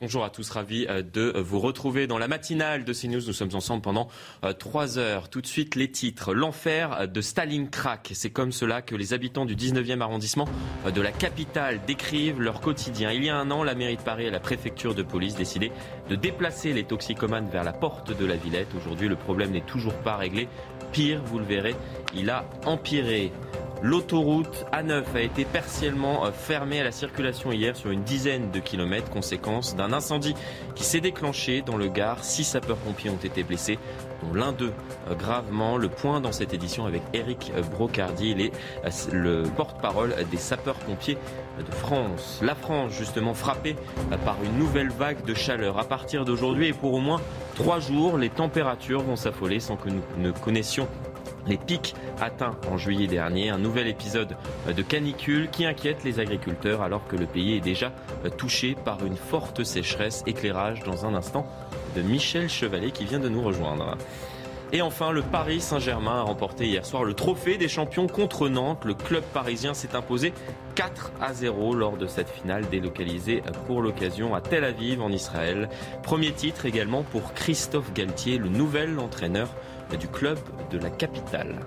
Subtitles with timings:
[0.00, 3.20] Bonjour à tous, ravi euh, de vous retrouver dans la matinale de CNews.
[3.28, 4.08] Nous sommes ensemble pendant
[4.42, 5.30] euh, trois heures.
[5.30, 6.34] Tout de suite, les titres.
[6.34, 8.00] L'enfer de Stalingrad.
[8.12, 10.48] C'est comme cela que les habitants du 19e arrondissement
[10.84, 13.12] euh, de la capitale décrivent leur quotidien.
[13.12, 15.70] Il y a un an, la mairie de Paris et la préfecture de police décidaient
[16.10, 18.74] de déplacer les toxicomanes vers la porte de la Villette.
[18.76, 20.48] Aujourd'hui, le problème n'est toujours pas réglé.
[20.90, 21.76] Pire, vous le verrez,
[22.16, 23.30] il a empiré.
[23.82, 28.58] L'autoroute A9 a été partiellement euh, fermée à la circulation hier sur une dizaine de
[28.58, 30.34] kilomètres, conséquence d'un incendie
[30.74, 32.24] qui s'est déclenché dans le Gard.
[32.24, 33.78] Six sapeurs-pompiers ont été blessés,
[34.22, 34.72] dont l'un d'eux
[35.10, 35.76] euh, gravement.
[35.76, 38.52] Le point dans cette édition avec Eric Brocardi, il est
[38.84, 41.18] euh, le porte-parole des sapeurs-pompiers
[41.58, 42.40] de France.
[42.42, 43.76] La France, justement, frappée
[44.24, 45.78] par une nouvelle vague de chaleur.
[45.78, 47.20] À partir d'aujourd'hui et pour au moins
[47.54, 50.88] trois jours, les températures vont s'affoler sans que nous ne connaissions
[51.46, 53.50] les pics atteints en juillet dernier.
[53.50, 54.36] Un nouvel épisode
[54.74, 57.92] de canicule qui inquiète les agriculteurs alors que le pays est déjà
[58.36, 60.22] touché par une forte sécheresse.
[60.26, 61.46] Éclairage dans un instant
[61.96, 63.96] de Michel Chevalet qui vient de nous rejoindre.
[64.72, 68.84] Et enfin, le Paris Saint-Germain a remporté hier soir le trophée des champions contre Nantes.
[68.84, 70.32] Le club parisien s'est imposé
[70.74, 75.68] 4 à 0 lors de cette finale délocalisée pour l'occasion à Tel Aviv en Israël.
[76.02, 79.48] Premier titre également pour Christophe Galtier, le nouvel entraîneur
[79.98, 80.38] du club
[80.70, 81.60] de la capitale.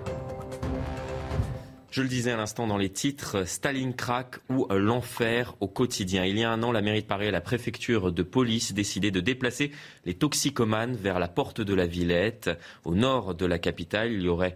[1.90, 6.24] Je le disais à l'instant dans les titres, Staline crack ou l'enfer au quotidien.
[6.26, 9.10] Il y a un an, la mairie de Paris et la préfecture de police décidaient
[9.10, 9.72] de déplacer
[10.04, 12.50] les toxicomanes vers la porte de la Villette.
[12.84, 14.54] Au nord de la capitale, il y aurait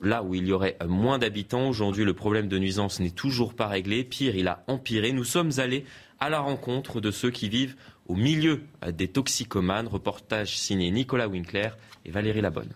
[0.00, 1.68] là où il y aurait moins d'habitants.
[1.68, 4.02] Aujourd'hui, le problème de nuisance n'est toujours pas réglé.
[4.02, 5.12] Pire, il a empiré.
[5.12, 5.84] Nous sommes allés
[6.18, 7.76] à la rencontre de ceux qui vivent
[8.08, 9.86] au milieu des toxicomanes.
[9.86, 11.68] Reportage signé Nicolas Winkler
[12.06, 12.72] et Valérie Labonne.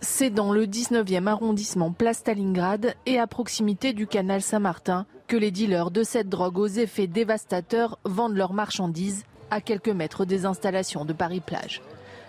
[0.00, 5.50] C'est dans le 19e arrondissement Place Stalingrad et à proximité du canal Saint-Martin que les
[5.50, 11.04] dealers de cette drogue aux effets dévastateurs vendent leurs marchandises à quelques mètres des installations
[11.04, 11.82] de Paris-Plage.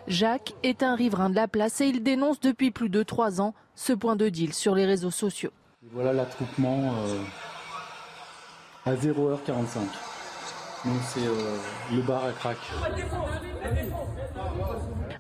[0.08, 3.54] Jacques est un riverain de la place et il dénonce depuis plus de trois ans
[3.76, 5.52] ce point de deal sur les réseaux sociaux.
[5.92, 7.20] Voilà l'attroupement euh,
[8.86, 10.09] à 0h45.
[10.86, 11.58] Donc c'est euh,
[11.94, 12.58] le bar à crack.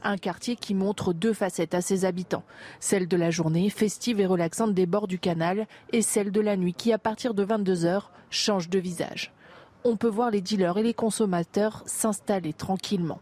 [0.03, 2.43] Un quartier qui montre deux facettes à ses habitants.
[2.79, 6.55] Celle de la journée, festive et relaxante des bords du canal, et celle de la
[6.55, 9.33] nuit qui, à partir de 22h, change de visage.
[9.83, 13.19] On peut voir les dealers et les consommateurs s'installer tranquillement.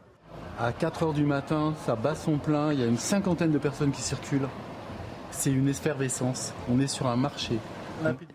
[0.59, 3.91] À 4h du matin, ça bat son plein, il y a une cinquantaine de personnes
[3.91, 4.47] qui circulent.
[5.31, 6.53] C'est une effervescence.
[6.69, 7.59] On est sur un marché.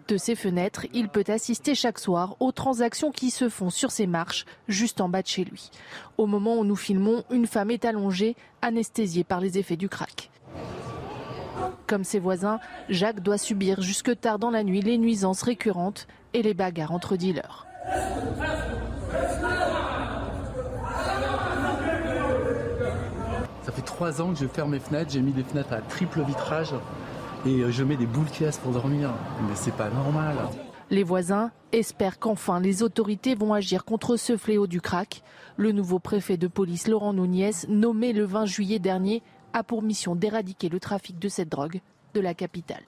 [0.09, 4.07] De ses fenêtres, il peut assister chaque soir aux transactions qui se font sur ses
[4.07, 5.71] marches, juste en bas de chez lui.
[6.19, 10.31] Au moment où nous filmons, une femme est allongée, anesthésiée par les effets du crack.
[11.87, 12.59] Comme ses voisins,
[12.89, 17.17] Jacques doit subir jusque tard dans la nuit les nuisances récurrentes et les bagarres entre
[17.17, 17.67] dealers.
[23.63, 26.23] Ça fait trois ans que je ferme mes fenêtres, j'ai mis des fenêtres à triple
[26.23, 26.75] vitrage
[27.47, 29.11] et euh, je mets des boules caisses pour dormir.
[29.49, 30.37] Mais c'est pas normal.
[30.91, 35.23] Les voisins espèrent qu'enfin les autorités vont agir contre ce fléau du crack.
[35.57, 39.23] Le nouveau préfet de police Laurent Nunez, nommé le 20 juillet dernier,
[39.53, 41.81] a pour mission d'éradiquer le trafic de cette drogue
[42.15, 42.83] de la capitale.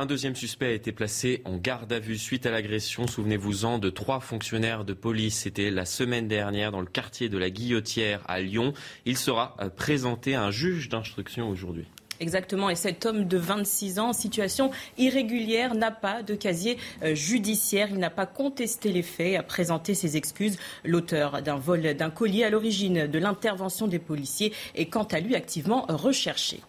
[0.00, 3.90] Un deuxième suspect a été placé en garde à vue suite à l'agression, souvenez-vous-en, de
[3.90, 5.40] trois fonctionnaires de police.
[5.40, 8.74] C'était la semaine dernière dans le quartier de la Guillotière à Lyon.
[9.06, 11.86] Il sera euh, présenté à un juge d'instruction aujourd'hui.
[12.20, 12.68] Exactement.
[12.70, 17.88] Et cet homme de 26 ans en situation irrégulière n'a pas de casier euh, judiciaire.
[17.90, 20.58] Il n'a pas contesté les faits, a présenté ses excuses.
[20.84, 25.36] L'auteur d'un vol d'un collier à l'origine de l'intervention des policiers est quant à lui
[25.36, 26.60] activement recherché.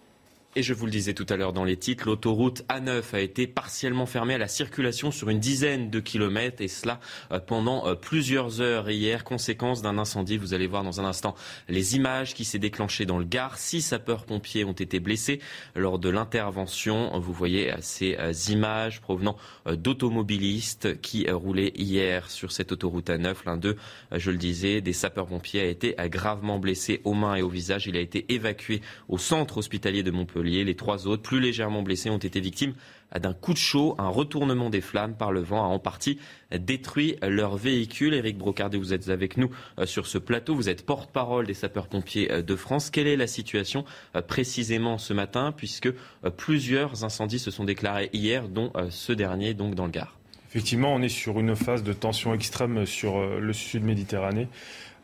[0.59, 3.47] Et je vous le disais tout à l'heure dans les titres, l'autoroute A9 a été
[3.47, 6.99] partiellement fermée à la circulation sur une dizaine de kilomètres et cela
[7.31, 10.35] euh, pendant euh, plusieurs heures hier, conséquence d'un incendie.
[10.35, 11.33] Vous allez voir dans un instant
[11.69, 13.57] les images qui s'est déclenchées dans le Gard.
[13.57, 15.39] Six sapeurs-pompiers ont été blessés
[15.77, 17.17] lors de l'intervention.
[17.21, 18.17] Vous voyez euh, ces
[18.51, 23.33] images provenant d'automobilistes qui roulaient hier sur cette autoroute A9.
[23.45, 23.77] L'un d'eux,
[24.11, 27.87] je le disais, des sapeurs-pompiers a été gravement blessé aux mains et au visage.
[27.87, 32.09] Il a été évacué au centre hospitalier de Montpellier les trois autres, plus légèrement blessés,
[32.09, 32.73] ont été victimes
[33.17, 33.95] d'un coup de chaud.
[33.97, 36.19] Un retournement des flammes par le vent a en partie
[36.51, 38.13] détruit leur véhicule.
[38.13, 39.49] Éric Brocardet, vous êtes avec nous
[39.79, 40.55] euh, sur ce plateau.
[40.55, 42.89] Vous êtes porte-parole des sapeurs-pompiers euh, de France.
[42.89, 43.85] Quelle est la situation
[44.15, 45.89] euh, précisément ce matin, puisque
[46.37, 50.17] plusieurs incendies se sont déclarés hier, dont ce dernier, donc dans le Gard?
[50.49, 54.47] Effectivement, on est sur une phase de tension extrême sur le sud Méditerranée.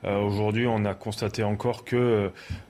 [0.03, 1.95] Euh, aujourd'hui, on a constaté encore que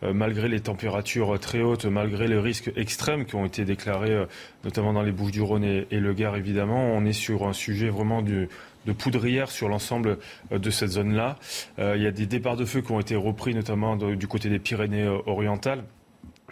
[0.03, 4.25] euh, malgré les températures très hautes, malgré les risques extrêmes qui ont été déclarés, euh,
[4.63, 8.47] notamment dans les Bouches-du-Rhône et, le Gard, évidemment, on est sur un sujet vraiment de
[8.97, 10.19] poudrière sur l'ensemble
[10.51, 11.37] de cette zone-là.
[11.79, 14.59] il y a des départs de feu qui ont été repris, notamment du côté des
[14.59, 15.83] Pyrénées orientales.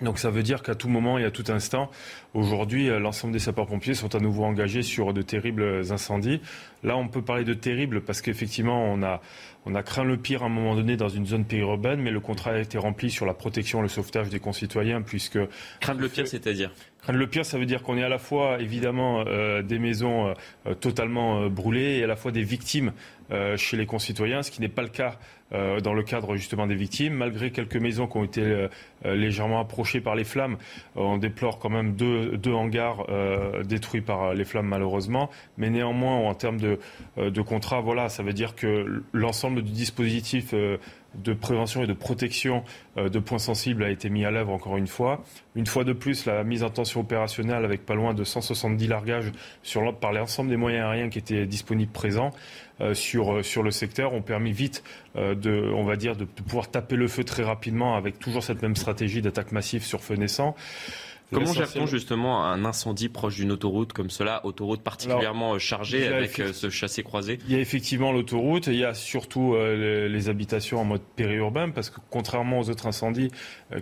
[0.02, 1.92] Donc ça veut dire qu'à tout moment et à tout instant,
[2.34, 6.42] aujourd'hui, l'ensemble des sapeurs-pompiers sont à nouveau engagés sur de terribles incendies.
[6.84, 9.22] Là, on peut parler de terribles parce qu'effectivement, on a,
[9.66, 12.20] on a craint le pire à un moment donné dans une zone périurbaine, mais le
[12.20, 15.40] contrat a été rempli sur la protection et le sauvetage des concitoyens, puisque...
[15.80, 16.72] Craindre le pire, c'est-à-dire?
[17.02, 20.34] Craindre le pire, ça veut dire qu'on est à la fois, évidemment, euh, des maisons
[20.66, 22.92] euh, totalement brûlées et à la fois des victimes
[23.56, 25.18] chez les concitoyens, ce qui n'est pas le cas
[25.54, 27.14] euh, dans le cadre justement des victimes.
[27.14, 28.68] Malgré quelques maisons qui ont été euh,
[29.06, 30.58] euh, légèrement approchées par les flammes,
[30.96, 33.06] on déplore quand même deux, deux hangars
[33.64, 35.30] détruits par les flammes malheureusement.
[35.58, 36.73] Mais néanmoins, en termes de,
[37.18, 42.64] de contrat, voilà, ça veut dire que l'ensemble du dispositif de prévention et de protection
[42.98, 45.24] de points sensibles a été mis à l'œuvre encore une fois.
[45.56, 49.32] Une fois de plus, la mise en tension opérationnelle avec pas loin de 170 largages
[50.00, 52.32] par l'ensemble des moyens aériens qui étaient disponibles présents
[52.82, 54.84] euh, sur, euh, sur le secteur ont permis vite
[55.16, 58.76] euh, on va dire, de, pouvoir taper le feu très rapidement avec toujours cette même
[58.76, 60.56] stratégie d'attaque massive sur feu naissant.
[61.34, 66.70] Comment gère-t-on justement un incendie proche d'une autoroute comme cela, autoroute particulièrement chargée avec ce
[66.70, 71.70] chassé-croisé Il y a effectivement l'autoroute, il y a surtout les, habitations en mode périurbain,
[71.70, 73.30] parce que contrairement aux autres incendies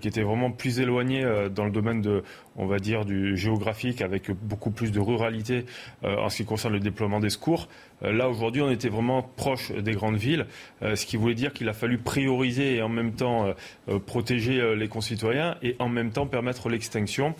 [0.02, 2.24] qui étaient vraiment plus éloignés dans le domaine de,
[2.58, 5.66] on va dire, du géographique, avec beaucoup plus de ruralité
[6.04, 7.68] en ce qui concerne le déploiement des secours,
[8.04, 10.46] euh, là, aujourd'hui, on était vraiment proche des grandes villes,
[10.82, 13.54] euh, ce qui voulait dire qu'il a fallu prioriser et en même temps
[13.90, 17.36] euh, protéger les concitoyens et en même temps permettre l'extinction,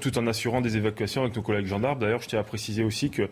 [0.00, 1.98] tout en assurant des évacuations avec nos collègues gendarmes.
[1.98, 3.28] D'ailleurs, je tiens à préciser aussi que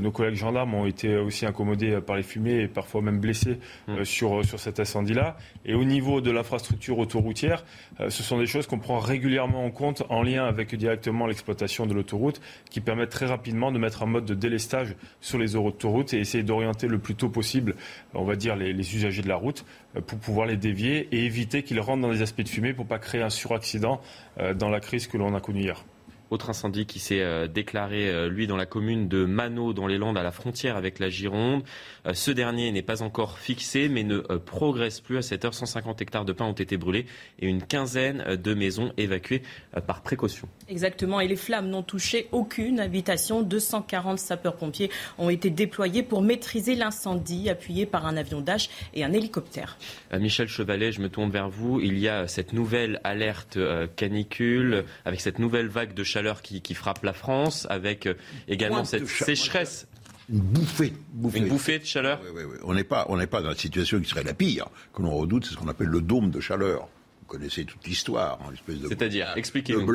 [0.00, 3.58] nos collègues gendarmes ont été aussi incommodés par les fumées et parfois même blessés
[3.88, 4.04] mmh.
[4.04, 5.36] sur, sur cet incendie-là.
[5.64, 7.64] Et au niveau de l'infrastructure autoroutière,
[8.08, 11.94] ce sont des choses qu'on prend régulièrement en compte en lien avec directement l'exploitation de
[11.94, 12.40] l'autoroute,
[12.70, 16.44] qui permettent très rapidement de mettre un mode de délestage sur les autoroutes et essayer
[16.44, 17.74] d'orienter le plus tôt possible,
[18.14, 19.64] on va dire, les, usagers de la route
[19.96, 22.86] euh, pour pouvoir les dévier et éviter qu'ils rentrent dans des aspects de fumée pour
[22.86, 24.00] pas créer un suraccident
[24.38, 25.84] euh, dans la crise que l'on a connue hier.
[26.32, 29.98] Autre incendie qui s'est euh, déclaré, euh, lui, dans la commune de Mano, dans les
[29.98, 31.62] Landes, à la frontière avec la Gironde.
[32.06, 35.18] Euh, ce dernier n'est pas encore fixé, mais ne progresse plus.
[35.18, 37.04] À cette heure, 150 hectares de pins ont été brûlés
[37.38, 39.42] et une quinzaine de maisons évacuées
[39.86, 40.48] par précaution.
[40.70, 41.20] Exactement.
[41.20, 43.42] Et les flammes n'ont touché aucune habitation.
[43.42, 49.12] 240 sapeurs-pompiers ont été déployés pour maîtriser l'incendie, appuyés par un avion Dash et un
[49.12, 49.76] hélicoptère.
[50.18, 51.78] Michel Chevalet, je me tourne vers vous.
[51.82, 53.58] Il y a cette nouvelle alerte
[53.96, 58.14] canicule, avec cette nouvelle vague de chaleur qui, frappe la France, avec euh,
[58.48, 59.86] également cette sécheresse.
[60.28, 60.92] Une bouffée,
[61.34, 64.22] Une bouffée de chaleur oui, oui, On n'est pas, pas dans la situation qui serait
[64.22, 66.88] la pire, que l'on redoute, c'est ce qu'on appelle le dôme de chaleur.
[67.20, 68.52] Vous connaissez toute l'histoire, hein,
[68.88, 69.86] C'est-à-dire, expliquez-nous.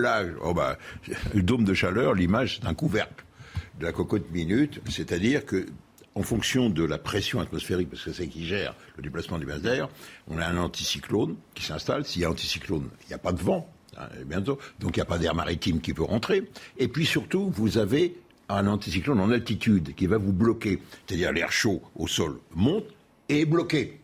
[0.42, 0.78] Oh bah,
[1.34, 3.26] le dôme de chaleur, l'image, c'est un couvercle
[3.80, 5.66] de la cocotte minute, c'est-à-dire que
[6.18, 9.62] en fonction de la pression atmosphérique, parce que c'est qui gère le déplacement du masse
[9.62, 9.88] d'air,
[10.28, 12.06] on a un anticyclone qui s'installe.
[12.06, 13.72] S'il y a anticyclone, il n'y a pas de vent,
[14.26, 14.58] bientôt.
[14.80, 16.50] Donc il n'y a pas d'air maritime qui peut rentrer.
[16.78, 18.16] Et puis surtout, vous avez
[18.50, 20.82] un anticyclone en altitude qui va vous bloquer.
[21.06, 22.86] C'est-à-dire l'air chaud au sol monte
[23.30, 24.00] et est bloqué.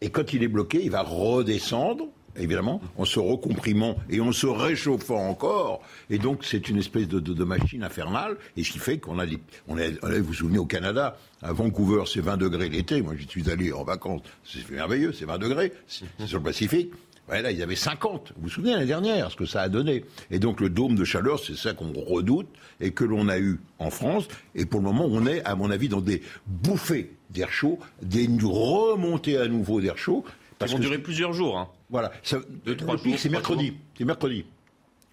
[0.00, 2.06] Et quand il est bloqué, il va redescendre,
[2.36, 5.80] évidemment, en se recomprimant et en se réchauffant encore.
[6.10, 8.36] Et donc c'est une espèce de, machine infernale.
[8.56, 12.36] Et ce qui fait qu'on a, vous vous souvenez au Canada, à Vancouver, c'est 20
[12.36, 13.02] degrés l'été.
[13.02, 14.22] Moi, j'y suis allé en vacances.
[14.44, 15.72] C'est merveilleux, c'est 20 degrés.
[15.86, 16.92] C'est sur le Pacifique.
[17.28, 18.32] Ouais, là, ils avaient 50.
[18.36, 20.04] Vous vous souvenez l'année dernière, ce que ça a donné.
[20.30, 22.48] Et donc le dôme de chaleur, c'est ça qu'on redoute
[22.80, 24.26] et que l'on a eu en France.
[24.54, 28.28] Et pour le moment, on est, à mon avis, dans des bouffées d'air chaud, des
[28.42, 30.24] remontées à nouveau d'air chaud.
[30.58, 31.58] Parce vont durer plusieurs jours.
[31.58, 31.68] Hein.
[31.90, 32.12] Voilà.
[32.22, 33.14] Ça, Deux, trois jours.
[33.16, 33.74] C'est mercredi.
[33.96, 34.44] C'est mercredi.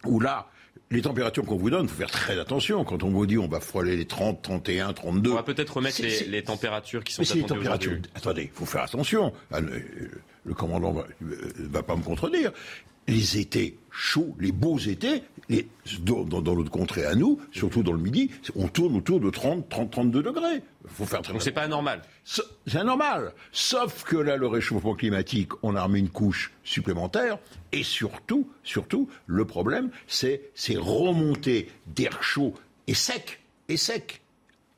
[0.06, 0.50] Où là,
[0.92, 2.84] les températures qu'on vous donne, il faut faire très attention.
[2.84, 5.32] Quand on vous dit on va frôler les 30, 31, 32.
[5.32, 7.98] On va peut-être remettre les, températures qui sont attendues les températures.
[8.16, 9.34] Attendez, il faut faire attention.
[10.50, 12.52] Le commandant va, va pas me contredire.
[13.08, 15.68] Les étés chauds, les beaux étés, les,
[16.02, 19.70] dans, dans, notre contrée à nous, surtout dans le midi, on tourne autour de 30,
[19.70, 20.64] 30, 32 degrés.
[20.88, 22.02] Faut faire très Donc c'est pas anormal.
[22.24, 23.34] C'est anormal.
[23.52, 27.38] Sauf que là, le réchauffement climatique, on a remis une couche supplémentaire.
[27.72, 32.56] Et surtout, surtout, le problème, c'est ces remontées d'air chaud
[32.88, 34.24] et sec, et sec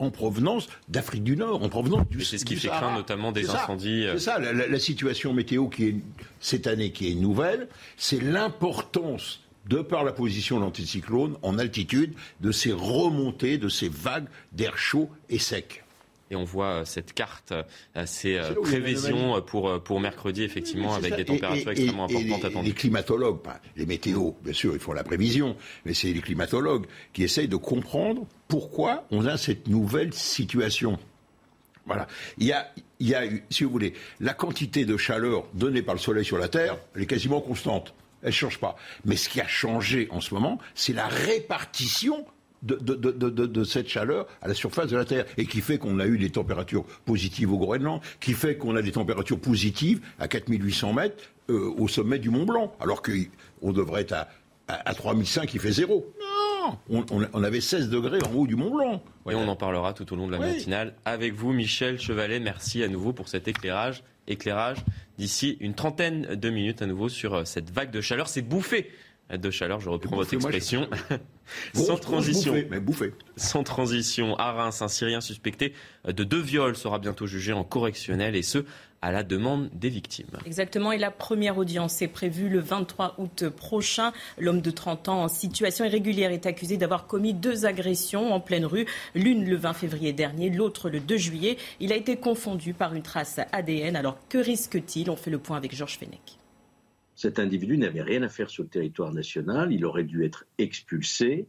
[0.02, 3.48] en provenance d'Afrique du Nord, en provenance du C'est ce qui fait craindre notamment des
[3.48, 4.06] incendies.
[4.12, 5.96] C'est ça, la, situation météo qui est
[6.40, 12.14] cette année qui est nouvelle, c'est l'importance de par la position de l'anticyclone en altitude,
[12.40, 15.81] de ces remontées, de ces vagues d'air chaud et sec.
[16.32, 21.14] Et on voit euh, cette carte, euh, ces euh, prévisions pour, pour mercredi, effectivement, avec
[21.14, 22.68] des températures extrêmement importantes attendues.
[22.68, 23.38] Les climatologues,
[23.76, 27.56] les météos, bien sûr, ils font la prévision, mais c'est les climatologues qui essayent de
[27.56, 30.98] comprendre pourquoi on a cette nouvelle situation.
[31.84, 32.06] Voilà.
[32.38, 35.94] Il y a, il y a, si vous voulez, la quantité de chaleur donnée par
[35.94, 37.92] le soleil sur la Terre, elle est quasiment constante.
[38.22, 38.76] Elle ne change pas.
[39.04, 42.24] Mais ce qui a changé en ce moment, c'est la répartition
[42.62, 45.78] de, de, de, de, cette chaleur à la surface de la Terre et qui fait
[45.78, 50.00] qu'on a eu des températures positives au Groenland, qui fait qu'on a des températures positives
[50.18, 51.16] à 4800 mètres
[51.50, 54.28] euh, au sommet du Mont Blanc, alors qu'on devrait être à,
[54.68, 56.06] à, à 3005 qui fait zéro.
[56.20, 56.76] Non,
[57.32, 59.02] on, avait 16 degrés en haut du Mont Blanc.
[59.24, 62.40] Oui, on en parlera tout au long de la matinale avec vous, Michel Chevalet.
[62.40, 64.04] Merci à nouveau pour cet éclairage.
[64.28, 64.78] Éclairage
[65.18, 68.28] d'ici une trentaine de minutes à nouveau sur euh, cette vague de chaleur.
[68.28, 68.90] C'est bouffé
[69.38, 70.88] de chaleur, je reprends votre expression.
[71.74, 72.54] Sans transition.
[72.70, 73.14] mais bouffé.
[73.36, 75.74] Sans transition, à Reims, un Syrien suspecté
[76.06, 78.64] de deux viols sera bientôt jugé en correctionnel et ce,
[79.02, 80.28] à la demande des victimes.
[80.46, 84.12] Exactement, et la première audience est prévue le 23 août prochain.
[84.38, 88.64] L'homme de 30 ans en situation irrégulière est accusé d'avoir commis deux agressions en pleine
[88.64, 91.58] rue, l'une le 20 février dernier, l'autre le 2 juillet.
[91.80, 93.96] Il a été confondu par une trace ADN.
[93.96, 95.10] Alors que risque-t-il?
[95.10, 96.38] On fait le point avec Georges Fenech.
[97.22, 101.46] Cet individu n'avait rien à faire sur le territoire national, il aurait dû être expulsé.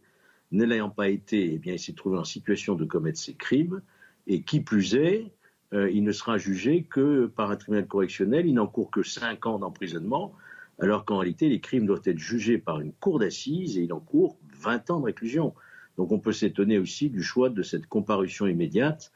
[0.52, 3.82] Ne l'ayant pas été, eh bien, il s'est trouvé en situation de commettre ces crimes.
[4.28, 5.32] Et qui plus est,
[5.74, 8.46] euh, il ne sera jugé que par un tribunal correctionnel.
[8.46, 10.36] Il n'encourt que 5 ans d'emprisonnement,
[10.78, 14.38] alors qu'en réalité, les crimes doivent être jugés par une cour d'assises et il encourt
[14.60, 15.56] 20 ans de réclusion.
[15.98, 19.12] Donc on peut s'étonner aussi du choix de cette comparution immédiate,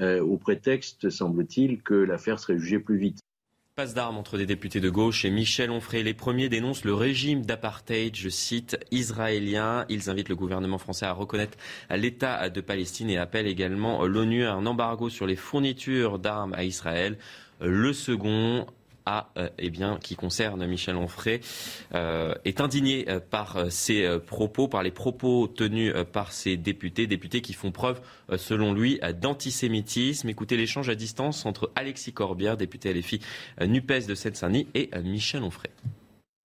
[0.00, 3.20] euh, au prétexte, semble-t-il, que l'affaire serait jugée plus vite
[3.80, 6.02] passe d'armes entre des députés de gauche et Michel Onfray.
[6.02, 9.86] Les premiers dénoncent le régime d'apartheid, je cite, israélien.
[9.88, 11.56] Ils invitent le gouvernement français à reconnaître
[11.88, 16.64] l'État de Palestine et appellent également l'ONU à un embargo sur les fournitures d'armes à
[16.64, 17.16] Israël.
[17.62, 18.66] Le second
[19.36, 21.40] euh, eh bien, qui concerne Michel Onfray,
[21.94, 27.40] euh, est indigné euh, par ces propos, par les propos tenus par ces députés, députés
[27.40, 28.00] qui font preuve,
[28.36, 30.28] selon lui, d'antisémitisme.
[30.28, 33.20] Écoutez l'échange à distance entre Alexis Corbière, député LFI
[33.60, 35.70] NUPES de Seine-Saint-Denis, et Michel Onfray.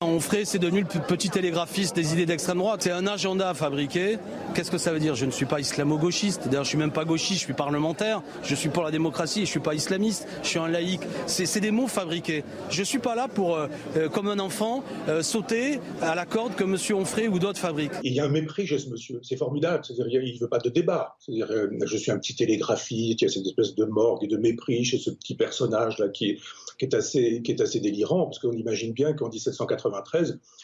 [0.04, 2.82] Onfray, c'est devenu le petit télégraphiste des idées d'extrême droite.
[2.82, 4.18] C'est un agenda fabriqué.
[4.54, 5.14] Qu'est-ce que ça veut dire?
[5.14, 6.46] Je ne suis pas islamo-gauchiste.
[6.46, 8.22] D'ailleurs, je suis même pas gauchiste, je suis parlementaire.
[8.42, 10.26] Je suis pour la démocratie je suis pas islamiste.
[10.42, 11.00] Je suis un laïc.
[11.26, 12.44] C'est des mots fabriqués.
[12.70, 16.54] Je suis pas là pour, euh, euh, comme un enfant, euh, sauter à la corde
[16.54, 16.76] que M.
[16.98, 17.92] Onfray ou d'autres fabriquent.
[18.02, 19.20] Il y a un mépris chez ce monsieur.
[19.22, 19.84] C'est formidable.
[19.84, 21.16] C'est-à-dire, il veut pas de débat.
[21.20, 21.48] C'est-à-dire,
[21.84, 23.22] je suis un petit télégraphiste.
[23.22, 26.08] Il y a cette espèce de morgue et de mépris chez ce petit personnage là
[26.08, 26.38] qui
[26.78, 29.83] qui est assez délirant parce qu'on imagine bien qu'en 1780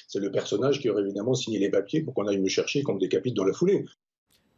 [0.09, 2.83] c'est le personnage qui aurait évidemment signé les papiers pour qu'on aille me chercher et
[2.83, 3.85] qu'on me décapite dans la foulée.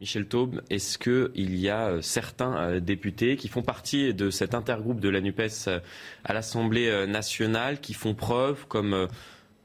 [0.03, 4.53] Michel Taube, est-ce qu'il y a euh, certains euh, députés qui font partie de cet
[4.53, 5.79] intergroupe de la NUPES euh,
[6.25, 9.07] à l'Assemblée nationale qui font preuve, comme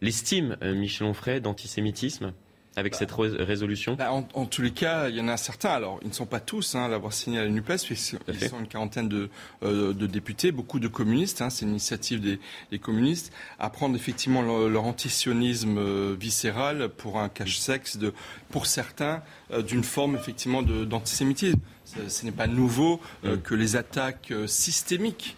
[0.01, 2.33] l'estime Michel Onfray, d'antisémitisme?
[2.79, 5.71] Avec cette résolution bah, en, tous les cas, il y en a certains.
[5.71, 8.61] Alors, ils ne sont pas tous hein, à l'avoir signé à la NUPES, puisqu'ils sont
[8.61, 9.29] une quarantaine de,
[9.63, 11.43] euh, députés, beaucoup de communistes.
[11.43, 17.29] Hein, c'est une initiative des, communistes à prendre effectivement leur, antisionisme euh, viscéral pour un
[17.29, 17.99] cache-sexe,
[18.51, 21.59] pour certains, euh, d'une forme effectivement d'antisémitisme.
[21.85, 23.01] Ce, n'est pas nouveau
[23.45, 25.38] que les attaques systémiques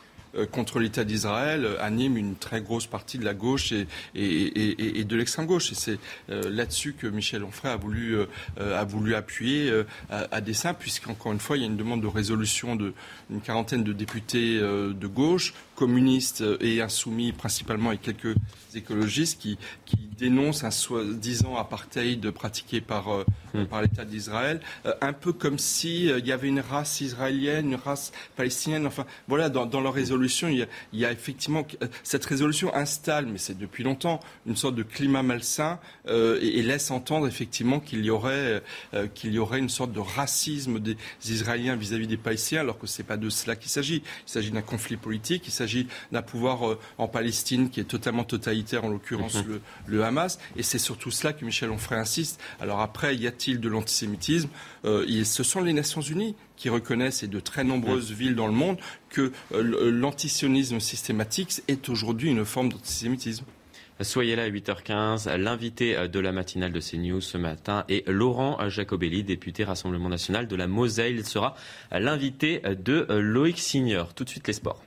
[0.51, 5.05] contre l'État d'Israël euh, anime une très grosse partie de la gauche et, et, et,
[5.05, 5.73] de l'extrême gauche.
[5.73, 5.99] Et c'est
[6.31, 8.17] euh, là-dessus que Michel Onfray a voulu,
[8.59, 9.71] a voulu appuyer
[10.11, 13.85] à, à dessein, puisqu'encore une fois, il y a une demande de résolution d'une quarantaine
[13.85, 18.35] de députés de gauche, communistes et insoumis principalement, et quelques
[18.75, 23.09] écologistes qui, qui dénoncent un soi-disant apartheid pratiqué par,
[23.55, 23.65] hmm.
[23.65, 24.61] par l'État d'Israël,
[25.01, 28.87] un peu comme s'il il y avait une race israélienne, une race palestinienne.
[28.87, 33.39] Enfin, voilà, dans, dans leur résolution il y, a, effectivement euh, cette résolution installe, mais
[33.39, 38.11] c'est depuis longtemps, une sorte de climat malsain euh, et, laisse entendre effectivement qu'il y
[38.11, 38.63] aurait
[38.95, 40.97] euh, qu'il y aurait une sorte de racisme des
[41.27, 44.03] Israéliens vis-à-vis des Palestiniens, alors que c'est pas de cela qu'il s'agit.
[44.27, 48.85] Il s'agit d'un conflit politique, il s'agit d'un pouvoir en Palestine qui est totalement totalitaire,
[48.85, 49.49] en l'occurrence mhm.
[49.49, 52.41] le, le, Hamas, et c'est surtout cela que Michel Onfray insiste.
[52.61, 54.49] Alors après, y a-t-il de l'antisémitisme?
[54.85, 58.77] Ce sont les Nations Unies qui reconnaissent, et de très nombreuses villes dans le monde,
[59.09, 63.47] que euh, l'antisionisme systématique est aujourd'hui une forme d'antisémitisme.
[64.03, 65.35] Soyez là à 8h15.
[65.37, 70.47] L'invité euh, de la matinale de CNews ce matin est Laurent Jacobelli, député Rassemblement national
[70.47, 71.17] de la Moselle.
[71.17, 71.55] Il sera
[71.91, 74.13] l'invité de Loïc Signor.
[74.13, 74.85] Tout de suite les sports.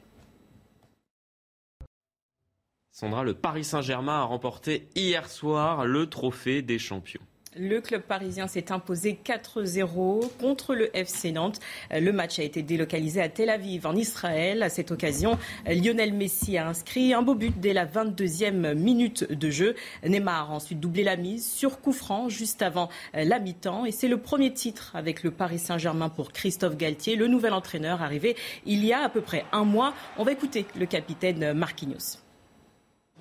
[2.92, 7.24] Sandra, le Paris Saint-Germain a remporté hier soir le trophée des champions.
[7.56, 11.60] Le club parisien s'est imposé 4-0 contre le FC Nantes.
[11.92, 14.64] Le match a été délocalisé à Tel Aviv, en Israël.
[14.64, 19.50] À cette occasion, Lionel Messi a inscrit un beau but dès la 22e minute de
[19.52, 19.76] jeu.
[20.04, 23.86] Neymar a ensuite doublé la mise sur coup franc juste avant la mi-temps.
[23.86, 28.02] Et c'est le premier titre avec le Paris Saint-Germain pour Christophe Galtier, le nouvel entraîneur
[28.02, 29.94] arrivé il y a à peu près un mois.
[30.18, 32.18] On va écouter le capitaine Marquinhos.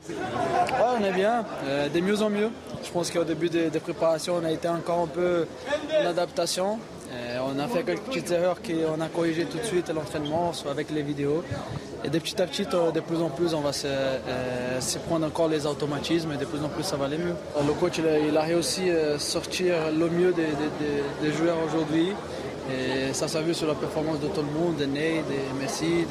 [0.08, 2.50] On est bien, euh, mieux en mieux.
[2.84, 5.46] Je pense qu'au début des, préparations, on a été encore un peu
[6.00, 6.78] en adaptation.
[7.12, 10.52] Euh, on a fait quelques petites erreurs qu'on a corrigées tout de suite à l'entraînement,
[10.52, 11.44] soit avec les vidéos.
[12.04, 15.48] Et de petit à petit, de plus en plus, on va se, euh, prendre encore
[15.48, 17.34] les automatismes et de plus en plus, ça va aller mieux.
[17.64, 22.08] Le coach, il a, réussi à sortir le mieux des, joueurs aujourd'hui.
[22.70, 26.06] Et ça s'est vu sur la performance de tout le monde, de Ney, de Messi,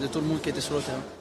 [0.00, 1.19] de tout le monde qui était sur le terrain.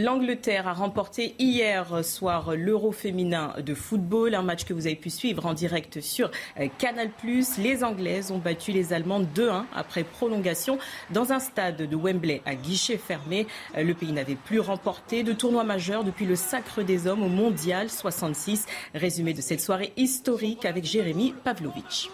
[0.00, 5.10] L'Angleterre a remporté hier soir l'Euro féminin de football, un match que vous avez pu
[5.10, 7.10] suivre en direct sur euh, Canal+.
[7.58, 10.78] Les Anglaises ont battu les Allemandes 2-1 après prolongation
[11.10, 13.48] dans un stade de Wembley à guichet fermé.
[13.76, 17.28] Euh, le pays n'avait plus remporté de tournoi majeur depuis le Sacre des Hommes au
[17.28, 18.66] Mondial 66.
[18.94, 22.08] Résumé de cette soirée historique avec Jérémy Pavlovitch.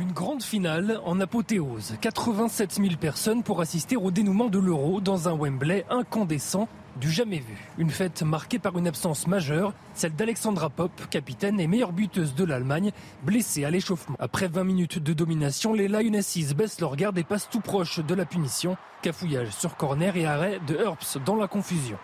[0.00, 1.94] Une grande finale en apothéose.
[2.00, 6.68] 87 000 personnes pour assister au dénouement de l'euro dans un Wembley incandescent
[7.00, 7.56] du jamais vu.
[7.78, 12.44] Une fête marquée par une absence majeure, celle d'Alexandra Pop, capitaine et meilleure buteuse de
[12.44, 12.90] l'Allemagne,
[13.22, 14.16] blessée à l'échauffement.
[14.18, 18.14] Après 20 minutes de domination, les Lionesses baissent leur garde et passent tout proche de
[18.16, 18.76] la punition.
[19.02, 21.98] Cafouillage sur corner et arrêt de Herbst dans la confusion.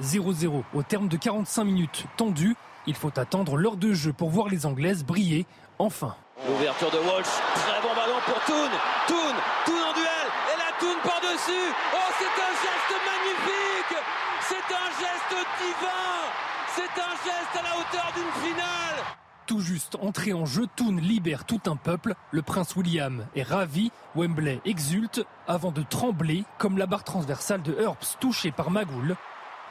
[0.00, 2.54] 0-0 au terme de 45 minutes tendues.
[2.86, 5.44] Il faut attendre l'heure de jeu pour voir les Anglaises briller
[5.80, 6.14] enfin.
[6.46, 8.70] L'ouverture de Walsh, très bon ballon pour Toon.
[9.06, 9.34] Toon,
[9.64, 11.70] Toon en duel, et la Toon par-dessus.
[11.94, 13.96] Oh, c'est un geste magnifique
[14.40, 16.18] C'est un geste divin
[16.74, 18.72] C'est un geste à la hauteur d'une finale
[19.44, 22.14] tout juste entré en jeu, Toon libère tout un peuple.
[22.30, 23.90] Le prince William est ravi.
[24.14, 29.14] Wembley exulte avant de trembler comme la barre transversale de Herbst touchée par Magoul.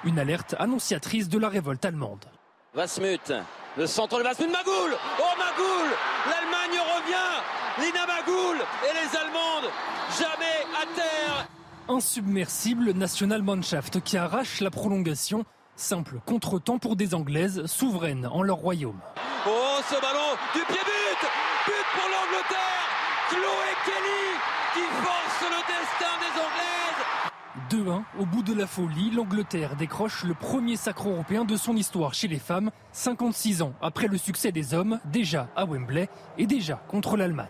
[0.03, 2.25] Une alerte annonciatrice de la révolte allemande.
[2.73, 3.33] Vasmut,
[3.75, 4.95] le centre de Vasmut, Magoul.
[5.19, 5.89] Oh Magoul
[6.29, 7.83] L'Allemagne revient.
[7.83, 9.69] Lina Magoul et les Allemandes
[10.17, 11.47] jamais à terre.
[11.89, 15.43] Insubmersible National Mannschaft qui arrache la prolongation.
[15.75, 19.01] Simple contretemps pour des Anglaises souveraines en leur royaume.
[19.45, 21.27] Oh ce ballon du pied but.
[21.65, 22.87] But pour l'Angleterre.
[23.31, 24.39] Chloé Kelly
[24.75, 26.70] qui force le destin des Anglaises
[27.69, 32.13] 2-1, au bout de la folie, l'Angleterre décroche le premier sacre européen de son histoire
[32.13, 36.81] chez les femmes, 56 ans après le succès des hommes, déjà à Wembley et déjà
[36.87, 37.47] contre l'Allemagne.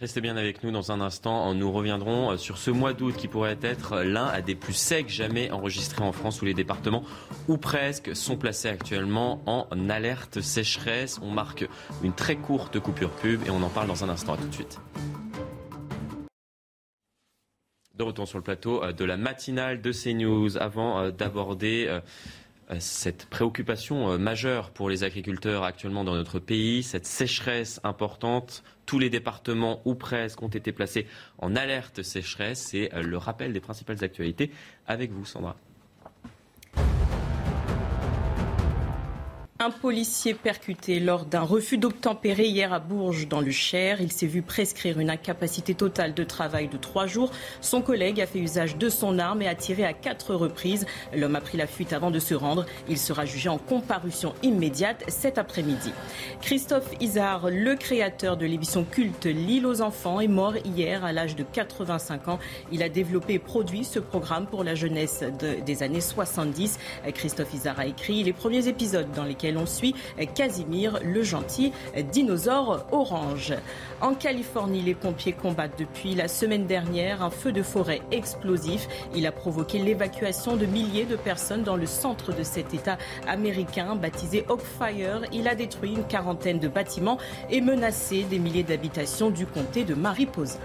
[0.00, 1.52] Restez bien avec nous dans un instant.
[1.54, 5.50] Nous reviendrons euh, sur ce mois d'août qui pourrait être l'un des plus secs jamais
[5.50, 7.02] enregistrés en France où les départements,
[7.48, 11.18] ou presque, sont placés actuellement en alerte sécheresse.
[11.20, 11.68] On marque
[12.04, 14.34] une très courte coupure pub et on en parle dans un instant.
[14.34, 14.78] À tout de suite.
[17.98, 20.56] De retour sur le plateau euh, de la matinale de CNews.
[20.56, 22.00] Avant euh, d'aborder euh,
[22.78, 28.62] cette préoccupation majeure pour les agriculteurs actuellement dans notre pays, cette sécheresse importante.
[28.86, 31.06] Tous les départements ou presque ont été placés
[31.38, 32.68] en alerte sécheresse.
[32.70, 34.52] C'est le rappel des principales actualités
[34.86, 35.56] avec vous, Sandra.
[39.60, 44.00] Un policier percuté lors d'un refus d'obtempérer hier à Bourges dans le Cher.
[44.00, 47.32] Il s'est vu prescrire une incapacité totale de travail de trois jours.
[47.60, 50.86] Son collègue a fait usage de son arme et a tiré à quatre reprises.
[51.12, 52.66] L'homme a pris la fuite avant de se rendre.
[52.88, 55.92] Il sera jugé en comparution immédiate cet après-midi.
[56.40, 61.34] Christophe Isard, le créateur de l'émission culte L'île aux enfants, est mort hier à l'âge
[61.34, 62.38] de 85 ans.
[62.70, 65.24] Il a développé et produit ce programme pour la jeunesse
[65.66, 66.78] des années 70.
[67.12, 69.94] Christophe Isard a écrit les premiers épisodes dans lesquels on suit
[70.34, 71.72] Casimir, le gentil
[72.12, 73.54] dinosaure orange.
[74.00, 78.88] En Californie, les pompiers combattent depuis la semaine dernière un feu de forêt explosif.
[79.14, 83.96] Il a provoqué l'évacuation de milliers de personnes dans le centre de cet État américain
[83.96, 85.22] baptisé Oak Fire.
[85.32, 87.18] Il a détruit une quarantaine de bâtiments
[87.50, 90.58] et menacé des milliers d'habitations du comté de Mariposa.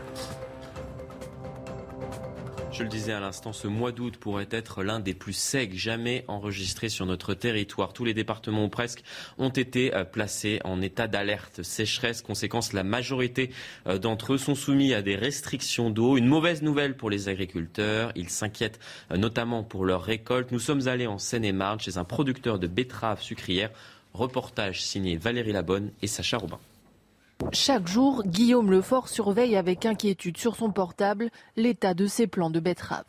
[2.74, 6.26] Je le disais à l'instant, ce mois d'août pourrait être l'un des plus secs jamais
[6.28, 7.94] enregistrés sur notre territoire.
[7.94, 9.04] Tous les départements ou presque
[9.38, 12.24] ont été euh, placés en état d'alerte sécheresse.
[12.24, 13.52] Conséquence, la majorité
[13.86, 16.18] euh, d'entre eux sont soumis à des restrictions d'eau.
[16.18, 18.12] Une mauvaise nouvelle pour les agriculteurs.
[18.16, 18.80] Ils s'inquiètent
[19.12, 20.52] euh, notamment pour leur récolte.
[20.52, 23.70] Nous sommes allés en Seine-et-Marne chez un producteur de betteraves sucrières.
[24.16, 26.60] Reportage signé Valérie Labonne et Sacha Robin.
[27.52, 32.60] Chaque jour, Guillaume Lefort surveille avec inquiétude sur son portable l'état de ses plants de
[32.60, 33.04] betteraves.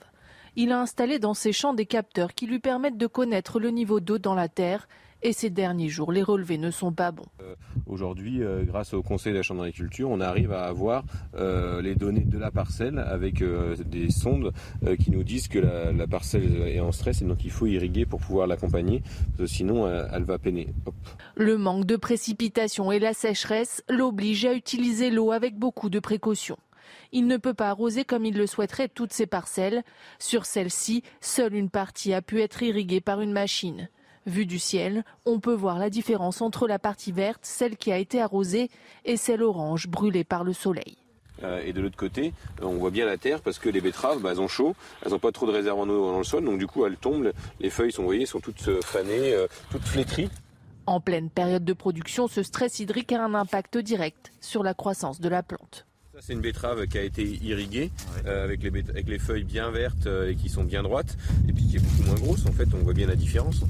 [0.56, 4.00] Il a installé dans ses champs des capteurs qui lui permettent de connaître le niveau
[4.00, 4.88] d'eau dans la terre
[5.24, 7.24] et ces derniers jours, les relevés ne sont pas bons.
[7.42, 7.54] Euh,
[7.86, 11.02] aujourd'hui, euh, grâce au Conseil de la Chambre d'agriculture, on arrive à avoir
[11.34, 14.52] euh, les données de la parcelle avec des sondes
[15.00, 18.20] qui nous disent que la, parcelle est en stress et donc il faut irriguer pour
[18.20, 19.02] pouvoir l'accompagner,
[19.46, 20.68] sinon elle va peiner.
[21.36, 26.58] Le manque de précipitations et la sécheresse l'obligent à utiliser l'eau avec beaucoup de précautions.
[27.12, 29.82] Il ne peut pas arroser comme il le souhaiterait toutes ses parcelles.
[30.18, 33.88] Sur celle-ci, seule une partie a pu être irriguée par une machine.
[34.26, 37.98] Vu du ciel, on peut voir la différence entre la partie verte, celle qui a
[37.98, 38.70] été arrosée,
[39.04, 40.96] et celle orange brûlée par le soleil.
[41.42, 42.32] Euh, et de l'autre côté,
[42.62, 45.10] euh, on voit bien la terre parce que les betteraves, bah, elles ont chaud, elles
[45.10, 47.32] n'ont pas trop de réserve en eau dans le sol, donc du coup elles tombent,
[47.60, 49.34] les feuilles sont, voyez, sont toutes euh, fanées,
[49.70, 50.30] toutes flétries.
[50.86, 55.20] En pleine période de production, ce stress hydrique a un impact direct sur la croissance
[55.20, 55.86] de la plante.
[56.26, 57.90] C'est une betterave qui a été irriguée
[58.24, 61.52] euh, avec, les avec, les feuilles bien vertes euh, et qui sont bien droites, et
[61.52, 62.46] puis qui est beaucoup moins grosse.
[62.46, 63.60] En fait, on voit bien la différence.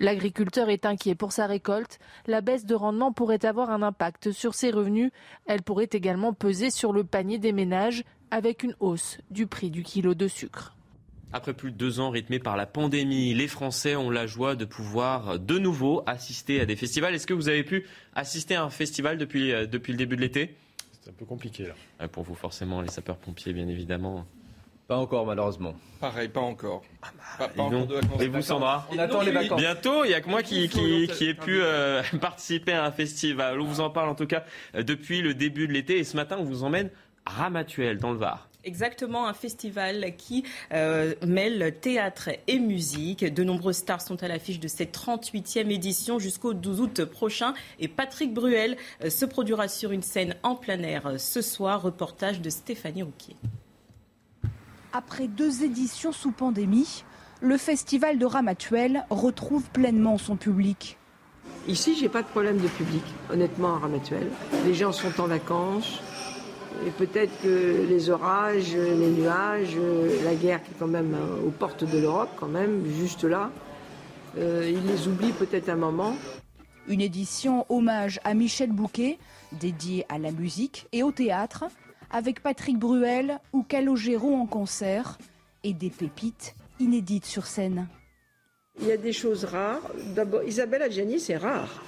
[0.00, 2.00] L'agriculteur est inquiet pour sa récolte.
[2.26, 5.12] La baisse de rendement pourrait avoir un impact sur ses revenus.
[5.46, 9.84] Elle pourrait également peser sur le panier des ménages avec une hausse du prix du
[9.84, 10.74] kilo de sucre.
[11.32, 14.64] Après plus de deux ans rythmés par la pandémie, les Français ont la joie de
[14.64, 17.14] pouvoir de nouveau assister à des festivals.
[17.14, 20.22] Est-ce que vous avez pu assister à un festival depuis, euh, depuis le début de
[20.22, 20.56] l'été?
[21.00, 21.66] C'est un peu compliqué
[21.98, 22.08] là.
[22.08, 24.26] Pour vous, forcément, les sapeurs-pompiers, bien évidemment.
[24.90, 25.74] Pas encore, malheureusement.
[26.00, 26.82] Pareil, pas encore.
[27.00, 28.20] Ah bah, pas, encore de vacances.
[28.20, 29.60] Et vous, Sandra On attend les vacances.
[29.60, 32.90] Bientôt, il n'y a que moi qui, qui, qui ai pu euh, participer à un
[32.90, 33.60] festival.
[33.60, 35.98] On vous en parle en tout cas euh, depuis le début de l'été.
[35.98, 36.90] Et ce matin, on vous emmène
[37.24, 38.49] à Ramatuel, dans le Var.
[38.62, 43.24] Exactement, un festival qui euh, mêle théâtre et musique.
[43.24, 47.54] De nombreuses stars sont à l'affiche de cette 38e édition jusqu'au 12 août prochain.
[47.78, 51.80] Et Patrick Bruel euh, se produira sur une scène en plein air euh, ce soir.
[51.80, 53.36] Reportage de Stéphanie Rouquier.
[54.92, 57.04] Après deux éditions sous pandémie,
[57.40, 60.98] le festival de Ramatuel retrouve pleinement son public.
[61.66, 64.30] Ici, j'ai pas de problème de public, honnêtement, à Ramatuel.
[64.64, 66.00] Les gens sont en vacances,
[66.86, 69.76] et peut-être que les orages, les nuages,
[70.24, 73.50] la guerre qui est quand même euh, aux portes de l'Europe, quand même, juste là,
[74.38, 76.14] euh, ils les oublient peut-être un moment.
[76.88, 79.18] Une édition hommage à Michel Bouquet,
[79.52, 81.64] dédiée à la musique et au théâtre,
[82.10, 85.18] avec Patrick Bruel ou Calogero en concert,
[85.62, 87.86] et des pépites inédites sur scène.
[88.80, 89.82] Il y a des choses rares.
[90.14, 91.82] D'abord, Isabelle Adjani, c'est rare.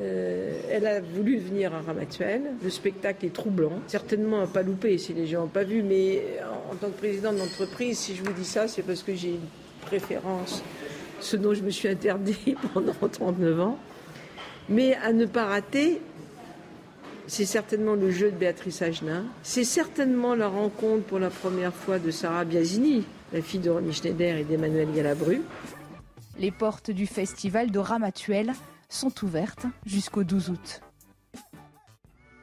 [0.00, 2.42] Euh, elle a voulu venir à Ramatuel.
[2.62, 3.80] Le spectacle est troublant.
[3.86, 6.22] Certainement à pas louper si les gens n'ont pas vu, mais
[6.70, 9.48] en, tant que président d'entreprise, si je vous dis ça, c'est parce que j'ai une
[9.82, 10.62] préférence,
[11.20, 13.78] ce dont je me suis interdit pendant 39 ans.
[14.68, 16.00] Mais à ne pas rater,
[17.26, 19.24] c'est certainement le jeu de Béatrice Agenin.
[19.42, 23.92] C'est certainement la rencontre pour la première fois de Sarah Biasini, la fille de Romy
[23.92, 25.42] Schneider et d'Emmanuel Galabru.
[26.38, 28.52] Les portes du festival de Ramatuel
[28.90, 30.80] sont ouvertes jusqu'au 12 août.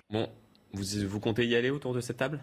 [0.09, 0.27] Bon,
[0.73, 2.41] vous, vous comptez y aller autour de cette table?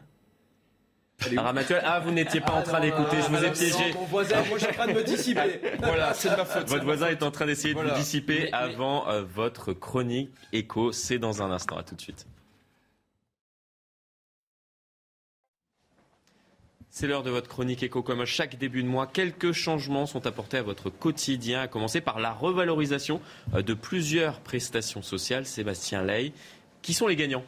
[1.37, 3.95] Ah, vous n'étiez pas en train d'écouter, je vous ai piégé.
[3.95, 5.61] Mon voisin, moi je suis en train de me dissiper.
[5.79, 6.69] voilà, c'est de ma faute.
[6.69, 10.93] Votre voisin est en train d'essayer de vous dissiper avant euh, votre chronique écho.
[10.93, 11.77] C'est dans un instant.
[11.79, 12.27] À tout de suite.
[16.97, 18.03] C'est l'heure de votre chronique éco.
[18.03, 22.21] Comme chaque début de mois, quelques changements sont apportés à votre quotidien, à commencer par
[22.21, 23.21] la revalorisation
[23.53, 25.45] euh, de plusieurs prestations sociales.
[25.45, 26.31] Sébastien Ley,
[26.83, 27.43] qui sont les gagnants?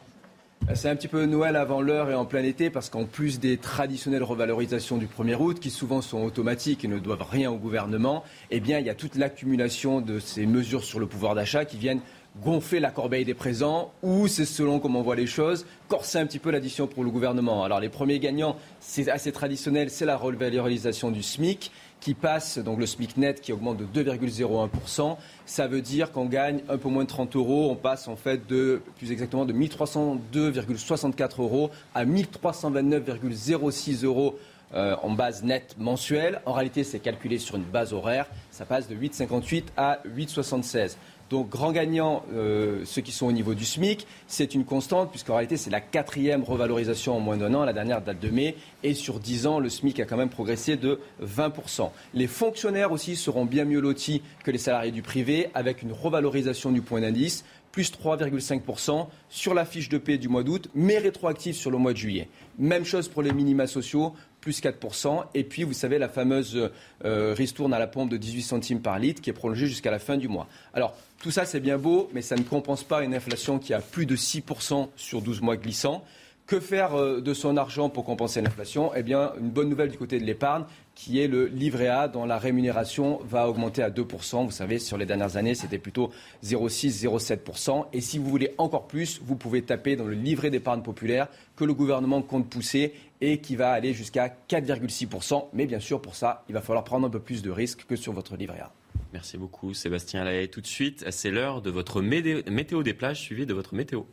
[0.73, 3.55] C'est un petit peu Noël avant l'heure et en plein été parce qu'en plus des
[3.55, 8.25] traditionnelles revalorisations du 1er août qui souvent sont automatiques et ne doivent rien au gouvernement,
[8.51, 11.77] eh bien il y a toute l'accumulation de ces mesures sur le pouvoir d'achat qui
[11.77, 12.01] viennent
[12.43, 16.25] gonfler la corbeille des présents ou c'est selon comment on voit les choses, corser un
[16.25, 17.63] petit peu l'addition pour le gouvernement.
[17.63, 22.79] Alors les premiers gagnants, c'est assez traditionnel, c'est la revalorisation du SMIC qui passe, donc
[22.79, 25.17] le SMIC net qui augmente de 2,01%.
[25.45, 27.69] Ça veut dire qu'on gagne un peu moins de 30 euros.
[27.71, 34.37] On passe en fait de, plus exactement, de 1302,64 euros à 1329,06 euros
[34.73, 36.41] euh, en base nette mensuelle.
[36.45, 38.25] En réalité, c'est calculé sur une base horaire.
[38.51, 40.97] Ça passe de 8,58 à 8,76.
[41.29, 45.33] Donc, grand gagnant, euh, ceux qui sont au niveau du SMIC, c'est une constante, puisqu'en
[45.33, 47.65] réalité, c'est la quatrième revalorisation en moins d'un an.
[47.65, 48.55] La dernière date de mai.
[48.83, 51.91] Et sur 10 ans, le SMIC a quand même progressé de 20%.
[52.13, 56.71] Les fonctionnaires aussi seront bien mieux lotis que les salariés du privé, avec une revalorisation
[56.71, 61.55] du point d'indice plus 3,5% sur la fiche de paie du mois d'août, mais rétroactive
[61.55, 62.29] sur le mois de juillet.
[62.57, 65.25] Même chose pour les minima sociaux, plus 4%.
[65.33, 66.71] Et puis, vous savez, la fameuse
[67.05, 69.99] euh, ristourne à la pompe de 18 centimes par litre qui est prolongée jusqu'à la
[69.99, 70.47] fin du mois.
[70.73, 73.81] Alors, tout ça, c'est bien beau, mais ça ne compense pas une inflation qui a
[73.81, 76.03] plus de 6% sur 12 mois glissants.
[76.47, 78.91] Que faire euh, de son argent pour compenser l'inflation?
[78.95, 80.63] Eh bien, une bonne nouvelle du côté de l'épargne,
[80.95, 84.45] qui est le livret A, dont la rémunération va augmenter à 2%.
[84.45, 86.09] Vous savez, sur les dernières années, c'était plutôt
[86.45, 87.87] 0,6-0,7%.
[87.91, 91.65] Et si vous voulez encore plus, vous pouvez taper dans le livret d'épargne populaire que
[91.65, 95.47] le gouvernement compte pousser et qui va aller jusqu'à 4,6%.
[95.51, 97.97] Mais bien sûr, pour ça, il va falloir prendre un peu plus de risques que
[97.97, 98.71] sur votre livret A.
[99.11, 100.47] Merci beaucoup, Sébastien Lahaye.
[100.47, 104.03] Tout de suite, c'est l'heure de votre météo des plages suivi de votre météo.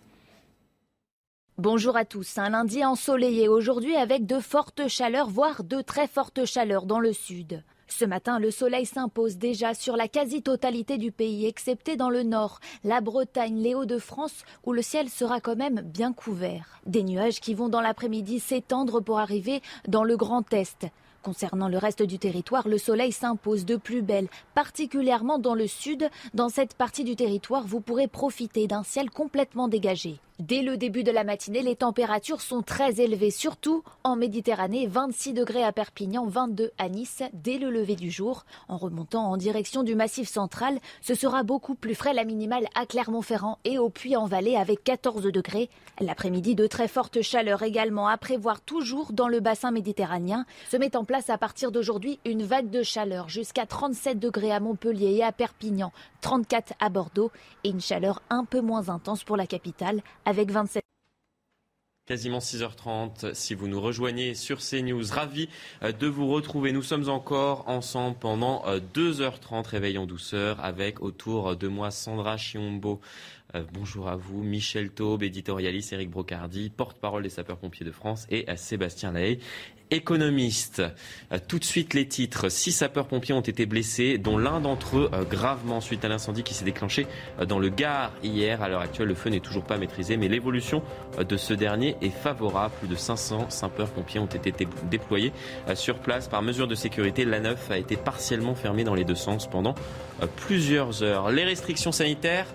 [1.58, 2.36] Bonjour à tous.
[2.38, 7.12] Un lundi ensoleillé aujourd'hui avec de fortes chaleurs, voire de très fortes chaleurs dans le
[7.12, 7.62] sud.
[7.86, 12.58] Ce matin, le soleil s'impose déjà sur la quasi-totalité du pays, excepté dans le nord,
[12.82, 16.80] la Bretagne, les Hauts-de-France, où le ciel sera quand même bien couvert.
[16.86, 20.88] Des nuages qui vont dans l'après-midi s'étendre pour arriver dans le Grand Est.
[21.22, 26.10] Concernant le reste du territoire, le soleil s'impose de plus belle, particulièrement dans le sud.
[26.34, 30.18] Dans cette partie du territoire, vous pourrez profiter d'un ciel complètement dégagé.
[30.40, 35.32] Dès le début de la matinée, les températures sont très élevées, surtout en Méditerranée, 26
[35.32, 38.44] degrés à Perpignan, 22 à Nice dès le lever du jour.
[38.66, 42.84] En remontant en direction du massif central, ce sera beaucoup plus frais la minimale à
[42.84, 45.70] Clermont-Ferrand et au Puy-en-Vallée avec 14 degrés.
[46.00, 50.46] L'après-midi, de très fortes chaleurs également à prévoir toujours dans le bassin méditerranéen.
[50.68, 54.58] Se met en place à partir d'aujourd'hui une vague de chaleur jusqu'à 37 degrés à
[54.58, 55.92] Montpellier et à Perpignan,
[56.22, 57.30] 34 à Bordeaux
[57.62, 60.82] et une chaleur un peu moins intense pour la capitale avec 27.
[62.06, 65.48] Quasiment 6h30, si vous nous rejoignez sur CNews, ravi
[65.82, 66.70] euh, de vous retrouver.
[66.70, 68.62] Nous sommes encore ensemble pendant
[68.94, 73.00] 2h30, euh, réveil en douceur, avec autour de moi Sandra Chiombo.
[73.54, 78.46] Euh, bonjour à vous, Michel Taube, éditorialiste, Eric Brocardi, porte-parole des sapeurs-pompiers de France, et
[78.56, 79.38] Sébastien Lahaye,
[79.92, 80.82] économiste.
[81.30, 82.48] Euh, tout de suite les titres.
[82.48, 86.52] Six sapeurs-pompiers ont été blessés, dont l'un d'entre eux euh, gravement suite à l'incendie qui
[86.52, 87.06] s'est déclenché
[87.46, 88.60] dans le Gard hier.
[88.60, 90.82] À l'heure actuelle, le feu n'est toujours pas maîtrisé, mais l'évolution
[91.16, 92.74] de ce dernier est favorable.
[92.80, 94.52] Plus de 500 sapeurs-pompiers ont été
[94.90, 95.32] déployés
[95.74, 96.26] sur place.
[96.26, 99.74] Par mesure de sécurité, la 9 a été partiellement fermée dans les deux sens pendant
[100.36, 101.30] plusieurs heures.
[101.30, 102.46] Les restrictions sanitaires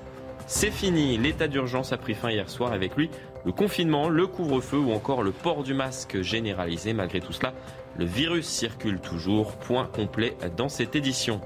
[0.50, 1.16] c'est fini.
[1.20, 3.12] L'état d'urgence a pris fin hier soir avec lui
[3.46, 6.92] le confinement, le couvre-feu ou encore le port du masque généralisé.
[6.92, 7.54] Malgré tout cela,
[7.98, 9.54] le virus circule toujours.
[9.58, 11.40] Point complet dans cette édition.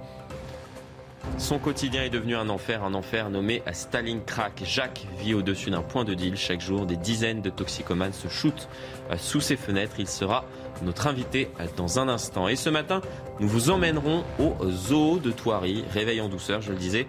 [1.37, 4.51] Son quotidien est devenu un enfer, un enfer nommé Stalingrad.
[4.63, 6.37] Jacques vit au-dessus d'un point de deal.
[6.37, 8.69] Chaque jour, des dizaines de toxicomanes se shootent
[9.17, 9.95] sous ses fenêtres.
[9.99, 10.45] Il sera
[10.83, 12.47] notre invité dans un instant.
[12.47, 13.01] Et ce matin,
[13.39, 15.83] nous vous emmènerons au zoo de Thoiry.
[15.91, 17.07] Réveil en douceur, je le disais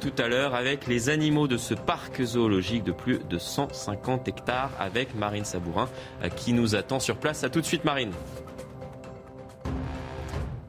[0.00, 4.72] tout à l'heure, avec les animaux de ce parc zoologique de plus de 150 hectares
[4.78, 5.88] avec Marine Sabourin
[6.36, 7.44] qui nous attend sur place.
[7.44, 8.12] À tout de suite, Marine.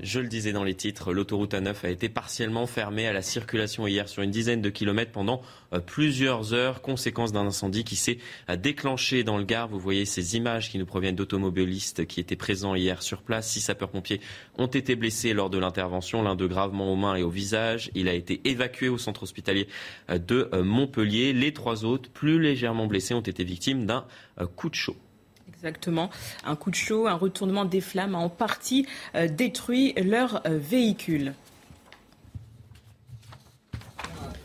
[0.04, 3.86] Je le disais dans les titres, l'autoroute A9 a été partiellement fermée à la circulation
[3.86, 8.18] hier sur une dizaine de kilomètres pendant euh, plusieurs heures, conséquence d'un incendie qui s'est
[8.50, 9.68] euh, déclenché dans le Gard.
[9.68, 13.48] Vous voyez ces images qui nous proviennent d'automobilistes qui étaient présents hier sur place.
[13.52, 14.22] Six sapeurs-pompiers
[14.58, 17.92] ont été blessés lors de l'intervention, l'un d'eux gravement aux mains et au visage.
[17.94, 19.68] Il a été évacué au centre hospitalier
[20.10, 21.32] euh, de Montpellier.
[21.32, 24.06] Les trois autres, plus légèrement blessés, ont été victimes d'un
[24.56, 24.98] coup de chaud.
[25.62, 26.10] Exactement.
[26.44, 30.58] Un coup de chaud, un retournement des flammes a en partie euh, détruit leur euh,
[30.58, 31.36] véhicule.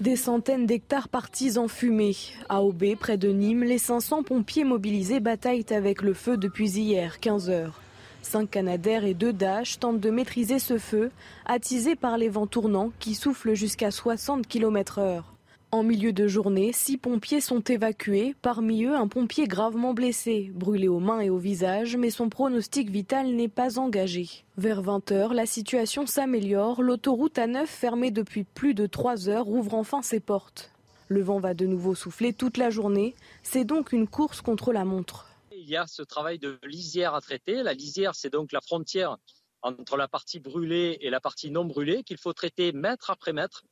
[0.02, 2.14] Des centaines d'hectares partis en fumée.
[2.50, 7.18] À Aubé, près de Nîmes, les 500 pompiers mobilisés bataillent avec le feu depuis hier,
[7.18, 7.81] 15 heures.
[8.20, 11.11] Cinq Canadaires et deux Dash tentent de maîtriser ce feu,
[11.46, 15.36] attisé par les vents tournants qui soufflent jusqu'à 60 km heure.
[15.77, 20.89] En milieu de journée, six pompiers sont évacués, parmi eux un pompier gravement blessé, brûlé
[20.89, 24.27] aux mains et au visage, mais son pronostic vital n'est pas engagé.
[24.57, 30.01] Vers 20h, la situation s'améliore, l'autoroute A9 fermée depuis plus de 3 heures ouvre enfin
[30.01, 30.73] ses portes.
[31.09, 34.87] Le vent va de nouveau souffler toute la journée, c'est donc une course contre la
[34.87, 35.29] montre.
[35.53, 37.62] Il y a ce travail de lisière à traiter.
[37.62, 39.19] La lisière, c'est donc la frontière
[39.61, 43.62] entre la partie brûlée et la partie non brûlée qu'il faut traiter mètre après mètre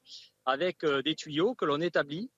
[0.46, 2.30] avec euh, des tuyaux que l'on établit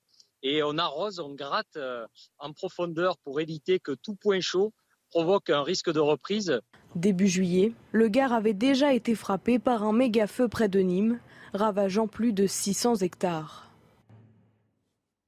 [0.43, 2.07] et on arrose, on gratte euh,
[2.39, 4.73] en profondeur pour éviter que tout point chaud
[5.11, 6.61] provoque un risque de reprise.
[6.95, 11.21] Début juillet, le Gard avait déjà été frappé par un méga feu près de Nîmes,
[11.53, 13.71] ravageant plus de 600 hectares.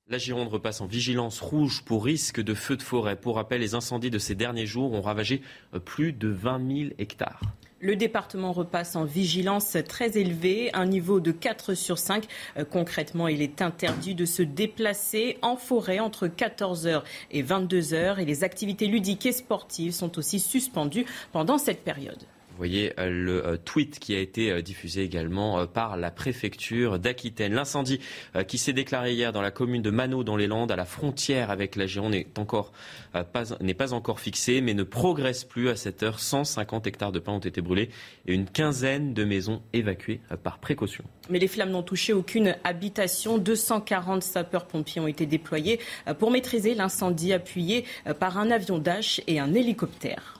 [0.06, 3.16] La Gironde repasse en vigilance rouge pour risque de feu de forêt.
[3.16, 5.42] Pour rappel, les incendies de ces derniers jours ont ravagé
[5.74, 7.40] euh, plus de 20 000 hectares.
[7.80, 12.26] Le département repasse en vigilance très élevée, un niveau de 4 sur 5.
[12.56, 18.24] Euh, concrètement, il est interdit de se déplacer en forêt entre 14h et 22h et
[18.24, 22.24] les activités ludiques et sportives sont aussi suspendues pendant cette période.
[22.58, 27.54] Voyez euh, le euh, tweet qui a été euh, diffusé également par la préfecture d'Aquitaine.
[27.54, 28.00] L'incendie
[28.46, 31.50] qui s'est déclaré hier dans la commune de Mano dans les Landes, à la frontière
[31.50, 32.72] avec la Gironde, n'est encore
[33.12, 36.20] pas, n'est pas encore fixé, mais ne progresse plus à cette heure.
[36.20, 37.90] 150 hectares de pins ont été brûlés
[38.26, 41.04] et une quinzaine de maisons évacuées par précaution.
[41.30, 43.38] Mais les flammes n'ont touché aucune habitation.
[43.38, 45.80] 240 sapeurs-pompiers ont été déployés
[46.18, 47.84] pour maîtriser l'incendie appuyé
[48.18, 50.37] par un avion Dash et un hélicoptère.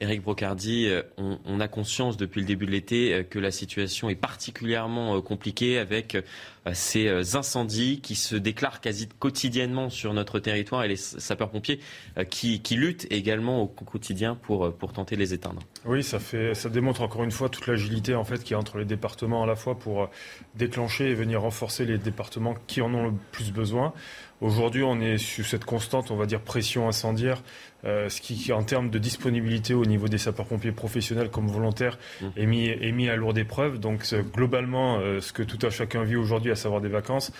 [0.00, 4.08] Éric Brocardi, euh, on, a conscience depuis le début de l'été euh, que la situation
[4.08, 6.16] est particulièrement euh, compliquée avec
[6.72, 11.80] ces incendies qui se déclarent quasi quotidiennement sur notre territoire et les sapeurs-pompiers
[12.30, 15.60] qui, luttent également au quotidien pour, pour tenter de les éteindre.
[15.84, 18.58] Oui, ça, fait, ça démontre encore une fois toute l'agilité en fait, qu'il y a
[18.58, 20.08] entre les départements à la fois pour
[20.54, 23.92] déclencher et venir renforcer les départements qui en ont le plus besoin.
[24.40, 27.42] Aujourd'hui, on est sur cette constante, on va dire, pression incendiaire,
[27.84, 32.26] euh, ce qui, en termes de disponibilité au niveau des sapeurs-pompiers professionnels comme volontaires, mmh.
[32.36, 33.78] est, mis, est mis à lourde épreuve.
[33.78, 37.30] Donc, globalement, euh, ce que tout à chacun vit aujourd'hui, à savoir des vacances,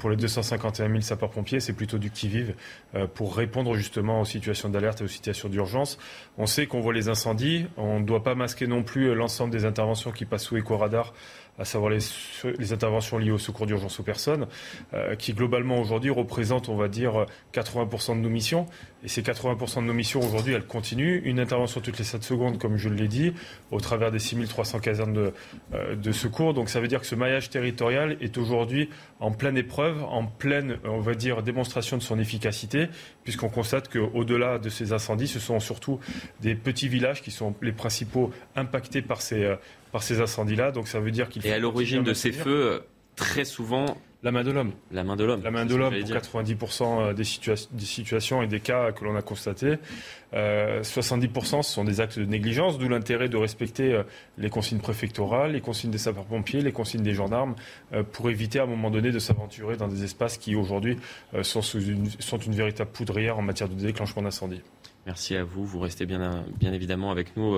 [0.00, 2.54] pour les 251 000 sapeurs-pompiers, c'est plutôt du qui-vive
[2.94, 5.98] euh, pour répondre justement aux situations d'alerte et aux situations d'urgence.
[6.38, 9.66] On sait qu'on voit les incendies, on ne doit pas masquer non plus l'ensemble des
[9.66, 11.12] interventions qui passent sous éco-radar
[11.60, 14.46] à savoir les, interventions liées au secours d'urgence aux personnes,
[14.94, 18.66] euh, qui globalement aujourd'hui représentent, on va dire, 80% de nos missions.
[19.04, 21.20] Et ces 80% de nos missions aujourd'hui, elles continuent.
[21.24, 23.32] Une intervention toutes les 7 secondes, comme je l'ai dit,
[23.70, 25.32] au travers des 6300 casernes de,
[25.74, 26.54] euh, de, secours.
[26.54, 28.88] Donc ça veut dire que ce maillage territorial est aujourd'hui
[29.20, 32.88] en pleine épreuve, en pleine, on va dire, démonstration de son efficacité,
[33.24, 36.00] puisqu'on constate qu'au-delà de ces incendies, ce sont surtout
[36.40, 39.56] des petits villages qui sont les principaux impactés par ces, euh,
[39.92, 40.72] par ces incendies-là.
[40.72, 42.82] Donc ça veut dire qu'il Et à l'origine de ces feux,
[43.16, 44.72] très souvent, la main de l'homme.
[44.92, 45.42] La main de l'homme.
[45.42, 47.22] La main de l'homme pour 90% euh, des,
[47.72, 49.76] des, situations et des cas que l'on a constatés.
[50.34, 54.02] Euh, 70% ce sont des actes de négligence, d'où l'intérêt de respecter euh,
[54.36, 57.54] les consignes préfectorales, les consignes des sapeurs-pompiers, les consignes des gendarmes,
[57.94, 60.98] euh, pour éviter à un moment donné de s'aventurer dans des espaces qui aujourd'hui
[61.42, 64.60] sont, une, sont une véritable poudrière en matière de déclenchement d'incendie.
[65.06, 65.64] Merci à vous.
[65.64, 67.56] Vous restez bien, bien évidemment avec nous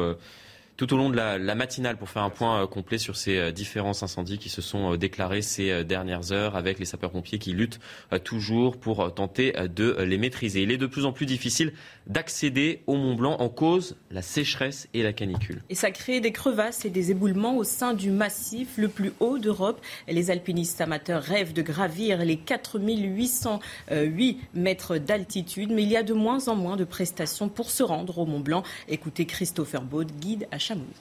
[0.82, 3.52] tout au long de la, matinale pour faire un point euh, complet sur ces euh,
[3.52, 7.78] différents incendies qui se sont euh, déclarés ces dernières heures avec les sapeurs-pompiers qui luttent
[8.24, 10.62] toujours pour tenter de les maîtriser.
[10.62, 11.72] Il est de plus en plus difficile
[12.08, 15.62] d'accéder au Mont Blanc en cause la sécheresse et la canicule.
[15.68, 19.38] Et ça crée des crevasses et des éboulements au sein du massif le plus haut
[19.38, 19.80] d'Europe.
[20.08, 26.14] Les alpinistes amateurs rêvent de gravir les 4808 mètres d'altitude, mais il y a de
[26.14, 28.64] moins en moins de prestations pour se rendre au Mont Blanc.
[28.88, 30.96] Écoutez Christopher Baud, guide à Chamonix.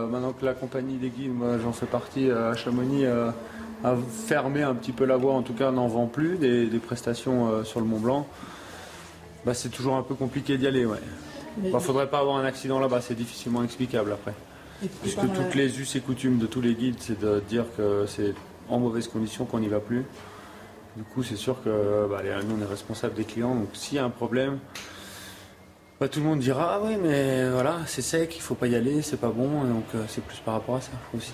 [0.00, 3.30] Euh, maintenant que la compagnie des guides, moi j'en fais partie euh, à Chamonix, euh,
[3.84, 3.94] a
[4.26, 7.80] fermé un petit peu la voie, en tout cas n'en vend plus des, prestations sur
[7.80, 8.26] le Mont Blanc.
[9.44, 10.86] Bah, c'est toujours un peu compliqué d'y aller.
[10.86, 10.98] Ouais.
[11.62, 14.34] Il ne faudrait pas avoir un accident là-bas, c'est difficilement explicable après.
[15.02, 18.34] Puisque toutes les us et coutumes de tous les guides, c'est de dire que c'est
[18.68, 20.04] en mauvaise condition qu'on n'y va plus.
[20.96, 23.54] Du coup, c'est sûr que bah, nous, on est responsable des clients.
[23.54, 24.58] Donc, s'il y a un problème,
[26.00, 28.74] bah, tout le monde dira ah oui mais voilà c'est sec, il faut pas y
[28.74, 31.32] aller, c'est pas bon, donc euh, c'est plus par rapport à ça aussi.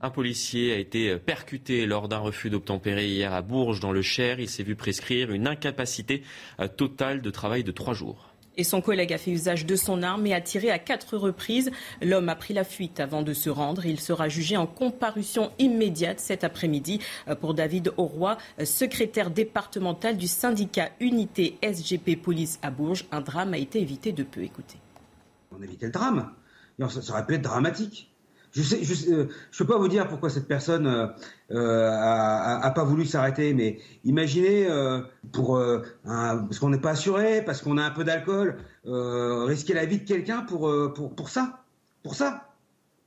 [0.00, 4.38] Un policier a été percuté lors d'un refus d'obtempérer hier à Bourges dans le Cher.
[4.38, 6.22] Il s'est vu prescrire une incapacité
[6.60, 8.27] euh, totale de travail de trois jours
[8.58, 11.70] et son collègue a fait usage de son arme et a tiré à quatre reprises.
[12.02, 13.86] L'homme a pris la fuite avant de se rendre.
[13.86, 20.16] Il sera jugé en comparution immédiate cet après-midi euh, pour David Auroy, euh, secrétaire départemental
[20.16, 23.06] du syndicat Unité SGP Police à Bourges.
[23.12, 24.42] Un drame a été évité de peu.
[24.42, 24.78] Écoutez.
[25.56, 26.32] On évité le drame.
[26.88, 28.10] Ça aurait pu être dramatique.
[28.52, 31.06] Je ne je, euh, peux pas vous dire pourquoi cette personne euh,
[31.50, 35.00] euh a, pas voulu s'arrêter, mais imaginez euh,
[35.32, 35.60] pour
[36.04, 40.04] parce qu'on n'est pas assuré, parce qu'on a un peu d'alcool, risquer la vie de
[40.04, 41.64] quelqu'un pour, pour pour ça,
[42.02, 42.54] pour ça,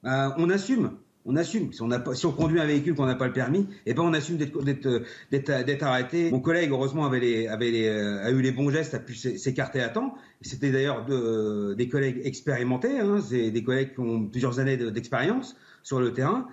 [0.04, 1.72] on assume on assume.
[1.74, 1.82] Si
[2.26, 6.32] on, conduit un véhicule qu'on n'a pas le permis, eh ben on assume d'être arrêté.
[6.32, 10.16] Mon collègue, heureusement, avait euh, a eu les bons gestes, a pu s'écarter à temps.
[10.42, 16.00] C'était d'ailleurs de, des collègues expérimentés, hein, des collègues qui ont plusieurs années d'expérience sur
[16.00, 16.48] le terrain.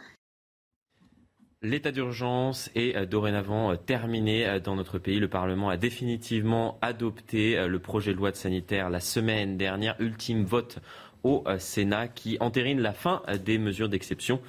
[1.61, 5.19] L'état d'urgence est euh, dorénavant euh, terminé dans notre pays.
[5.19, 9.97] Le Parlement a définitivement adopté le projet de loi de sanitaire la semaine dernière.
[9.99, 10.79] Ultime vote
[11.25, 14.41] au euh, Sénat qui entérine la fin euh, des mesures d'exception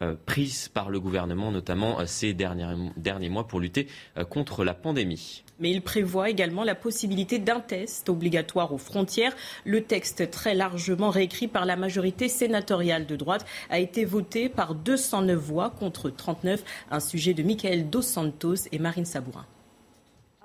[0.00, 3.88] euh, prises par le gouvernement, notamment ces derniers, derniers mois pour lutter
[4.30, 5.42] contre la pandémie.
[5.58, 9.34] Mais il prévoit également la possibilité d'un test obligatoire aux frontières.
[9.64, 14.76] Le texte, très largement réécrit par la majorité sénatoriale de droite, a été voté par
[14.76, 16.62] 209 voix contre 39,
[16.92, 19.46] un sujet de Michael Dos Santos et Marine Sabourin.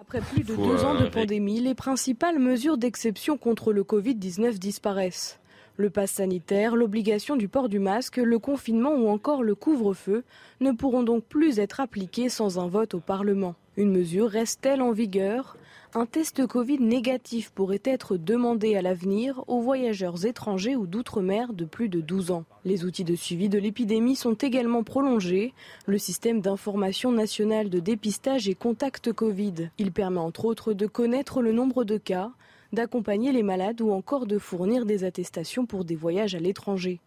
[0.02, 5.40] Après plus de deux ans de pandémie, les principales mesures d'exception contre le Covid-19 disparaissent.
[5.76, 10.24] Le pass sanitaire, l'obligation du port du masque, le confinement ou encore le couvre-feu
[10.60, 13.56] ne pourront donc plus être appliqués sans un vote au Parlement.
[13.76, 15.58] Une mesure reste-t-elle en vigueur?
[15.96, 21.66] Un test Covid négatif pourrait être demandé à l'avenir aux voyageurs étrangers ou d'outre-mer de
[21.66, 22.46] plus de 12 ans.
[22.66, 25.54] Les outils de suivi de l'épidémie sont également prolongés.
[25.88, 29.70] Le système d'information nationale de dépistage et contact Covid.
[29.80, 32.32] Il permet entre autres de connaître le nombre de cas,
[32.74, 37.00] d'accompagner les malades ou encore de fournir des attestations pour des voyages à l'étranger.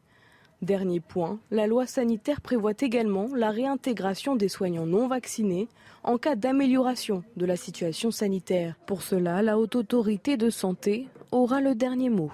[0.63, 5.69] Dernier point, la loi sanitaire prévoit également la réintégration des soignants non vaccinés
[6.03, 8.75] en cas d'amélioration de la situation sanitaire.
[8.87, 12.33] Pour cela, la haute autorité de santé aura le dernier mot.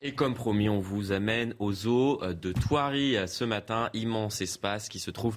[0.00, 4.98] Et comme promis, on vous amène aux zoo de Thoiry ce matin, immense espace qui
[4.98, 5.36] se trouve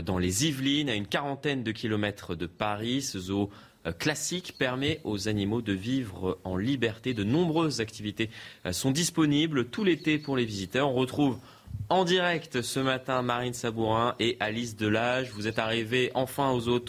[0.00, 3.02] dans les Yvelines, à une quarantaine de kilomètres de Paris.
[3.02, 3.50] Ce zoo
[3.92, 7.14] classique permet aux animaux de vivre en liberté.
[7.14, 8.30] De nombreuses activités
[8.72, 10.90] sont disponibles tout l'été pour les visiteurs.
[10.90, 11.38] On retrouve
[11.88, 15.30] en direct ce matin, Marine Sabourin et Alice Delage.
[15.32, 16.82] Vous êtes arrivés enfin aux eaux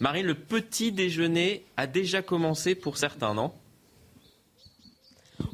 [0.00, 3.52] Marine, le petit déjeuner a déjà commencé pour certains, non?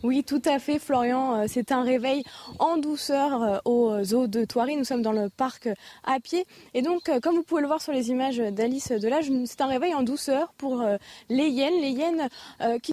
[0.02, 1.36] Oui, tout à fait, Florian.
[1.36, 2.22] Euh, c'est un réveil
[2.58, 4.76] en douceur euh, aux zoo de Thoiry.
[4.76, 5.68] Nous sommes dans le parc
[6.04, 6.46] à pied.
[6.74, 9.66] Et donc, euh, comme vous pouvez le voir sur les images d'Alice Delage, c'est un
[9.66, 10.84] réveil en douceur pour
[11.28, 11.80] les hyènes.
[11.80, 12.28] Les hyènes
[12.82, 12.92] qui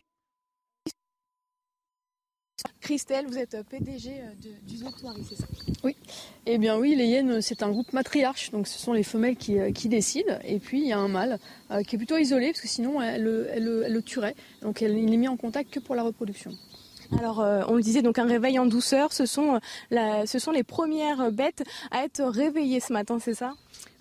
[2.83, 4.87] Christelle, vous êtes PDG euh, du zoo
[5.27, 5.45] c'est ça?
[5.83, 5.95] Oui.
[6.45, 9.57] Eh bien oui, les hyènes, c'est un groupe matriarche, donc ce sont les femelles qui,
[9.57, 10.37] euh, décident.
[10.43, 11.39] Et puis il y a un mâle
[11.71, 14.35] euh, qui est plutôt isolé, parce que sinon elle, le tuerait.
[14.61, 16.51] Donc il n'est mis en contact que pour la reproduction.
[17.19, 19.59] Alors, on le disait, donc un réveil en douceur, ce sont,
[19.91, 23.53] ce sont les premières bêtes à être réveillées ce matin, c'est ça?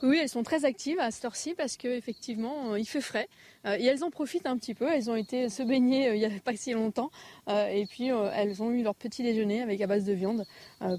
[0.03, 3.29] Oui, elles sont très actives à cette heure-ci parce qu'effectivement, il fait frais.
[3.67, 4.89] Euh, et elles en profitent un petit peu.
[4.93, 7.11] Elles ont été se baigner euh, il n'y a pas si longtemps.
[7.49, 10.45] Euh, et puis elles ont eu leur petit déjeuner avec à base de viande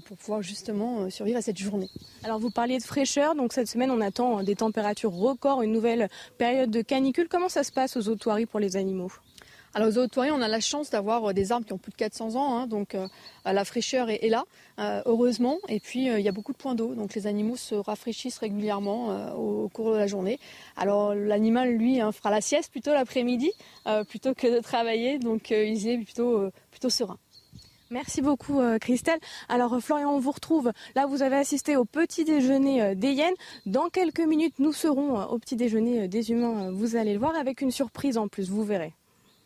[0.06, 1.90] pour pouvoir justement survivre à cette journée.
[2.22, 3.34] Alors vous parliez de fraîcheur.
[3.34, 6.08] Donc cette semaine, on attend des températures records, une nouvelle
[6.38, 7.28] période de canicule.
[7.28, 9.10] Comment ça se passe aux autoiries pour les animaux?
[9.76, 11.96] Alors aux Hautes-Touaries, on a la chance d'avoir euh, des arbres qui ont plus de
[11.96, 13.08] 400 ans, hein, donc euh,
[13.44, 14.44] la fraîcheur est, là,
[14.78, 15.58] euh, heureusement.
[15.68, 19.34] Et puis il y a beaucoup de points d'eau, donc les animaux se rafraîchissent régulièrement
[19.34, 20.38] au, cours de la journée.
[20.76, 23.50] Alors l'animal, lui, hein, fera la sieste plutôt l'après-midi,
[24.08, 27.18] plutôt que de travailler, donc il est plutôt, plutôt serein.
[27.90, 29.18] Merci beaucoup Christelle.
[29.48, 30.72] Alors Florian, on vous retrouve.
[30.94, 33.34] Là, vous avez assisté au petit déjeuner des hyènes.
[33.66, 36.70] Dans quelques minutes, nous serons au petit déjeuner des humains.
[36.70, 38.94] Vous allez le voir avec une surprise en plus, vous verrez.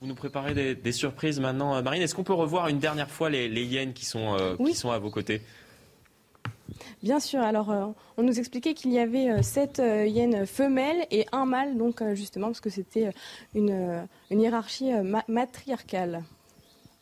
[0.00, 2.02] Vous nous préparez des, surprises maintenant, euh, Marine.
[2.02, 4.98] Est-ce qu'on peut revoir une dernière fois les, hyènes qui sont, euh, qui sont à
[4.98, 5.42] vos côtés?
[7.02, 7.40] Bien sûr.
[7.40, 7.86] Alors, euh,
[8.16, 12.60] on nous expliquait qu'il y avait sept hyènes femelles et un mâle, donc justement parce
[12.60, 13.10] que c'était
[13.56, 14.92] une, hiérarchie
[15.26, 16.22] matriarcale.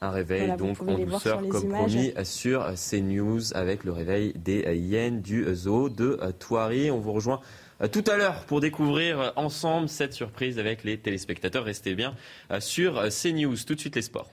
[0.01, 5.47] Un réveil donc en douceur comme promis sur CNews avec le réveil des hyènes du
[5.55, 6.91] zoo de Thoiry.
[6.91, 10.99] On vous rejoint euh, tout à l'heure pour découvrir euh, ensemble cette surprise avec les
[10.99, 11.65] téléspectateurs.
[11.65, 12.15] Restez bien
[12.51, 13.57] euh, sur CNews.
[13.67, 14.31] Tout de suite les sports.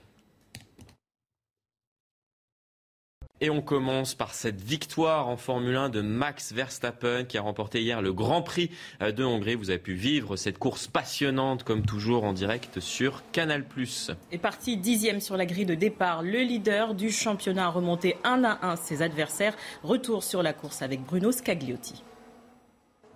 [3.40, 7.82] Et on commence par cette victoire en Formule 1 de Max Verstappen qui a remporté
[7.82, 8.70] hier le Grand Prix
[9.00, 9.56] de Hongrie.
[9.56, 13.64] Vous avez pu vivre cette course passionnante comme toujours en direct sur Canal+.
[14.32, 18.44] Et parti dixième sur la grille de départ, le leader du championnat a remonté un
[18.44, 19.56] à un ses adversaires.
[19.82, 22.02] Retour sur la course avec Bruno Scagliotti.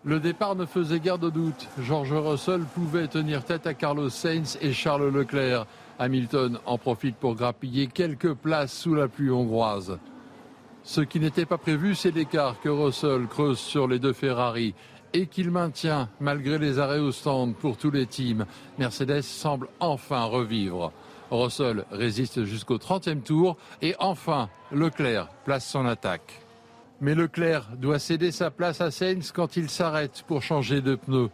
[0.05, 1.67] Le départ ne faisait guère de doute.
[1.81, 5.67] George Russell pouvait tenir tête à Carlos Sainz et Charles Leclerc.
[5.99, 9.99] Hamilton en profite pour grappiller quelques places sous la pluie hongroise.
[10.85, 14.75] Ce qui n'était pas prévu, c'est l'écart que Russell creuse sur les deux Ferrari
[15.13, 18.47] et qu'il maintient malgré les arrêts au stand pour tous les teams.
[18.79, 20.93] Mercedes semble enfin revivre.
[21.31, 26.48] Russell résiste jusqu'au 30e tour et enfin Leclerc place son attaque.
[27.01, 31.31] Mais Leclerc doit céder sa place à Sainz quand il s'arrête pour changer de pneus.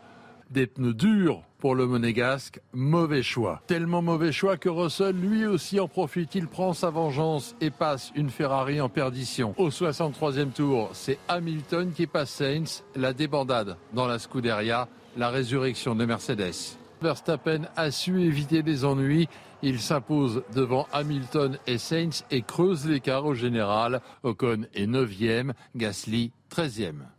[0.50, 3.62] Des pneus durs pour le monégasque, mauvais choix.
[3.66, 8.12] Tellement mauvais choix que Russell lui aussi en profite, il prend sa vengeance et passe
[8.14, 9.54] une Ferrari en perdition.
[9.56, 15.94] Au 63e tour, c'est Hamilton qui passe Sainz, la débandade dans la Scuderia, la résurrection
[15.94, 16.76] de Mercedes.
[17.04, 19.28] Verstappen a su éviter les ennuis
[19.62, 24.00] il s'impose devant Hamilton et Sainz et creuse l'écart au général.
[24.22, 27.13] Ocon est 9e, Gasly 13e.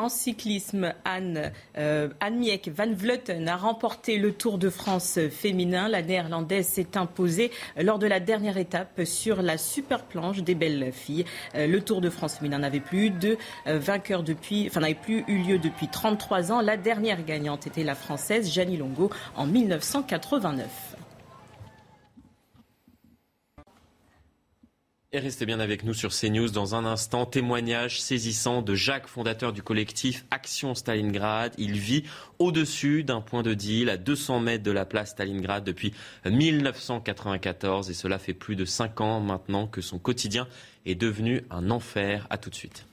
[0.00, 5.88] En cyclisme, Anne, euh, van Vleuten a remporté le Tour de France féminin.
[5.88, 10.92] La néerlandaise s'est imposée lors de la dernière étape sur la super planche des belles
[10.92, 11.24] filles.
[11.56, 13.36] Euh, le Tour de France féminin n'avait plus de
[13.66, 16.60] euh, vainqueur depuis, enfin n'avait plus eu lieu depuis 33 ans.
[16.60, 20.97] La dernière gagnante était la française Janie Longo en 1989.
[25.10, 27.24] Et restez bien avec nous sur CNews dans un instant.
[27.24, 31.54] Témoignage saisissant de Jacques, fondateur du collectif Action Stalingrad.
[31.56, 32.04] Il vit
[32.38, 35.94] au-dessus d'un point de deal à 200 mètres de la place Stalingrad depuis
[36.26, 40.46] 1994 et cela fait plus de 5 ans maintenant que son quotidien
[40.84, 42.26] est devenu un enfer.
[42.28, 42.84] À tout de suite.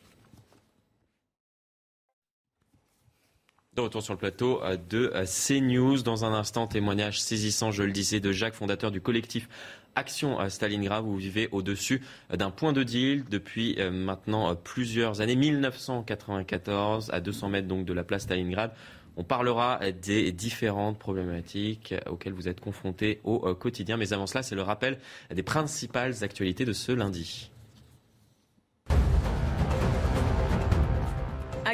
[3.75, 6.01] De retour sur le plateau euh, de euh, CNews.
[6.01, 9.49] Dans un instant, témoignage saisissant, je le disais, de Jacques, fondateur du collectif
[9.95, 11.03] Action à Stalingrad.
[11.03, 12.01] Vous vivez au-dessus
[12.31, 17.91] euh, d'un point de deal depuis maintenant plusieurs années, 1994, à 200 mètres donc de
[17.91, 18.71] la place Stalingrad.
[19.17, 23.97] On parlera des différentes problématiques auxquelles vous êtes confrontés au quotidien.
[23.97, 24.99] Mais avant cela, c'est le rappel
[25.33, 27.51] des principales actualités de ce lundi.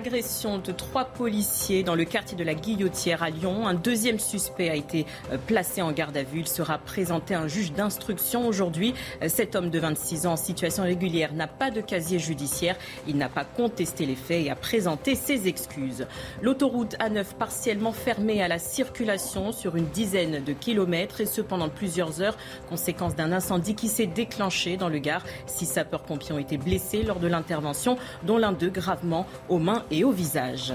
[0.02, 3.68] Agression de trois policiers dans le quartier de la Guillotière à Lyon.
[3.68, 6.40] Un deuxième suspect a été euh, placé en garde à vue.
[6.40, 8.96] Il sera présenté à un juge d'instruction aujourd'hui.
[9.22, 12.78] Euh, cet homme de 26 ans en situation régulière n'a pas de casier judiciaire.
[13.08, 16.08] Il n'a pas contesté les faits et a présenté ses excuses.
[16.42, 21.70] L'autoroute A9 partiellement fermée à la circulation sur une dizaine de kilomètres et ce pendant
[21.70, 22.38] plusieurs heures,
[22.70, 25.24] conséquence d'un incendie qui s'est déclenché dans le Gard.
[25.46, 30.04] Six sapeurs-pompiers ont été blessés lors de l'intervention, dont l'un d'eux gravement aux mains et
[30.04, 30.74] au visage.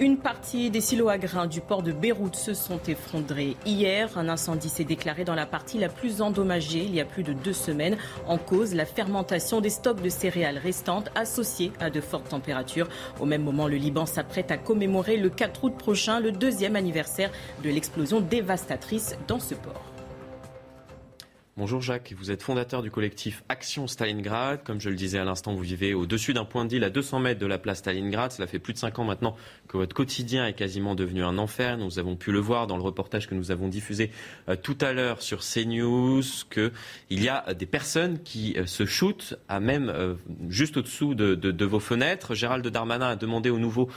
[0.00, 3.56] Une partie des silos à grains du port de Beyrouth se sont effondrés.
[3.66, 7.24] Hier, un incendie s'est déclaré dans la partie la plus endommagée il y a plus
[7.24, 7.96] de deux semaines.
[8.28, 12.86] En cause, la fermentation des stocks de céréales restantes associées à de fortes températures.
[13.18, 17.32] Au même moment, le Liban s'apprête à commémorer le 4 août prochain le deuxième anniversaire
[17.64, 19.87] de l'explosion dévastatrice dans ce port.
[21.58, 24.62] Bonjour Jacques, vous êtes fondateur du collectif Action Stalingrad.
[24.62, 27.18] Comme je le disais à l'instant, vous vivez au-dessus d'un point de deal à 200
[27.18, 28.30] mètres de la place Stalingrad.
[28.30, 29.34] Cela fait plus de 5 ans maintenant
[29.66, 31.76] que votre quotidien est quasiment devenu un enfer.
[31.76, 34.12] Nous avons pu le voir dans le reportage que nous avons diffusé
[34.48, 36.70] euh, tout à l'heure sur CNews, qu'il
[37.24, 40.14] y a des personnes qui euh, se shootent à même euh,
[40.48, 42.36] juste au-dessous de, vos fenêtres.
[42.36, 43.88] Gérald Darmanin a demandé au nouveau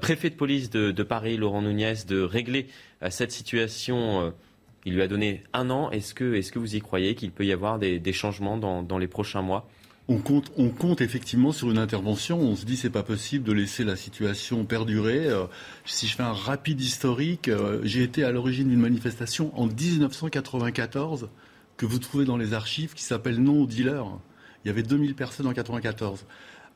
[0.00, 2.68] préfet de police de, de Paris, Laurent Nunez, de régler
[3.10, 4.32] cette situation
[4.84, 5.90] il lui a donné un an.
[5.90, 9.08] Est-ce que, est que vous y croyez qu'il peut y avoir des, changements dans, les
[9.08, 9.68] prochains mois?
[10.08, 12.40] On compte, on compte effectivement sur une intervention.
[12.40, 15.28] On se dit c'est pas possible de laisser la situation perdurer.
[15.28, 15.44] Euh,
[15.84, 21.28] si je fais un rapide historique, euh, j'ai été à l'origine d'une manifestation en 1994
[21.76, 24.18] que vous trouvez dans les archives qui s'appelle Non aux dealers.
[24.64, 26.26] Il y avait 2000 personnes en 1994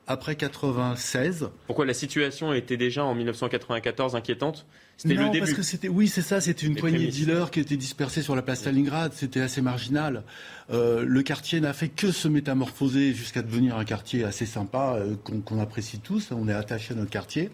[0.07, 1.51] après 96.
[1.67, 4.67] Pourquoi la situation était déjà en 1994 inquiétante?
[4.97, 5.41] C'était le début.
[5.41, 6.41] parce que c'était, oui, c'est ça.
[6.41, 9.13] C'était une poignée de dealers qui étaient dispersés sur la place Stalingrad.
[9.13, 10.23] C'était assez marginal.
[10.71, 15.15] Euh, le quartier n'a fait que se métamorphoser jusqu'à devenir un quartier assez sympa euh,
[15.45, 16.31] qu'on, apprécie tous.
[16.31, 17.51] On est attaché à notre quartier,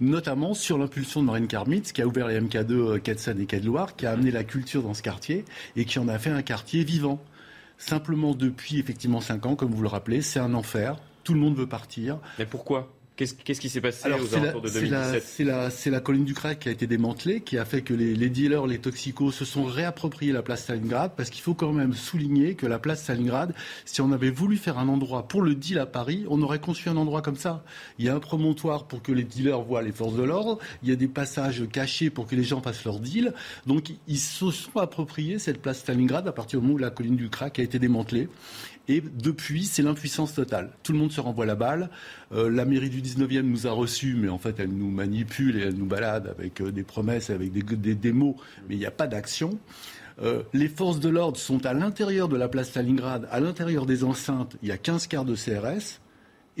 [0.00, 3.60] notamment sur l'impulsion de Marine Karmitz, qui a ouvert les MK2 euh, Quai et Quai
[3.60, 5.44] de Loire, qui a amené la culture dans ce quartier
[5.76, 7.20] et qui en a fait un quartier vivant.
[7.76, 10.96] Simplement depuis effectivement cinq ans, comme vous le rappelez, c'est un enfer
[11.28, 12.20] tout le monde veut partir.
[12.38, 12.88] Mais pourquoi?
[13.18, 16.72] Qu'est-ce qui s'est passé aux alentours de 2017 C'est la, colline du crack qui a
[16.72, 20.62] été démantelée, qui a fait que les, dealers, les toxicos se sont réappropriés la place
[20.62, 23.54] Stalingrad, parce qu'il faut quand même souligner que la place Stalingrad,
[23.84, 26.88] si on avait voulu faire un endroit pour le deal à Paris, on aurait conçu
[26.88, 27.64] un endroit comme ça.
[27.98, 30.88] Il y a un promontoire pour que les dealers voient les forces de l'ordre, il
[30.88, 33.34] y a des passages cachés pour que les gens fassent leur deal.
[33.66, 37.16] Donc ils se sont appropriés cette place Stalingrad à partir du moment où la colline
[37.16, 38.28] du crack a été démantelée.
[38.88, 40.70] Et depuis, c'est l'impuissance totale.
[40.82, 41.90] Tout le monde se renvoie la balle.
[42.32, 45.64] Euh, la mairie du 19e nous a reçus, mais en fait, elle nous manipule et
[45.64, 48.36] elle nous balade avec euh, des promesses, avec des, des, mots,
[48.66, 49.58] mais il n'y a pas d'action.
[50.22, 54.04] Euh, les forces de l'ordre sont à l'intérieur de la place Stalingrad, à l'intérieur des
[54.04, 54.56] enceintes.
[54.62, 56.00] Il y a 15 quarts de CRS.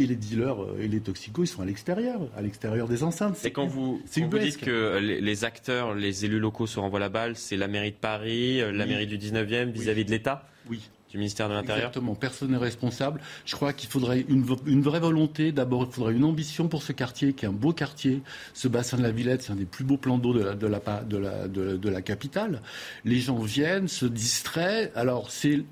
[0.00, 3.34] Et les dealers et les toxicos, ils sont à l'extérieur, à l'extérieur des enceintes.
[3.36, 7.34] C'est quand vous, vous dites que les, acteurs, les élus locaux se renvoient la balle,
[7.34, 10.46] c'est la mairie de Paris, la mairie du 19e vis-à-vis de l'État?
[10.70, 13.20] Oui du ministère de l'Intérieur Exactement, personne n'est responsable.
[13.46, 14.42] Je crois qu'il faudrait une,
[14.82, 15.52] vraie volonté.
[15.52, 18.22] D'abord, il faudrait une ambition pour ce quartier, qui est un beau quartier.
[18.52, 21.88] Ce bassin de la Villette, c'est un des plus beaux plans d'eau de la, de,
[21.88, 22.62] la, capitale.
[23.04, 24.92] Les gens viennent, se distraient.
[24.94, 25.62] Alors, c'est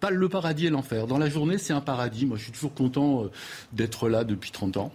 [0.00, 1.06] pas le paradis et l'enfer.
[1.06, 2.24] Dans la journée, c'est un paradis.
[2.24, 3.30] Moi, je suis toujours content euh,
[3.72, 4.92] d'être là depuis 30 ans.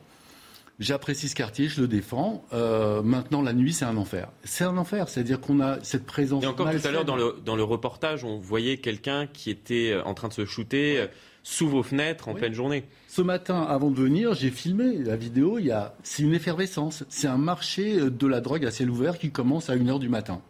[0.80, 2.44] J'apprécie ce quartier, je le défends.
[2.52, 4.30] Euh, maintenant, la nuit, c'est un enfer.
[4.44, 6.44] C'est un enfer, c'est-à-dire qu'on a cette présence.
[6.44, 9.92] Et encore tout à l'heure, dans le, dans le reportage, on voyait quelqu'un qui était
[9.92, 11.08] euh, en train de se shooter euh,
[11.44, 12.86] sous vos fenêtres en pleine journée.
[13.08, 15.60] Ce matin, avant de venir, j'ai filmé la vidéo.
[15.60, 17.04] Il y a, c'est une effervescence.
[17.08, 20.42] C'est un marché de la drogue à ciel ouvert qui commence à 1h du matin.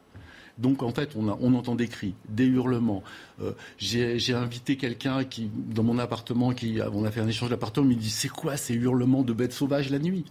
[0.58, 3.04] Donc en fait, on, entend des cris, des hurlements.
[3.41, 7.89] Euh, j'ai invité quelqu'un qui, dans mon appartement, qui, on a fait un échange d'appartement,
[7.89, 10.26] il me dit c'est quoi ces hurlements de bêtes sauvages la nuit?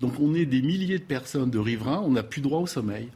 [0.00, 3.08] Donc on est des milliers de personnes de riverains, on n'a plus droit au sommeil.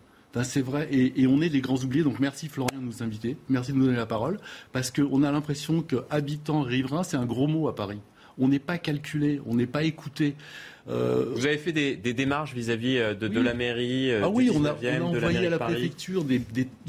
[0.42, 2.05] c'est vrai, et, on est les grands oubliés.
[2.05, 4.38] Donc merci Florian de nous inviter, merci de nous donner la parole,
[4.72, 8.01] parce qu'on a l'impression que habitant riverain, c'est un gros mot à Paris.
[8.36, 10.34] On n'est pas calculé, on n'est pas écouté.
[10.89, 14.64] Euh, Vous avez fait des, démarches vis-à-vis euh, de, la mairie euh, Ah oui, on
[14.64, 16.41] a, envoyé à la préfecture des,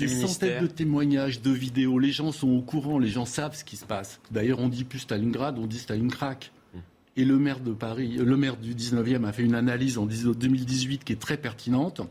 [0.07, 1.97] centaines de témoignages, de vidéos.
[1.99, 4.19] Les gens sont au courant, les gens savent ce qui se passe.
[4.31, 6.37] D'ailleurs, on dit plus Stalingrad, on dit Stalingrad.
[7.17, 11.05] Et le maire de Paris, le maire du 19e a fait une analyse en 2018
[11.05, 12.01] qui est très pertinente,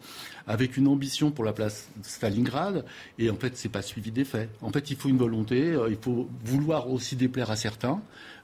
[0.47, 2.87] avec une ambition pour la place Stalingrad.
[3.18, 4.49] Et en fait, c'est pas suivi des faits.
[4.62, 8.01] En fait, il faut une volonté, il faut vouloir aussi déplaire à certains,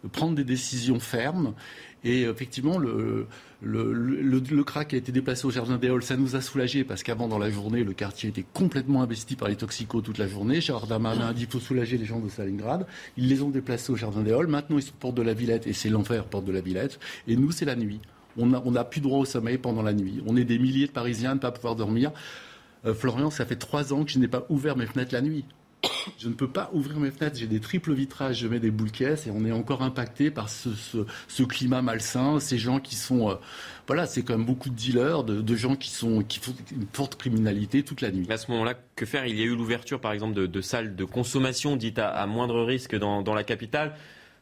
[0.08, 1.54] prendre des décisions fermes
[2.02, 3.26] et effectivement, le,
[3.60, 6.02] le, le, crack a été déplacé au Jardin des Halles.
[6.02, 9.48] Ça nous a soulagés parce qu'avant, dans la journée, le quartier était complètement investi par
[9.48, 10.60] les toxicos toute la journée.
[10.60, 12.86] Gérard Darmanin a dit qu'il faut soulager les gens de Stalingrad.
[13.18, 14.46] Ils les ont déplacés au Jardin des Halles.
[14.46, 16.98] Maintenant, ils sont porte de la Villette et c'est l'enfer, porte de la Villette.
[17.28, 18.00] Et nous, c'est la nuit.
[18.38, 20.22] On n'a on a plus droit au sommeil pendant la nuit.
[20.26, 22.12] On est des milliers de Parisiens à ne pas pouvoir dormir.
[22.86, 25.44] Euh, Florian, ça fait trois ans que je n'ai pas ouvert mes fenêtres la nuit
[26.18, 28.90] je ne peux pas ouvrir mes fenêtres, j'ai des triples vitrages, je mets des boules
[28.90, 33.34] caisses et on est encore impacté par ce, climat malsain, ces gens qui sont, euh,
[33.86, 37.16] voilà, c'est quand même beaucoup de dealers, de, gens qui sont qui font une forte
[37.16, 38.26] criminalité toute la nuit.
[38.30, 39.26] à ce moment-là, que faire?
[39.26, 42.96] Il y a eu l'ouverture, par exemple, de, salles de consommation dites à, moindre risque
[42.96, 43.94] dans, la capitale.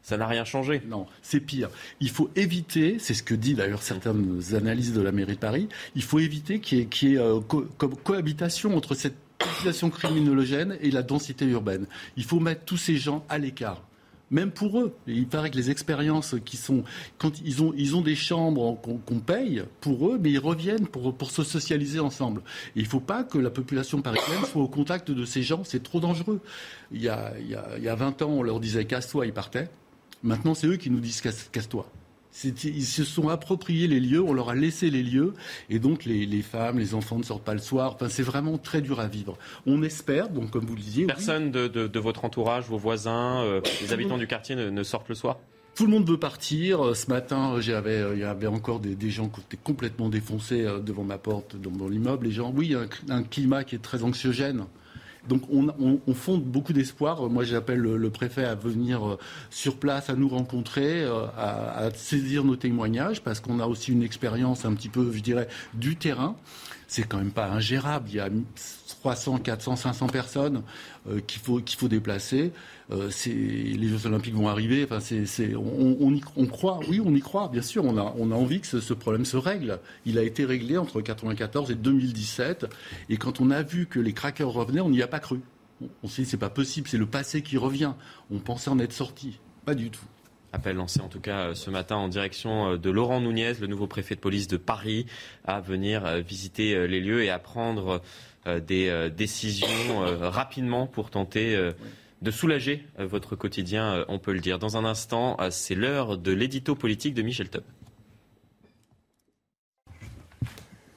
[0.02, 0.80] Ça n'a rien changé.
[0.86, 1.70] Non, c'est pire.
[2.00, 5.68] Il faut éviter, c'est ce que dit d'ailleurs certaines analyses de la mairie de Paris,
[5.96, 11.44] il faut éviter qu'il y ait, euh, cohabitation entre cette population criminogène et la densité
[11.46, 11.86] urbaine.
[12.16, 13.82] Il faut mettre tous ces gens à l'écart
[14.30, 14.94] même pour eux.
[15.06, 16.84] il paraît que les expériences qui sont,
[17.18, 21.14] quand ils ont, ils ont des chambres qu'on paye pour eux, mais ils reviennent pour,
[21.14, 22.42] pour se socialiser ensemble.
[22.76, 25.82] Il ne faut pas que la population parisienne soit au contact de ces gens, c'est
[25.82, 26.40] trop dangereux.
[26.92, 29.26] Il y, a, il, y a, il y a 20 ans, on leur disait casse-toi,
[29.26, 29.70] ils partaient.
[30.22, 31.90] Maintenant, c'est eux qui nous disent casse-toi
[32.44, 35.34] ils se sont appropriés les lieux, on leur a laissé les lieux,
[35.70, 37.94] et donc les, femmes, les enfants ne sortent pas le soir.
[37.94, 39.36] Enfin, c'est vraiment très dur à vivre.
[39.66, 41.06] On espère, donc comme vous le disiez.
[41.06, 45.38] Personne de, votre entourage, vos voisins, euh, les habitants du quartier ne, sortent le soir?
[45.74, 46.96] Tout le monde veut partir.
[46.96, 51.04] Ce matin, euh, il y avait encore des, gens qui étaient complètement défoncés euh, devant
[51.04, 52.26] ma porte, dans, l'immeuble.
[52.26, 54.66] Les gens, oui, un, un climat qui est très anxiogène.
[55.28, 57.28] Donc on, fonde beaucoup d'espoir.
[57.28, 59.18] Moi, j'appelle le, préfet à venir euh,
[59.50, 64.02] sur place, à nous rencontrer, euh, à, saisir nos témoignages, parce qu'on a aussi une
[64.02, 66.36] expérience un petit peu, je dirais, du terrain.
[66.90, 68.08] C'est quand même pas ingérable.
[68.08, 68.30] Il y a
[69.00, 70.62] 300, 400, 500 personnes
[71.06, 72.50] euh, qu'il faut, qu'il faut déplacer.
[72.90, 74.84] Euh, les Jeux Olympiques vont arriver.
[74.84, 77.84] Enfin, c'est, on, on, croit, oui, on y croit, bien sûr.
[77.84, 79.80] On a, on a envie que ce, problème se règle.
[80.06, 82.66] Il a été réglé entre 1994 et 2017.
[83.10, 85.40] Et quand on a vu que les crackers revenaient, on n'y a pas cru.
[86.02, 87.92] On s'est dit, c'est pas possible, c'est le passé qui revient.
[88.30, 89.38] On pensait en être sorti.
[89.66, 90.06] Pas du tout.
[90.52, 94.14] Appel lancé en tout cas ce matin en direction de Laurent Nunez, le nouveau préfet
[94.14, 95.06] de police de Paris,
[95.44, 98.00] à venir visiter les lieux et à prendre
[98.48, 99.68] euh, des euh, décisions
[100.02, 101.56] euh, rapidement pour tenter
[102.22, 104.58] de soulager votre quotidien, on peut le dire.
[104.58, 107.64] Dans un instant, c'est l'heure de l'édito politique de Michel Top.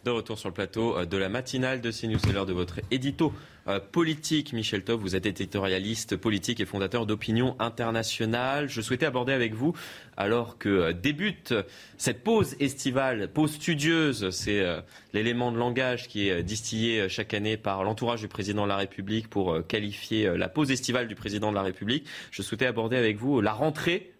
[0.03, 2.79] De retour sur le plateau euh, de la matinale de CNews, c'est l'heure de votre
[2.89, 3.31] édito
[3.67, 4.51] euh, politique.
[4.51, 8.67] Michel Top, vous êtes éditorialiste politique et fondateur d'Opinion Internationale.
[8.67, 9.75] Je souhaitais aborder avec vous,
[10.17, 11.53] alors que euh, débute
[11.99, 14.65] cette pause estivale, pause studieuse, c'est
[15.13, 19.29] l'élément de langage qui est distillé chaque année par l'entourage du président de la République
[19.29, 22.07] pour qualifier la pause estivale du président de la République.
[22.31, 24.13] Je souhaitais aborder avec vous la rentrée,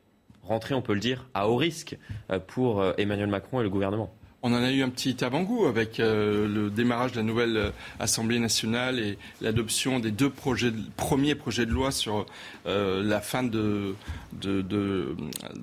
[0.43, 1.97] rentrée on peut le dire, à haut risque
[2.45, 4.13] pour Emmanuel Macron et le gouvernement.
[4.43, 7.69] On en a eu un petit avant-goût avec euh, le démarrage de la nouvelle euh,
[7.99, 12.25] Assemblée nationale et l'adoption des deux projets, premiers projets de loi sur
[12.65, 13.93] euh, la fin de,
[14.33, 15.15] de,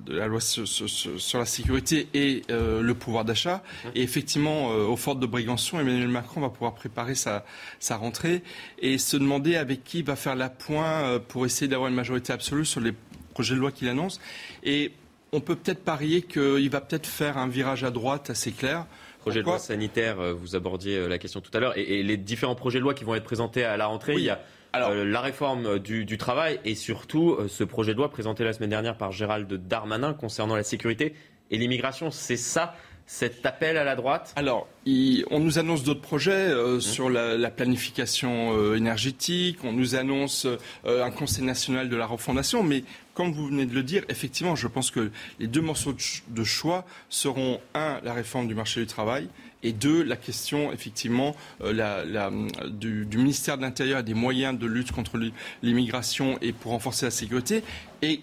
[0.07, 3.65] la loi sur, la sécurité et le pouvoir d'achat.
[3.97, 7.45] Et effectivement, au fort de Brégançon, Emmanuel Macron va pouvoir préparer sa,
[7.81, 8.43] sa rentrée
[8.79, 12.33] et se demander avec qui il va faire la point pour essayer d'avoir une majorité
[12.33, 12.93] absolue sur les
[13.35, 14.21] projets de loi qu'il annonce.
[14.63, 14.93] Et
[15.33, 18.87] on peut peut-être parier qu'il va peut-être faire un virage à droite assez clair.
[19.21, 22.17] Projet de loi sanitaire, euh, vous abordiez euh, la question tout à l'heure, et, les
[22.17, 24.41] différents projets de loi qui vont être présentés à la rentrée, il y a
[24.77, 28.97] euh, la réforme du, travail et surtout ce projet de loi présenté la semaine dernière
[28.97, 31.15] par Gérald Darmanin concernant la sécurité
[31.51, 32.11] et l'immigration.
[32.11, 32.75] C'est ça
[33.11, 36.81] cet appel à la droite Alors, on nous annonce d'autres projets mmh.
[36.81, 40.47] sur la, planification énergétique, on nous annonce
[40.85, 42.85] un Conseil national de la refondation, mais
[43.15, 45.95] comme vous venez de le dire, effectivement, je pense que les deux morceaux
[46.29, 49.29] de choix seront, un, la réforme du marché du travail,
[49.63, 52.31] et deux, la question effectivement euh,
[52.69, 55.19] du, ministère de l'Intérieur et des moyens de lutte contre
[55.63, 57.63] l'immigration et pour renforcer la sécurité.
[58.03, 58.21] Et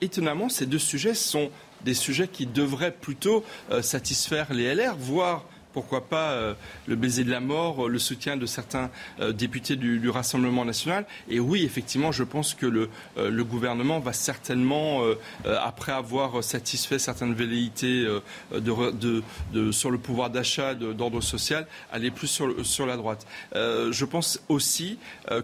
[0.00, 1.50] étonnamment, ces deux sujets sont
[1.84, 6.54] des sujets qui devraient plutôt euh, satisfaire les LR, voire pourquoi pas
[6.86, 8.90] le baiser de la mort, le soutien de certains
[9.34, 11.04] députés du, Rassemblement national.
[11.28, 15.02] Et oui, effectivement, je pense que le, le gouvernement va certainement,
[15.44, 18.06] après avoir satisfait certaines velléités
[19.70, 23.26] sur le pouvoir d'achat d'ordre social, aller plus sur, la droite.
[23.54, 24.98] je pense aussi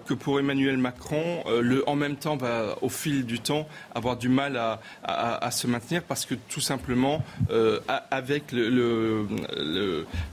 [0.07, 1.45] que pour Emmanuel Macron,
[1.87, 4.61] en même temps va, au fil du temps, avoir du mal
[5.03, 9.27] à, se maintenir parce que tout simplement, euh, avec le,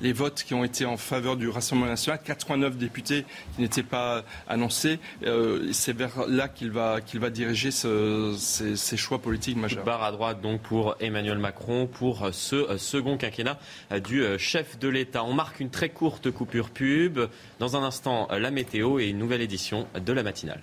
[0.02, 3.26] les votes qui ont été en faveur du Rassemblement national, 89 députés
[3.56, 9.20] qui n'étaient pas annoncés, euh, c'est vers là qu'il va, qu'il va diriger ses, choix
[9.20, 9.84] politiques majeurs.
[9.84, 13.60] Barre à droite donc pour Emmanuel Macron pour ce euh, second quinquennat
[14.04, 15.24] du chef de l'État.
[15.24, 17.20] On marque une très courte coupure pub.
[17.60, 20.62] Dans un instant, la météo et une nouvelle édition de la matinale.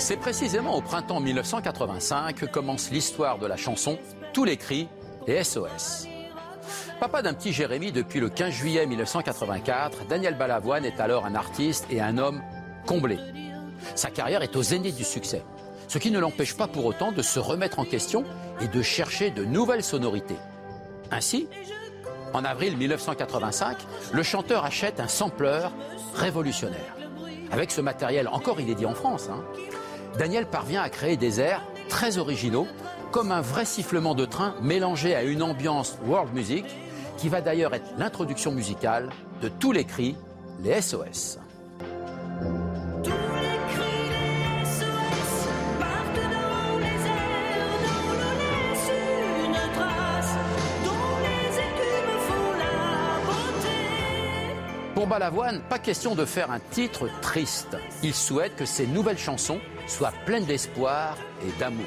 [0.00, 3.98] C'est précisément au printemps 1985 que commence l'histoire de la chanson
[4.32, 4.88] Tous les cris
[5.26, 6.08] et SOS.
[6.98, 11.86] Papa d'un petit Jérémy depuis le 15 juillet 1984, Daniel Balavoine est alors un artiste
[11.90, 12.40] et un homme
[12.86, 13.18] comblé.
[13.94, 15.42] Sa carrière est au zénith du succès,
[15.86, 18.24] ce qui ne l'empêche pas pour autant de se remettre en question
[18.62, 20.38] et de chercher de nouvelles sonorités.
[21.10, 21.46] Ainsi,
[22.32, 23.76] en avril 1985,
[24.12, 25.72] le chanteur achète un sampleur
[26.14, 26.96] révolutionnaire.
[27.52, 29.42] Avec ce matériel encore inédit en France, hein,
[30.18, 32.66] Daniel parvient à créer des airs très originaux,
[33.10, 36.64] comme un vrai sifflement de train mélangé à une ambiance world music,
[37.16, 39.10] qui va d'ailleurs être l'introduction musicale
[39.42, 40.16] de tous les cris,
[40.62, 41.38] les SOS.
[55.00, 57.78] Pour Balavoine, pas question de faire un titre triste.
[58.02, 59.58] Il souhaite que ces nouvelles chansons
[59.90, 61.16] soient pleines d'espoir
[61.46, 61.84] et d'amour.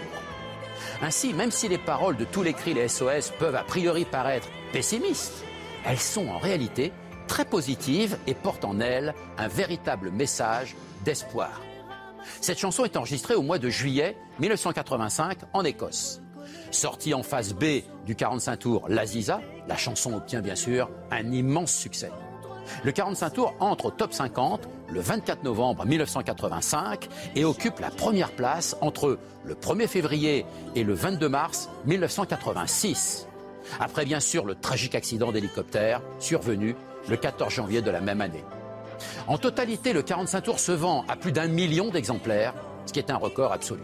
[1.02, 4.50] Ainsi, même si les paroles de tous les cris les SOS peuvent a priori paraître
[4.72, 5.44] pessimistes,
[5.86, 6.92] elles sont en réalité
[7.28, 11.62] très positives et portent en elles un véritable message d'espoir.
[12.42, 16.22] Cette chanson est enregistrée au mois de juillet 1985 en Écosse.
[16.72, 21.74] Sortie en phase B du 45 tours L'Aziza, la chanson obtient bien sûr un immense
[21.74, 22.12] succès.
[22.84, 28.32] Le 45 tours entre au top 50 le 24 novembre 1985 et occupe la première
[28.32, 33.28] place entre le 1er février et le 22 mars 1986.
[33.80, 36.76] Après bien sûr le tragique accident d'hélicoptère survenu
[37.10, 38.44] le 14 janvier de la même année.
[39.28, 42.54] En totalité, le 45 tours se vend à plus d'un million d'exemplaires,
[42.86, 43.82] ce qui est un record absolu.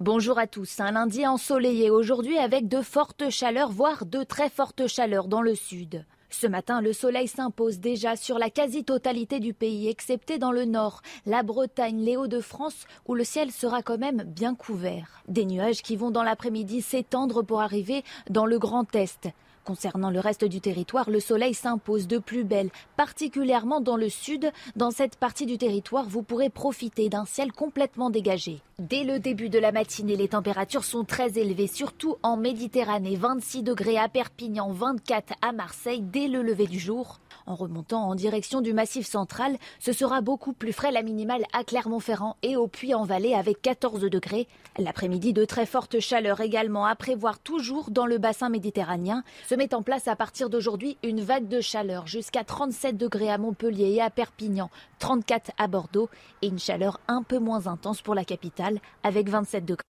[0.00, 0.80] Bonjour à tous.
[0.80, 5.54] Un lundi ensoleillé aujourd'hui avec de fortes chaleurs, voire de très fortes chaleurs dans le
[5.54, 6.06] sud.
[6.30, 11.02] Ce matin, le soleil s'impose déjà sur la quasi-totalité du pays, excepté dans le nord,
[11.26, 15.22] la Bretagne, les Hauts-de-France, où le ciel sera quand même bien couvert.
[15.28, 19.28] Des nuages qui vont dans l'après-midi s'étendre pour arriver dans le Grand Est.
[19.64, 24.50] Concernant le reste du territoire, le soleil s'impose de plus belle, particulièrement dans le sud.
[24.74, 28.62] Dans cette partie du territoire, vous pourrez profiter d'un ciel complètement dégagé.
[28.78, 33.16] Dès le début de la matinée, les températures sont très élevées, surtout en Méditerranée.
[33.16, 37.20] 26 degrés à Perpignan, 24 à Marseille dès le lever du jour.
[37.46, 41.64] En remontant en direction du Massif central, ce sera beaucoup plus frais la minimale à
[41.64, 44.48] Clermont-Ferrand et au Puy-en-Vallée avec 14 degrés.
[44.78, 49.24] L'après-midi, de très fortes chaleurs également à prévoir toujours dans le bassin méditerranéen.
[49.50, 53.36] Se met en place à partir d'aujourd'hui une vague de chaleur jusqu'à 37 degrés à
[53.36, 54.70] Montpellier et à Perpignan,
[55.00, 56.08] 34 à Bordeaux
[56.40, 59.82] et une chaleur un peu moins intense pour la capitale avec 27 degrés.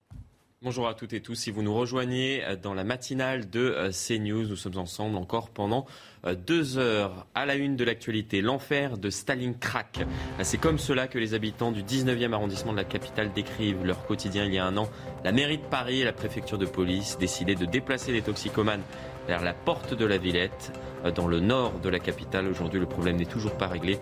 [0.62, 1.34] Bonjour à toutes et tous.
[1.34, 5.86] Si vous nous rejoignez dans la matinale de euh, CNews, nous sommes ensemble encore pendant
[6.26, 7.26] euh, deux heures.
[7.34, 10.06] À la une de l'actualité, l'enfer de Stalingrad.
[10.42, 14.44] C'est comme cela que les habitants du 19e arrondissement de la capitale décrivent leur quotidien
[14.44, 14.90] il y a un an.
[15.24, 18.82] La mairie de Paris et la préfecture de police décidaient de déplacer les toxicomanes
[19.30, 20.72] vers la porte de la Villette,
[21.04, 22.48] euh, dans le nord de la capitale.
[22.48, 24.00] Aujourd'hui, le problème n'est toujours pas réglé.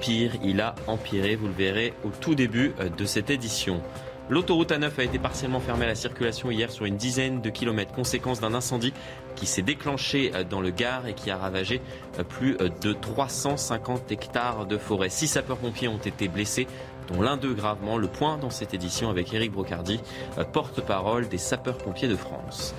[0.00, 3.82] Pire, il a empiré, vous le verrez au tout début de cette édition.
[4.30, 7.92] L'autoroute A9 a été partiellement fermée à la circulation hier sur une dizaine de kilomètres,
[7.92, 8.92] conséquence d'un incendie
[9.36, 11.80] qui s'est déclenché euh, dans le Gard et qui a ravagé
[12.18, 15.08] euh, plus euh, de 350 hectares de forêt.
[15.08, 16.66] Six sapeurs-pompiers ont été blessés
[17.10, 17.96] dont l'un d'eux gravement.
[17.96, 19.98] Le point dans cette édition avec Éric Brocardi,
[20.52, 22.74] porte-parole des sapeurs-pompiers de France.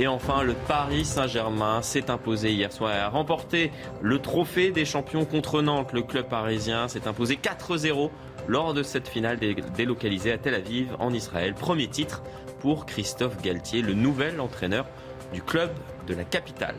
[0.00, 4.84] Et enfin, le Paris Saint-Germain s'est imposé hier soir et a remporté le trophée des
[4.84, 5.92] champions contre Nantes.
[5.92, 8.08] Le club parisien s'est imposé 4-0
[8.46, 9.40] lors de cette finale
[9.76, 11.52] délocalisée à Tel Aviv en Israël.
[11.52, 12.22] Premier titre
[12.60, 14.86] pour Christophe Galtier, le nouvel entraîneur
[15.32, 15.70] du club
[16.06, 16.78] de la capitale.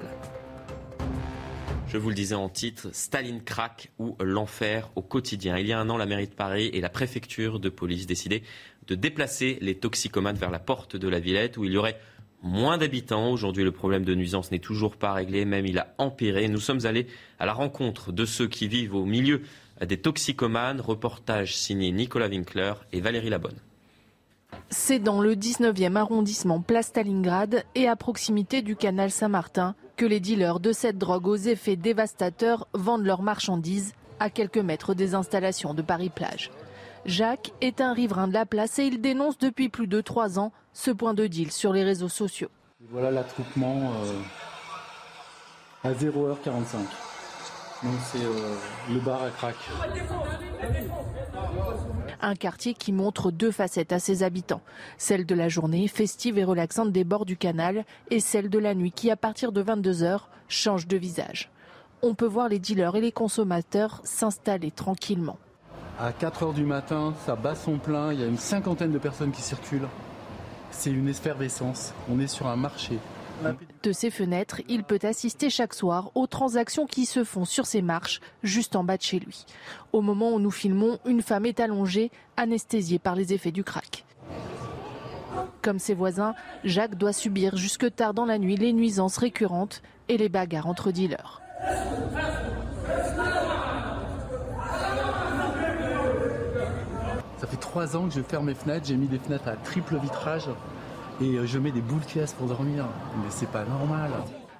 [1.90, 5.58] Je vous le disais en titre, Staline craque ou l'enfer au quotidien.
[5.58, 8.44] Il y a un an, la mairie de Paris et la préfecture de police décidaient
[8.88, 12.00] de déplacer les toxicomanes vers la porte de la Villette où il y aurait
[12.42, 13.32] moins d'habitants.
[13.32, 16.48] Aujourd'hui, le problème de nuisance n'est toujours pas réglé, même il a empiré.
[16.48, 17.08] Nous sommes allés
[17.40, 19.42] à la rencontre de ceux qui vivent au milieu
[19.86, 20.82] des toxicomanes.
[20.82, 23.60] Reportage signé Nicolas Winkler et Valérie Labonne.
[24.70, 30.20] C'est dans le 19e arrondissement Place Stalingrad et à proximité du canal Saint-Martin que les
[30.20, 35.74] dealers de cette drogue aux effets dévastateurs vendent leurs marchandises à quelques mètres des installations
[35.74, 36.52] de Paris-Plage.
[37.06, 40.52] Jacques est un riverain de la place et il dénonce depuis plus de trois ans
[40.74, 42.50] ce point de deal sur les réseaux sociaux.
[42.90, 46.78] Voilà l'attroupement euh, à 0h45.
[47.84, 48.56] Donc c'est euh,
[48.90, 49.56] le bar à crack.
[52.22, 54.62] Un quartier qui montre deux facettes à ses habitants.
[54.98, 58.76] Celle de la journée, festive et relaxante des bords du canal, et celle de la
[58.76, 61.50] nuit qui, à partir de 22h, change de visage.
[62.02, 65.38] On peut voir les dealers et les consommateurs s'installer tranquillement.
[66.00, 69.32] À 4h du matin, ça bat son plein, il y a une cinquantaine de personnes
[69.32, 69.88] qui circulent.
[70.72, 73.00] C'est une effervescence, on est sur un marché.
[73.84, 77.82] De ses fenêtres, il peut assister chaque soir aux transactions qui se font sur ses
[77.82, 79.46] marches, juste en bas de chez lui.
[79.94, 84.04] Au moment où nous filmons, une femme est allongée, anesthésiée par les effets du crack.
[85.62, 90.18] Comme ses voisins, Jacques doit subir jusque tard dans la nuit les nuisances récurrentes et
[90.18, 91.42] les bagarres entre dealers.
[97.40, 99.98] Ça fait trois ans que je ferme mes fenêtres, j'ai mis des fenêtres à triple
[99.98, 100.50] vitrage
[101.22, 102.86] et je mets des boules caisses pour dormir.
[103.18, 104.12] Mais c'est pas normal.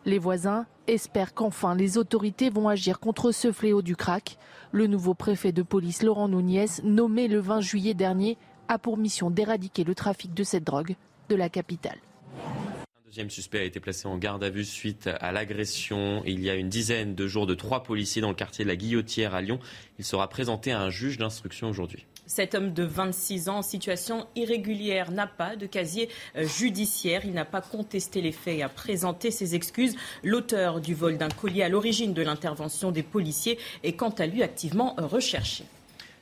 [0.06, 4.38] Les voisins espèrent qu'enfin les autorités vont agir contre ce fléau du crack.
[4.72, 8.38] Le nouveau préfet de police Laurent Nouniez, nommé le 20 juillet dernier,
[8.70, 10.96] a pour mission d'éradiquer le trafic de cette drogue
[11.28, 11.98] de la capitale.
[12.38, 16.50] Un deuxième suspect a été placé en garde à vue suite à l'agression il y
[16.50, 19.42] a une dizaine de jours de trois policiers dans le quartier de la Guillotière à
[19.42, 19.60] Lyon.
[19.98, 22.06] Il sera présenté à un juge d'instruction aujourd'hui.
[22.30, 27.26] Cet homme de 26 ans en situation irrégulière n'a pas de casier euh, judiciaire.
[27.26, 29.96] Il n'a pas contesté les faits et a présenté ses excuses.
[30.24, 34.44] L'auteur du vol d'un collier à l'origine de l'intervention des policiers est quant à lui
[34.44, 35.64] activement recherché.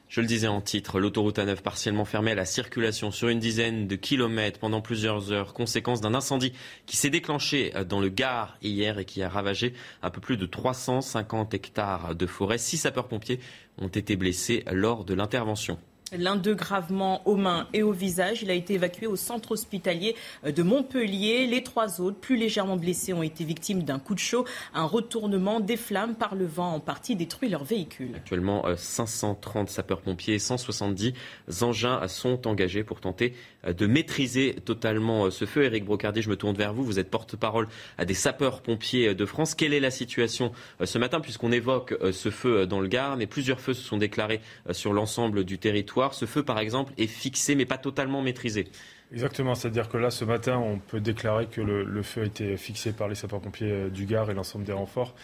[0.08, 3.86] Je le disais en titre, l'autoroute A9 partiellement fermée à la circulation sur une dizaine
[3.86, 6.54] de kilomètres pendant plusieurs heures, conséquence d'un incendie
[6.86, 10.46] qui s'est déclenché dans le Gard hier et qui a ravagé un peu plus de
[10.46, 12.58] 350 hectares de forêt.
[12.58, 13.42] Six sapeurs-pompiers
[13.78, 15.78] ont été blessés lors de l'intervention.
[16.16, 18.42] L'un d'eux gravement aux mains et au visage.
[18.42, 21.48] Il a été évacué au centre hospitalier de Montpellier.
[21.48, 24.46] Les trois autres, plus légèrement blessés, ont été victimes d'un coup de chaud.
[24.74, 28.12] Un retournement des flammes par le vent en partie détruit leur véhicule.
[28.16, 31.14] Actuellement, 530 sapeurs-pompiers et 170
[31.62, 33.34] engins sont engagés pour tenter
[33.68, 35.66] de maîtriser totalement ce feu.
[35.66, 36.86] Éric Brocardi, je me tourne vers vous.
[36.86, 37.68] Vous êtes porte-parole
[38.02, 39.56] des sapeurs-pompiers de France.
[39.56, 43.60] Quelle est la situation ce matin, puisqu'on évoque ce feu dans le Gard, mais plusieurs
[43.60, 44.40] feux se sont déclarés
[44.72, 48.68] sur l'ensemble du territoire ce feu, par exemple, est fixé mais pas totalement maîtrisé.
[49.12, 52.92] Exactement, c'est-à-dire que là, ce matin, on peut déclarer que le, feu a été fixé
[52.92, 55.16] par les sapeurs-pompiers du Gard et l'ensemble des renforts.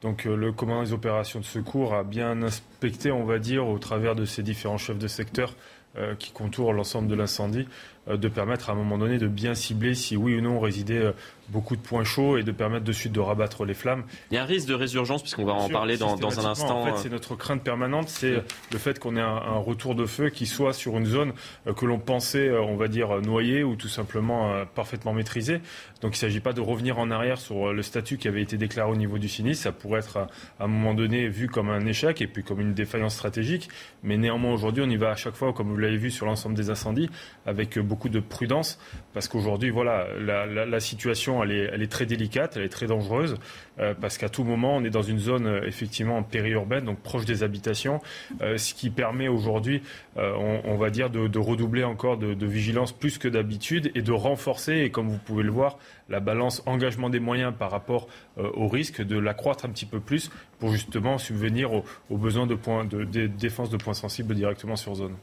[0.00, 4.16] Donc le commandant des opérations de secours a bien inspecté, on va dire, au travers
[4.16, 5.54] de ces différents chefs de secteur
[5.98, 7.66] euh, qui contourent l'ensemble de l'incendie, euh,
[8.08, 11.12] de permettre à un moment donné de bien cibler si oui ou non résidait euh,
[11.48, 14.04] beaucoup de points chauds et de permettre de suite de rabattre les flammes.
[14.30, 16.80] Il y a un risque de résurgence puisqu'on va en parler dans, dans, un instant.
[16.80, 18.42] En fait, c'est notre crainte permanente, c'est
[18.72, 21.32] le fait qu'on ait un, un, retour de feu qui soit sur une zone
[21.76, 25.60] que l'on pensait, on va dire, noyée ou tout simplement parfaitement maîtrisée.
[26.00, 28.56] Donc il ne s'agit pas de revenir en arrière sur le statut qui avait été
[28.56, 29.64] déclaré au niveau du sinistre.
[29.64, 32.74] Ça pourrait être à un moment donné vu comme un échec et puis comme une
[32.74, 33.68] défaillance stratégique.
[34.02, 36.56] Mais néanmoins aujourd'hui, on y va à chaque fois, comme vous l'avez vu sur l'ensemble
[36.56, 37.10] des incendies,
[37.46, 38.78] avec beaucoup de prudence,
[39.12, 43.36] parce qu'aujourd'hui, voilà, la, situation, elle est, très délicate, elle est très dangereuse,
[43.78, 47.24] euh, parce qu'à tout moment, on est dans une zone euh, effectivement périurbaine, donc proche
[47.24, 48.00] des habitations,
[48.40, 49.82] euh, ce qui permet aujourd'hui,
[50.16, 54.90] on, va dire, de, redoubler encore de, vigilance plus que d'habitude et de renforcer, et
[54.90, 55.78] comme vous pouvez le voir,
[56.08, 60.30] la balance engagement des moyens par rapport au risque, de l'accroître un petit peu plus
[60.58, 65.16] pour justement subvenir aux, besoins de, points, de défense de points sensibles directement sur zone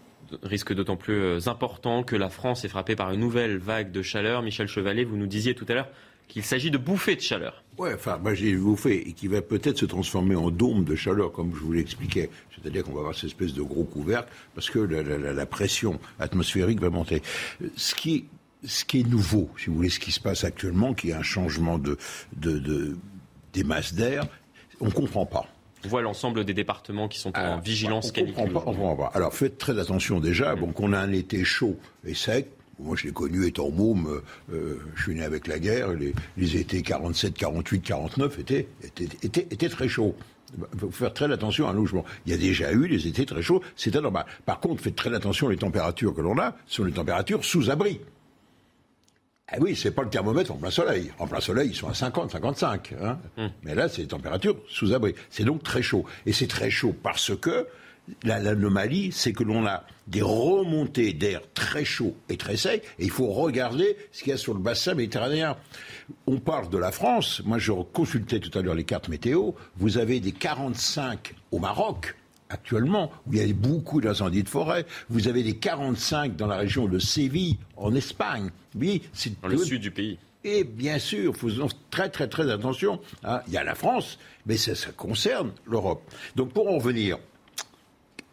[0.43, 4.41] risque d'autant plus important que la France est frappée par une nouvelle vague de chaleur.
[4.41, 5.89] Michel Chevalet, vous nous disiez tout à l'heure
[6.29, 7.63] qu'il s'agit de bouffées de chaleur.
[7.77, 11.31] Oui, enfin, moi j'ai bouffée et qui va peut-être se transformer en dôme de chaleur,
[11.31, 12.29] comme je vous l'expliquais.
[12.55, 16.89] C'est-à-dire qu'on va avoir cette espèce de gros couvercle parce que la, pression atmosphérique va
[16.89, 17.23] monter.
[17.75, 18.25] Ce qui,
[18.63, 21.23] ce qui est nouveau, si vous voulez, ce qui se passe actuellement, qui est un
[21.23, 21.97] changement de,
[22.37, 22.97] de, de
[23.53, 24.27] des masses d'air,
[24.79, 25.47] on ne comprend pas.
[25.85, 28.51] On voit l'ensemble des départements qui sont Alors, en vigilance canicule.
[29.13, 30.55] Alors faites très attention déjà.
[30.55, 30.59] Mmh.
[30.59, 32.47] Bon, qu'on a un été chaud et sec,
[32.79, 34.21] Moi, je l'ai connu étant môme.
[34.49, 35.89] je suis né avec la guerre.
[36.37, 38.67] Les, étés 47, 48, 49 étaient,
[39.23, 40.15] étaient, étaient très chauds.
[40.73, 42.05] Il faut faire très attention à un logement.
[42.25, 44.25] Il y a déjà eu des étés très chauds, c'était normal.
[44.45, 47.99] Par contre, faites très attention aux températures que l'on a, sont les températures sous abri.
[49.55, 51.11] Eh oui, c'est pas le thermomètre en plein soleil.
[51.19, 52.93] En plein soleil, ils sont à 50, 55.
[53.01, 53.17] Hein.
[53.37, 53.49] Hum.
[53.63, 55.15] Mais là, c'est les températures sous abri.
[55.29, 56.05] C'est donc très chaud.
[56.25, 57.67] Et c'est très chaud parce que
[58.23, 63.11] l'anomalie, c'est que l'on a des remontées d'air très chaud et très sec, et il
[63.11, 65.55] faut regarder ce qu'il y a sur le bassin méditerranéen.
[66.25, 69.97] On parle de la France, moi je consultais tout à l'heure les cartes météo, vous
[69.97, 72.15] avez des 45 au Maroc,
[72.49, 74.85] actuellement, où il y a beaucoup d'incendies de forêt.
[75.09, 78.49] Vous avez des 45 dans la région de Séville, en Espagne.
[78.75, 80.17] Oui, c'est dans le sud du pays.
[80.43, 83.01] Et bien sûr, faisons très très très attention.
[83.23, 83.41] Hein.
[83.47, 86.01] Il y a la France, mais ça, ça concerne l'Europe.
[86.35, 87.17] Donc pour en revenir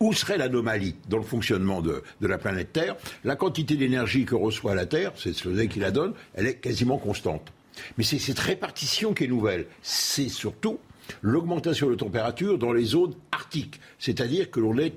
[0.01, 2.97] où serait l'anomalie dans le fonctionnement de, la planète Terre?
[3.25, 6.99] La quantité d'énergie que reçoit la Terre, c'est ce qui la donne, elle est quasiment
[6.99, 7.53] constante.
[7.97, 9.67] Mais c'est cette répartition qui est nouvelle.
[9.83, 10.79] C'est surtout
[11.23, 13.81] l'augmentation de température dans les zones arctiques.
[13.99, 14.95] C'est-à-dire que l'on est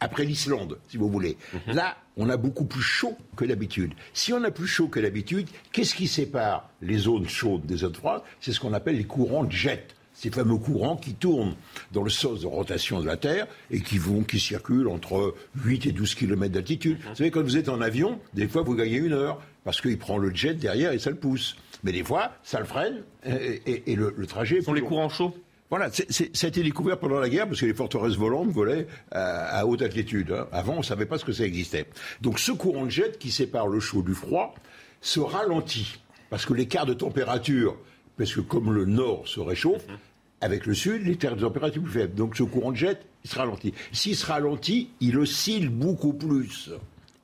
[0.00, 1.36] après l'Islande, si vous voulez.
[1.52, 1.74] Mhm.
[1.74, 3.92] Là, on a beaucoup plus chaud que d'habitude.
[4.14, 7.94] Si on a plus chaud que d'habitude, qu'est-ce qui sépare les zones chaudes des zones
[7.94, 8.22] froides?
[8.40, 11.54] C'est ce qu'on appelle les courants de jet ces fameux courants qui tournent
[11.92, 15.34] dans le sens de rotation de la Terre et qui vont, qui circulent entre
[15.64, 16.98] 8 et 12 km d'altitude.
[17.08, 19.98] Vous savez, quand vous êtes en avion, des fois vous gagnez une heure parce qu'il
[19.98, 21.56] prend le jet derrière et ça le pousse.
[21.84, 24.60] Mais des fois, ça le freine et, le, trajet.
[24.60, 25.34] Ce sont les courants chauds
[25.70, 26.02] voilà, ça
[26.46, 30.30] a été découvert pendant la guerre parce que les forteresses volantes volaient à, haute altitude.
[30.30, 30.46] Hein.
[30.52, 31.86] Avant, on ne savait pas ce que ça existait.
[32.20, 34.54] Donc ce courant de jet qui sépare le chaud du froid
[35.00, 35.98] se ralentit
[36.28, 37.78] parce que l'écart de température,
[38.18, 39.96] parce que comme le nord se réchauffe, mhm
[40.42, 42.14] avec le sud, les terres de température plus faibles.
[42.14, 43.72] Donc ce courant de jet, il se ralentit.
[43.92, 46.70] S'il se ralentit, il oscille beaucoup plus.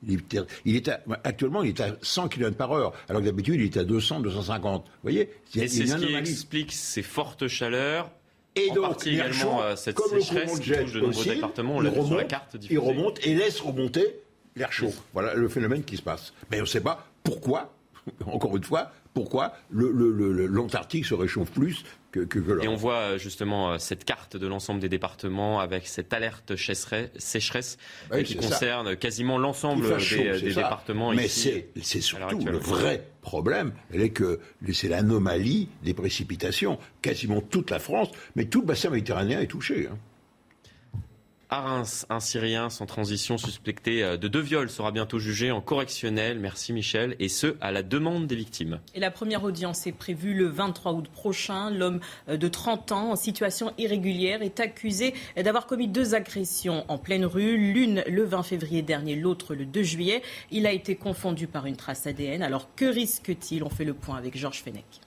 [0.07, 0.91] Il est,
[1.23, 4.21] actuellement, il est à 100 km par heure, alors que d'habitude, il est à 200,
[4.21, 4.85] 250.
[4.85, 8.11] Vous voyez C'est ce qui explique ces fortes chaleurs
[8.55, 11.75] et en donc, partie également euh, cette sécheresse qui touche de nombreux départements.
[11.77, 12.73] On l'a sur la carte diffusée.
[12.73, 14.21] Il remonte et laisse remonter
[14.55, 14.93] l'air chaud.
[15.13, 16.33] Voilà le phénomène qui se passe.
[16.51, 17.73] Mais on ne sait pas pourquoi,
[18.25, 23.71] encore une fois, pourquoi l'Antarctique se réchauffe plus que, que, Et on voit euh, justement
[23.73, 27.77] euh, cette carte de l'ensemble des départements avec cette alerte sécheresse
[28.25, 31.13] qui concerne quasiment l'ensemble des, départements.
[31.13, 34.39] Mais c'est surtout le vrai problème, elle est que
[34.73, 36.79] c'est l'anomalie des précipitations.
[37.01, 39.87] Quasiment toute la France, mais tout le bassin méditerranéen est touché.
[39.91, 39.97] Hein.
[41.51, 45.61] À Reims, un Syrien sans transition suspecté euh, de deux viols sera bientôt jugé en
[45.61, 46.37] correctionnel.
[46.37, 47.15] Merci Michel.
[47.17, 48.79] Et ce, à la demande des victimes.
[48.93, 51.71] Et la première audience est prévue le 23 août prochain.
[51.71, 56.99] L'homme euh, de 30 ans en situation irrégulière est accusé d'avoir commis deux agressions en
[56.99, 57.57] pleine rue.
[57.57, 60.21] L'une le 20 février dernier, l'autre le 2 juillet.
[60.51, 62.43] Il a été confondu par une trace ADN.
[62.43, 63.63] Alors que risque-t-il?
[63.63, 65.01] On fait le point avec Georges Fenech.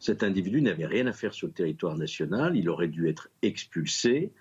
[0.00, 2.56] Cet individu n'avait rien à faire sur le territoire national.
[2.56, 4.32] Il aurait dû être expulsé.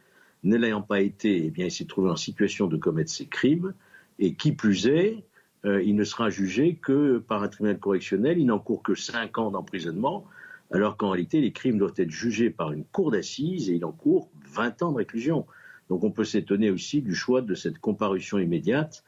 [0.43, 3.73] Ne l'ayant pas été, eh bien, il s'est trouvé en situation de commettre ces crimes.
[4.19, 5.23] Et qui plus est,
[5.65, 8.37] euh, il ne sera jugé que par un tribunal correctionnel.
[8.37, 10.25] Il n'encourt que 5 ans d'emprisonnement,
[10.71, 14.29] alors qu'en réalité, les crimes doivent être jugés par une cour d'assises et il encourt
[14.53, 15.45] 20 ans de réclusion.
[15.89, 19.03] Donc on peut s'étonner aussi du choix de cette comparution immédiate,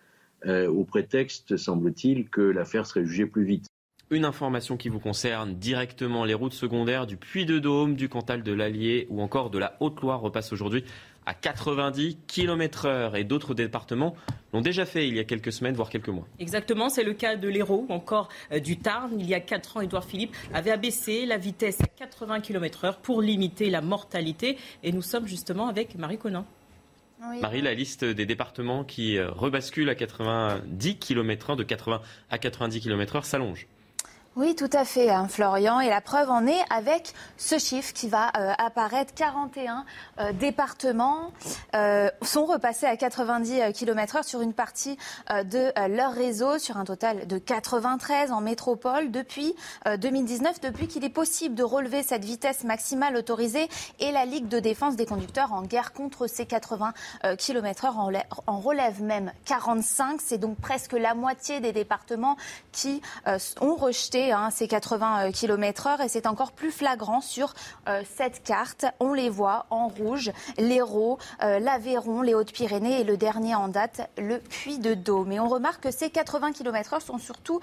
[0.46, 3.68] euh, au prétexte, semble-t-il, que l'affaire serait jugée plus vite.
[4.10, 9.08] Une information qui vous concerne directement, les routes secondaires du Puy-de-Dôme, du Cantal de l'Allier
[9.10, 10.84] ou encore de la Haute-Loire repassent aujourd'hui
[11.26, 14.16] à 90 km heure et d'autres départements
[14.54, 16.28] l'ont déjà fait il y a quelques semaines, voire quelques mois.
[16.40, 19.20] Exactement, c'est le cas de l'Hérault, encore euh, du Tarn.
[19.20, 22.98] Il y a 4 ans, Édouard Philippe avait abaissé la vitesse à 80 km heure
[22.98, 24.58] pour limiter la mortalité.
[24.84, 26.46] Et nous sommes justement avec Marie Conan.
[27.40, 32.02] Marie, la liste des départements qui euh, rebasculent à 90 km/h, de 80
[32.32, 33.68] à 90 km/h, s'allonge.
[34.38, 35.82] Oui, tout à fait, hein, Florian.
[35.82, 39.14] Et la preuve en est avec ce chiffre qui va euh, apparaître.
[39.14, 39.84] 41
[40.20, 41.34] euh, départements
[41.76, 44.98] euh, sont repassés à 90 km/h sur une partie
[45.30, 49.54] de leur réseau, sur un total de 93 en métropole depuis
[49.86, 53.68] 2019, depuis qu'il est possible de relever cette vitesse maximale autorisée.
[54.00, 56.94] Et la Ligue de défense des conducteurs en guerre contre ces 80
[57.38, 60.22] km/h en relève même 45.
[60.22, 62.38] C'est donc presque la moitié des départements
[62.72, 63.02] qui
[63.60, 67.54] ont rejeté hein, ces 80 km heure et c'est encore plus flagrant sur
[68.16, 68.86] cette carte.
[69.00, 74.40] On les voit en rouge, l'Hérault, l'Aveyron, les Hautes-Pyrénées et le dernier en date, le
[74.40, 75.30] Puy-de-Dôme.
[75.30, 77.60] Mais on remarque que ces 80 km heure sont surtout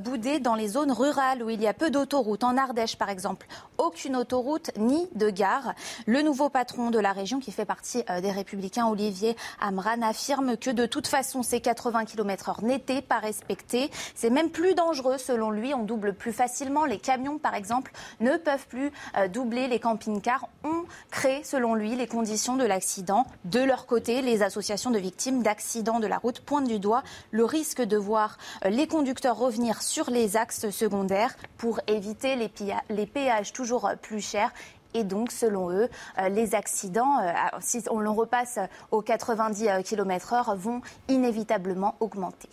[0.00, 2.42] boudés dans les zones rurales où il y a peu d'autoroutes.
[2.42, 3.46] En Ardèche, par exemple,
[3.78, 5.74] aucune autoroute ni de gare.
[6.06, 10.70] Le nouveau patron de la région, qui fait partie des Républicains, Olivier Amran, affirme que
[10.70, 13.90] de toute façon, ces 80 km/h n'étaient pas respectés.
[14.16, 15.72] C'est même plus dangereux, selon lui.
[15.74, 16.84] On double plus facilement.
[16.84, 19.68] Les camions, par exemple, ne peuvent plus euh, doubler.
[19.68, 23.26] Les camping-cars ont créé, selon lui, les conditions de l'accident.
[23.44, 27.44] De leur côté, les associations de victimes d'accidents de la route pointent du doigt le
[27.44, 33.52] risque de voir euh, les conducteurs revenir sur les axes secondaires pour éviter les péages
[33.52, 34.52] toujours plus chers
[34.94, 35.88] et donc, selon eux,
[36.18, 38.58] euh, les accidents, euh, si on le repasse
[38.90, 42.48] aux 90 euh, km/h, vont inévitablement augmenter.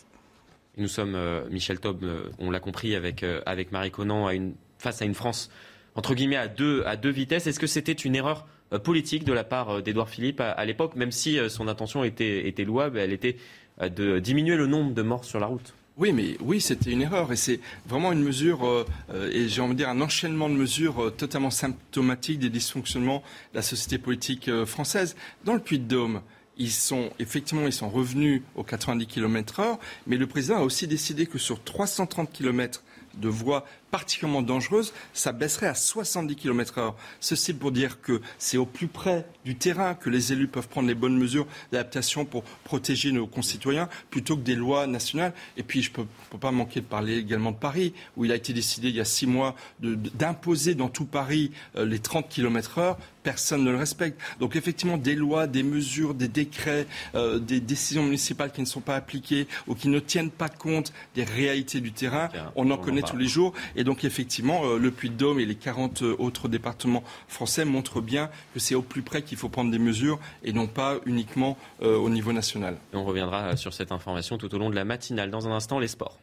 [0.79, 1.17] Nous sommes,
[1.51, 2.03] Michel Taub,
[2.39, 5.51] on l'a compris avec, avec Marie Conan, à une, face à une France,
[5.95, 7.47] entre guillemets, à deux, à deux vitesses.
[7.47, 8.47] Est-ce que c'était une erreur
[8.83, 12.97] politique de la part d'Edouard Philippe à, l'époque, même si son intention était, était louable,
[12.97, 13.35] elle était
[13.81, 15.73] de diminuer le nombre de morts sur la route?
[15.99, 19.59] Oui, mais oui, c'était une erreur et c'est vraiment une mesure, euh, euh, et j'ai
[19.59, 23.21] envie de dire un enchaînement de mesures euh, totalement symptomatiques des dysfonctionnements
[23.51, 25.17] de la société politique française.
[25.43, 26.21] Dans le Puy-de-Dôme,
[26.59, 31.25] ils sont effectivement ils sont revenus aux 90 km/h, mais le président a aussi décidé
[31.25, 32.83] que sur 330 km
[33.15, 36.95] de voies particulièrement dangereuse, ça baisserait à 70 km heure.
[37.19, 40.87] Ceci pour dire que c'est au plus près du terrain que les élus peuvent prendre
[40.87, 45.33] les bonnes mesures d'adaptation pour protéger nos concitoyens plutôt que des lois nationales.
[45.57, 48.35] Et puis, je ne peux, pas manquer de parler également de Paris, où il a
[48.35, 52.77] été décidé il y a six mois d'imposer dans tout Paris euh, les 30 km
[52.79, 52.97] heure.
[53.23, 54.19] Personne ne le respecte.
[54.39, 58.81] Donc, effectivement, des lois, des mesures, des décrets, euh, des décisions municipales qui ne sont
[58.81, 63.01] pas appliquées ou qui ne tiennent pas compte des réalités du terrain, on en connaît
[63.01, 63.53] tous les jours.
[63.75, 68.29] Et donc, effectivement, euh, le Puy-de-Dôme et les 40 euh, autres départements français montrent bien
[68.53, 71.97] que c'est au plus près qu'il faut prendre des mesures et non pas uniquement euh,
[71.97, 72.77] au niveau national.
[72.93, 75.31] on reviendra sur cette information tout au long de la matinale.
[75.31, 76.19] Dans un instant, les sports.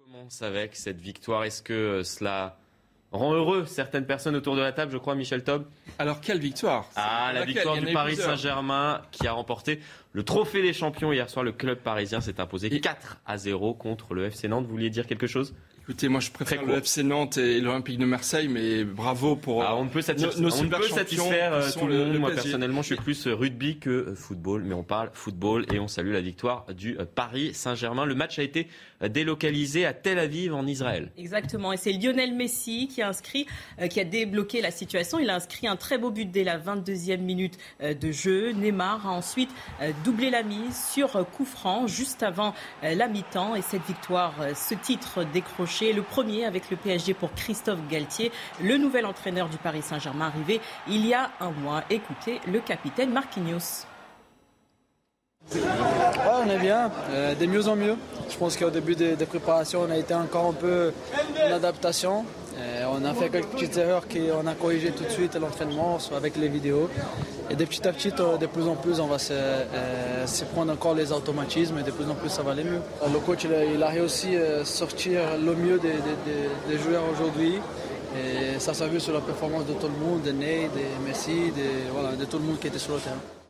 [0.00, 1.44] On commence avec cette victoire.
[1.44, 2.58] Est-ce que cela
[3.14, 5.64] rend heureux certaines personnes autour de la table, je crois, Michel Taub.
[5.98, 9.80] Alors, quelle victoire Ah, la victoire du Paris Saint-Germain qui a remporté
[10.12, 11.44] le trophée des champions hier soir.
[11.44, 14.64] Le club parisien s'est imposé 4 à 0 contre le FC Nantes.
[14.66, 15.54] Vous vouliez dire quelque chose?
[15.86, 19.76] Écoutez, moi je préfère le FC Nantes et l'Olympique de Marseille, mais bravo pour ah,
[19.76, 22.18] on peut satisfaire, nos, on peut satisfaire euh, tout le monde.
[22.20, 25.78] moi personnellement, je suis plus euh, rugby que euh, football, mais on parle football et
[25.78, 28.06] on salue la victoire du Paris Saint-Germain.
[28.06, 28.66] Le match a été
[29.08, 31.10] délocalisé à Tel Aviv en Israël.
[31.16, 33.46] Exactement, et c'est Lionel Messi qui a inscrit,
[33.90, 35.18] qui a débloqué la situation.
[35.18, 38.52] Il a inscrit un très beau but dès la 22e minute de jeu.
[38.52, 39.50] Neymar a ensuite
[40.04, 45.24] doublé la mise sur coup franc juste avant la mi-temps et cette victoire, ce titre
[45.32, 48.32] décroché le premier avec le PSG pour Christophe Galtier,
[48.62, 51.84] le nouvel entraîneur du Paris Saint-Germain arrivé il y a un mois.
[51.90, 53.86] Écoutez le capitaine Marquinhos.
[56.44, 57.96] On est bien, euh, de mieux en mieux.
[58.30, 60.92] Je pense qu'au début des, préparations, on a été encore un peu
[61.42, 62.24] en adaptation.
[62.58, 65.98] Euh, on a fait quelques petites erreurs qu'on a corrigées tout de suite à l'entraînement,
[66.16, 66.88] avec les vidéos.
[67.50, 70.94] Et de petit à petit, de plus en plus, on va euh, se, prendre encore
[70.94, 72.80] les automatismes et de plus en plus, ça va aller mieux.
[73.12, 77.58] Le coach, il a, réussi à sortir le mieux des, joueurs aujourd'hui.
[78.16, 81.52] Et ça s'est vu sur la performance de tout le monde, de Ney, de Messi,
[81.52, 83.43] de tout le monde qui était sur le terrain.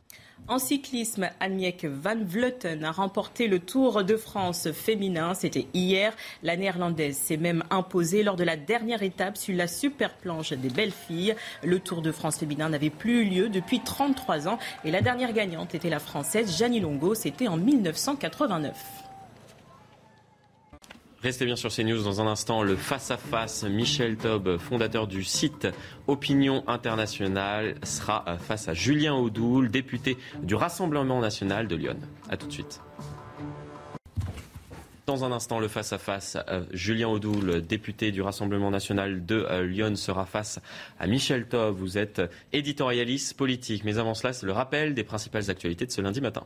[0.47, 5.33] En cyclisme, Annemiek van Vleuten a remporté le Tour de France féminin.
[5.33, 6.13] C'était hier.
[6.43, 10.69] La néerlandaise s'est même imposée lors de la dernière étape sur la super planche des
[10.69, 11.35] belles filles.
[11.63, 15.33] Le Tour de France féminin n'avait plus eu lieu depuis 33 ans et la dernière
[15.33, 17.15] gagnante était la française Janie Longo.
[17.15, 19.04] C'était en 1989.
[21.25, 22.61] Restez bien sur CNews dans un instant.
[22.61, 25.67] Le face-à-face, Michel Taub, fondateur du site
[26.05, 31.97] Opinion Internationale, sera face à Julien Audoul, député du Rassemblement National de Lyon.
[32.29, 32.79] A tout de suite.
[35.07, 39.95] Dans un instant, le face-à-face, euh, Julien Audoul, député du Rassemblement national de euh, Lyon,
[39.95, 40.59] sera face
[40.99, 41.75] à Michel Taub.
[41.75, 42.21] Vous êtes
[42.53, 43.83] éditorialiste politique.
[43.83, 46.45] Mais avant cela, c'est le rappel des principales actualités de ce lundi matin.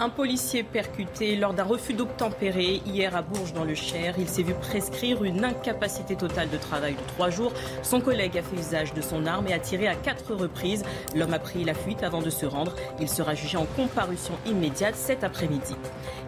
[0.00, 4.14] Un policier percuté lors d'un refus d'obtempérer hier à Bourges dans le Cher.
[4.16, 7.52] Il s'est vu prescrire une incapacité totale de travail de trois jours.
[7.82, 10.84] Son collègue a fait usage de son arme et a tiré à quatre reprises.
[11.16, 12.76] L'homme a pris la fuite avant de se rendre.
[13.00, 15.74] Il sera jugé en comparution immédiate cet après-midi.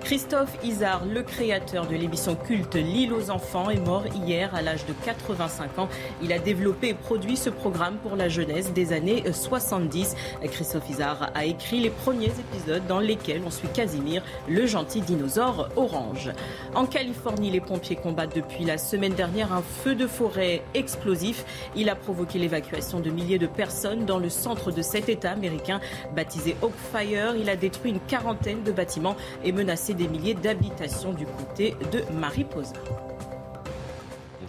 [0.03, 4.85] Christophe Isard, le créateur de l'émission culte L'île aux enfants, est mort hier à l'âge
[4.87, 5.89] de 85 ans.
[6.23, 10.17] Il a développé et produit ce programme pour la jeunesse des années 70.
[10.51, 15.69] Christophe Isard a écrit les premiers épisodes dans lesquels on poursuit Casimir, le gentil dinosaure
[15.77, 16.31] orange.
[16.75, 21.45] En Californie, les pompiers combattent depuis la semaine dernière un feu de forêt explosif.
[21.75, 25.81] Il a provoqué l'évacuation de milliers de personnes dans le centre de cet État américain
[26.15, 27.35] baptisé Oak Fire.
[27.37, 32.03] Il a détruit une quarantaine de bâtiments et menacé des milliers d'habitations du côté de
[32.19, 32.75] Mariposa.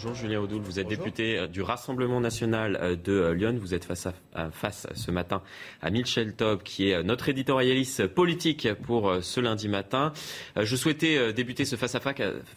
[0.03, 3.55] Bonjour Julien Audoul, vous êtes député euh, du Rassemblement national euh, de euh, Lyon.
[3.59, 5.43] Vous êtes face, à, face ce matin
[5.79, 10.11] à Michel Taub, qui est notre éditorialiste politique pour ce lundi matin.
[10.59, 12.15] Je souhaitais débuter ce face-à-face,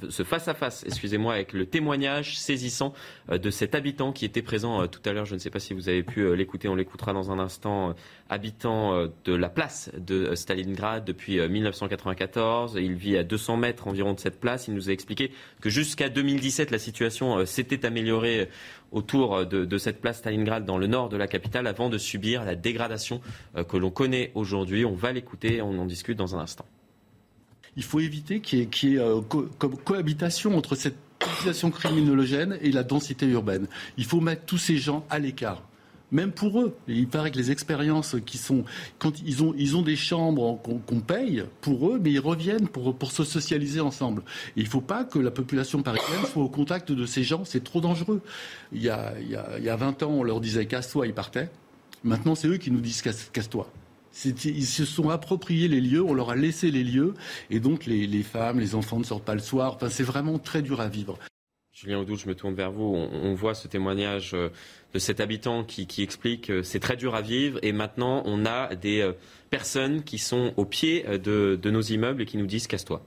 [0.08, 2.94] ce face à face, excusez-moi, avec le témoignage saisissant
[3.30, 5.26] de cet habitant qui était présent tout à l'heure.
[5.26, 7.94] Je ne sais pas si vous avez pu l'écouter, on l'écoutera dans un instant.
[8.30, 12.76] Habitant de la place de Stalingrad depuis 1994.
[12.80, 14.66] Il vit à 200 mètres environ de cette place.
[14.66, 15.30] Il nous a expliqué
[15.60, 18.48] que jusqu'à 2017, la situation euh, s'était améliorée
[18.92, 22.54] autour de, cette place Stalingrad dans le nord de la capitale avant de subir la
[22.54, 23.20] dégradation
[23.56, 24.84] euh, que l'on connaît aujourd'hui.
[24.84, 26.66] On va l'écouter, on en discute dans un instant.
[27.76, 29.20] Il faut éviter qu'il y ait, euh,
[29.84, 33.66] cohabitation entre cette population criminogène et la densité urbaine.
[33.96, 35.62] Il faut mettre tous ces gens à l'écart
[36.12, 36.76] même pour eux.
[36.86, 38.64] il paraît que les expériences qui sont,
[38.98, 39.42] quand ils
[39.76, 44.22] ont, des chambres qu'on paye pour eux, mais ils reviennent pour, pour se socialiser ensemble.
[44.56, 47.64] il ne faut pas que la population parisienne soit au contact de ces gens, c'est
[47.64, 48.22] trop dangereux.
[48.72, 51.06] Il y, a, il, y a, il y a 20 ans, on leur disait casse-toi,
[51.06, 51.50] ils partaient.
[52.04, 53.70] Maintenant, c'est eux qui nous disent casse-toi.
[54.24, 57.14] Ils se sont appropriés les lieux, on leur a laissé les lieux,
[57.50, 59.74] et donc les, les femmes, les enfants ne sortent pas le soir.
[59.74, 61.18] Enfin, c'est vraiment très dur à vivre.
[61.74, 62.84] Julien Oudou, je me tourne vers vous.
[62.84, 64.50] On, voit ce témoignage euh,
[64.92, 68.76] de cet habitant qui, explique que c'est très dur à vivre et maintenant on a
[68.76, 69.12] des euh,
[69.50, 71.18] personnes qui sont au pied euh,
[71.56, 73.02] de, nos immeubles et qui nous disent casse-toi.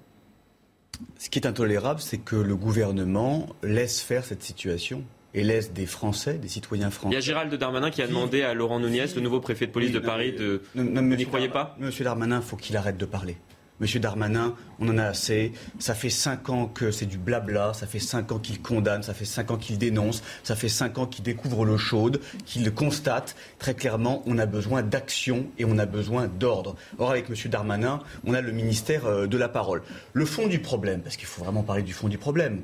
[1.17, 5.85] Ce qui est intolérable, c'est que le gouvernement laisse faire cette situation et laisse des
[5.85, 7.13] Français, des citoyens français.
[7.13, 9.71] Il y a Gérald Darmanin qui a demandé à Laurent Nunez, le nouveau préfet de
[9.71, 10.61] police de Paris, de.
[10.75, 11.77] Ne, n'y croyez pas?
[11.79, 13.37] Monsieur Darmanin, faut qu'il arrête de parler.
[13.79, 15.51] Monsieur Darmanin, on en a assez.
[15.77, 19.13] Ça fait cinq ans que c'est du blabla, ça fait cinq ans qu'il condamne, ça
[19.13, 23.35] fait cinq ans qu'il dénonce, ça fait cinq ans qu'il découvre l'eau chaude, qu'il constate.
[23.59, 26.75] Très clairement, on a besoin d'action et on a besoin d'ordre.
[26.97, 29.83] Or, avec Monsieur Darmanin, on a le ministère euh, de la parole.
[30.13, 32.61] Le fond du problème, parce qu'il faut vraiment parler du fond du problème,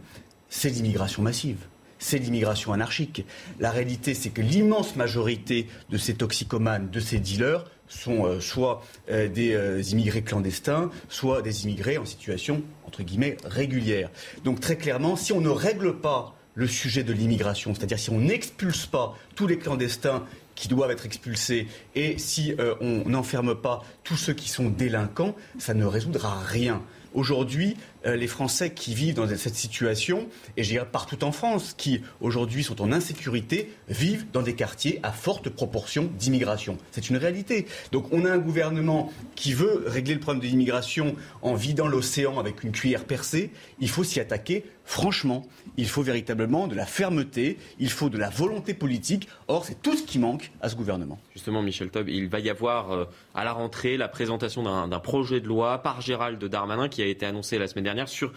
[0.49, 1.57] c'est l'immigration massive
[1.99, 3.25] c'est l'immigration anarchique.
[3.61, 7.63] La réalité, c'est que l'immense majorité de ces toxicomanes, de ces dealers,
[7.93, 13.37] sont euh, soit euh, des euh, immigrés clandestins, soit des immigrés en situation, entre guillemets,
[13.45, 14.09] régulière.
[14.43, 18.19] Donc très clairement, si on ne règle pas le sujet de l'immigration, c'est-à-dire si on
[18.19, 20.23] n'expulse pas tous les clandestins
[20.55, 25.73] qui doivent être expulsés et si on n'enferme pas tous ceux qui sont délinquants, ça
[25.73, 26.83] ne résoudra rien.
[27.13, 30.27] Aujourd'hui, euh, les Français qui vivent dans cette situation,
[30.57, 35.11] et j'ai partout en France, qui aujourd'hui sont en insécurité, vivent dans des quartiers à
[35.11, 36.77] forte proportion d'immigration.
[36.91, 37.67] C'est une réalité.
[37.91, 42.39] Donc on a un gouvernement qui veut régler le problème de l'immigration en vidant l'océan
[42.39, 43.51] avec une cuillère percée.
[43.79, 45.43] Il faut s'y attaquer franchement.
[45.77, 49.27] Il faut véritablement de la fermeté, il faut de la volonté politique.
[49.47, 51.19] Or, c'est tout ce qui manque à ce gouvernement.
[51.33, 55.39] Justement, Michel Taub, il va y avoir euh, à la rentrée la présentation d'un projet
[55.39, 58.33] de loi par Gérald Darmanin qui a été annoncé la semaine dernière sur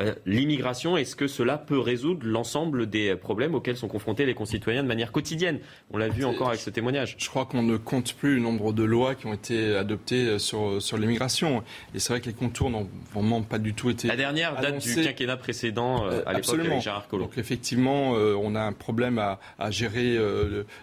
[0.00, 4.82] euh, l'immigration, est-ce que cela peut résoudre l'ensemble des problèmes auxquels sont confrontés les concitoyens
[4.82, 5.60] de manière quotidienne?
[5.92, 7.16] On l'a vu encore avec ce témoignage.
[7.18, 10.38] Je crois qu'on ne compte plus le nombre de lois qui ont été adoptées euh,
[10.38, 11.62] sur, sur l'immigration.
[11.94, 14.08] Et c'est vrai que les contours n'ont vraiment pas du tout été.
[14.08, 17.26] La dernière date du quinquennat précédent euh, à l'époque avec Gérard Collomb.
[17.26, 20.18] Donc effectivement, on a un problème à, à gérer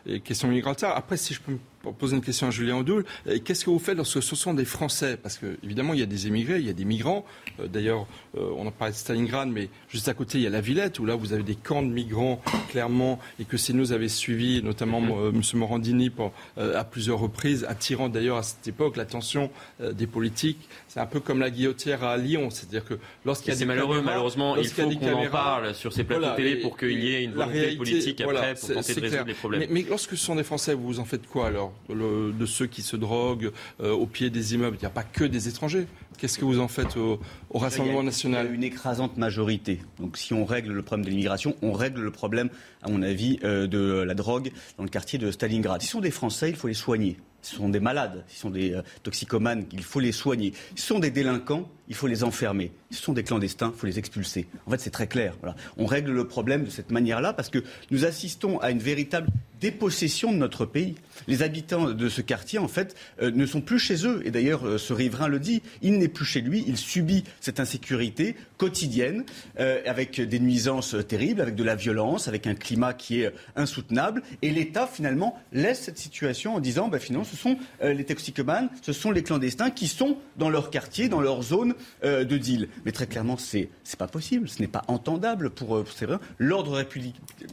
[0.06, 0.95] les questions migratoires.
[0.95, 3.06] Après, si je peux me pour poser une question à Julien Audoul.
[3.28, 5.18] Euh, qu'est-ce que vous faites lorsque ce sont des Français?
[5.22, 7.26] Parce que évidemment, il y a des émigrés, il y a des migrants.
[7.60, 10.49] Euh, d'ailleurs, euh, on a parlé de Stalingrad, mais juste à côté, il y a
[10.49, 14.08] la Villette, où là, vous avez des camps de migrants, clairement, et que nous avait
[14.08, 15.41] suivi, notamment M.
[15.56, 16.10] Morandini,
[16.58, 19.49] à plusieurs reprises, attirant d'ailleurs à cette époque l'attention
[19.80, 20.70] des politiques.
[20.88, 24.02] C'est un peu comme la guillotière à Lyon, c'est-à-dire que lorsqu'il y a des malheureux,
[24.02, 27.34] malheureusement, il faut qu'on en parle sur ces plateaux télé pour qu'il y ait une
[27.34, 29.60] volonté politique après pour tenter de résoudre les problèmes.
[29.62, 31.74] Mais, mais lorsque ce sont des Français, vous en faites quoi alors?
[31.90, 33.52] De ceux qui se droguent
[33.82, 34.78] euh, au pied des immeubles.
[34.78, 35.88] Il n'y a pas que des étrangers.
[36.18, 37.20] Qu'est-ce que vous en faites au,
[37.54, 39.82] Rassemblement national Il y a une écrasante majorité.
[39.99, 42.49] Donc si on règle le problème de l'immigration, on règle le problème,
[42.82, 45.82] à mon avis, euh, de la drogue dans le quartier de Stalingrad.
[45.82, 47.18] Ce sont des Français, il faut les soigner.
[47.41, 50.54] Ce sont des malades, ce sont des euh, toxicomanes, il faut les soigner.
[50.76, 52.72] Ce sont des délinquants, il faut les enfermer.
[52.91, 54.47] Ce sont des clandestins, il faut les expulser.
[54.65, 55.35] En fait, c'est très clair.
[55.77, 59.27] On règle le problème de cette manière-là parce que nous assistons à une véritable
[59.59, 60.95] dépossession de notre pays.
[61.27, 64.22] Les habitants de ce quartier, en fait, euh, ne sont plus chez eux.
[64.23, 67.59] Et d'ailleurs, euh, ce riverain le dit, il n'est plus chez lui, il subit cette
[67.59, 69.23] insécurité quotidienne,
[69.59, 74.22] euh, avec des nuisances terribles, avec de la violence, avec un climat qui est insoutenable.
[74.41, 78.93] Et l'État, finalement, laisse cette situation en disant, bah, finalement, ce sont les toxicomanes, ce
[78.93, 81.73] sont les clandestins qui sont dans leur quartier, dans leur zone
[82.04, 82.70] de deal.
[82.86, 86.78] Mais très clairement, c'est n'est pas possible, ce n'est pas entendable pour, pour ces L'ordre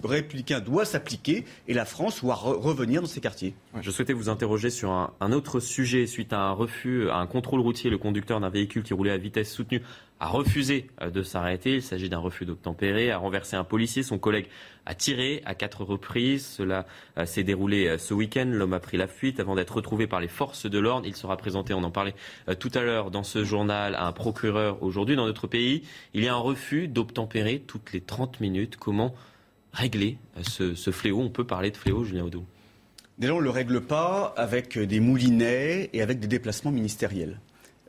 [0.04, 3.54] républicain doit s'appliquer et la France doit revenir dans ces quartiers.
[3.80, 6.06] Je souhaitais vous interroger sur un, autre sujet.
[6.06, 9.18] Suite à un refus, à un contrôle routier, le conducteur d'un véhicule qui roulait à
[9.18, 9.82] vitesse soutenue
[10.24, 11.74] a refusé euh, de s'arrêter.
[11.74, 14.02] Il s'agit d'un refus d'obtempérer, a renversé un policier.
[14.02, 14.46] Son collègue
[14.86, 16.46] a tiré à quatre reprises.
[16.46, 16.86] Cela
[17.18, 18.46] euh, s'est déroulé euh, ce week-end.
[18.46, 21.06] L'homme a pris la fuite avant d'être retrouvé par les forces de l'ordre.
[21.06, 22.14] Il sera présenté, on en parlait
[22.58, 25.82] tout à l'heure dans ce journal, à un procureur aujourd'hui dans notre pays.
[26.14, 28.76] Il y a un refus d'obtempérer toutes les 30 minutes.
[28.78, 29.14] Comment
[29.74, 31.20] régler ce, fléau?
[31.20, 32.44] On peut parler de fléau, Julien Odo
[33.18, 37.40] Déjà, on ne le règle pas avec des moulinets et avec des déplacements ministériels.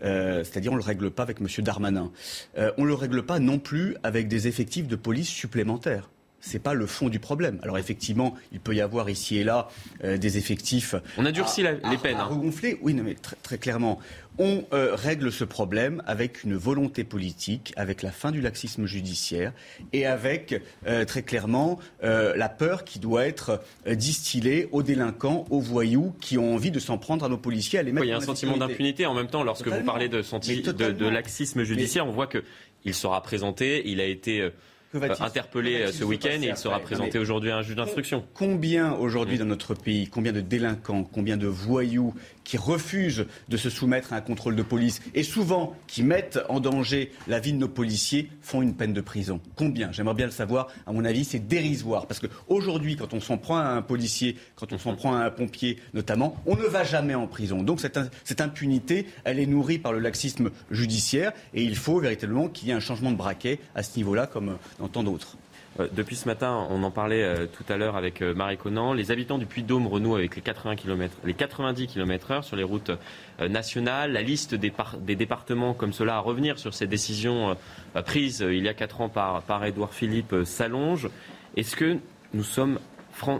[0.03, 1.47] Euh, c'est-à-dire on ne le règle pas avec M.
[1.59, 2.11] Darmanin.
[2.57, 6.09] Euh, on ne le règle pas non plus avec des effectifs de police supplémentaires
[6.45, 7.59] ce n'est pas le fond du problème.
[7.63, 9.69] Alors effectivement, il peut y avoir ici et là
[10.03, 10.95] euh, des effectifs.
[11.17, 12.17] On a durci les peines.
[12.17, 12.41] À, hein.
[12.81, 13.99] Oui, mais très, clairement,
[14.37, 19.53] on euh, règle ce problème avec une volonté politique, avec la fin du laxisme judiciaire
[19.91, 26.13] et avec euh, très clairement la peur qui doit être distillée aux délinquants, aux voyous
[26.21, 28.05] qui ont envie de s'en prendre à nos policiers, à les mettre.
[28.05, 29.43] il y a un sentiment d'impunité en même temps.
[29.43, 34.51] Lorsque vous parlez de, de, laxisme judiciaire, on voit qu'il sera présenté, il a été
[34.93, 38.23] interpellé euh, ce week-end et il sera présenté aujourd'hui à un juge d'instruction.
[38.33, 42.13] Combien aujourd'hui dans notre pays, combien de délinquants, combien de voyous
[42.45, 46.61] qui refusent de se soumettre à un contrôle de police et souvent qui mettent en
[46.61, 49.91] danger la vie de nos policiers font une peine de prison Combien?
[49.91, 50.67] J'aimerais bien le savoir.
[50.85, 52.07] À mon avis, c'est dérisoire.
[52.07, 55.31] Parce qu'aujourd'hui, quand on s'en prend à un policier, quand on s'en prend à un
[55.31, 57.63] pompier notamment, on ne va jamais en prison.
[57.63, 62.47] Donc cette, cette impunité, elle est nourrie par le laxisme judiciaire et il faut véritablement
[62.47, 65.37] qu'il y ait un changement de braquet à ce niveau-là comme dans tant d'autres.
[65.79, 68.93] Euh, depuis ce matin, on en parlait euh, tout à l'heure avec euh, Marie Conan.
[68.93, 72.91] Les habitants du Puy-de-Dôme renouent avec les 80 km, les 90 km/h sur les routes
[73.39, 74.13] nationales.
[74.13, 74.71] La liste des,
[75.15, 77.57] départements comme cela à revenir sur ces décisions
[78.05, 81.09] prises il y a 4 ans par, Édouard Philippe s'allonge.
[81.57, 81.97] Est-ce que
[82.33, 82.79] nous sommes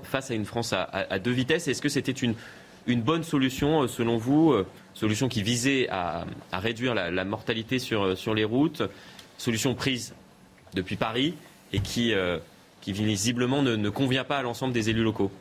[0.03, 1.67] face à une France à, deux vitesses?
[1.67, 2.35] Est-ce que c'était une,
[3.01, 4.53] bonne solution selon vous
[4.93, 8.83] Solution qui visait à, réduire la, mortalité sur les routes?
[9.37, 10.13] Solution prise
[10.73, 11.35] depuis Paris
[11.73, 12.37] et qui, euh,
[12.87, 15.31] visiblement ne, ne convient pas à l'ensemble des élus locaux.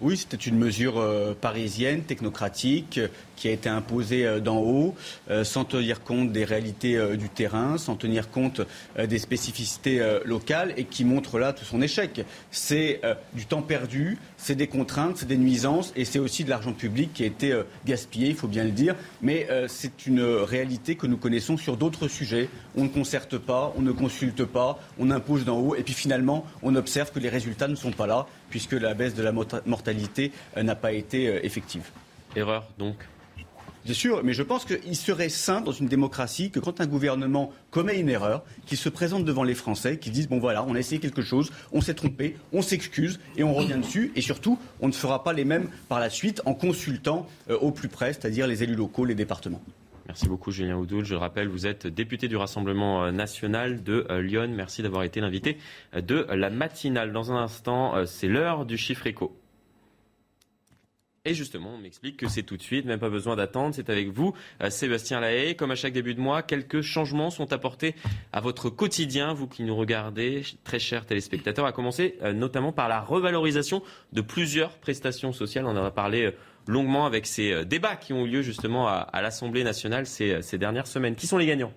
[0.00, 3.00] Oui, c'était une mesure euh, parisienne, technocratique,
[3.42, 4.94] qui a été imposée euh, d'en haut,
[5.28, 8.60] euh, sans tenir compte des réalités du terrain, sans tenir compte
[8.96, 12.24] des spécificités locales, et qui montre là tout son échec.
[12.50, 13.00] C'est
[13.34, 17.12] du temps perdu, c'est des contraintes, c'est des nuisances, et c'est aussi de l'argent public
[17.12, 18.94] qui a été gaspillé, il faut bien le dire.
[19.22, 22.48] Mais c'est une réalité que nous connaissons sur d'autres sujets.
[22.76, 26.44] On ne concerte pas, on ne consulte pas, on impose d'en haut, et puis finalement,
[26.62, 30.30] on observe que les résultats ne sont pas là puisque la baisse de la mortalité
[30.56, 31.90] euh, n'a pas été euh, effective.
[32.36, 32.96] Erreur, donc?
[33.84, 37.52] Bien sûr, mais je pense qu'il serait sain dans une démocratie que quand un gouvernement
[37.72, 40.78] commet une erreur, qu'il se présente devant les Français, qu'il dise bon voilà, on a
[40.78, 44.12] essayé quelque chose, on s'est trompé, on s'excuse et on revient dessus.
[44.14, 47.72] Et surtout, on ne fera pas les mêmes par la suite en consultant euh, au
[47.72, 49.62] plus près, c'est-à-dire les élus locaux, les départements.
[50.06, 51.04] Merci beaucoup Julien Oudoul.
[51.04, 54.48] Je le rappelle, vous êtes député du Rassemblement euh, national de euh, Lyon.
[54.54, 55.58] Merci d'avoir été l'invité
[55.92, 57.12] de la matinale.
[57.12, 59.41] Dans un instant, c'est l'heure du chiffre éco.
[61.24, 63.76] Et justement, on m'explique que c'est tout de suite, même pas besoin d'attendre.
[63.76, 64.34] C'est avec vous,
[64.70, 65.54] Sébastien Lahaye.
[65.54, 67.94] Comme à chaque début de mois, quelques changements sont apportés
[68.32, 73.00] à votre quotidien, vous qui nous regardez, très chers téléspectateurs, à commencer notamment par la
[73.00, 75.66] revalorisation de plusieurs prestations sociales.
[75.66, 76.32] On en a parlé
[76.66, 80.86] longuement avec ces euh, débats qui ont eu lieu justement à, l'Assemblée nationale ces dernières
[80.86, 81.14] semaines.
[81.14, 81.72] Qui sont les gagnants?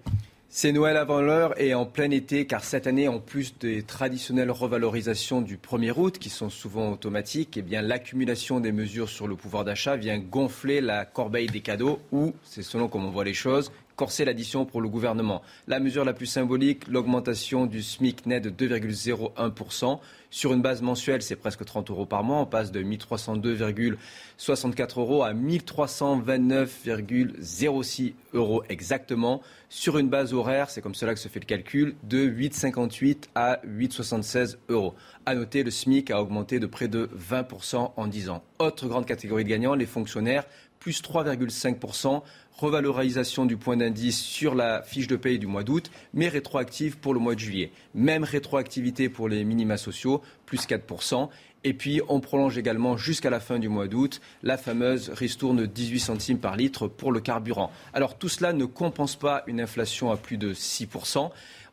[0.57, 4.51] C'est Noël avant l'heure et en plein été, car cette année, en plus des traditionnelles
[4.51, 9.65] revalorisations du 1er août, qui sont souvent automatiques, eh l'accumulation des mesures sur le pouvoir
[9.65, 13.69] d'achat vient gonfler la corbeille des cadeaux, ou, c'est selon comment on voit les choses,
[13.95, 15.41] corser l'addition pour le gouvernement.
[15.67, 19.99] La mesure la plus symbolique, l'augmentation du SMIC net de 2,01%.
[20.29, 22.39] Sur une base mensuelle, c'est presque 30 euros par mois.
[22.39, 29.41] On passe de 1302,64 euros à 1329,06 euros exactement.
[29.69, 33.61] Sur une base horaire, c'est comme cela que se fait le calcul, de 8,58 à
[33.65, 34.93] 8,76 euros.
[35.25, 38.43] À noter, le SMIC a augmenté de près de 20% en 10 ans.
[38.59, 40.43] Autre grande catégorie de gagnants, les fonctionnaires,
[40.79, 42.23] plus 3,5%
[42.57, 47.13] revalorisation du point d'indice sur la fiche de paye du mois d'août, mais rétroactive pour
[47.13, 47.71] le mois de juillet.
[47.93, 51.29] Même rétroactivité pour les minima sociaux, plus 4%.
[51.63, 55.65] Et puis, on prolonge également jusqu'à la fin du mois d'août la fameuse ristourne de
[55.65, 57.71] 18 centimes par litre pour le carburant.
[57.93, 61.31] Alors, tout cela ne compense pas une inflation à plus de 6%.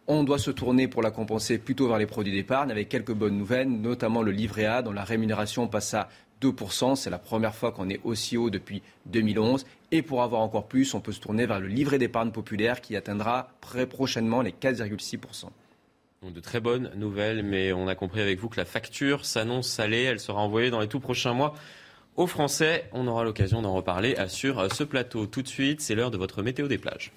[0.08, 3.38] On doit se tourner pour la compenser plutôt vers les produits d'épargne avec quelques bonnes
[3.38, 6.08] nouvelles, notamment le livret A dont la rémunération passe à
[6.42, 6.96] 2%.
[6.96, 9.64] C'est la première fois qu'on est aussi haut depuis 2011.
[9.92, 12.96] Et pour avoir encore plus, on peut se tourner vers le livret d'épargne populaire qui
[12.96, 15.46] atteindra très prochainement les 4,6%.
[16.22, 20.02] De très bonnes nouvelles, mais on a compris avec vous que la facture s'annonce salée.
[20.02, 21.54] Elle sera envoyée dans les tout prochains mois
[22.16, 22.88] aux Français.
[22.92, 25.26] On aura l'occasion d'en reparler sur ce plateau.
[25.26, 27.12] Tout de suite, c'est l'heure de votre météo des plages.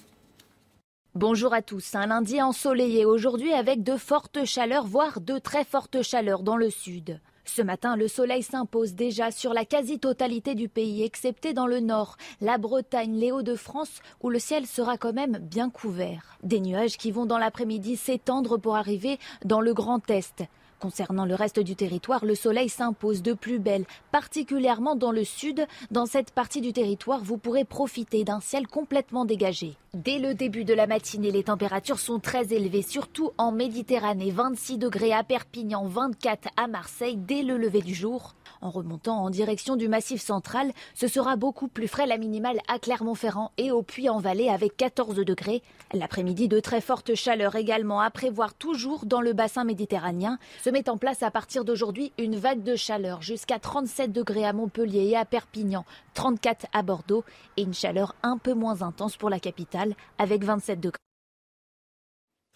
[1.13, 1.95] Bonjour à tous.
[1.95, 6.69] Un lundi ensoleillé aujourd'hui avec de fortes chaleurs, voire de très fortes chaleurs dans le
[6.69, 7.21] sud.
[7.47, 12.17] Ce matin, le soleil s'impose déjà sur la quasi-totalité du pays, excepté dans le nord,
[12.41, 16.37] la Bretagne, les Hauts-de-France, où le ciel sera quand même bien couvert.
[16.41, 20.43] Des nuages qui vont dans l'après-midi s'étendre pour arriver dans le Grand Est.
[20.79, 25.65] Concernant le reste du territoire, le soleil s'impose de plus belle, particulièrement dans le sud.
[25.91, 29.77] Dans cette partie du territoire, vous pourrez profiter d'un ciel complètement dégagé.
[29.95, 34.29] Dès le début de la matinée, les températures sont très élevées, surtout en Méditerranée.
[34.29, 38.35] 26 degrés à Perpignan, 24 à Marseille dès le lever du jour.
[38.59, 42.77] En remontant en direction du Massif central, ce sera beaucoup plus frais la minimale à
[42.77, 45.63] Clermont-Ferrand et au Puy-en-Vallée avec 14 degrés.
[45.93, 50.39] L'après-midi, de très fortes chaleurs également à prévoir toujours dans le bassin méditerranéen.
[50.61, 54.51] Se met en place à partir d'aujourd'hui une vague de chaleur jusqu'à 37 degrés à
[54.51, 55.85] Montpellier et à Perpignan,
[56.15, 57.23] 34 à Bordeaux
[57.55, 59.84] et une chaleur un peu moins intense pour la capitale
[60.17, 61.04] avec 27 degrés.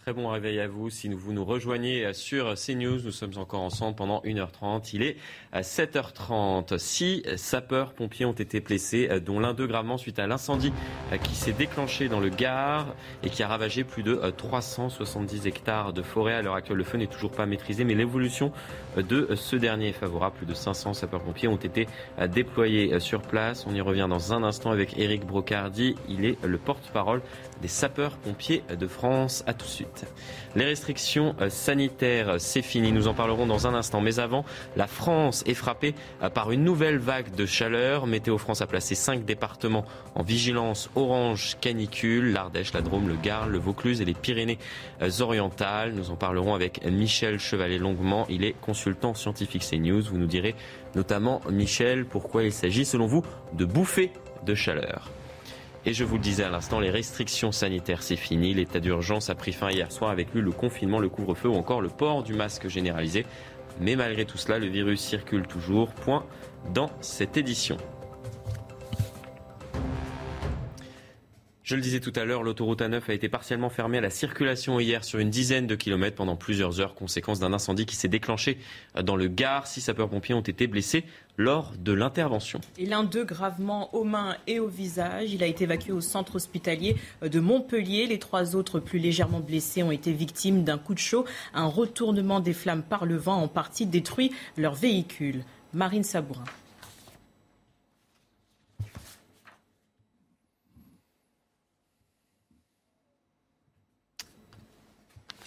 [0.06, 0.90] Très bon réveil à vous.
[0.90, 4.92] Si vous nous rejoignez sur CNews, nous sommes encore ensemble pendant 1h30.
[4.94, 5.18] Il est
[5.52, 6.78] à 7h30.
[6.78, 10.72] Six sapeurs-pompiers ont été blessés, dont l'un d'eux gravement suite à l'incendie
[11.22, 12.88] qui s'est déclenché dans le Gard
[13.24, 16.34] et qui a ravagé plus de 370 hectares de forêt.
[16.34, 18.54] À l'heure actuelle, le feu n'est toujours pas maîtrisé, mais l'évolution
[18.96, 20.38] de ce dernier est favorable.
[20.38, 21.88] Plus de 500 sapeurs-pompiers ont été
[22.30, 23.68] déployés sur place.
[23.68, 25.98] On y revient dans un instant avec Eric Brocardi.
[26.08, 27.22] Il est le porte-parole
[27.62, 29.44] des sapeurs-pompiers de France.
[29.48, 30.06] À tout de suite.
[30.56, 32.92] Les restrictions euh, sanitaires, c'est fini.
[32.92, 34.02] Nous en parlerons dans un instant.
[34.02, 34.46] Mais avant,
[34.76, 38.08] la France est frappée euh, par une nouvelle vague de chaleur.
[38.08, 42.34] Météo France a placé cinq départements en vigilance orange canicule.
[42.34, 45.94] L'Ardèche, la Drôme, le Gard, le Vaucluse et les Pyrénées-Orientales.
[45.94, 48.26] Nous en parlerons avec Michel Chevalet longuement.
[48.30, 50.02] Il est consultant scientifique CNews.
[50.02, 50.56] Vous nous direz
[50.96, 53.24] notamment, Michel, pourquoi il s'agit selon vous
[53.54, 54.12] de bouffées
[54.46, 55.10] de chaleur.
[55.90, 58.54] Et je vous le disais à l'instant, les restrictions sanitaires, c'est fini.
[58.54, 61.82] L'état d'urgence a pris fin hier soir avec lui le confinement, le couvre-feu ou encore
[61.82, 63.26] le port du masque généralisé.
[63.82, 65.92] Mais malgré tout cela, le virus circule toujours.
[65.94, 66.28] Point
[66.76, 67.78] dans cette édition.
[71.70, 74.80] Je le disais tout à l'heure, l'autoroute A9 a été partiellement fermée à la circulation
[74.80, 78.58] hier sur une dizaine de kilomètres pendant plusieurs heures, conséquence d'un incendie qui s'est déclenché
[79.00, 79.68] dans le Gard.
[79.68, 81.04] Six sapeurs-pompiers ont été blessés
[81.38, 82.60] lors de l'intervention.
[82.80, 85.32] Et l'un d'eux gravement aux mains et au visage.
[85.32, 88.08] Il a été évacué au centre hospitalier de Montpellier.
[88.08, 91.26] Les trois autres plus légèrement blessés ont été victimes d'un coup de chaud.
[91.54, 95.44] Un retournement des flammes par le vent en partie détruit leur véhicule.
[95.76, 96.46] Marine Sabourin.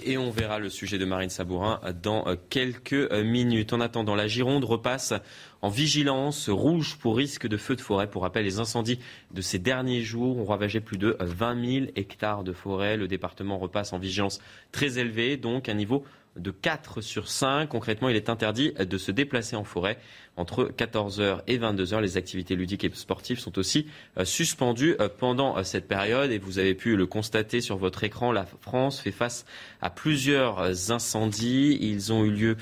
[0.04, 3.72] Et on verra le sujet de Marine Sabourin dans quelques minutes.
[3.72, 5.12] En attendant, la Gironde repasse
[5.60, 8.08] en vigilance rouge pour risque de feu de forêt.
[8.08, 8.98] Pour rappel, les incendies
[9.32, 12.96] de ces derniers jours ont ravagé plus de 20 000 hectares de forêt.
[12.96, 14.40] Le département repasse en vigilance
[14.72, 16.04] très élevée, donc un niveau
[16.36, 17.68] de 4 sur 5.
[17.68, 19.98] Concrètement, il est interdit de se déplacer en forêt.
[20.36, 23.86] Entre 14h et 22h, les activités ludiques et sportives sont aussi
[24.16, 26.30] euh, suspendues euh, pendant euh, cette période.
[26.30, 29.44] Et vous avez pu le constater sur votre écran, la France fait face
[29.82, 31.76] à plusieurs incendies.
[31.82, 32.56] Ils ont eu lieu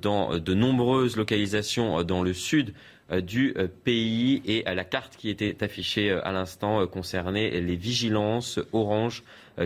[0.00, 2.74] dans de nombreuses localisations dans le sud
[3.22, 3.54] du
[3.84, 9.22] pays et la carte qui était affichée à l'instant concernait les vigilances orange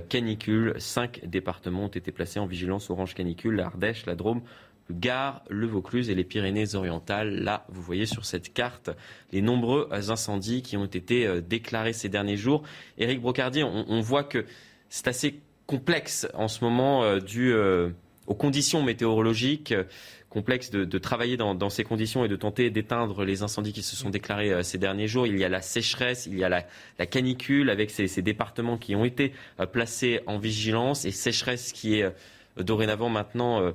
[0.09, 0.75] canicule.
[0.79, 4.43] Cinq départements ont été placés en vigilance orange canicule, l'Ardèche, la Drôme,
[4.89, 7.43] le Gard, le Vaucluse et les Pyrénées-Orientales.
[7.43, 8.91] Là, vous voyez sur cette carte
[9.33, 12.63] les nombreux incendies qui ont été euh, déclarés ces derniers jours.
[12.99, 14.45] Éric Brocardier, on, voit que
[14.89, 17.55] c'est assez complexe en ce moment euh, dû
[18.27, 19.73] aux conditions météorologiques
[20.31, 24.11] complexe de, travailler dans, ces conditions et de tenter d'éteindre les incendies qui se sont
[24.11, 25.27] déclarés euh, ces derniers jours.
[25.27, 29.05] Il y a la sécheresse, il y a la, canicule avec ces, départements qui ont
[29.05, 33.73] été euh, placés en vigilance et sécheresse qui est euh, dorénavant maintenant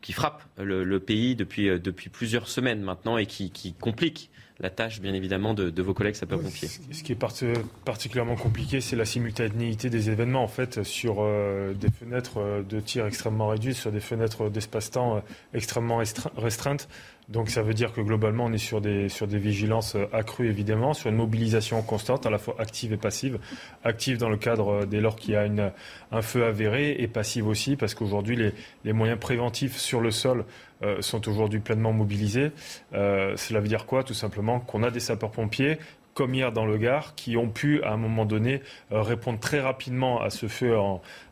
[0.00, 4.30] qui frappe le, pays depuis, plusieurs semaines maintenant et qui complique
[4.60, 6.68] la tâche, bien évidemment, de, vos collègues sapeurs-pompiers.
[6.68, 7.18] Ce qui est
[7.84, 12.78] particulièrement compliqué, c'est la simultanéité des événements, en fait, sur euh, des fenêtres euh, de
[12.80, 15.20] tir extrêmement réduites, sur des fenêtres d'espace-temps euh,
[15.54, 16.02] extrêmement
[16.36, 16.88] restreintes.
[17.30, 19.08] Donc ça veut dire que globalement, on est sur des,
[19.38, 23.38] vigilances euh, accrues, évidemment, sur une mobilisation constante, à la fois active et passive.
[23.84, 25.46] Active dans le cadre dès lors qu'il y a
[26.12, 28.52] un feu avéré, et passive aussi, parce qu'aujourd'hui,
[28.84, 30.44] les, moyens préventifs sur le sol
[31.00, 32.52] sont aujourd'hui pleinement mobilisés.
[32.94, 34.02] Euh, cela veut dire quoi?
[34.02, 35.78] Tout simplement qu'on a des sapeurs-pompiers
[36.14, 38.62] comme hier dans le Gard, qui ont pu, à un moment donné,
[38.92, 40.76] euh, répondre très rapidement à ce feu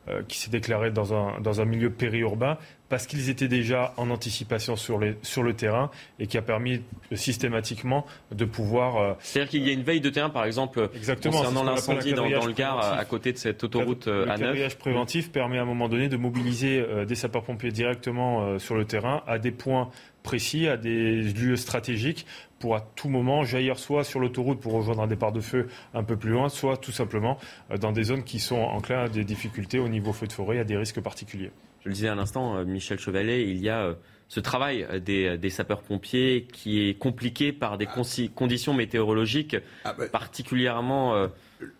[0.08, 1.12] euh, qui s'est déclaré dans
[1.60, 2.56] un milieu périurbain,
[2.88, 6.82] parce qu'ils étaient déjà en anticipation sur, les, sur le terrain et qui a permis
[7.12, 8.96] systématiquement de pouvoir.
[8.96, 12.26] Euh, C'est-à-dire qu'il y a une veille de terrain, par exemple, Exactement, concernant l'incendie dans,
[12.26, 14.52] le Gard, à côté de cette autoroute le A9.
[14.52, 19.22] Le préventif permet à un moment donné de mobiliser des sapeurs-pompiers directement sur le terrain
[19.26, 19.90] à des points
[20.22, 22.26] précis, à des lieux stratégiques
[22.58, 26.02] pour à tout moment jaillir soit sur l'autoroute pour rejoindre un départ de feu un
[26.02, 27.38] peu plus loin, soit tout simplement
[27.70, 30.58] euh, dans des zones qui sont enclins à des difficultés au niveau feu de forêt,
[30.58, 31.50] à des risques particuliers.
[31.88, 33.94] Je le disais à l'instant, euh, Michel Chevalet, il y a euh,
[34.28, 38.02] ce travail des, sapeurs-pompiers qui est compliqué par des ah.
[38.34, 40.06] conditions météorologiques ah, bah.
[40.08, 41.28] particulièrement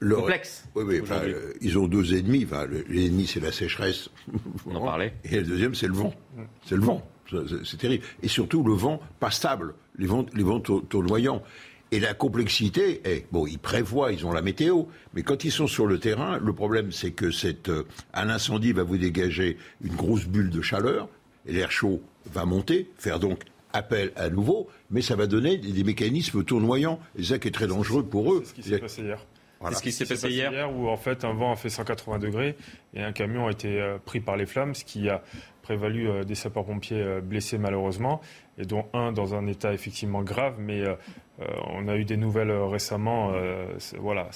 [0.01, 0.67] complexes.
[0.75, 1.03] Oui, oui,
[1.61, 2.47] ils ont deux ennemis.
[2.89, 4.09] L'ennemi, c'est la sécheresse.
[4.65, 5.13] On en parlait.
[5.25, 6.15] Et le deuxième, c'est le vent.
[6.65, 7.07] C'est le vent.
[7.65, 8.03] C'est terrible.
[8.23, 11.43] Et surtout, le vent pas stable les vents, les vents tournoyants.
[11.91, 14.85] Et la complexité est, bon, ils prévoient, ils ont la météo,
[15.15, 18.73] mais quand ils sont sur le terrain, le problème c'est que cette, euh, un incendie
[18.73, 21.09] va vous dégager une grosse bulle de chaleur,
[21.47, 23.43] et l'air chaud va monter, faire donc
[23.73, 27.67] appel à nouveau, mais ça va donner des, mécanismes tournoyants, et ça qui est très
[27.67, 28.43] dangereux pour eux.
[28.45, 29.27] C'est ce qui s'est passé hier.
[29.67, 30.53] C'est ce qui s'est passé, hier.
[30.53, 32.55] hier où en fait un vent a fait 180 degrés
[32.95, 35.23] et un camion a été euh, pris par les flammes, ce qui a
[35.63, 38.21] prévalu euh, des sapeurs-pompiers euh, blessés malheureusement,
[38.57, 40.85] et dont un dans un état effectivement grave, mais
[41.41, 43.33] euh, on a eu des nouvelles récemment.
[43.99, 44.29] voilà,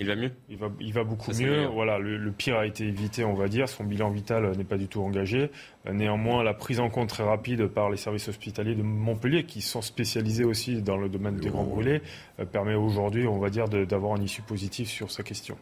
[0.00, 0.32] il va mieux?
[0.48, 1.66] Il va, il va beaucoup mieux.
[1.66, 3.68] Voilà, le, pire a été évité, on va dire.
[3.68, 5.50] Son bilan vital n'est pas du tout engagé.
[5.90, 9.82] néanmoins, la prise en compte très rapide par les services hospitaliers de Montpellier, qui sont
[9.82, 12.02] spécialisés aussi dans le domaine des grands brûlés,
[12.50, 15.56] permet aujourd'hui, on va dire, d'avoir un issue positive sur sa question.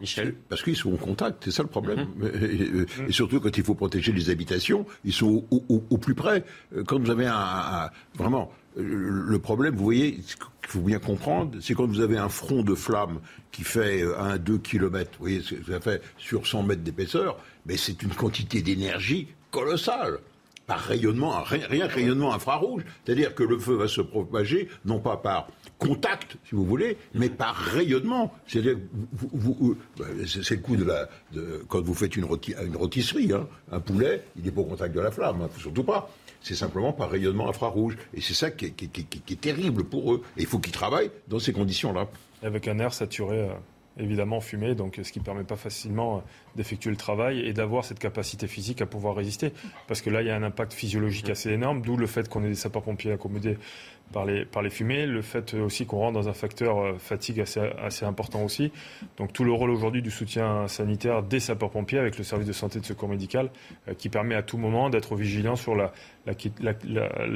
[0.00, 0.34] Michel?
[0.48, 2.06] Parce qu'ils sont en contact, c'est ça le problème.
[2.16, 2.86] Mhm.
[3.08, 6.44] et, surtout quand il faut protéger les habitations, ils sont au, plus près.
[6.74, 11.58] Euh, quand vous avez un, vraiment le problème, vous voyez, ce qu'il faut bien comprendre,
[11.60, 15.42] c'est quand vous avez un front de flamme qui fait 1-2 euh, km, vous voyez,
[15.42, 20.18] ça fait sur 100 mètres d'épaisseur, mais c'est une quantité d'énergie colossale
[20.68, 22.82] par rayonnement, rien, que rayonnement infrarouge.
[23.04, 25.48] C'est-à-dire que le feu va se propager, non pas par
[25.78, 28.34] contact, si vous voulez, mais par rayonnement.
[28.46, 28.76] C'est-à-dire,
[29.12, 31.08] vous, bah, c'est le coup de la,
[31.68, 32.26] quand vous faites une,
[32.62, 35.84] une rôtisserie, hein, un poulet, il n'est pas au contact de la flamme, hein, surtout
[35.84, 36.10] pas.
[36.40, 37.96] C'est simplement par rayonnement infrarouge.
[38.14, 40.22] Et c'est ça qui est, qui, qui est, terrible pour eux.
[40.36, 42.08] Et il faut qu'ils travaillent dans ces conditions-là.
[42.42, 43.40] Avec un air saturé.
[43.40, 43.52] Euh,
[43.98, 46.20] évidemment fumé, donc ce qui ne permet pas facilement euh,
[46.56, 49.52] d'effectuer le travail et d'avoir cette capacité physique à pouvoir résister.
[49.86, 52.44] Parce que là, il y a un impact physiologique assez énorme, d'où le fait qu'on
[52.44, 53.58] ait des sapeurs-pompiers accommodés
[54.12, 58.42] par les, fumées, le fait aussi qu'on rentre dans un facteur euh, fatigue assez, important
[58.42, 58.72] aussi.
[59.16, 62.80] Donc tout le rôle aujourd'hui du soutien sanitaire des sapeurs-pompiers avec le service de santé
[62.80, 63.50] de secours médical
[63.88, 65.92] euh, qui permet à tout moment d'être vigilant sur la,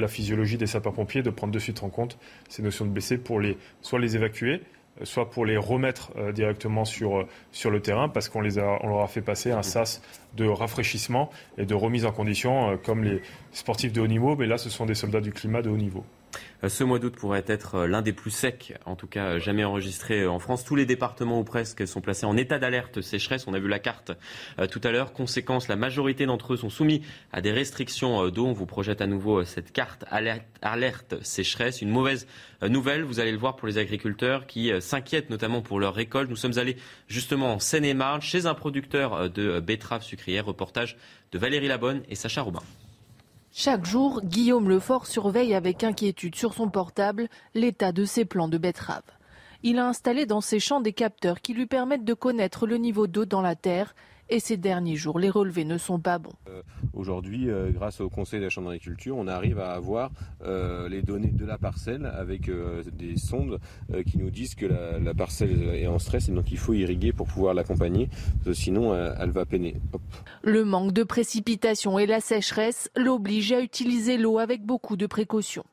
[0.07, 2.17] physiologie des sapeurs-pompiers, de prendre de suite en compte
[2.49, 4.61] ces notions de blessés pour les, soit les évacuer,
[5.03, 8.77] soit pour les remettre euh, directement sur, euh, sur le terrain, parce qu'on les a,
[8.81, 10.01] on leur a fait passer un sas
[10.35, 13.21] de rafraîchissement et de remise en condition, euh, comme les
[13.51, 16.03] sportifs de haut niveau, mais là, ce sont des soldats du climat de haut niveau.
[16.63, 19.63] Euh, ce mois d'août pourrait être euh, l'un des plus secs, en tout cas jamais
[19.63, 20.63] enregistré euh, en France.
[20.63, 23.47] Tous les départements ou presque sont placés en état d'alerte sécheresse.
[23.47, 24.11] On a vu la carte
[24.71, 25.13] tout à l'heure.
[25.13, 27.01] Conséquence, la majorité d'entre eux sont soumis
[27.31, 28.45] à des restrictions d'eau.
[28.45, 31.81] On vous projette à nouveau cette carte alerte, alerte sécheresse.
[31.81, 32.27] Une mauvaise
[32.61, 36.29] nouvelle, vous allez le voir pour les agriculteurs qui s'inquiètent notamment pour leur récolte.
[36.29, 36.77] Nous sommes allés
[37.07, 40.45] justement en Seine-et-Marne chez un producteur de betteraves sucrières.
[40.45, 40.97] Reportage
[41.31, 42.63] de Valérie Labonne et Sacha Robin.
[43.55, 48.57] Chaque jour, Guillaume Lefort surveille avec inquiétude sur son portable l'état de ses plants de
[48.57, 49.03] betteraves.
[49.61, 53.05] Il a installé dans ses champs des capteurs qui lui permettent de connaître le niveau
[53.05, 53.93] d'eau dans la terre
[54.33, 56.33] et ces derniers jours, les relevés ne sont pas bons.
[56.49, 60.09] Euh, aujourd'hui, euh, grâce au Conseil de la Chambre d'agriculture, on arrive à avoir
[60.43, 62.49] euh, les données de la parcelle avec
[62.93, 63.59] des sondes
[64.07, 67.27] qui nous disent que la, parcelle est en stress et donc il faut irriguer pour
[67.27, 68.09] pouvoir l'accompagner,
[68.53, 69.75] sinon elle va peiner.
[70.41, 75.65] Le manque de précipitations et la sécheresse l'obligent à utiliser l'eau avec beaucoup de précautions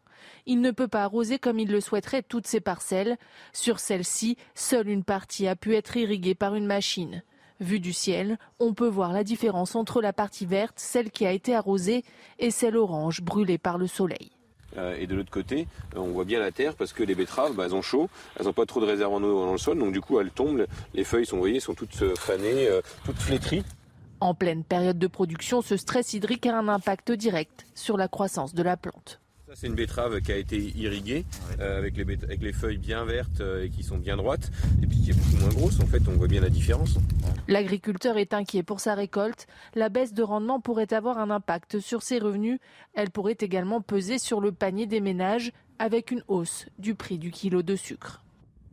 [0.46, 3.16] il ne peut pas arroser comme il le souhaiterait toutes ses parcelles.
[3.52, 7.22] Sur celles-ci, seule une partie a pu être irriguée par une machine.
[7.60, 11.32] Vu du ciel, on peut voir la différence entre la partie verte, celle qui a
[11.32, 12.04] été arrosée,
[12.38, 14.30] et celle orange brûlée par le soleil.
[14.78, 17.64] Euh, et de l'autre côté, on voit bien la terre parce que les betteraves, bah,
[17.66, 18.08] elles ont chaud,
[18.38, 20.30] elles n'ont pas trop de réserve en eau dans le sol, donc du coup elles
[20.30, 23.64] tombent, les feuilles sont, voyez, sont toutes euh, fanées, euh, toutes flétries.
[24.20, 28.54] En pleine période de production, ce stress hydrique a un impact direct sur la croissance
[28.54, 29.20] de la plante.
[29.50, 31.24] Ça, c'est une betterave qui a été irriguée
[31.58, 34.48] euh, avec, les avec, les feuilles bien vertes euh, et qui sont bien droites,
[34.80, 35.80] et puis qui est beaucoup moins grosse.
[35.80, 36.98] En fait, on voit bien la différence.
[37.48, 39.48] L'agriculteur est inquiet pour sa récolte.
[39.74, 42.60] La baisse de rendement pourrait avoir un impact sur ses revenus.
[42.94, 45.50] Elle pourrait également peser sur le panier des ménages
[45.80, 48.22] avec une hausse du prix du kilo de sucre.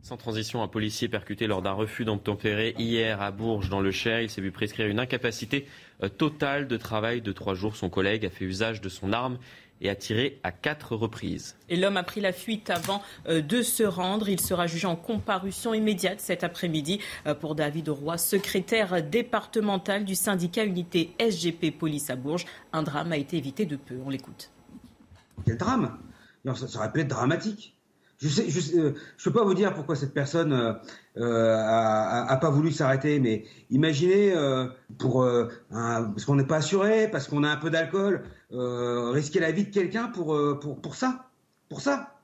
[0.02, 4.22] Sans transition, un policier percuté lors d'un refus d'obtempérer hier à Bourges dans le Cher.
[4.22, 5.66] Il s'est vu prescrire une incapacité
[6.04, 7.76] euh, totale de travail de trois jours.
[7.76, 9.38] Son collègue a fait usage de son arme
[9.80, 11.56] et a tiré à quatre reprises.
[11.68, 14.28] Et l'homme a pris la fuite avant euh, de se rendre.
[14.28, 20.14] Il sera jugé en comparution immédiate cet après-midi euh, pour David Roy, secrétaire départemental du
[20.14, 22.46] syndicat unité SGP Police à Bourges.
[22.72, 23.96] Un drame a été évité de peu.
[24.04, 24.50] On l'écoute.
[25.44, 25.98] Quel drame?
[26.54, 27.76] Ça, aurait pu être dramatique.
[28.20, 30.78] Je sais, je, euh, peux pas vous dire pourquoi cette personne
[31.18, 34.34] euh, a, pas voulu s'arrêter, mais imaginez
[34.98, 35.26] pour
[35.70, 39.70] parce qu'on n'est pas assuré, parce qu'on a un peu d'alcool, risquer la vie de
[39.70, 41.30] quelqu'un pour, pour pour ça,
[41.68, 42.20] pour ça,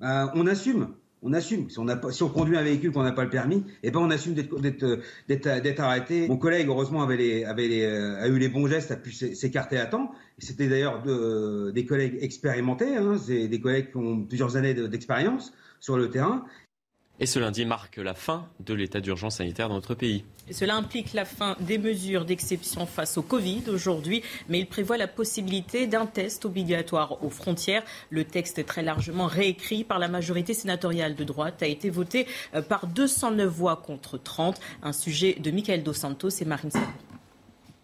[0.00, 0.88] on assume
[1.22, 1.70] on assume.
[1.70, 5.80] Si on, conduit un véhicule qu'on n'a pas le permis, eh ben on assume d'être
[5.80, 6.26] arrêté.
[6.28, 10.10] Mon collègue, heureusement, avait avait a eu les bons gestes, a pu s'écarter à temps.
[10.38, 11.02] C'était d'ailleurs
[11.72, 16.44] des collègues expérimentés, hein, des collègues qui ont plusieurs années d'expérience sur le terrain.
[17.22, 20.24] Et ce lundi marque la fin de l'état d'urgence sanitaire dans notre pays.
[20.48, 24.96] Et cela implique la fin des mesures d'exception face au Covid aujourd'hui, mais il prévoit
[24.96, 27.84] la possibilité d'un test obligatoire aux frontières.
[28.10, 32.26] Le texte très largement réécrit par la majorité sénatoriale de droite a été voté
[32.56, 34.60] euh, par 209 voix contre 30.
[34.82, 36.86] Un sujet de Michael Dos Santos et Marine Sabou.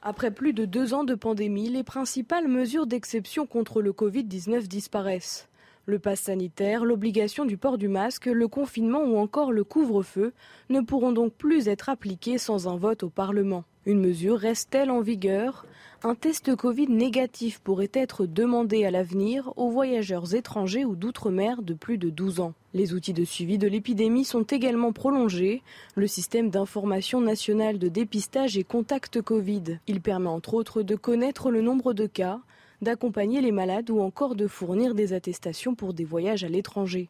[0.03, 5.48] Après plus de deux ans de pandémie, les principales mesures d'exception contre le Covid-19 disparaissent.
[5.89, 10.35] Le pass sanitaire, l'obligation du port du masque, le confinement ou encore le couvre-feu
[10.69, 13.65] ne pourront donc plus être appliqués sans un vote au Parlement.
[13.87, 15.65] Une mesure reste-t-elle en vigueur?
[16.03, 21.73] Un test Covid négatif pourrait être demandé à l'avenir aux voyageurs étrangers ou d'outre-mer de
[21.73, 22.53] plus de 12 ans.
[22.75, 25.63] Les outils de suivi de l'épidémie sont également prolongés.
[25.95, 29.79] Le système d'information nationale de dépistage et contact Covid.
[29.87, 32.41] Il permet entre autres de connaître le nombre de cas,
[32.83, 37.09] d'accompagner les malades ou encore de fournir des attestations pour des voyages à l'étranger.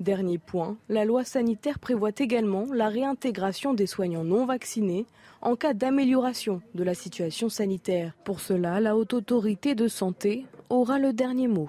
[0.00, 5.04] Dernier point, la loi sanitaire prévoit également la réintégration des soignants non vaccinés
[5.42, 8.14] en cas d'amélioration de la situation sanitaire.
[8.24, 11.68] Pour cela, la haute autorité de santé aura le dernier mot.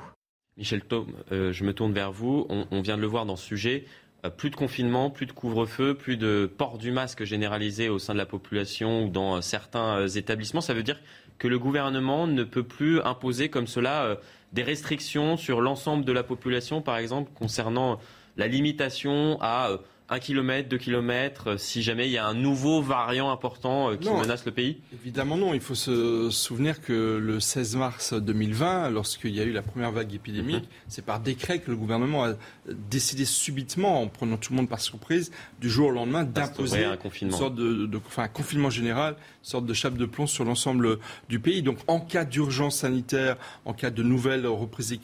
[0.58, 2.46] Michel Thom, euh, je me tourne vers vous.
[2.50, 3.86] On, vient de le voir dans ce sujet.
[4.26, 8.14] Euh, plus de confinement, plus de couvre-feu, plus de port du masque généralisé au sein
[8.14, 10.62] de la population ou dans euh, certains établissements.
[10.62, 11.00] Ça veut dire
[11.42, 14.16] que le gouvernement ne peut plus imposer comme cela euh,
[14.54, 17.98] des restrictions sur l'ensemble de la population, par exemple, concernant
[18.38, 19.72] la limitation à
[20.12, 23.96] euh, un kilomètre, deux kilomètres, euh, si jamais il y a un nouveau variant important
[23.98, 24.78] qui menace le pays?
[24.94, 25.54] Évidemment non.
[25.54, 29.92] Il faut se souvenir que le 16 mars 2020, lorsqu'il y a eu la première
[29.92, 30.70] vague épidémique, mhm.
[30.88, 32.34] c'est par décret que le gouvernement a
[32.68, 36.98] décidé subitement, en prenant tout le monde par surprise, du jour au lendemain, d'imposer un
[36.98, 37.38] confinement.
[37.38, 41.62] sorte de, enfin, un confinement général sorte de chape de plomb sur l'ensemble du pays.
[41.62, 44.98] Donc en cas d'urgence sanitaire, en cas de nouvelle reprise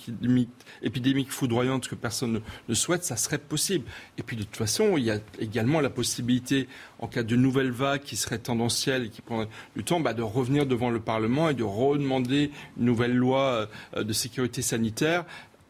[0.81, 3.85] épidémique, foudroyante que personne ne, souhaite, ça serait possible.
[4.17, 6.67] Et puis de toute façon, il y a également la possibilité,
[6.99, 10.21] en cas de nouvelle vague qui serait tendancielle et qui prendrait du temps, bah, de
[10.21, 15.25] revenir devant le Parlement et de redemander une nouvelle loi euh, de sécurité sanitaire.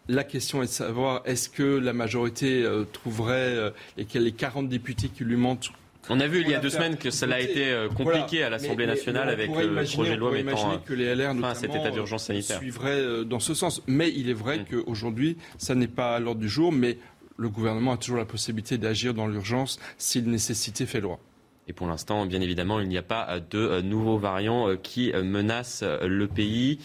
[0.09, 4.31] La question est de savoir est-ce que la majorité euh, trouverait, euh, et que les
[4.31, 5.71] 40 députés qui lui mentent
[6.09, 8.49] on a vu il y a deux semaines que cela a été euh, compliqué à
[8.49, 11.75] l'Assemblée nationale avec le projet de loi mettant euh, que les LR, fin à cet
[11.75, 12.59] état d'urgence sanitaire.
[12.59, 13.81] suivraient euh, dans ce sens.
[13.87, 14.65] Mais il est vrai mm.
[14.65, 16.97] qu'aujourd'hui, ça n'est pas à l'ordre du jour, mais
[17.37, 21.19] le gouvernement a toujours la possibilité d'agir dans l'urgence si nécessité fait loi.
[21.67, 26.27] Et pour l'instant, bien évidemment, il n'y a pas de nouveaux variants qui menacent le
[26.27, 26.79] pays.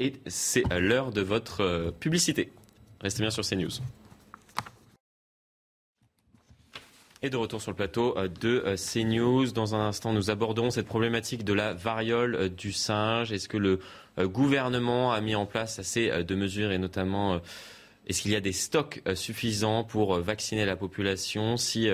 [0.00, 2.50] Et c'est l'heure de votre publicité.
[3.00, 3.70] Restez bien sur CNews.
[7.20, 9.50] Et de retour sur le plateau euh, de euh, CNews.
[9.50, 13.32] Dans un instant, nous aborderons cette problématique de la variole euh, du singe.
[13.32, 13.80] Est-ce que le
[14.26, 17.40] gouvernement a mis en place assez de mesures et notamment
[18.06, 21.88] est-ce qu'il y a des stocks suffisants pour vacciner la population si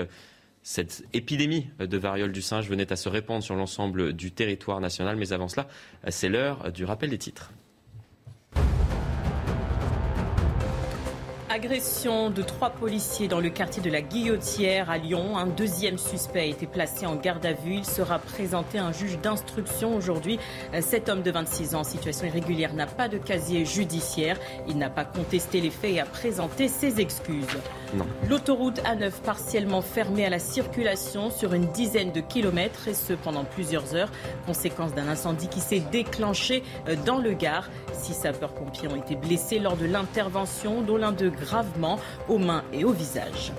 [0.63, 5.17] cette épidémie de variole du singe venait à se répandre sur l'ensemble du territoire national?
[5.17, 5.67] Mais avant cela,
[6.09, 7.51] c'est l'heure du rappel des titres.
[11.55, 15.37] Agression de trois policiers dans le quartier de la Guillotière à Lyon.
[15.37, 17.75] Un deuxième suspect a été placé en garde à vue.
[17.75, 20.37] Il sera présenté à un juge d'instruction aujourd'hui.
[20.81, 24.37] Cet homme de 26 ans en situation irrégulière n'a pas de casier judiciaire.
[24.67, 27.47] Il n'a pas contesté les faits et a présenté ses excuses.
[28.27, 33.45] L'autoroute A9 partiellement fermée à la circulation sur une dizaine de kilomètres et ce pendant
[33.45, 34.11] plusieurs heures,
[34.45, 36.63] conséquence d'un incendie qui s'est déclenché
[37.05, 37.69] dans le Gard.
[37.93, 42.83] Six sapeurs-pompiers ont été blessés lors de l'intervention, dont l'un d'eux gravement aux mains et
[42.83, 43.53] au visage.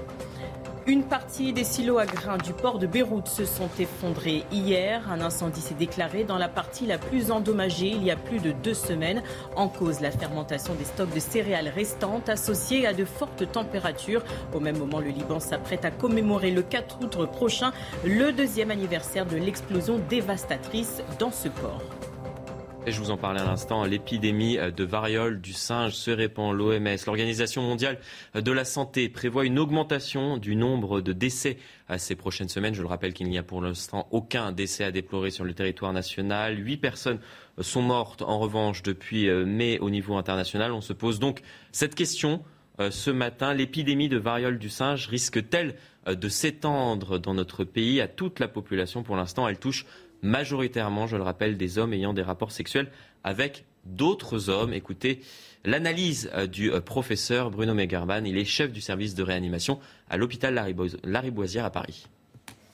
[0.89, 5.03] Une partie des silos à grains du port de Beyrouth se sont effondrés hier.
[5.11, 8.53] Un incendie s'est déclaré dans la partie la plus endommagée il y a plus de
[8.53, 9.25] deux semaines.
[9.57, 14.23] En cause, la fermentation des stocks de céréales restantes associées à de fortes températures.
[14.55, 17.73] Au même moment, le Liban s'apprête à commémorer le 4 août prochain
[18.05, 21.83] le deuxième anniversaire de l'explosion dévastatrice dans ce port.
[22.89, 26.57] Je vous en parlais à l'instant, l'épidémie de variole du singe se répand.
[26.57, 27.99] L'OMS, l'Organisation mondiale
[28.37, 31.59] de la santé, prévoit une augmentation du nombre de décès
[31.97, 32.75] ces prochaines semaines.
[32.75, 35.93] Je le rappelle qu'il n'y a pour l'instant aucun décès à déplorer sur le territoire
[35.93, 36.65] national.
[36.65, 37.19] Huit personnes
[37.61, 40.71] sont mortes en revanche depuis mai au niveau international.
[40.71, 41.41] On se pose donc
[41.73, 42.45] cette question
[42.79, 43.53] ce matin.
[43.53, 45.75] L'épidémie de variole du singe risque-t-elle
[46.07, 49.87] de s'étendre dans notre pays à toute la population Pour l'instant, elle touche
[50.23, 52.91] majoritairement, je le rappelle, des hommes ayant des rapports sexuels
[53.24, 54.73] avec d'autres hommes.
[54.73, 55.20] Écoutez
[55.65, 58.24] l'analyse du professeur Bruno Megarban.
[58.24, 59.78] Il est chef du service de réanimation
[60.09, 60.55] à l'hôpital
[61.05, 62.07] Lariboisière à Paris.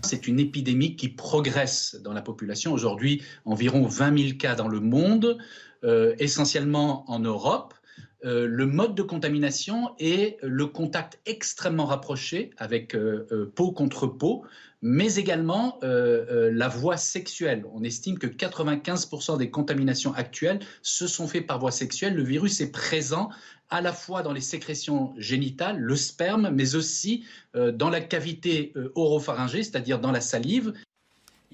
[0.03, 2.73] C'est une épidémie qui progresse dans la population.
[2.73, 5.39] Aujourd'hui, environ 20 000 cas dans le monde,
[5.85, 7.75] euh, essentiellement en Europe.
[8.25, 14.07] Euh, le mode de contamination est le contact extrêmement rapproché avec euh, euh, peau contre
[14.07, 14.45] peau,
[14.81, 17.65] mais également la voie sexuelle.
[17.73, 22.17] On estime que 95% des contaminations actuelles se sont faites par voie sexuelle.
[22.17, 23.31] Le virus est présent
[23.71, 27.25] à la fois dans les sécrétions génitales, le sperme, mais aussi
[27.55, 30.73] dans la cavité oropharyngée, c'est-à-dire dans la salive.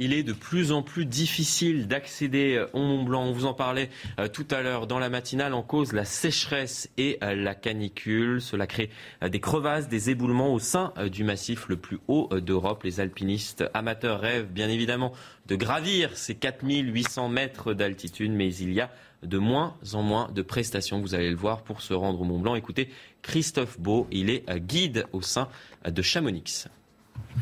[0.00, 3.24] Il est de plus en plus difficile d'accéder au Mont Blanc.
[3.24, 3.90] On vous en parlait
[4.32, 8.40] tout à l'heure dans la matinale en cause la sécheresse et la canicule.
[8.40, 8.90] Cela crée
[9.28, 12.84] des crevasses, des éboulements au sein du massif le plus haut d'Europe.
[12.84, 15.12] Les alpinistes amateurs rêvent bien évidemment
[15.46, 18.90] de gravir ces 4800 mètres d'altitude, mais il y a
[19.24, 22.38] de moins en moins de prestations, vous allez le voir, pour se rendre au Mont
[22.38, 22.54] Blanc.
[22.54, 22.88] Écoutez,
[23.22, 25.48] Christophe Beau, il est guide au sein
[25.84, 26.68] de Chamonix.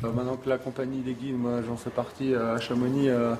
[0.03, 3.35] Bah, maintenant que la compagnie des guides, moi j'en fais partie à Chamonix, euh,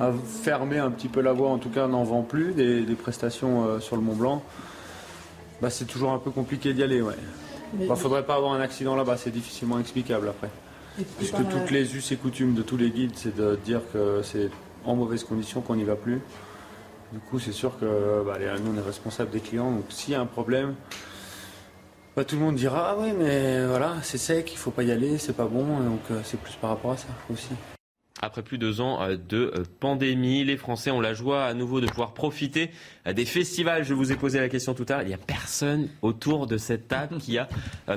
[0.00, 2.94] a fermé un petit peu la voie, en tout cas n'en vend plus des, des
[2.94, 4.42] prestations euh, sur le Mont Blanc.
[5.60, 7.02] Bah, c'est toujours un peu compliqué d'y aller.
[7.02, 7.14] Ouais.
[7.78, 10.50] Il ne faudrait pas avoir un accident là-bas, c'est difficilement explicable après.
[11.18, 14.50] Puisque toutes les us et coutumes de tous les guides, c'est de dire que c'est
[14.84, 16.20] en mauvaise condition qu'on n'y va plus.
[17.12, 20.16] Du coup, c'est sûr que bah, nous on est responsable des clients, donc s'il y
[20.16, 20.74] a un problème,
[22.18, 24.90] bah, tout le monde dira ah oui mais voilà c'est sec, il faut pas y
[24.90, 27.50] aller, c'est pas bon, donc euh, c'est plus par rapport à ça aussi.
[28.20, 31.54] Après plus de deux ans euh, de euh, pandémie, les Français ont la joie à
[31.54, 32.72] nouveau de pouvoir profiter
[33.06, 33.84] des festivals.
[33.84, 35.02] Je vous ai posé la question tout à l'heure.
[35.02, 37.46] Il n'y a personne autour de cette table qui a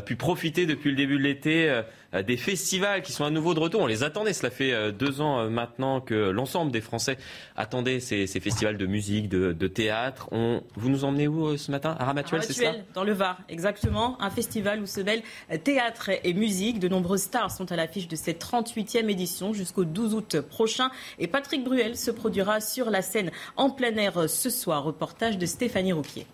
[0.05, 1.81] pu profiter depuis le début de l'été
[2.13, 3.81] des festivals qui sont à nouveau de retour.
[3.81, 4.33] On les attendait.
[4.33, 7.17] Cela fait euh, deux ans euh, maintenant que l'ensemble des Français
[7.55, 10.27] attendaient ces, ces festivals de musique, de, de théâtre.
[10.31, 10.61] On...
[10.75, 11.95] Vous nous emmenez où euh, ce matin?
[11.99, 14.21] À Ramatuel, c'est ça Ramatuel, dans le Var, exactement.
[14.21, 15.23] Un festival où se mêlent
[15.63, 16.79] théâtre et musique.
[16.79, 20.91] De nombreuses stars sont à l'affiche de cette 38e édition jusqu'au 12 août prochain.
[21.19, 24.83] Et Patrick Bruel se produira sur la scène en plein air ce soir.
[24.83, 26.25] Reportage de Stéphanie Rouquier.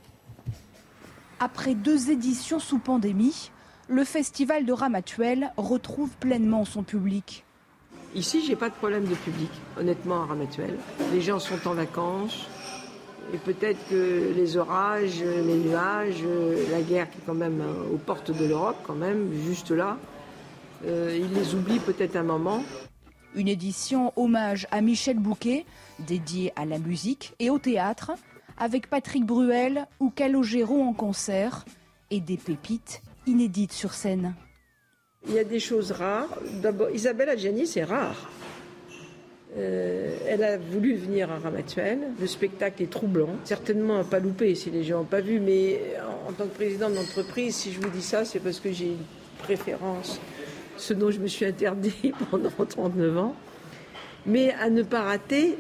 [1.39, 3.51] Après deux éditions sous pandémie,
[3.87, 7.45] le festival de Ramatuel retrouve pleinement son public.
[8.15, 9.49] Ici, j'ai pas de problème de public,
[9.79, 10.77] honnêtement, à Ramatuel.
[11.13, 12.47] Les gens sont en vacances.
[13.33, 16.23] Et peut-être que les orages, les nuages,
[16.71, 19.97] la guerre qui est quand même euh, aux portes de l'Europe, quand même, juste là,
[20.85, 22.63] euh, ils les oublient peut-être un moment.
[23.35, 25.65] Une édition hommage à Michel Bouquet,
[25.99, 28.13] dédiée à la musique et au théâtre,
[28.57, 31.65] avec Patrick Bruel ou Calogero en concert,
[32.09, 34.33] et des pépites inédites sur scène.
[35.27, 36.29] Il y a des choses rares.
[36.61, 38.29] D'abord, Isabelle Adjani, c'est rare.
[39.57, 41.99] Euh, elle a voulu venir à Ramatuel.
[42.19, 43.35] Le spectacle est troublant.
[43.43, 45.81] Certainement à pas louper si les gens n'ont pas vu, mais
[46.27, 48.87] en, en tant que président d'entreprise, si je vous dis ça, c'est parce que j'ai
[48.87, 49.05] une
[49.39, 50.19] préférence,
[50.77, 53.35] ce dont je me suis interdit pendant 39 ans.
[54.25, 55.57] Mais à ne pas rater,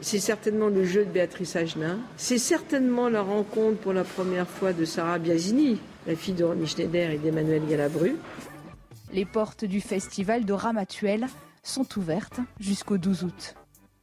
[0.00, 1.98] c'est certainement le jeu de Béatrice Agenin.
[2.16, 6.66] C'est certainement la rencontre pour la première fois de Sarah Biasini, la fille de Romy
[6.66, 8.16] Schneider et d'Emmanuel Galabru.
[9.12, 11.26] Les portes du festival de Ramatuel
[11.62, 13.54] sont ouvertes jusqu'au 12 août.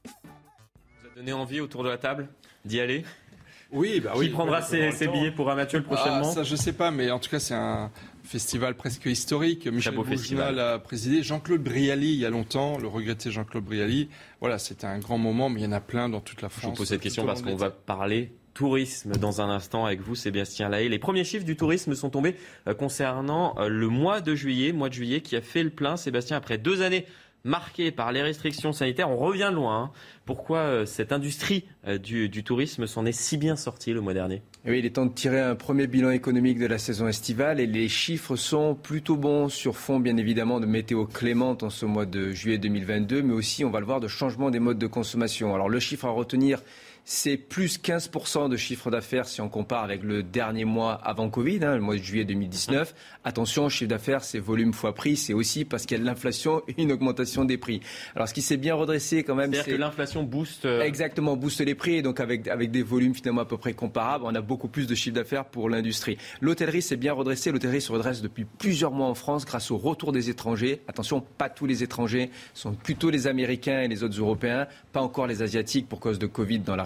[0.05, 2.29] vous a donné envie autour de la table
[2.65, 3.03] d'y aller
[3.71, 4.27] Oui, bah oui.
[4.27, 7.29] Qui prendra ses, billets pour Ramatuel prochainement ah, Ça, je sais pas, mais en tout
[7.29, 7.89] cas, c'est un
[8.23, 9.65] festival presque historique.
[9.67, 11.23] Michel Bourginal a présidé.
[11.23, 14.09] Jean-Claude Brialy, il y a longtemps, le regretté Jean-Claude Brialy.
[14.41, 16.63] Voilà, c'était un grand moment, mais il y en a plein dans toute la France.
[16.63, 20.15] Je vous pose cette question parce qu'on va parler tourisme dans un instant avec vous,
[20.15, 20.89] Sébastien Lahaye.
[20.89, 22.35] Les premiers chiffres du tourisme sont tombés
[22.67, 25.97] euh, concernant euh, le mois de juillet, mois de juillet qui a fait le plein.
[25.97, 27.05] Sébastien, après deux années
[27.43, 29.83] marquées par les restrictions sanitaires, on revient loin.
[29.83, 29.91] Hein.
[30.25, 31.65] Pourquoi euh, cette industrie
[32.03, 34.43] du, tourisme s'en est si bien sortie le mois dernier?
[34.65, 37.65] Oui, il est temps de tirer un premier bilan économique de la saison estivale et
[37.65, 42.05] les chiffres sont plutôt bons sur fond bien évidemment de météo clémente en ce mois
[42.05, 45.55] de juillet 2022, mais aussi on va le voir de changement des modes de consommation.
[45.55, 46.61] Alors le chiffre à retenir,
[47.03, 51.59] c'est plus 15% de chiffre d'affaires si on compare avec le dernier mois avant Covid,
[51.63, 52.93] hein, le mois de juillet 2019.
[53.23, 56.61] Attention, chiffre d'affaires, c'est volume fois prix, c'est aussi parce qu'il y a de l'inflation
[56.67, 57.81] et une augmentation des prix.
[58.15, 61.61] Alors ce qui s'est bien redressé quand même, c'est que l'inflation booste euh, exactement booste
[61.61, 64.41] les prix et donc avec avec des volumes finalement à peu près comparables, on a
[64.41, 66.17] beaucoup plus de chiffre d'affaires pour l'industrie.
[66.39, 70.11] L'hôtellerie s'est bien redressée, l'hôtellerie se redresse depuis plusieurs mois en France grâce au retour
[70.11, 70.81] des étrangers.
[70.87, 75.27] Attention, pas tous les étrangers, sont plutôt les Américains et les autres Européens, pas encore
[75.27, 76.83] les Asiatiques pour cause de Covid dans la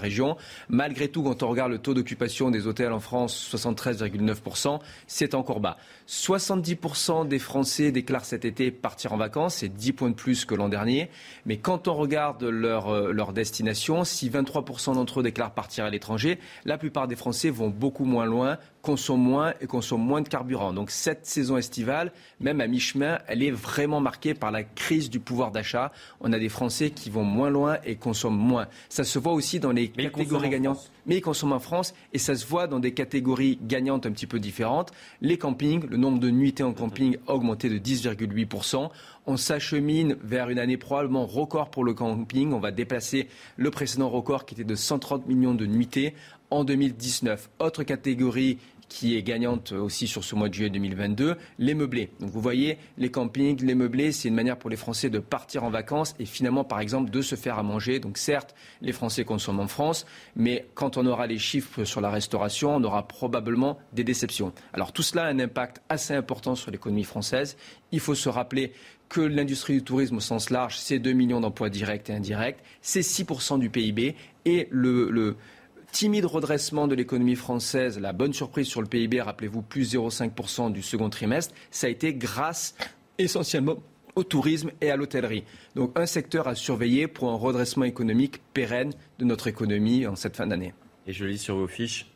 [0.70, 5.60] Malgré tout, quand on regarde le taux d'occupation des hôtels en France, 73,9%, c'est encore
[5.60, 5.78] bas.
[6.08, 10.54] 70% des Français déclarent cet été partir en vacances, c'est 10 points de plus que
[10.54, 11.10] l'an dernier.
[11.46, 15.90] Mais quand on regarde leur, euh, leur destination, si 23% d'entre eux déclarent partir à
[15.90, 20.30] l'étranger, la plupart des Français vont beaucoup moins loin, consomment moins et consomment moins de
[20.30, 20.74] carburant.
[20.74, 25.20] Donc cette saison estivale, même à mi-chemin, elle est vraiment marquée par la crise du
[25.20, 25.92] pouvoir d'achat.
[26.22, 28.68] On a des Français qui vont moins loin et consomment moins.
[28.90, 30.92] Ça se voit aussi dans les catégories gagnantes.
[31.06, 34.28] Mais ils consomment en France et ça se voit dans des catégories gagnantes un petit
[34.28, 34.92] peu différentes.
[35.22, 38.90] Les campings, le nombre de nuitées en camping a augmenté de 10,8%.
[39.28, 42.54] On s'achemine vers une année probablement record pour le camping.
[42.54, 43.28] On va déplacer
[43.58, 46.14] le précédent record qui était de 130 millions de nuitées
[46.52, 47.50] en 2019.
[47.60, 52.10] Autre catégorie qui est gagnante aussi sur ce mois de juillet 2022, les meublés.
[52.20, 55.64] Donc vous voyez, les campings, les meublés, c'est une manière pour les Français de partir
[55.64, 58.00] en vacances et finalement, par exemple, de se faire à manger.
[58.00, 60.06] Donc certes, les Français consomment en France,
[60.36, 64.54] mais quand on aura les chiffres sur la restauration, on aura probablement des déceptions.
[64.74, 67.58] Alors tout cela a un impact assez important sur l'économie française.
[67.92, 68.74] Il faut se rappeler
[69.10, 73.02] que l'industrie du tourisme au sens large, c'est 2 millions d'emplois directs et indirects, c'est
[73.02, 75.36] 6% du PIB et le, le
[75.96, 80.82] timide redressement de l'économie française, la bonne surprise sur le PIB, rappelez-vous, plus 0,5% du
[80.82, 82.76] second trimestre, ça a été grâce
[83.18, 83.78] essentiellement
[84.16, 85.46] au tourisme et à l'hôtellerie.
[85.74, 90.36] Donc un secteur à surveiller pour un redressement économique pérenne de notre économie en cette
[90.36, 90.74] fin d'année.
[91.08, 92.08] Et je lis sur vos fiches,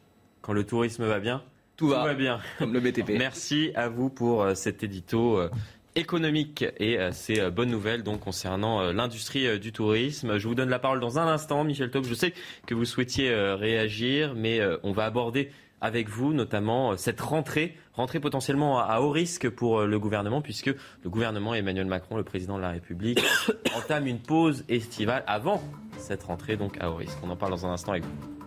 [0.41, 1.41] quand le tourisme va bien,
[1.77, 2.41] tout, va, bien.
[2.57, 3.11] Comme le BTP.
[3.17, 5.49] Merci à vous pour euh, cet édito euh,
[5.95, 10.37] économique et euh, ces euh, bonnes nouvelles donc concernant euh, l'industrie du tourisme.
[10.37, 12.05] Je vous donne la parole dans un instant, Michel Top.
[12.05, 12.33] Je sais
[12.65, 15.51] que vous souhaitiez réagir, mais on va aborder
[15.81, 21.09] avec vous notamment cette rentrée, rentrée potentiellement à haut risque pour le gouvernement, puisque le
[21.09, 23.21] gouvernement Emmanuel Macron, le président de la République,
[23.75, 25.63] entame une pause estivale avant
[25.97, 27.17] cette rentrée donc à haut risque.
[27.23, 28.38] On en parle dans un instant avec vous.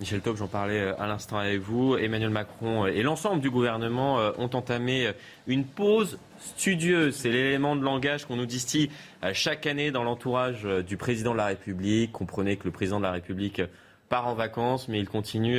[0.00, 1.96] Michel Taub, j'en parlais euh, à l'instant avec vous.
[1.96, 5.12] Emmanuel Macron euh, et l'ensemble du gouvernement euh, ont entamé
[5.46, 7.14] une pause studieuse.
[7.14, 8.90] C'est l'élément de langage qu'on nous distille
[9.32, 12.12] chaque année dans l'entourage du président de la République.
[12.12, 13.62] Comprenez que le président de la République
[14.08, 15.58] part en vacances, mais il continue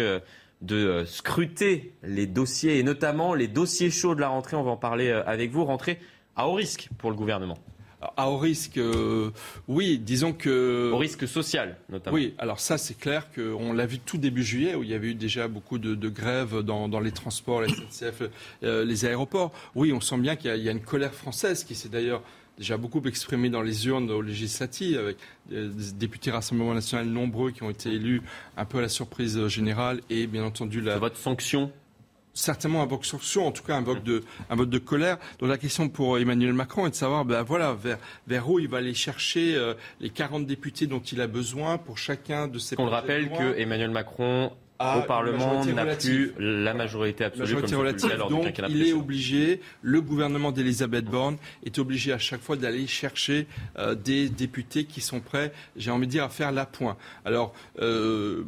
[0.62, 4.58] de scruter les dossiers et notamment les dossiers chauds de la rentrée.
[4.58, 5.66] On va en parler avec vous.
[5.66, 6.00] Rentrée
[6.36, 7.58] à haut risque pour le gouvernement.
[8.18, 9.32] À haut risque, euh,
[9.68, 10.92] oui, disons que...
[10.92, 12.16] Au risque social, notamment.
[12.16, 15.10] Oui, alors ça, c'est clair qu'on l'a vu tout début juillet, où il y avait
[15.10, 18.24] eu déjà beaucoup de, grèves dans, les transports, la SNCF,
[18.64, 19.52] euh, les aéroports.
[19.76, 22.22] Oui, on sent bien qu'il y, a une colère française qui s'est d'ailleurs
[22.58, 25.18] déjà beaucoup exprimée dans les urnes aux législatives, avec
[25.50, 28.22] des députés Rassemblement National nombreux qui ont été élus
[28.56, 30.98] un peu à la surprise générale, et bien entendu la...
[30.98, 31.72] Votre sanction
[32.36, 35.18] certainement un vote sanction, en tout cas un vote de, un vote de colère.
[35.40, 37.98] Donc la question pour Emmanuel Macron est de savoir ben voilà, vers,
[38.28, 41.98] vers où il va aller chercher euh, les 40 députés dont il a besoin pour
[41.98, 44.52] chacun de ces On le rappelle que Emmanuel Macron
[44.98, 50.52] au Parlement n'a plus la majorité absolue majorité relative, donc il est obligé, le gouvernement
[50.52, 53.48] d'Elisabeth Borne est obligé à chaque fois d'aller chercher
[53.78, 56.98] euh, des députés qui sont prêts, j'ai envie de dire, à faire la pointe.
[57.24, 58.44] Alors, euh,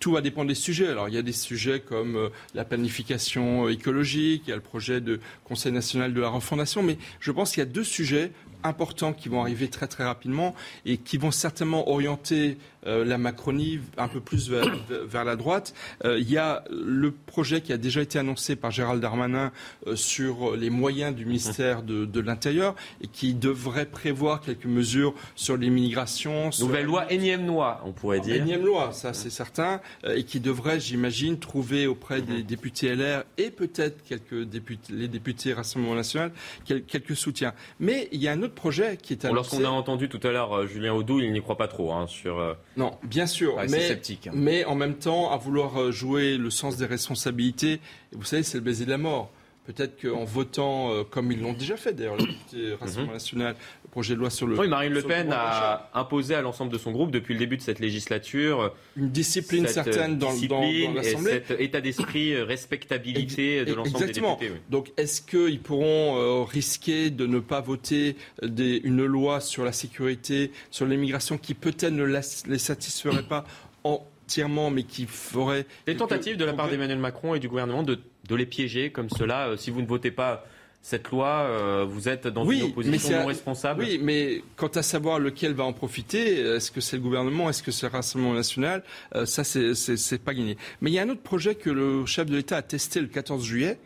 [0.00, 0.88] tout va dépendre des sujets.
[0.88, 4.62] Alors, il y a des sujets comme euh, la planification écologique, il y a le
[4.62, 8.32] projet de Conseil national de la refondation, mais je pense qu'il y a deux sujets
[8.64, 10.54] importants qui vont arriver très très rapidement
[10.84, 12.58] et qui vont certainement orienter
[12.88, 14.50] euh, la Macronie un peu plus
[15.06, 15.74] vers, la droite.
[16.04, 19.52] Euh, il y a le projet qui a déjà été annoncé par Gérald Darmanin
[19.86, 25.56] euh, sur les moyens du ministère de, l'Intérieur et qui devrait prévoir quelques mesures sur
[25.56, 26.50] l'immigration.
[26.58, 28.34] Nouvelle loi, énième loi, on pourrait dire.
[28.34, 33.50] Énième loi, ça c'est certain, et qui devrait, j'imagine, trouver auprès des députés LR et
[33.50, 36.32] peut-être quelques députés, les députés Rassemblement National
[36.64, 37.54] quelques soutiens.
[37.78, 39.34] Mais il y a un autre projet qui est annoncé.
[39.34, 42.56] Lorsqu'on a entendu tout à l'heure Julien Audou, il n'y croit pas trop hein, sur.
[42.78, 44.30] Non, bien sûr, mais, hein.
[44.32, 47.80] mais en même temps, à vouloir euh, jouer le sens des responsabilités,
[48.12, 49.32] vous savez, c'est le baiser de la mort.
[49.66, 53.14] Peut-être qu'en votant, euh, comme ils l'ont déjà fait d'ailleurs, le Rassemblement mhm.
[53.14, 53.56] national,
[53.88, 54.58] projet de loi sur le.
[54.58, 57.62] Oui, Marine Le Pen a imposé à l'ensemble de son groupe, depuis le début de
[57.62, 61.42] cette législature, une discipline certaine dans, l'Assemblée.
[61.46, 64.52] Cet état d'esprit, euh, respectabilité de l'ensemble des députés.
[64.70, 69.72] Donc, est-ce qu'ils pourront euh, risquer de ne pas voter des, une loi sur la
[69.72, 73.44] sécurité, sur l'immigration, qui peut-être ne les satisferait pas
[73.84, 75.66] entièrement, mais qui ferait.
[75.86, 77.98] Des tentatives de la part d'Emmanuel Macron et du gouvernement de
[78.28, 79.48] de les piéger comme cela.
[79.48, 80.44] Euh, si vous ne votez pas
[80.88, 83.82] cette loi, euh, vous êtes dans une opposition non responsable.
[83.82, 87.62] Oui, mais quant à savoir lequel va en profiter, est-ce que c'est le gouvernement, est-ce
[87.62, 88.82] que c'est le Rassemblement national,
[89.14, 90.56] euh, ça c'est pas gagné.
[90.80, 93.06] Mais il y a un autre projet que le chef de l'État a testé le
[93.06, 93.78] 14 juillet,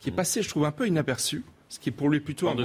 [0.00, 2.56] qui est passé, je trouve, un peu inaperçu, ce qui est pour lui plutôt un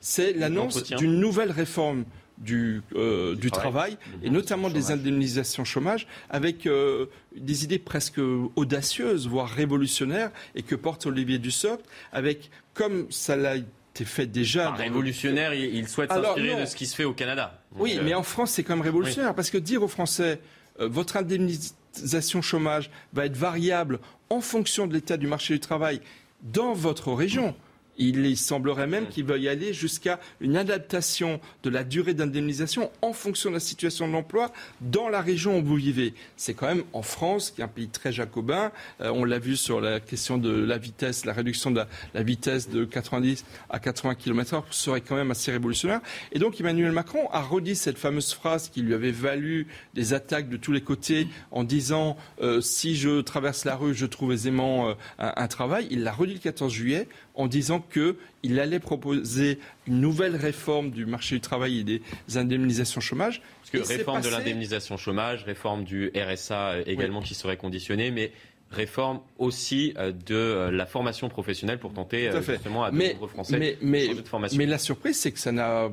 [0.00, 2.04] c'est l'annonce d'une nouvelle réforme
[2.38, 7.06] du, euh, du travail, et notamment des indemnisations chômage, avec euh,
[7.36, 8.20] des idées presque
[8.56, 14.72] audacieuses, voire révolutionnaires, et que porte Olivier Dussopt, avec, comme ça l'a été fait déjà...
[14.72, 17.60] révolutionnaire, il souhaite s'inspirer de ce qui se fait au Canada.
[17.76, 20.40] oui, euh, mais en France, c'est quand même révolutionnaire, parce que dire aux Français,
[20.78, 23.98] votre indemnisation chômage va être variable
[24.30, 26.00] en fonction de l'état du marché du travail
[26.42, 27.56] dans votre région.
[27.98, 33.50] Il semblerait même qu'il veuille aller jusqu'à une adaptation de la durée d'indemnisation en fonction
[33.50, 36.14] de la situation de l'emploi dans la région où vous vivez.
[36.36, 38.70] C'est quand même en France, qui est un pays très jacobin.
[39.00, 41.82] Euh, on l'a vu sur la question de la vitesse, la réduction de
[42.14, 46.00] la, vitesse de 90 à 80 km/h serait quand même assez révolutionnaire.
[46.32, 50.48] Et donc Emmanuel Macron a redit cette fameuse phrase qui lui avait valu des attaques
[50.48, 54.90] de tous les côtés en disant euh, si je traverse la rue, je trouve aisément
[54.90, 55.88] euh, un travail.
[55.90, 57.08] Il l'a redit le 14 juillet
[57.38, 62.02] en disant qu'il allait proposer une nouvelle réforme du marché du travail et des
[62.34, 63.40] indemnisations chômage.
[63.60, 68.32] Parce que réforme de l'indemnisation chômage, réforme du RSA euh, également qui serait conditionnée, mais
[68.72, 73.78] réforme aussi euh, de euh, la formation professionnelle pour tenter justement à de nombreux Français
[73.80, 74.58] mais, de formation.
[74.58, 75.90] Mais la surprise, c'est que ça n'a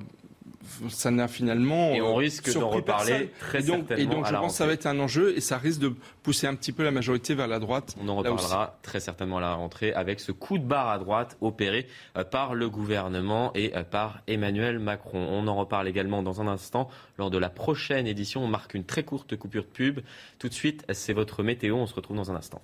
[0.90, 1.94] ça n'a finalement.
[1.94, 4.12] Et on risque d'en reparler très et donc, certainement.
[4.12, 5.94] Et donc, je pense que ça va être un enjeu et ça risque de
[6.24, 7.96] pousser un petit peu la majorité vers la droite.
[8.02, 11.38] On en reparlera très certainement à la rentrée avec ce coup de barre à droite
[11.42, 11.88] opéré
[12.18, 15.28] euh, par le gouvernement et euh, par Emmanuel Macron.
[15.30, 18.44] On en reparle également dans un instant lors de la prochaine édition.
[18.44, 20.00] On marque une très courte coupure de pub.
[20.40, 21.76] Tout de suite, c'est votre météo.
[21.76, 22.62] On se retrouve dans un instant.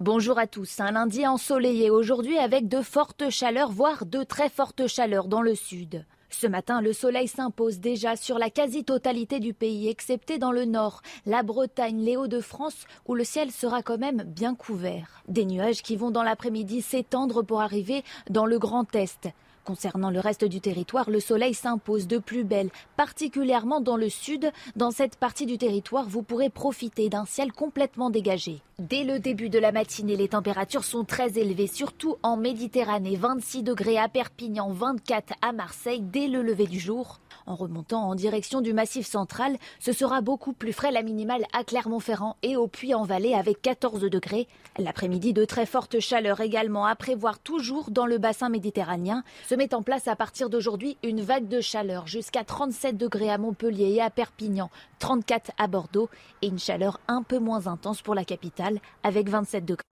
[0.00, 0.80] Bonjour à tous.
[0.80, 5.54] Un lundi ensoleillé aujourd'hui avec de fortes chaleurs, voire de très fortes chaleurs dans le
[5.54, 6.06] sud.
[6.30, 11.02] Ce matin, le soleil s'impose déjà sur la quasi-totalité du pays, excepté dans le nord,
[11.26, 15.22] la Bretagne, les Hauts-de-France, où le ciel sera quand même bien couvert.
[15.26, 19.28] Des nuages qui vont dans l'après-midi s'étendre pour arriver dans le Grand Est.
[19.70, 24.50] Concernant le reste du territoire, le soleil s'impose de plus belle, particulièrement dans le sud.
[24.74, 28.62] Dans cette partie du territoire, vous pourrez profiter d'un ciel complètement dégagé.
[28.80, 33.14] Dès le début de la matinée, les températures sont très élevées, surtout en Méditerranée.
[33.14, 37.20] 26 degrés à Perpignan, 24 à Marseille dès le lever du jour.
[37.50, 41.64] En remontant en direction du Massif central, ce sera beaucoup plus frais la minimale à
[41.64, 44.46] Clermont-Ferrand et au Puy-en-Vallée avec 14 degrés.
[44.78, 49.24] L'après-midi, de très fortes chaleurs également à prévoir toujours dans le bassin méditerranéen.
[49.48, 53.38] Se met en place à partir d'aujourd'hui une vague de chaleur jusqu'à 37 degrés à
[53.38, 54.70] Montpellier et à Perpignan,
[55.00, 56.08] 34 à Bordeaux
[56.42, 59.89] et une chaleur un peu moins intense pour la capitale avec 27 degrés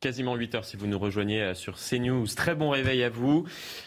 [0.00, 2.26] quasiment 8 heures si vous nous rejoignez euh, sur CNews.
[2.36, 3.44] Très bon réveil à vous.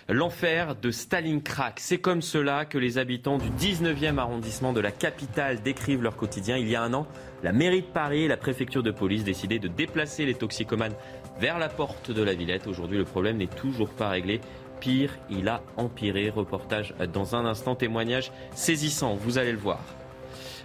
[0.08, 1.74] L'enfer de Stalingrad.
[1.78, 6.58] C'est comme cela que les habitants du 19e arrondissement de la capitale décrivent leur quotidien.
[6.58, 7.08] Il y a un an,
[7.44, 10.96] la mairie de Paris et la préfecture de police décidaient de déplacer les toxicomanes
[11.40, 12.68] vers la porte de la Villette.
[12.68, 14.42] Aujourd'hui, le problème n'est toujours pas réglé.
[14.80, 16.30] Pire, il a empiré.
[16.30, 19.16] Reportage dans un instant, témoignage saisissant.
[19.16, 19.99] Vous allez le voir.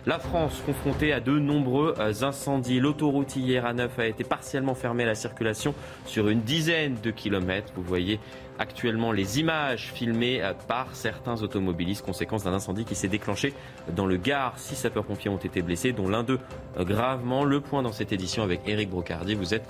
[0.07, 2.79] La France confrontée à de nombreux euh, incendies.
[2.79, 5.75] L'autoroute hier à 9 a été partiellement fermée à la circulation
[6.05, 7.73] sur une dizaine de kilomètres.
[7.75, 8.21] Vous voyez
[8.59, 13.55] actuellement les images filmées par certains automobilistes, conséquence d'un incendie qui s'est déclenché
[13.97, 14.59] dans le Gard.
[14.59, 16.39] Six sapeurs-pompiers ont été blessés, dont l'un d'eux
[16.79, 17.45] gravement.
[17.45, 19.35] Le point dans cette édition avec Éric Brocardi.
[19.35, 19.67] Vous êtes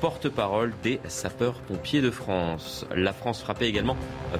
[0.00, 2.86] porte-parole des sapeurs-pompiers de France.
[2.94, 3.96] La France frappée également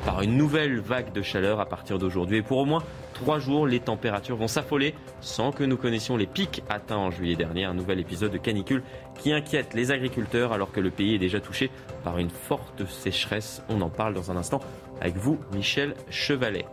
[0.07, 2.39] par une nouvelle vague de chaleur à partir d'aujourd'hui.
[2.39, 2.83] Et pour au moins
[3.23, 7.37] trois jours, les températures vont s'affoler sans que nous connaissions les pics atteints en juillet
[7.37, 7.65] dernier.
[7.65, 8.83] Un nouvel épisode de canicule
[9.21, 11.71] qui inquiète les agriculteurs alors que le pays est déjà touché
[12.03, 13.63] par une forte sécheresse.
[13.69, 14.59] On en parle dans un instant
[15.01, 16.67] avec vous, Michel Chevalet.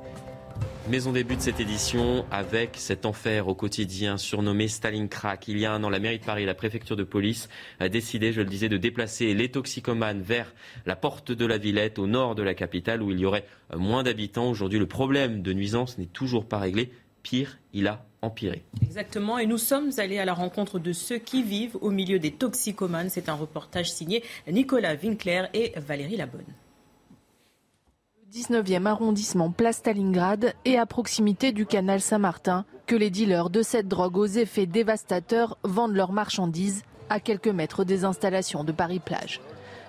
[0.90, 5.38] Mais on débute cette édition avec cet enfer au quotidien surnommé Stalingrad.
[5.48, 7.48] Il y a un an, la mairie de Paris et la préfecture de police
[7.80, 10.52] a décidé, je le disais, de déplacer les toxicomanes vers
[10.88, 13.46] la porte de la Villette, au nord de la capitale, où il y aurait
[13.78, 14.50] moins d'habitants.
[14.50, 16.92] Aujourd'hui, le problème de nuisance n'est toujours pas réglé.
[17.22, 18.64] Pire, il a empiré.
[18.82, 22.32] Exactement, et nous sommes allés à la rencontre de ceux qui vivent au milieu des
[22.32, 23.12] toxicomanes.
[23.12, 26.56] C'est un reportage signé Nicolas Winkler et Valérie Labonne.
[28.32, 33.88] 19e arrondissement Place Stalingrad et à proximité du canal Saint-Martin que les dealers de cette
[33.88, 39.42] drogue aux effets dévastateurs vendent leurs marchandises à quelques mètres des installations de Paris-Plage.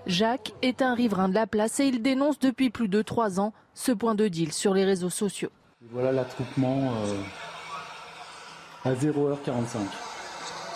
[0.07, 3.53] Jacques est un riverain de la place et il dénonce depuis plus de trois ans
[3.75, 5.51] ce point de deal sur les réseaux sociaux.
[5.91, 10.10] Voilà l'attroupement euh, à 0h45.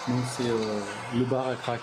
[0.08, 0.80] Donc c'est euh,
[1.16, 1.80] le bar à crack.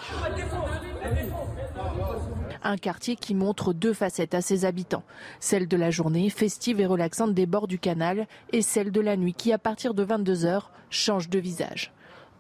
[2.64, 5.04] Un quartier qui montre deux facettes à ses habitants.
[5.40, 9.18] Celle de la journée, festive et relaxante des bords du canal, et celle de la
[9.18, 11.92] nuit qui, à partir de 22h, change de visage.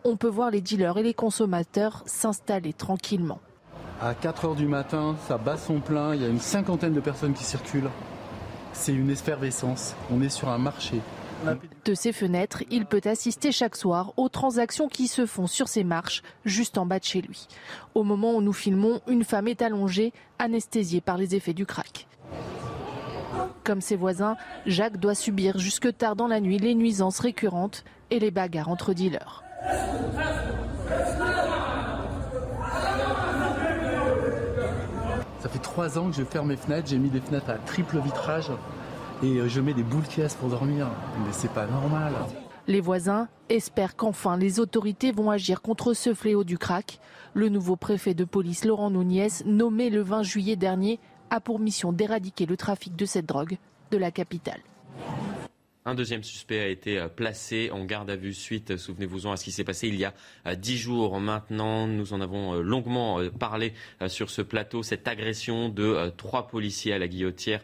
[0.03, 3.39] On peut voir les dealers et les consommateurs s'installer tranquillement.
[3.99, 7.33] À 4h du matin, ça bat son plein, il y a une cinquantaine de personnes
[7.33, 7.89] qui circulent.
[8.73, 11.01] C'est une effervescence, on est sur un marché.
[11.85, 15.83] De ses fenêtres, il peut assister chaque soir aux transactions qui se font sur ses
[15.83, 17.47] marches, juste en bas de chez lui.
[17.95, 22.07] Au moment où nous filmons, une femme est allongée, anesthésiée par les effets du crack.
[23.63, 28.19] Comme ses voisins, Jacques doit subir jusque tard dans la nuit les nuisances récurrentes et
[28.19, 29.43] les bagarres entre dealers.
[35.39, 37.99] Ça fait trois ans que je ferme mes fenêtres, j'ai mis des fenêtres à triple
[37.99, 38.51] vitrage
[39.23, 40.87] et je mets des boules caisses pour dormir.
[41.25, 42.13] Mais c'est pas normal.
[42.67, 46.99] Les voisins espèrent qu'enfin les autorités vont agir contre ce fléau du crack.
[47.33, 50.99] Le nouveau préfet de police Laurent Nunez, nommé le 20 juillet dernier,
[51.29, 53.57] a pour mission d'éradiquer le trafic de cette drogue
[53.89, 54.59] de la capitale.
[55.83, 59.51] Un deuxième suspect a été placé en garde à vue suite, souvenez-vous-en, à ce qui
[59.51, 60.13] s'est passé il y a
[60.55, 61.87] dix jours maintenant.
[61.87, 63.73] Nous en avons longuement parlé
[64.07, 67.63] sur ce plateau, cette agression de trois policiers à la guillotière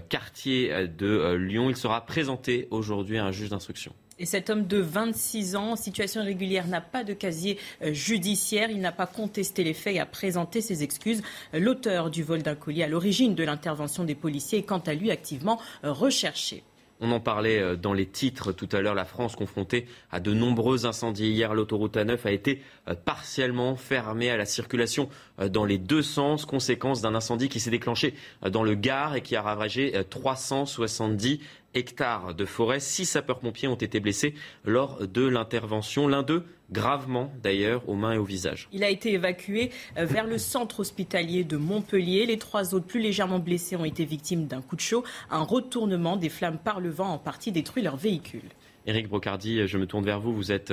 [0.00, 1.70] quartier de Lyon.
[1.70, 3.94] Il sera présenté aujourd'hui à un juge d'instruction.
[4.18, 8.70] Et cet homme de 26 ans, en situation irrégulière, n'a pas de casier judiciaire.
[8.70, 11.22] Il n'a pas contesté les faits et a présenté ses excuses.
[11.52, 15.10] L'auteur du vol d'un colis à l'origine de l'intervention des policiers est quant à lui
[15.10, 16.62] activement recherché.
[17.04, 18.94] On en parlait dans les titres tout à l'heure.
[18.94, 21.30] La France confrontée à de nombreux incendies.
[21.30, 22.62] Hier, l'autoroute A9 a été
[23.04, 25.08] partiellement fermée à la circulation
[25.50, 28.14] dans les deux sens, conséquence d'un incendie qui s'est déclenché
[28.48, 31.40] dans le Gard et qui a ravagé 370
[31.74, 32.80] hectares de forêt.
[32.80, 36.08] Six sapeurs-pompiers ont été blessés lors de l'intervention.
[36.08, 38.68] L'un d'eux gravement d'ailleurs aux mains et au visage.
[38.72, 42.26] Il a été évacué vers le centre hospitalier de Montpellier.
[42.26, 45.04] Les trois autres plus légèrement blessés ont été victimes d'un coup de chaud.
[45.30, 48.48] Un retournement des flammes par le vent a en partie détruit leur véhicule.
[48.86, 50.34] Éric Brocardi, je me tourne vers vous.
[50.34, 50.72] Vous êtes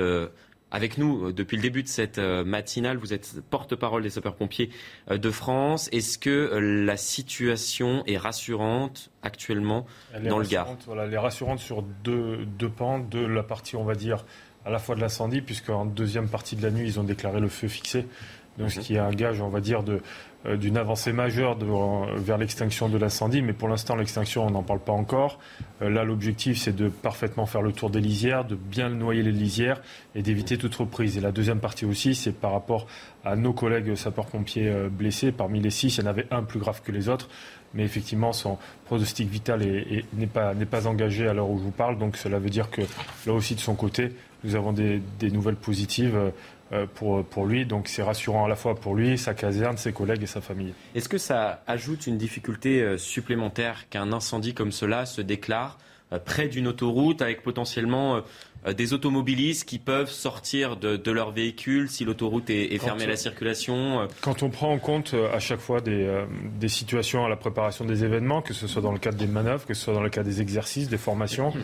[0.70, 2.96] avec nous depuis le début de cette matinale.
[2.96, 4.70] Vous êtes porte-parole des sapeurs-pompiers
[5.10, 5.88] de France.
[5.92, 10.76] Est-ce que la situation est rassurante actuellement elle dans le Gard?
[10.86, 12.98] voilà, Elle est rassurante sur deux, deux pans.
[12.98, 14.24] De la partie, on va dire,
[14.64, 17.48] à la fois de l'incendie, puisqu'en deuxième partie de la nuit, ils ont déclaré le
[17.48, 18.06] feu fixé.
[18.58, 20.00] Donc, ce qui est un gage, on va dire, de, euh,
[20.46, 23.42] d'une avancée majeure euh, vers l'extinction de l'incendie.
[23.42, 25.38] Mais pour l'instant, l'extinction, on n'en parle pas encore.
[25.82, 29.32] Euh, là, l'objectif, c'est de parfaitement faire le tour des lisières, de bien noyer les
[29.32, 29.82] lisières
[30.14, 31.18] et d'éviter toute reprise.
[31.18, 32.86] Et la deuxième partie aussi, c'est par rapport
[33.24, 35.30] à nos collègues sapeurs-pompiers blessés.
[35.30, 37.28] Parmi les six, il y en avait un plus grave que les autres.
[37.74, 39.60] Mais effectivement, son pronostic vital
[40.14, 41.98] n'est pas, pas engagé à l'heure où je vous parle.
[41.98, 42.80] Donc cela veut dire que
[43.26, 44.12] là aussi, de son côté,
[44.42, 46.18] nous avons des nouvelles positives
[46.94, 47.66] pour, pour lui.
[47.66, 50.72] Donc c'est rassurant à la fois pour lui, sa caserne, ses collègues et sa famille.
[50.94, 55.78] Est-ce que ça ajoute une difficulté supplémentaire qu'un incendie comme cela se déclare
[56.18, 58.20] près d'une autoroute avec potentiellement
[58.66, 63.16] euh, des automobilistes qui peuvent sortir de, leur véhicule si l'autoroute est, fermée à la
[63.16, 68.04] circulation Quand on prend en compte à chaque fois des, situations à la préparation des
[68.04, 70.28] événements, que ce soit dans le cadre des manœuvres, que ce soit dans le cadre
[70.28, 71.54] des exercices, des formations,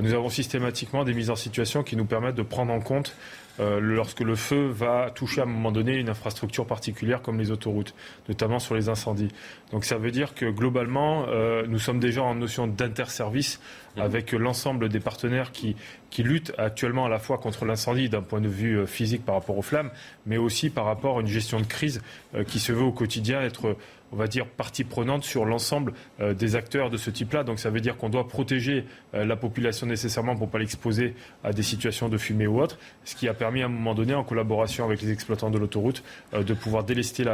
[0.00, 3.14] nous avons systématiquement des mises en situation qui nous permettent de prendre en compte
[3.58, 7.50] euh, lorsque le feu va toucher à un moment donné une infrastructure particulière comme les
[7.50, 7.94] autoroutes,
[8.28, 9.30] notamment sur les incendies.
[9.72, 13.60] Donc ça veut dire que globalement, euh, nous sommes déjà en notion d'interservice
[13.96, 14.00] mmh.
[14.00, 15.74] avec l'ensemble des partenaires qui,
[16.10, 19.36] qui luttent actuellement à la fois contre l'incendie d'un point de vue euh, physique par
[19.36, 19.90] rapport aux flammes,
[20.26, 22.02] mais aussi par rapport à une gestion de crise
[22.46, 23.76] qui se veut au quotidien être
[24.12, 27.44] on va dire, partie prenante sur l'ensemble euh, des acteurs de ce type-là.
[27.44, 28.84] Donc ça veut dire qu'on doit protéger
[29.14, 31.14] euh, la population nécessairement pour ne pas l'exposer
[31.44, 34.14] à des situations de fumée ou autre, ce qui a permis à un moment donné,
[34.14, 36.02] en collaboration avec les exploitants de l'autoroute,
[36.34, 37.24] euh, de pouvoir délester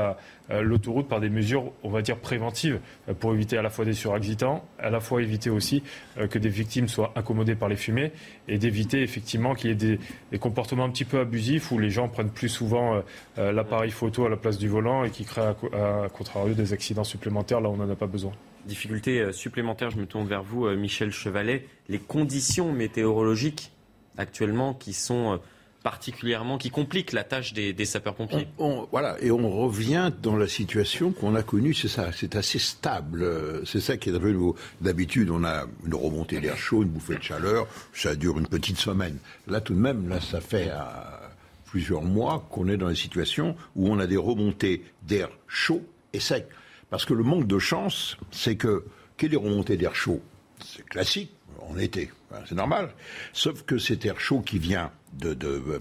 [0.60, 2.80] l'autoroute par des mesures, on va dire, préventives
[3.20, 5.82] pour éviter à la fois des suraccidents, à la fois éviter aussi
[6.30, 8.12] que des victimes soient accommodées par les fumées
[8.48, 9.98] et d'éviter effectivement qu'il y ait
[10.30, 13.02] des, comportements un petit peu abusifs où les gens prennent plus souvent
[13.36, 17.04] l'appareil photo à la place du volant et qui créent à, à contrario des accidents
[17.04, 18.32] supplémentaires là où on n'en a pas besoin.
[18.66, 21.66] Difficulté euh, supplémentaire, je me tourne vers vous, euh, Michel Chevalet.
[21.88, 23.72] Les conditions météorologiques
[24.16, 25.36] actuellement qui sont euh,
[25.82, 28.48] particulièrement, qui compliquent la tâche des, sapeurs-pompiers.
[28.90, 33.26] voilà, et on revient dans la situation qu'on a connue, c'est ça, c'est assez stable,
[33.66, 34.56] c'est ça qui est devenu nouveau.
[34.80, 38.78] D'habitude, on a une remontée d'air chaud, une bouffée de chaleur, ça dure une petite
[38.78, 39.18] semaine.
[39.48, 40.70] Là, tout de même, là, ça fait
[41.66, 45.82] plusieurs mois qu'on est dans une situation où on a des remontées d'air chaud
[46.12, 46.46] et sec.
[46.90, 48.84] Parce que le manque de chance, c'est que
[49.16, 50.20] qu'il est remonté d'air chaud,
[50.64, 52.10] c'est classique en été,
[52.46, 52.90] c'est normal.
[53.32, 55.34] Sauf que cet air chaud qui vient de,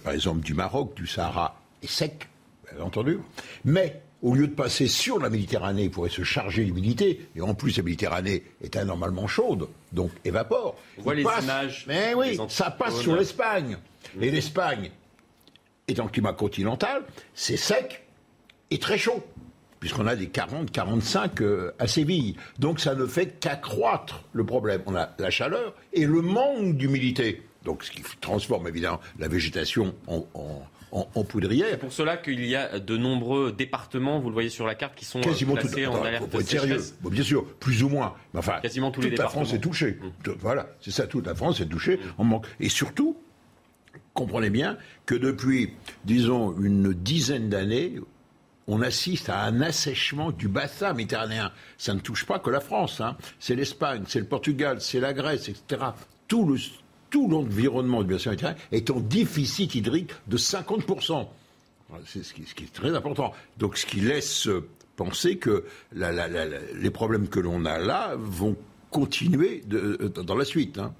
[0.03, 2.27] par exemple, du Maroc, du Sahara, est sec,
[2.71, 3.19] bien entendu.
[3.65, 7.27] Mais au lieu de passer sur la Méditerranée, il pourrait se charger d'humidité.
[7.35, 10.75] Et en plus, la Méditerranée est anormalement chaude, donc évapore.
[10.97, 11.85] On voit les images.
[11.87, 13.77] Mais oui, ça passe sur l'Espagne.
[14.19, 14.91] Et l'Espagne
[15.87, 17.03] est en climat continental,
[17.33, 18.05] c'est sec
[18.69, 19.23] et très chaud
[19.81, 22.35] puisqu'on a des 40, 45 euh, à Séville.
[22.59, 24.81] Donc ça ne fait qu'accroître le problème.
[24.85, 27.41] On a la chaleur et le manque d'humidité.
[27.63, 31.67] Donc ce qui transforme évidemment la végétation en, poudrière.
[31.71, 34.95] C'est pour cela qu'il y a de nombreux départements, vous le voyez sur la carte,
[34.95, 36.81] qui sont euh, Quasiment placés en alerte faut, être sérieux.
[37.09, 38.13] bien sûr, plus ou moins.
[38.35, 39.97] enfin, quasiment tous toute les la France est touchée.
[40.01, 40.31] Mmh.
[40.39, 41.99] Voilà, c'est ça, toute la France est touchée.
[42.17, 42.45] On manque.
[42.59, 43.15] Et surtout,
[44.13, 45.73] comprenez bien que depuis,
[46.03, 47.99] disons, une dizaine d'années,
[48.67, 51.51] on assiste à un assèchement du bassin méditerranéen.
[51.77, 53.01] Ça ne touche pas que la France.
[53.01, 53.17] Hein.
[53.39, 55.81] C'est l'Espagne, c'est le Portugal, c'est la Grèce, etc.
[56.27, 56.57] Tout le,
[57.11, 61.27] tout l'environnement du bassin méditerranéen est en déficit hydrique de 50%.
[62.05, 63.33] C'est ce qui, est très important.
[63.57, 64.47] Donc ce qui laisse
[64.95, 68.55] penser que les problèmes que l'on a là vont
[68.89, 70.79] continuer dans la suite.
[70.79, 70.93] Hein.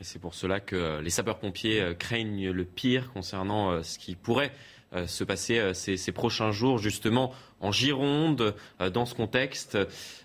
[0.00, 4.52] C'est pour cela que les sapeurs-pompiers euh, craignent le pire concernant euh, ce qui pourrait
[4.52, 8.54] euh, se passer euh, ces, prochains jours, justement en Gironde.
[8.80, 9.78] Euh, dans ce contexte,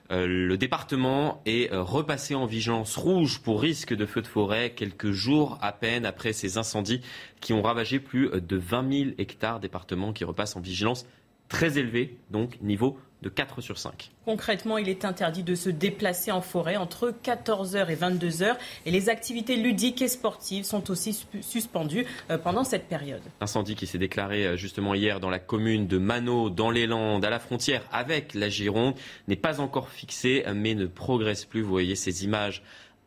[0.09, 5.57] le département est repassé en vigilance rouge pour risque de feu de forêt quelques jours
[5.61, 7.01] à peine après ces incendies
[7.41, 9.59] qui ont ravagé plus de 20 000 hectares.
[9.59, 11.07] Département qui repasse en vigilance
[11.49, 14.11] très élevée, donc niveau de 4 sur 5.
[14.25, 18.55] Concrètement, il est interdit de se déplacer en forêt entre 14h et 22h
[18.85, 23.21] et les activités ludiques et sportives sont aussi suspendues euh, pendant cette période.
[23.41, 27.25] Incendie qui s'est déclaré euh, justement hier dans la commune de Mano, dans les Landes,
[27.25, 28.95] à la frontière avec la Gironde,
[29.27, 31.61] n'est pas encore fixé mais ne progresse plus.
[31.61, 32.61] Vous voyez ces images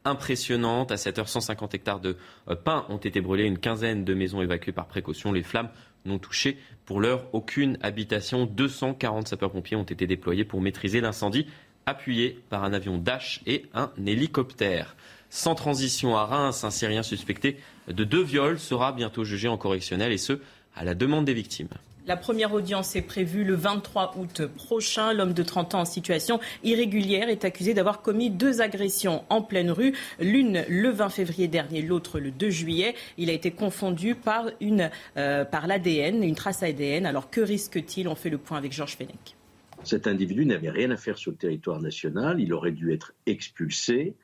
[0.06, 0.92] impressionnantes.
[0.92, 2.16] À 7 h 150 hectares de
[2.48, 5.32] euh, pins ont été brûlés, une quinzaine de maisons évacuées par précaution.
[5.32, 5.68] Les flammes
[6.06, 8.46] n'ont touché pour l'heure aucune habitation.
[8.46, 11.46] 240 sapeurs-pompiers ont été déployés pour maîtriser l'incendie,
[11.84, 14.96] appuyés par un avion Dash et un hélicoptère.
[15.30, 17.58] Sans transition à Reims, un Syrien suspecté
[17.88, 20.40] de deux viols sera bientôt jugé en correctionnel et ce,
[20.74, 21.68] à la demande des victimes.
[22.06, 25.12] La première audience est prévue le 23 août prochain.
[25.12, 29.72] L'homme de 30 ans en situation irrégulière est accusé d'avoir commis deux agressions en pleine
[29.72, 32.94] rue, l'une le 20 février dernier, l'autre le 2 juillet.
[33.18, 37.06] Il a été confondu par, euh, l'ADN, une trace ADN.
[37.06, 38.06] Alors que risque-t-il?
[38.06, 39.34] On fait le point avec Georges Fenech.
[39.82, 42.38] Cet individu n'avait rien à faire sur le territoire national.
[42.40, 44.14] Il aurait dû être expulsé.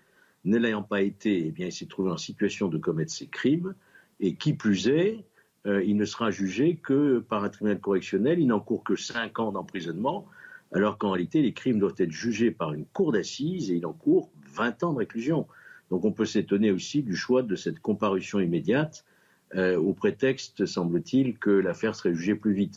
[0.45, 3.75] Ne l'ayant pas été, eh bien, il s'est trouvé en situation de commettre ses crimes.
[4.21, 5.25] Et qui plus est,
[5.67, 8.41] euh, il ne sera jugé que par un tribunal correctionnel.
[8.41, 10.27] Il n'encourt que 5 ans d'emprisonnement,
[10.73, 14.31] alors qu'en réalité, les crimes doivent être jugés par une cour d'assises et il encourt
[14.55, 15.47] 20 ans de réclusion.
[15.91, 19.05] Donc on peut s'étonner aussi du choix de cette comparution immédiate,
[19.55, 22.77] euh, au prétexte, semble-t-il, que l'affaire serait jugée plus vite.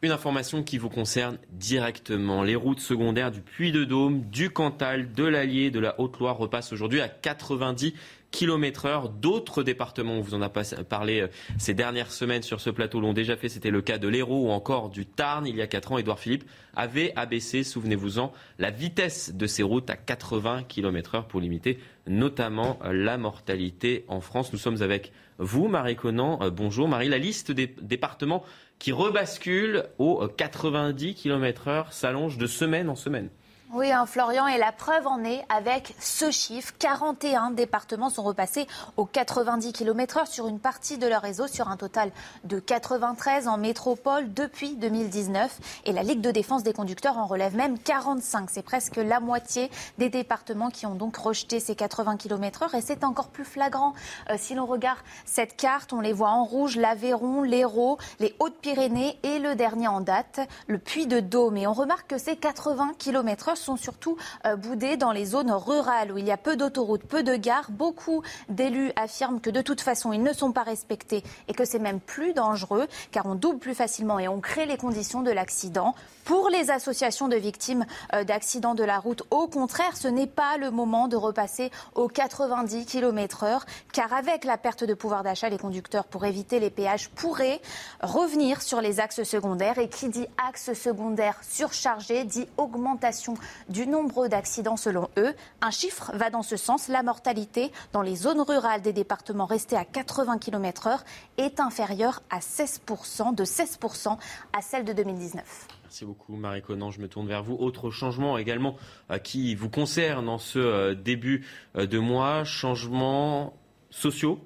[0.00, 2.42] Une information qui vous concerne directement.
[2.42, 7.08] Les routes secondaires du Puy-de-Dôme, du Cantal, de l'Allier, de la Haute-Loire repassent aujourd'hui à
[7.08, 7.94] 90
[8.32, 9.08] km heure.
[9.08, 11.28] D'autres départements, on vous en a parlé euh,
[11.58, 13.48] ces dernières semaines sur ce plateau, l'ont déjà fait.
[13.48, 15.46] C'était le cas de l'Hérault ou encore du Tarn.
[15.46, 16.44] Il y a 4 ans, Édouard Philippe
[16.74, 21.78] avait abaissé, souvenez-vous-en, la vitesse de ces routes à 80 km heure pour limiter
[22.08, 24.52] notamment euh, la mortalité en France.
[24.52, 26.38] Nous sommes avec vous, Marie Conan.
[26.42, 27.08] Euh, bonjour Marie.
[27.08, 28.42] La liste des départements
[28.78, 33.28] qui rebasculent aux 90 km heure s'allonge de semaine en semaine.
[33.74, 36.74] Oui, hein, Florian, et la preuve en est avec ce chiffre.
[36.78, 38.66] 41 départements sont repassés
[38.98, 42.10] aux 90 km/h sur une partie de leur réseau, sur un total
[42.44, 45.58] de 93 en métropole depuis 2019.
[45.86, 48.50] Et la Ligue de défense des conducteurs en relève même 45.
[48.50, 52.76] C'est presque la moitié des départements qui ont donc rejeté ces 80 km/h.
[52.76, 53.94] Et c'est encore plus flagrant
[54.28, 55.94] euh, si l'on regarde cette carte.
[55.94, 60.76] On les voit en rouge l'Aveyron, l'Hérault, les Hautes-Pyrénées et le dernier en date, le
[60.76, 61.56] Puy de Dôme.
[61.56, 64.16] Et on remarque que ces 80 km/h sont surtout
[64.46, 67.70] euh, boudés dans les zones rurales où il y a peu d'autoroutes, peu de gares.
[67.70, 71.78] Beaucoup d'élus affirment que de toute façon, ils ne sont pas respectés et que c'est
[71.78, 75.94] même plus dangereux car on double plus facilement et on crée les conditions de l'accident.
[76.24, 77.84] Pour les associations de victimes
[78.14, 82.06] euh, d'accidents de la route, au contraire, ce n'est pas le moment de repasser aux
[82.06, 86.70] 90 km heure, car avec la perte de pouvoir d'achat, les conducteurs, pour éviter les
[86.70, 87.60] péages, pourraient
[88.02, 89.78] revenir sur les axes secondaires.
[89.78, 93.34] Et qui dit axe secondaire surchargé dit augmentation
[93.68, 95.34] du nombre d'accidents selon eux.
[95.60, 96.88] Un chiffre va dans ce sens.
[96.88, 101.04] La mortalité dans les zones rurales des départements restés à 80 km heure
[101.36, 104.16] est inférieure à 16%, de 16%
[104.52, 105.68] à celle de 2019.
[105.92, 107.54] Merci beaucoup Marie Conan, je me tourne vers vous.
[107.54, 108.76] Autre changement également
[109.10, 111.44] euh, qui vous concerne en ce euh, début
[111.76, 113.52] euh, de mois, changements
[113.90, 114.40] sociaux,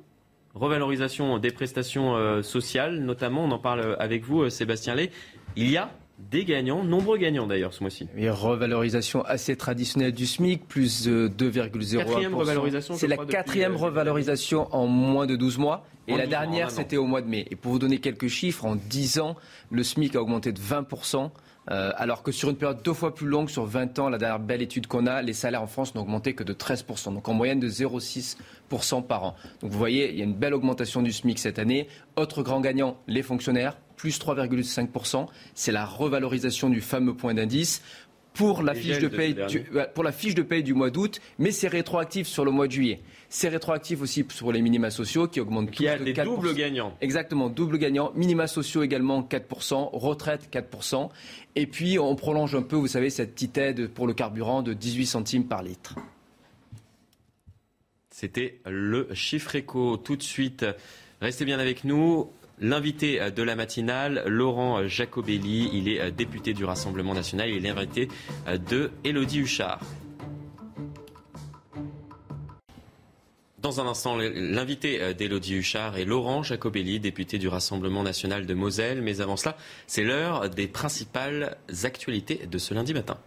[0.54, 5.12] revalorisation des prestations sociales notamment, on en parle avec vous Sébastien Lay.
[5.54, 8.08] Il y a des gagnants, nombreux gagnants d'ailleurs ce mois-ci.
[8.16, 11.98] Une revalorisation assez traditionnelle du SMIC, plus 2,01%.
[11.98, 15.84] Quatrième revalorisation, C'est la quatrième revalorisation en moins de 12 mois.
[16.08, 17.46] Et la dernière, c'était au mois de mai.
[17.50, 19.36] Et pour vous donner quelques chiffres, en 10 ans,
[19.70, 21.30] le SMIC a augmenté de 20%.
[21.68, 24.38] Euh, alors que sur une période deux fois plus longue, sur 20 ans, la dernière
[24.38, 27.34] belle étude qu'on a, les salaires en France n'ont augmenté que de 13%, donc en
[27.34, 29.34] moyenne de 0,6% par an.
[29.60, 31.88] Donc vous voyez, il y a une belle augmentation du SMIC cette année.
[32.14, 35.26] Autre grand gagnant, les fonctionnaires, plus 3,5%.
[35.54, 37.82] C'est la revalorisation du fameux point d'indice
[38.36, 39.64] pour la, fiche de paye du,
[39.94, 42.72] pour la fiche de paye du mois d'août, mais c'est rétroactif sur le mois de
[42.72, 43.00] juillet.
[43.30, 46.96] C'est rétroactif aussi pour les minima sociaux qui augmentent qui a des doubles gagnants.
[47.00, 48.12] Exactement, double gagnant.
[48.14, 51.08] Minima sociaux également 4%, retraite 4%.
[51.54, 54.74] Et puis on prolonge un peu, vous savez, cette petite aide pour le carburant de
[54.74, 55.94] 18 centimes par litre.
[58.10, 59.96] C'était le chiffre éco.
[59.96, 60.64] Tout de suite,
[61.20, 62.30] restez bien avec nous.
[62.58, 68.08] L'invité de la matinale, Laurent Jacobelli, il est député du Rassemblement national, il est l'invité
[68.46, 69.80] de Élodie Huchard.
[73.58, 79.02] Dans un instant, l'invité d'Élodie Huchard est Laurent Jacobelli, député du Rassemblement national de Moselle.
[79.02, 79.56] Mais avant cela,
[79.88, 83.18] c'est l'heure des principales actualités de ce lundi matin.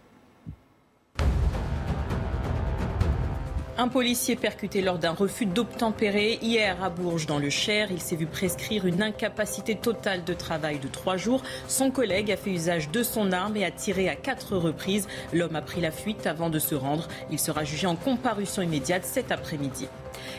[3.80, 7.88] Un policier percuté lors d'un refus d'obtempérer hier à Bourges dans le Cher.
[7.90, 11.42] Il s'est vu prescrire une incapacité totale de travail de trois jours.
[11.66, 15.08] Son collègue a fait usage de son arme et a tiré à quatre reprises.
[15.32, 17.08] L'homme a pris la fuite avant de se rendre.
[17.30, 19.88] Il sera jugé en comparution immédiate cet après-midi.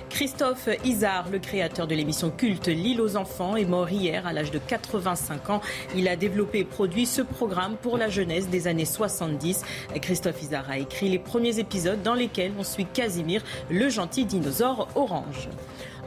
[0.09, 4.51] Christophe Isard, le créateur de l'émission culte L'île aux enfants, est mort hier à l'âge
[4.51, 5.61] de 85 ans.
[5.95, 9.63] Il a développé et produit ce programme pour la jeunesse des années 70.
[10.01, 14.87] Christophe Isard a écrit les premiers épisodes dans lesquels on suit Casimir, le gentil dinosaure
[14.95, 15.49] orange.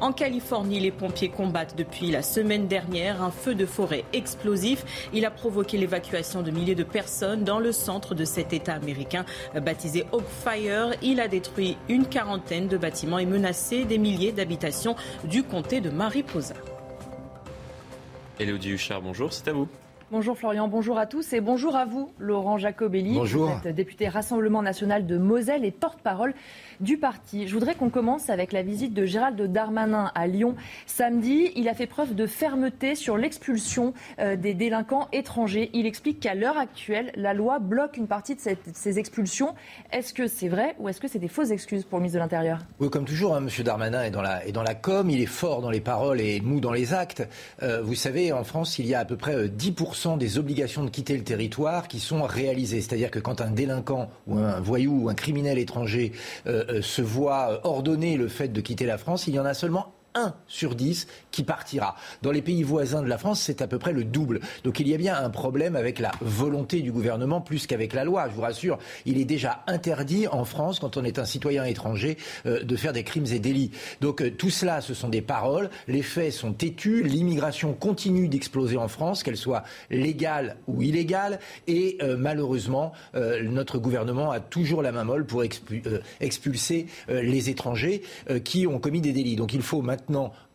[0.00, 4.84] En Californie, les pompiers combattent depuis la semaine dernière un feu de forêt explosif.
[5.12, 9.24] Il a provoqué l'évacuation de milliers de personnes dans le centre de cet État américain
[9.54, 10.94] baptisé Oak Fire.
[11.02, 15.90] Il a détruit une quarantaine de bâtiments et menacé des milliers d'habitations du comté de
[15.90, 16.54] Mariposa.
[18.40, 19.68] Elodie Huchard, bonjour, c'est à vous.
[20.10, 23.14] Bonjour Florian, bonjour à tous et bonjour à vous, Laurent Jacobelli.
[23.14, 23.50] Bonjour.
[23.50, 26.34] Vous êtes député Rassemblement national de Moselle et porte-parole
[26.80, 27.46] du parti.
[27.48, 30.54] Je voudrais qu'on commence avec la visite de Gérald Darmanin à Lyon
[30.86, 31.52] samedi.
[31.56, 35.70] Il a fait preuve de fermeté sur l'expulsion euh, des délinquants étrangers.
[35.72, 38.40] Il explique qu'à l'heure actuelle, la loi bloque une partie de
[38.72, 39.54] ces expulsions.
[39.92, 42.22] Est-ce que c'est vrai ou est-ce que c'est des fausses excuses pour le ministre de
[42.22, 42.58] l'Intérieur?
[42.80, 43.64] Oui, comme toujours, hein, M.
[43.64, 46.40] Darmanin est dans, la, est dans la com, il est fort dans les paroles et
[46.40, 47.26] mou dans les actes.
[47.62, 50.84] Euh, vous savez, en France, il y a à peu près 10% euh, des obligations
[50.84, 52.80] de quitter le territoire qui sont réalisées.
[52.80, 56.12] C'est-à-dire que quand un délinquant ou un voyou ou un criminel étranger
[56.46, 59.94] euh, se voit ordonner le fait de quitter la France, il y en a seulement
[60.14, 61.96] 1 sur 10 qui partira.
[62.22, 64.40] Dans les pays voisins de la France, c'est à peu près le double.
[64.62, 68.04] Donc il y a bien un problème avec la volonté du gouvernement plus qu'avec la
[68.04, 68.28] loi.
[68.28, 72.16] Je vous rassure, il est déjà interdit en France, quand on est un citoyen étranger,
[72.46, 73.72] euh, de faire des crimes et délits.
[74.00, 75.70] Donc euh, tout cela, ce sont des paroles.
[75.88, 77.02] Les faits sont têtus.
[77.02, 81.40] L'immigration continue d'exploser en France, qu'elle soit légale ou illégale.
[81.66, 85.42] Et euh, malheureusement, notre gouvernement a toujours la main molle pour
[86.20, 88.02] expulser les étrangers
[88.44, 89.36] qui ont commis des délits.
[89.36, 90.03] Donc il faut maintenant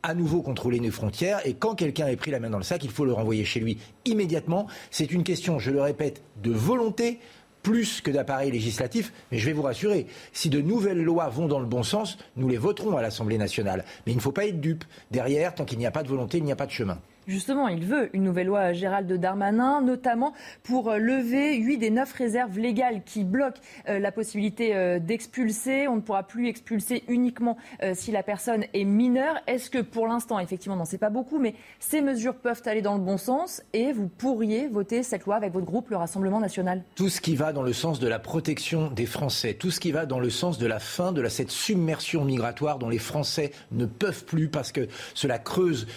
[0.03, 2.83] à nouveau contrôler nos frontières et quand quelqu'un est pris la main dans le sac,
[2.83, 4.67] il faut le renvoyer chez lui immédiatement.
[4.91, 7.19] C'est une question, je le répète, de volonté
[7.63, 11.59] plus que d'appareils législatifs, mais je vais vous rassurer, si de nouvelles lois vont dans
[11.59, 13.83] le bon sens, nous les voterons à l'Assemblée nationale.
[14.05, 14.85] Mais il ne faut pas être dupe.
[15.11, 16.99] Derrière, tant qu'il n'y a pas de volonté, il n'y a pas de chemin.
[17.29, 20.33] Justement, il veut une nouvelle loi Gérald Darmanin, notamment
[20.63, 25.87] pour euh, lever huit des neuf réserves légales qui bloquent euh, la possibilité euh, d'expulser.
[25.87, 27.57] On ne pourra plus expulser uniquement
[27.93, 29.35] si la personne est mineure.
[29.45, 32.95] Est-ce que pour l'instant, effectivement, non, c'est pas beaucoup, mais ces mesures peuvent aller dans
[32.95, 36.83] le bon sens et vous pourriez voter cette loi avec votre groupe, le Rassemblement national
[36.95, 39.91] Tout ce qui va dans le sens de la protection des Français, tout ce qui
[39.91, 43.85] va dans le sens de la fin de cette submersion migratoire dont les Français ne
[43.85, 45.87] peuvent plus parce que cela creuse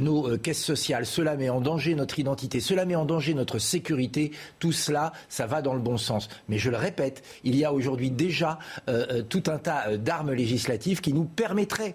[0.00, 0.64] nos caisses
[1.04, 5.46] cela met en danger notre identité, cela met en danger notre sécurité, tout cela, ça
[5.46, 6.28] va dans le bon sens.
[6.48, 8.58] Mais je le répète, il y a aujourd'hui déjà
[8.88, 11.94] euh, euh, tout un tas euh, d'armes législatives qui nous permettraient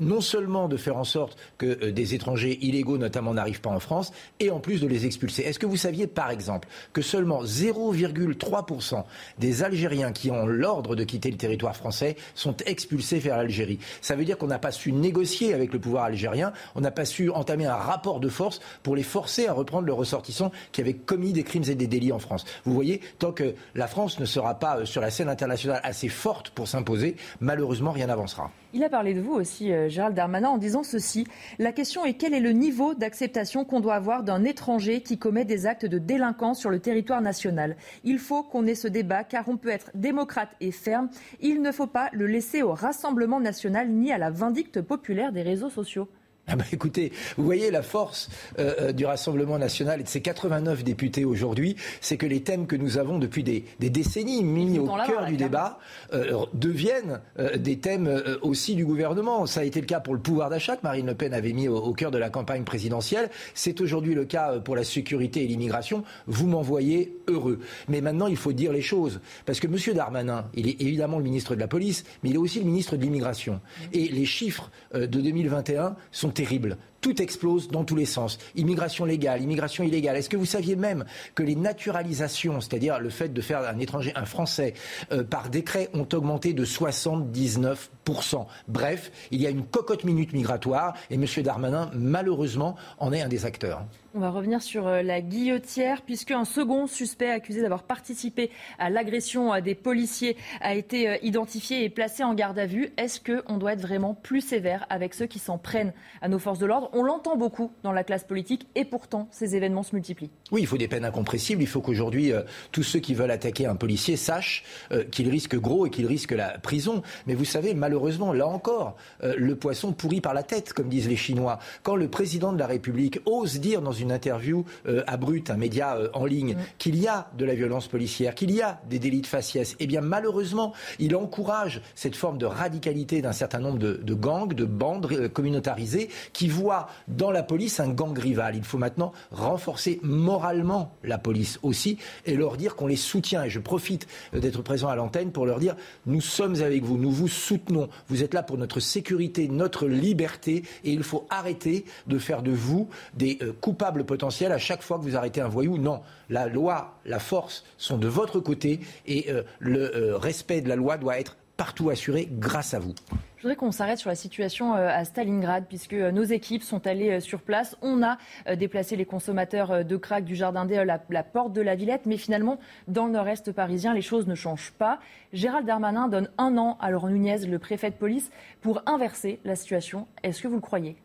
[0.00, 3.80] non seulement de faire en sorte que euh, des étrangers illégaux notamment n'arrivent pas en
[3.80, 5.42] France, et en plus de les expulser.
[5.42, 9.04] Est-ce que vous saviez par exemple que seulement 0,3%
[9.38, 13.78] des Algériens qui ont l'ordre de quitter le territoire français sont expulsés vers l'Algérie?
[14.00, 17.04] Ça veut dire qu'on n'a pas su négocier avec le pouvoir algérien, on n'a pas
[17.04, 20.94] su entamer un rapport de force pour les forcer à reprendre leurs ressortissants qui avaient
[20.94, 22.44] commis des crimes et des délits en France.
[22.64, 26.08] Vous voyez, tant que la France ne sera pas euh, sur la scène internationale assez
[26.08, 28.50] forte pour s'imposer, malheureusement rien n'avancera.
[28.72, 31.26] Il a parlé de vous aussi, euh, Gérald Darmanin, en disant ceci.
[31.58, 35.44] La question est quel est le niveau d'acceptation qu'on doit avoir d'un étranger qui commet
[35.44, 37.76] des actes de délinquance sur le territoire national?
[38.04, 41.08] Il faut qu'on ait ce débat car on peut être démocrate et ferme.
[41.40, 45.42] Il ne faut pas le laisser au Rassemblement national ni à la vindicte populaire des
[45.42, 46.08] réseaux sociaux.
[46.52, 50.20] Ah bah écoutez, vous voyez la force euh, euh, du Rassemblement national et de ses
[50.20, 54.86] 89 députés aujourd'hui, c'est que les thèmes que nous avons depuis des, décennies mis au
[54.86, 55.78] cœur du débat
[56.12, 57.20] euh, deviennent
[57.56, 59.46] des thèmes aussi du gouvernement.
[59.46, 61.68] Ça a été le cas pour le pouvoir d'achat que Marine Le Pen avait mis
[61.68, 63.30] au, cœur de la campagne présidentielle.
[63.54, 66.02] C'est aujourd'hui le cas pour la sécurité et l'immigration.
[66.26, 67.60] Vous m'en voyez heureux.
[67.88, 69.20] Mais maintenant, il faut dire les choses.
[69.46, 69.76] Parce que M.
[69.94, 72.96] Darmanin, il est évidemment le ministre de la Police, mais il est aussi le ministre
[72.96, 73.60] de l'immigration.
[73.92, 76.76] Et les chiffres de 2021 sont terrible.
[77.00, 78.38] Tout explose dans tous les sens.
[78.56, 80.16] Immigration légale, immigration illégale.
[80.16, 84.12] Est-ce que vous saviez même que les naturalisations, c'est-à-dire le fait de faire un étranger
[84.16, 84.74] un Français
[85.10, 88.46] euh, par décret, ont augmenté de 79%.
[88.68, 91.24] Bref, il y a une cocotte minute migratoire et M.
[91.42, 93.82] Darmanin, malheureusement, en est un des acteurs.
[94.12, 98.90] On va revenir sur euh, la guillotière, puisque un second suspect accusé d'avoir participé à
[98.90, 102.92] l'agression des policiers a été euh, identifié et placé en garde à vue.
[102.96, 106.58] Est-ce qu'on doit être vraiment plus sévère avec ceux qui s'en prennent à nos forces
[106.58, 106.89] de l'ordre?
[106.92, 110.30] On l'entend beaucoup dans la classe politique et pourtant ces événements se multiplient.
[110.52, 111.62] Oui, il faut des peines incompressibles.
[111.62, 112.42] Il faut qu'aujourd'hui euh,
[112.72, 114.64] tous ceux qui veulent attaquer un policier sachent
[115.10, 117.02] qu'il risque gros et qu'il risque la prison.
[117.26, 121.16] Mais vous savez, malheureusement, là encore, le poisson pourrit par la tête, comme disent les
[121.16, 121.58] Chinois.
[121.82, 125.56] Quand le président de la République ose dire dans une interview euh, à Brut, un
[125.56, 128.98] média euh, en ligne, qu'il y a de la violence policière, qu'il y a des
[128.98, 133.78] délits de faciès, eh bien malheureusement, il encourage cette forme de radicalité d'un certain nombre
[133.78, 138.56] de, gangs, de bandes euh, communautarisées qui voient dans la police un gang rival.
[138.56, 143.44] Il faut maintenant renforcer moralement la police aussi et leur dire qu'on les soutient.
[143.44, 145.76] Et je profite d'être présent à l'antenne pour leur dire
[146.06, 147.88] nous sommes avec vous, nous vous soutenons.
[148.08, 152.50] Vous êtes là pour notre sécurité, notre liberté et il faut arrêter de faire de
[152.50, 155.78] vous des coupables potentiel à chaque fois que vous arrêtez un voyou.
[155.78, 160.68] Non, la loi, la force sont de votre côté et euh, le euh, respect de
[160.68, 162.94] la loi doit être partout assuré grâce à vous.
[163.40, 167.20] Je voudrais qu'on s'arrête sur la situation euh, à Stalingrad, puisque nos équipes sont allées
[167.20, 167.74] sur place.
[167.80, 168.18] On a
[168.54, 172.18] déplacé les consommateurs de crack du Jardin des la, la porte de la Villette, mais
[172.18, 174.98] finalement, dans le nord-est parisien, les choses ne changent pas.
[175.32, 178.30] Gérald Darmanin donne un an à Laurent Nunez, le préfet de police,
[178.60, 180.06] pour inverser la situation.
[180.22, 180.96] Est-ce que vous le croyez?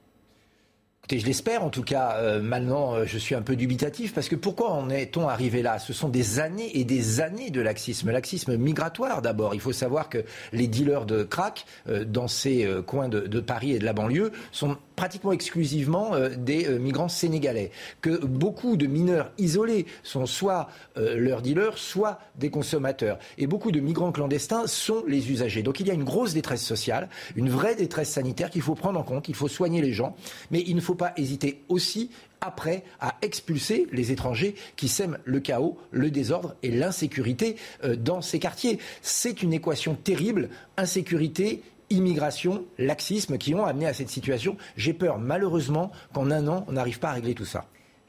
[1.05, 2.15] Écoutez, je l'espère en tout cas.
[2.15, 5.77] Euh, maintenant, euh, je suis un peu dubitatif parce que pourquoi en est-on arrivé là?
[5.77, 8.09] Ce sont des années et des années de laxisme.
[8.09, 9.53] Laxisme migratoire d'abord.
[9.53, 13.73] Il faut savoir que les dealers de crack euh, dans ces coins de, de, Paris
[13.73, 17.69] et de la banlieue sont pratiquement exclusivement des migrants sénégalais.
[18.01, 23.19] Que beaucoup de mineurs isolés sont soit leurs dealers, soit des consommateurs.
[23.37, 25.63] Et beaucoup de migrants clandestins sont les usagers.
[25.63, 28.97] Donc il y a une grosse détresse sociale, une vraie détresse sanitaire qu'il faut prendre
[28.97, 29.27] en compte.
[29.27, 30.15] Il faut soigner les gens,
[30.49, 32.09] mais il ne faut pas hésiter aussi
[32.41, 38.21] après à expulser les étrangers qui sèment le chaos, le désordre et l'insécurité euh, dans
[38.21, 38.79] ces quartiers.
[39.01, 44.57] C'est une équation terrible, insécurité, immigration, laxisme qui ont amené à cette situation.
[44.77, 47.65] J'ai peur malheureusement qu'en un an, on n'arrive pas à régler tout ça.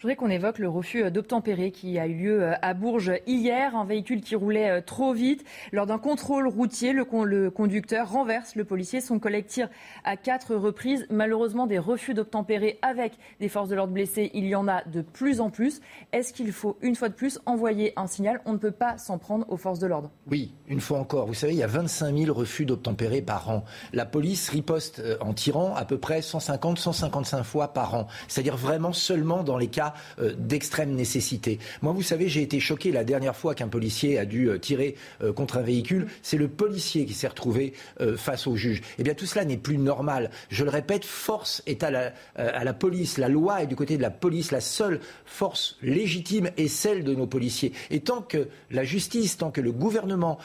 [0.06, 3.74] Voudrais qu'on évoque le refus d'obtempérer qui a eu lieu euh, à Bourges hier.
[3.74, 5.44] Un véhicule qui roulait euh, trop vite.
[5.72, 9.00] Lors d'un contrôle routier, le, conducteur renverse le policier.
[9.00, 9.68] Son collègue tire
[10.04, 11.08] à quatre reprises.
[11.10, 15.02] Malheureusement, des refus d'obtempérer avec des forces de l'ordre blessées, il y en a de
[15.02, 15.80] plus en plus.
[16.12, 18.40] Est-ce qu'il faut, une fois de plus, envoyer un signal?
[18.44, 20.12] On ne peut pas s'en prendre aux forces de l'ordre.
[20.30, 21.26] Oui, une fois encore.
[21.26, 23.64] Vous savez, il y a 25 000 refus d'obtempérer par an.
[23.92, 28.06] La police riposte euh, en tirant à peu près 150, 155 fois par an.
[28.28, 31.58] C'est-à-dire vraiment seulement dans les cas euh, d'extrême nécessité.
[31.82, 34.96] Moi, vous savez, j'ai été choqué la dernière fois qu'un policier a dû euh, tirer
[35.22, 36.06] euh, contre un véhicule.
[36.22, 37.72] C'est le policier qui s'est retrouvé
[38.16, 38.82] face au juge.
[38.98, 40.30] Eh bien, tout cela n'est plus normal.
[40.48, 43.18] Je le répète, force est à la, police.
[43.18, 44.50] La loi est du côté de la police.
[44.50, 47.72] La seule force légitime est celle de nos policiers.
[47.90, 50.38] Et tant que la justice, tant que le gouvernement,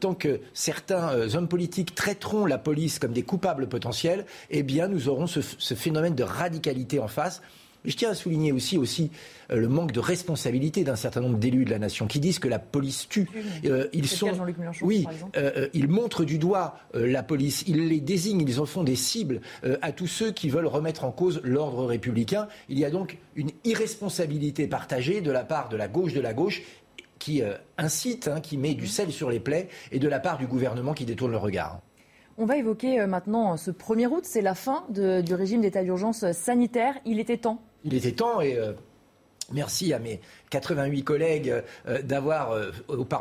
[0.00, 5.08] tant que certains hommes politiques traiteront la police comme des coupables potentiels, eh bien, nous
[5.08, 7.42] aurons ce phénomène de radicalité en face
[7.84, 9.10] je tiens à souligner aussi, aussi
[9.50, 12.48] euh, le manque de responsabilité d'un certain nombre d'élus de la nation qui disent que
[12.48, 13.28] la police tue.
[13.64, 14.30] Euh, ils sont,
[14.82, 15.06] oui,
[15.36, 19.40] euh, ils montrent du doigt la police, ils les désignent, ils en font des cibles
[19.82, 22.48] à tous ceux qui veulent remettre en cause l'ordre républicain.
[22.68, 26.34] Il y a donc une irresponsabilité partagée de la part de la gauche de la
[26.34, 26.62] gauche
[27.18, 27.42] qui
[27.76, 30.94] incite, hein, qui met du sel sur les plaies, et de la part du gouvernement
[30.94, 31.80] qui détourne le regard.
[32.36, 36.94] On va évoquer maintenant ce 1er août, c'est la fin du régime d'état d'urgence sanitaire.
[37.04, 38.72] Il était temps il était temps et euh,
[39.52, 40.20] merci à mes
[40.50, 42.70] 88 collègues euh, d'avoir euh,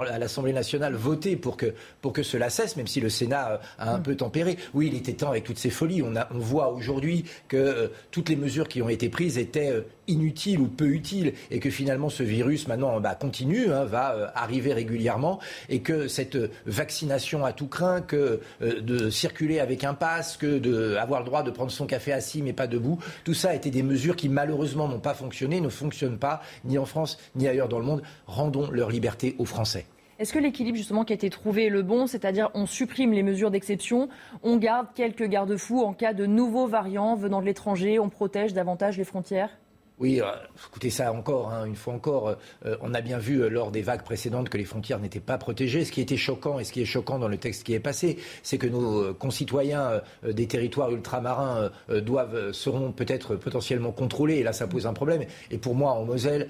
[0.10, 3.94] à l'Assemblée nationale voté pour que, pour que cela cesse, même si le Sénat a
[3.94, 4.04] un mm.
[4.04, 4.58] peu tempéré.
[4.74, 6.02] Oui, il était temps avec toutes ces folies.
[6.02, 10.60] On, a, on voit aujourd'hui que toutes les mesures qui ont été prises étaient inutile
[10.60, 14.74] ou peu utile et que finalement ce virus maintenant bah, continue, hein, va euh, arriver
[14.74, 15.40] régulièrement
[15.70, 20.58] et que cette vaccination à tout craint, que euh, de circuler avec un pass, que
[20.58, 23.70] d'avoir le droit de prendre son café assis mais pas debout, tout ça a été
[23.70, 27.70] des mesures qui malheureusement n'ont pas fonctionné, ne fonctionnent pas ni en France ni ailleurs
[27.70, 28.02] dans le monde.
[28.26, 29.86] Rendons leur liberté aux Français.
[30.20, 33.22] Est-ce que l'équilibre justement qui a été trouvé est le bon, c'est-à-dire on supprime les
[33.22, 34.10] mesures d'exception,
[34.42, 38.98] on garde quelques garde-fous en cas de nouveaux variants venant de l'étranger, on protège davantage
[38.98, 39.52] les frontières?
[40.00, 40.26] Oui, euh,
[40.70, 42.36] écoutez ça encore, hein, une fois encore,
[42.68, 45.40] euh, on a bien vu euh, lors des vagues précédentes que les frontières n'étaient pas
[45.40, 45.86] protégées.
[45.86, 48.18] Ce qui était choquant et ce qui est choquant dans le texte qui est passé,
[48.44, 54.36] c'est que nos concitoyens des territoires ultramarins doivent, seront peut-être potentiellement contrôlés.
[54.36, 55.24] Et là, ça pose un problème.
[55.50, 56.48] Et pour moi, en Moselle,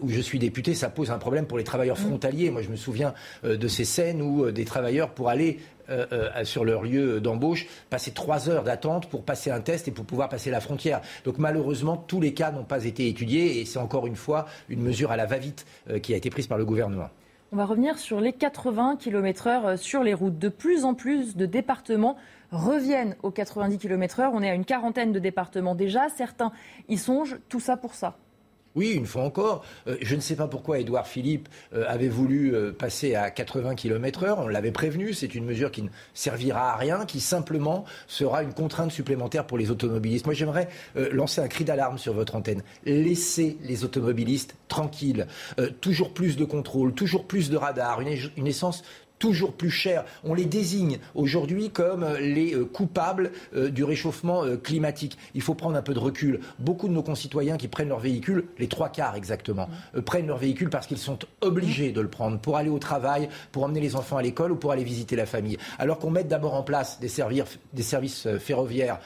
[0.00, 2.06] où je suis député, ça pose un problème pour les travailleurs mmh.
[2.06, 2.50] frontaliers.
[2.50, 3.14] Moi, je me souviens
[3.44, 5.58] de ces scènes où des travailleurs, pour aller
[5.92, 9.90] euh, euh, sur leur lieu d'embauche, passer trois heures d'attente pour passer un test et
[9.90, 11.00] pour pouvoir passer la frontière.
[11.24, 14.80] Donc malheureusement, tous les cas n'ont pas été étudiés et c'est encore une fois une
[14.80, 17.08] mesure à la va-vite euh, qui a été prise par le gouvernement.
[17.52, 20.38] On va revenir sur les 80 km/h sur les routes.
[20.38, 22.16] De plus en plus de départements
[22.50, 24.30] reviennent aux 90 km/h.
[24.32, 26.08] On est à une quarantaine de départements déjà.
[26.08, 26.52] Certains
[26.88, 27.36] y songent.
[27.50, 28.16] Tout ça pour ça.
[28.74, 29.64] Oui, une fois encore.
[29.86, 33.74] Euh, je ne sais pas pourquoi Édouard Philippe euh, avait voulu euh, passer à 80
[33.74, 34.38] km heure.
[34.38, 35.12] On l'avait prévenu.
[35.12, 39.58] C'est une mesure qui ne servira à rien, qui simplement sera une contrainte supplémentaire pour
[39.58, 40.24] les automobilistes.
[40.26, 42.62] Moi, j'aimerais lancer un cri d'alarme sur votre antenne.
[42.84, 45.26] Laissez les automobilistes tranquilles.
[45.80, 48.82] toujours plus de contrôle, toujours plus de radars, une essence
[49.22, 50.04] toujours plus cher.
[50.24, 55.16] On les désigne aujourd'hui comme euh, les euh, coupables euh, du réchauffement climatique.
[55.36, 56.40] Il faut prendre un peu de recul.
[56.58, 59.68] Beaucoup de nos concitoyens qui prennent leur véhicule, les trois quarts exactement,
[60.04, 63.62] prennent leur véhicule parce qu'ils sont obligés de le prendre pour aller au travail, pour
[63.62, 65.56] emmener les enfants à l'école ou pour aller visiter la famille.
[65.78, 67.08] Alors qu'on mette d'abord en place des,
[67.72, 68.98] des services ferroviaires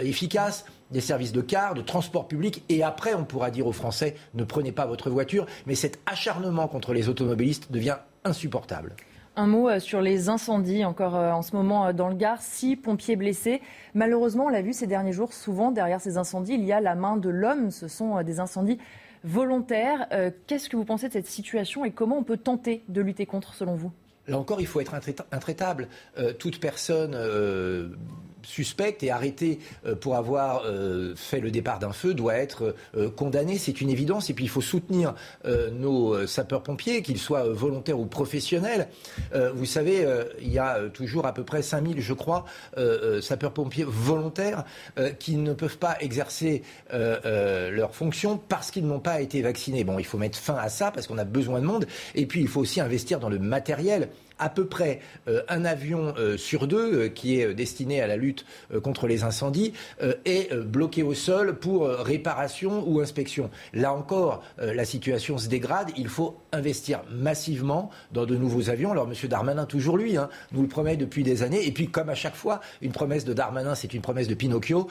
[0.00, 4.14] efficaces, des services de car, de transport public, et après on pourra dire aux Français
[4.34, 8.94] ne prenez pas votre voiture, mais cet acharnement contre les automobilistes devient insupportable.
[9.38, 12.40] Un mot euh, sur les incendies, encore euh, en ce moment euh, dans le Gard,
[12.40, 13.60] six pompiers blessés.
[13.92, 16.94] Malheureusement, on l'a vu ces derniers jours, souvent derrière ces incendies, il y a la
[16.94, 17.70] main de l'homme.
[17.70, 18.78] Ce sont des incendies
[19.24, 20.08] volontaires.
[20.46, 23.54] Qu'est-ce que vous pensez de cette situation et comment on peut tenter de lutter contre,
[23.54, 23.92] selon vous?
[24.26, 25.88] Là encore, il faut être intraitable.
[26.38, 27.16] toute personne
[28.46, 29.58] suspecte et arrêté
[30.00, 30.62] pour avoir
[31.16, 32.74] fait le départ d'un feu doit être
[33.16, 33.58] condamné.
[33.58, 34.30] C'est une évidence.
[34.30, 35.14] Et puis il faut soutenir
[35.72, 38.88] nos sapeurs-pompiers, qu'ils soient volontaires ou professionnels.
[39.54, 40.06] vous savez,
[40.40, 42.44] il y a toujours à peu près 5000, je crois,
[43.20, 44.64] sapeurs-pompiers volontaires
[45.18, 46.62] qui ne peuvent pas exercer
[46.92, 49.84] leurs fonctions parce qu'ils n'ont pas été vaccinés.
[49.84, 51.86] Bon, il faut mettre fin à ça parce qu'on a besoin de monde.
[52.14, 54.08] Et puis, il faut aussi investir dans le matériel
[54.38, 58.16] à peu près euh, un avion euh, sur deux euh, qui est destiné à la
[58.16, 58.44] lutte
[58.82, 59.72] contre les incendies
[60.24, 63.50] est bloqué au sol pour réparation ou inspection.
[63.72, 65.90] Là encore, la situation se dégrade.
[65.96, 68.92] Il faut investir massivement dans de nouveaux avions.
[68.92, 69.28] Alors, M.
[69.28, 71.66] Darmanin, toujours lui, hein, nous le promet depuis des années.
[71.66, 74.88] Et puis, comme à chaque fois, une promesse de Darmanin, c'est une promesse de Pinocchio.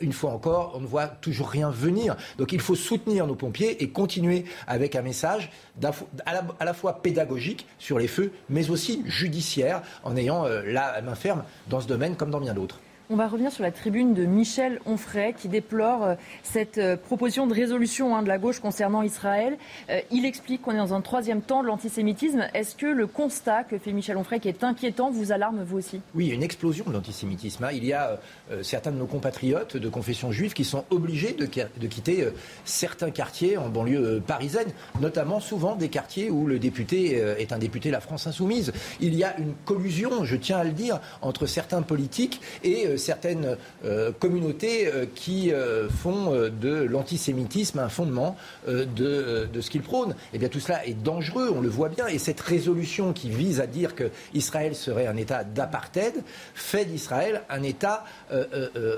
[0.00, 2.16] une fois encore, on ne voit toujours rien venir.
[2.38, 5.50] Donc, il faut soutenir nos pompiers et continuer avec un message
[6.24, 11.14] à la fois pédagogique sur les feux, mais aussi judiciaire en ayant euh, la main
[11.14, 12.80] ferme dans ce domaine comme dans bien d'autres.
[13.08, 17.46] On va revenir sur la tribune de Michel Onfray qui déplore euh, cette euh, proposition
[17.46, 19.58] de résolution hein, de la gauche concernant Israël.
[19.90, 22.48] Euh, il explique qu'on est dans un troisième temps de l'antisémitisme.
[22.52, 26.00] Est-ce que le constat que fait Michel Onfray, qui est inquiétant, vous alarme vous aussi?
[26.16, 27.62] Oui, une explosion de l'antisémitisme.
[27.62, 27.70] Hein.
[27.72, 28.18] Il y a
[28.62, 31.46] certains de nos compatriotes de confession juive qui sont obligés de,
[31.86, 32.28] quitter
[32.64, 34.68] certains quartiers en banlieue parisienne,
[35.00, 38.72] notamment souvent des quartiers où le député est un député de la France insoumise.
[39.00, 43.56] Il y a une collusion, je tiens à le dire, entre certains politiques et certaines
[43.84, 48.36] euh, communautés euh, qui euh, font de l'antisémitisme un fondement
[48.66, 50.14] de, ce qu'ils prônent.
[50.32, 52.06] Eh bien, tout cela est dangereux, on le voit bien.
[52.06, 56.14] Et cette résolution qui vise à dire qu'Israël serait un État d'apartheid
[56.54, 58.04] fait d'Israël un État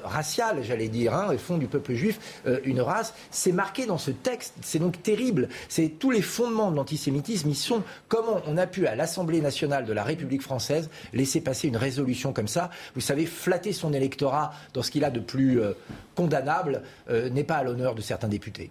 [0.05, 3.15] racial, j'allais dire, hein, et font du peuple juif une race.
[3.31, 5.49] C'est marqué dans ce texte, c'est donc terrible.
[5.69, 7.49] C'est tous les fondements de l'antisémitisme.
[7.49, 11.69] Ils sont comment on a pu à l'Assemblée nationale de la République française laisser passer
[11.69, 12.71] une résolution comme ça.
[12.95, 15.73] Vous savez, flatter son électorat dans ce qu'il a de plus euh,
[16.15, 18.71] condamnable euh, n'est pas à l'honneur de certains députés.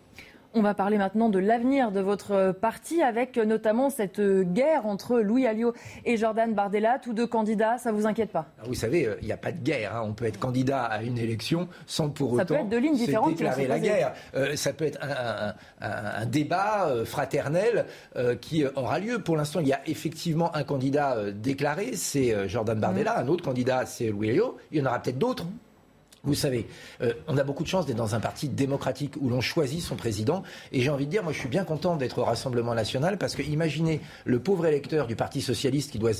[0.58, 5.46] On va parler maintenant de l'avenir de votre parti avec notamment cette guerre entre Louis
[5.46, 5.74] Alliot
[6.04, 8.48] et Jordan Bardella, tous deux candidats, ça vous inquiète pas?
[8.66, 9.96] Vous savez, euh, il n'y a pas de guerre.
[9.96, 10.02] Hein.
[10.04, 12.96] On peut être candidat à une élection sans pour ça autant peut être de lignes
[12.96, 14.14] différentes déclarer la guerre.
[14.56, 15.00] ça peut être
[15.80, 17.86] un, débat fraternel
[18.42, 19.20] qui aura lieu.
[19.20, 23.22] Pour l'instant, il y a effectivement un candidat déclaré, c'est Jordan Bardella.
[23.22, 23.26] Mmh.
[23.26, 24.58] Un autre candidat, c'est Louis Alliot.
[24.72, 25.46] Il y en aura peut-être d'autres.
[26.28, 26.68] Vous savez,
[27.02, 29.96] euh, on a beaucoup de chance d'être dans un parti démocratique où l'on choisit son
[29.96, 30.44] président.
[30.74, 33.34] Et j'ai envie de dire, moi, je suis bien content d'être au Rassemblement national parce
[33.34, 36.12] que imaginez le pauvre électeur du Parti socialiste qui doit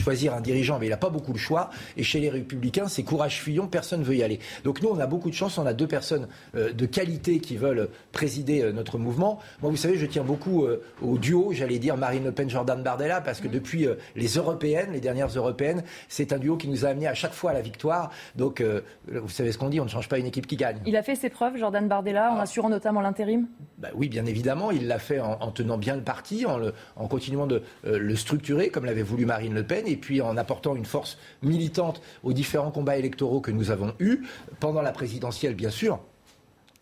[0.00, 1.70] choisir un dirigeant, mais il n'a pas beaucoup de choix.
[1.96, 4.38] Et chez les Républicains, c'est courage fuyant, personne ne veut y aller.
[4.62, 5.58] Donc nous, on a beaucoup de chance.
[5.58, 9.40] On a deux personnes euh, de qualité qui veulent présider euh, notre mouvement.
[9.62, 10.64] Moi, vous savez, je tiens beaucoup
[11.02, 15.00] au duo, j'allais dire Marine Le Pen, Jordan Bardella, parce que depuis les européennes, les
[15.00, 18.10] dernières européennes, c'est un duo qui nous a amené à chaque fois à la victoire.
[18.36, 18.62] Donc,
[19.08, 20.78] vous savez ce qu'on dit, on ne change pas une équipe qui gagne.
[20.84, 22.42] Il a fait ses preuves, Jordan Bardella, en ah.
[22.42, 24.70] assurant notamment l'intérim bah Oui, bien évidemment.
[24.70, 28.84] Il l'a fait en, tenant bien le parti, en, continuant de euh, le structurer, comme
[28.84, 32.98] l'avait voulu Marine Le Pen, et puis en apportant une force militante aux différents combats
[32.98, 34.26] électoraux que nous avons eus,
[34.60, 36.00] pendant la présidentielle, bien sûr.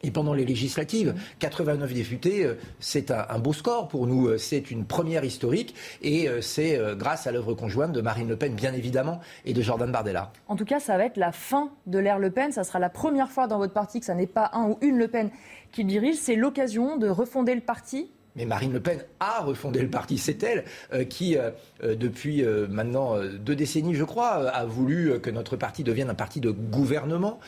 [0.05, 4.29] Et pendant les législatives, 89 députés, euh, c'est un, beau score pour nous.
[4.29, 8.37] Euh, c'est une première historique et euh, c'est grâce à l'œuvre conjointe de Marine Le
[8.37, 10.31] Pen, bien évidemment, et de Jordan Bardella.
[10.47, 12.53] En tout cas, ça va être la fin de l'ère Le Pen.
[12.53, 14.99] Ça sera la première fois dans votre parti que ça n'est pas un ou une
[14.99, 15.31] Le Pen
[15.73, 16.17] qui dirige.
[16.17, 20.19] C'est l'occasion de refonder le parti mais Marine Le Pen a refondé le parti.
[20.19, 21.51] C'est elle euh, qui, euh,
[21.83, 26.41] euh, depuis maintenant deux décennies, je crois, a voulu que notre parti devienne un parti
[26.41, 27.39] de gouvernement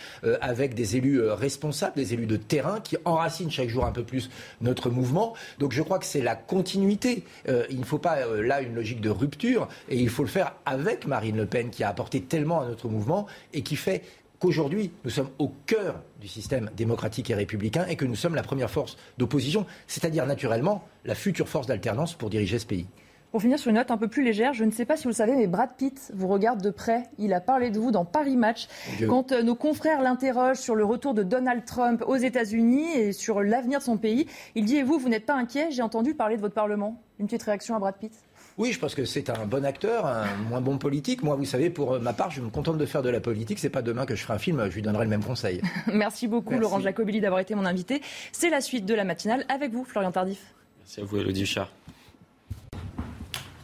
[0.40, 4.30] avec des élus responsables, des élus de terrain qui enracinent chaque jour un peu plus
[4.60, 5.34] notre mouvement.
[5.58, 7.24] Donc je crois que c'est la continuité.
[7.70, 11.06] il ne faut pas là une logique de rupture et il faut le faire avec
[11.06, 14.02] Marine Le Pen qui a apporté tellement à notre mouvement et qui fait
[14.46, 18.44] qu'aujourd'hui, nous sommes au cœur du système démocratique et républicain et que nous sommes la
[18.44, 22.86] première force d'opposition, c'est-à-dire naturellement la future force d'alternance pour diriger ce pays.
[23.32, 25.08] Pour finir sur une note un peu plus légère, je ne sais pas si vous
[25.08, 27.02] le savez, mais Brad Pitt vous regarde de près.
[27.18, 28.68] Il a parlé de vous dans Paris Match.
[29.08, 33.42] Quand euh, nos confrères l'interrogent sur le retour de Donald Trump aux États-Unis et sur
[33.42, 35.70] l'avenir de son pays, il dit Et vous, vous n'êtes pas inquiet?
[35.70, 37.02] J'ai entendu parler de votre Parlement.
[37.18, 38.12] Une petite réaction à Brad Pitt
[38.58, 41.22] oui, je pense que c'est un bon acteur, un moins bon politique.
[41.22, 43.58] Moi, vous savez, pour ma part, je me contente de faire de la politique.
[43.58, 45.60] C'est pas demain que je ferai un film, je lui donnerai le même conseil.
[45.92, 48.00] Merci beaucoup, Laurent Jacobelli, d'avoir été mon invité.
[48.32, 50.54] C'est la suite de la matinale avec vous, Florian Tardif.
[50.78, 51.70] Merci à vous, Elodie Char.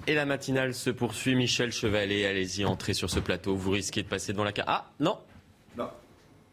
[0.07, 1.37] Et la matinale se poursuit.
[1.37, 3.55] Michel Chevalet, allez-y, entrez sur ce plateau.
[3.55, 4.69] Vous risquez de passer devant la carte.
[4.71, 5.17] Ah, Non.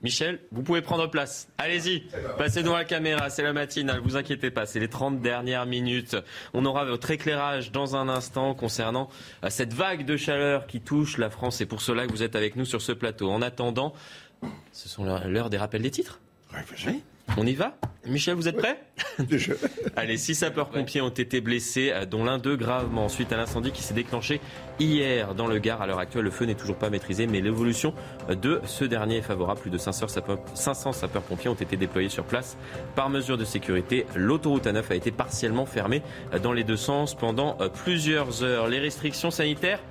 [0.01, 1.49] Michel, vous pouvez prendre place.
[1.57, 2.03] Allez-y,
[2.37, 6.15] passez devant la caméra, c'est la matinale, vous inquiétez pas, c'est les 30 dernières minutes.
[6.53, 9.09] On aura votre éclairage dans un instant concernant
[9.43, 11.57] euh, cette vague de chaleur qui touche la France.
[11.57, 13.29] C'est pour cela que vous êtes avec nous sur ce plateau.
[13.29, 13.93] En attendant,
[14.71, 16.21] ce sont l'heure des rappels des titres.
[17.37, 17.73] On y va
[18.05, 18.81] Michel, vous êtes prêt
[19.95, 23.83] Allez, six sapeurs-pompiers ont été blessés, euh, dont l'un d'eux gravement suite à l'incendie qui
[23.83, 24.39] s'est déclenché
[24.79, 25.81] hier dans le Gard.
[25.81, 27.93] À l'heure actuelle, le feu n'est toujours pas maîtrisé, mais l'évolution
[28.29, 29.59] de ce dernier est favorable.
[29.59, 32.57] Plus de 500 sapeurs-pompiers ont été déployés sur place.
[32.95, 36.01] Par mesure de sécurité, l'autoroute A9 a été partiellement fermée
[36.33, 38.67] euh, dans les deux sens pendant euh, plusieurs heures.
[38.67, 39.81] Les restrictions sanitaires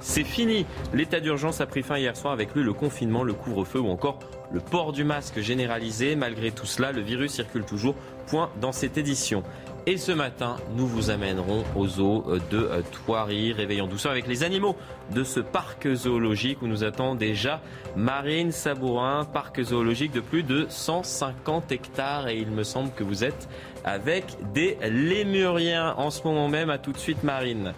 [0.00, 0.66] c'est fini.
[0.92, 4.18] L'état d'urgence a pris fin hier soir avec lui le confinement, le couvre-feu ou encore
[4.52, 6.16] le port du masque généralisé.
[6.16, 7.94] Malgré tout cela, le virus circule toujours.
[8.26, 9.42] Point dans cette édition.
[9.86, 12.70] Et ce matin, nous vous amènerons aux eaux de
[13.04, 14.76] Thoiry, réveillant douceur avec les animaux
[15.14, 17.60] de ce parc zoologique où nous attend déjà
[17.94, 22.28] Marine Sabourin, parc zoologique de plus de 150 hectares.
[22.28, 23.46] Et il me semble que vous êtes
[23.84, 26.70] avec des lémuriens en ce moment même.
[26.70, 27.74] À tout de suite, Marine.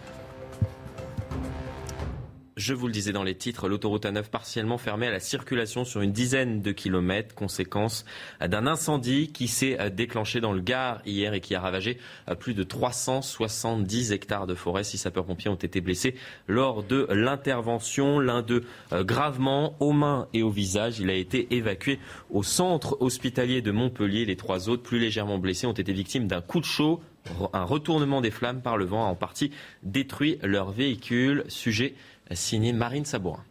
[2.57, 6.01] Je vous le disais dans les titres, l'autoroute A9 partiellement fermée à la circulation sur
[6.01, 8.07] une dizaine de kilomètres, conséquence
[8.41, 11.99] d'un incendie qui s'est déclenché dans le Gard hier et qui a ravagé
[12.41, 14.85] plus de 370 hectares de forêt.
[14.85, 16.15] Six sapeurs-pompiers ont été blessés
[16.49, 20.99] lors de l'intervention, l'un d'eux euh, gravement aux mains et au visage.
[20.99, 21.99] Il a été évacué
[22.31, 24.25] au centre hospitalier de Montpellier.
[24.25, 27.03] Les trois autres, plus légèrement blessés, ont été victimes d'un coup de chaud
[27.53, 29.51] un retournement des flammes par le vent a en partie
[29.83, 31.45] détruit leur véhicule.
[31.49, 31.95] Sujet
[32.35, 33.45] signé Marine Sabourin.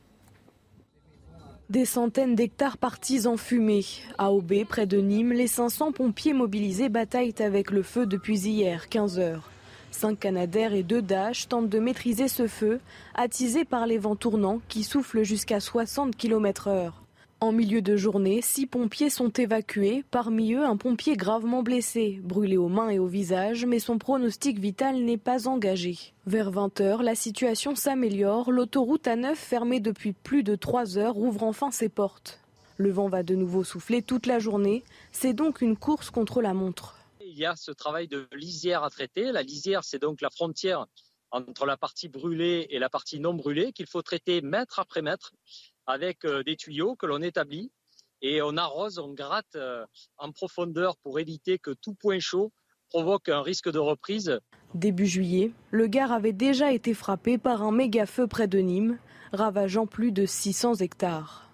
[1.69, 3.85] Des centaines d'hectares partis en fumée.
[4.19, 8.87] À Aubé, près de Nîmes, les 500 pompiers mobilisés bataillent avec le feu depuis hier,
[8.89, 9.49] 15 heures.
[9.89, 12.81] Cinq Canadaires et deux Dash tentent de maîtriser ce feu,
[13.15, 17.04] attisé par les vents tournants qui soufflent jusqu'à 60 km heure.
[17.41, 22.55] En milieu de journée, six pompiers sont évacués, parmi eux un pompier gravement blessé, brûlé
[22.55, 25.97] aux mains et au visage, mais son pronostic vital n'est pas engagé.
[26.25, 31.43] Vers 20 h la situation s'améliore, l'autoroute A9 fermée depuis plus de 3 heures ouvre
[31.43, 32.39] enfin ses portes.
[32.77, 36.53] Le vent va de nouveau souffler toute la journée, c'est donc une course contre la
[36.53, 36.95] montre.
[37.19, 39.33] Il y a ce travail de lisière à traiter.
[39.33, 40.85] La lisière, c'est donc la frontière
[41.31, 45.33] entre la partie brûlée et la partie non brûlée qu'il faut traiter mètre après mètre
[45.87, 47.71] avec euh, des tuyaux que l'on établit
[48.21, 49.85] et on arrose, on gratte euh,
[50.17, 52.51] en profondeur pour éviter que tout point chaud
[52.89, 54.39] provoque un risque de reprise.
[54.73, 58.97] Début juillet, le Gard avait déjà été frappé par un méga feu près de Nîmes,
[59.31, 61.49] ravageant plus de 600 hectares.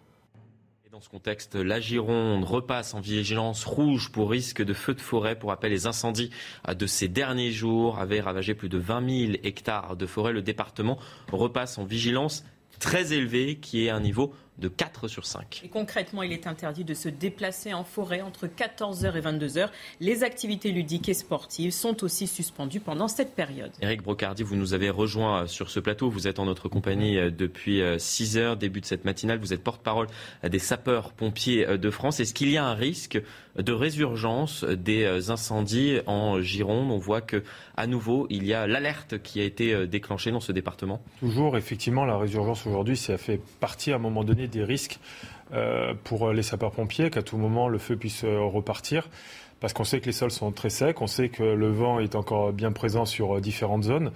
[0.91, 5.37] dans ce contexte, la Gironde repasse en vigilance rouge pour risque de feu de forêt.
[5.37, 6.31] Pour rappel, les incendies
[6.67, 10.33] de ces derniers jours avaient ravagé plus de 20 000 hectares de forêt.
[10.33, 10.99] Le département
[11.31, 12.43] repasse en vigilance
[12.79, 15.61] très élevé qui est un niveau de 4 sur 5.
[15.63, 19.69] Et concrètement, il est interdit de se déplacer en forêt entre 14h et 22h.
[19.99, 23.71] Les activités ludiques et sportives sont aussi suspendues pendant cette période.
[23.81, 26.09] Éric Brocardi, vous nous avez rejoint sur ce plateau.
[26.09, 29.39] Vous êtes en notre compagnie euh, depuis 6 euh, heures, début de cette matinale.
[29.39, 30.07] Vous êtes porte-parole
[30.47, 32.19] des sapeurs-pompiers euh, de France.
[32.19, 33.21] Est-ce qu'il y a un risque
[33.57, 36.91] de résurgence des incendies en Gironde?
[36.91, 37.43] On voit que
[37.75, 41.01] à nouveau, il y a l'alerte qui a été déclenchée dans ce département.
[41.19, 44.99] Toujours, effectivement, la résurgence aujourd'hui, ça fait partie à un moment donné des risques
[45.53, 49.09] euh, pour les sapeurs-pompiers, qu'à tout moment le feu puisse euh, repartir
[49.61, 52.15] parce qu'on sait que les sols sont très secs, on sait que le vent est
[52.15, 54.11] encore bien présent sur euh, différentes zones.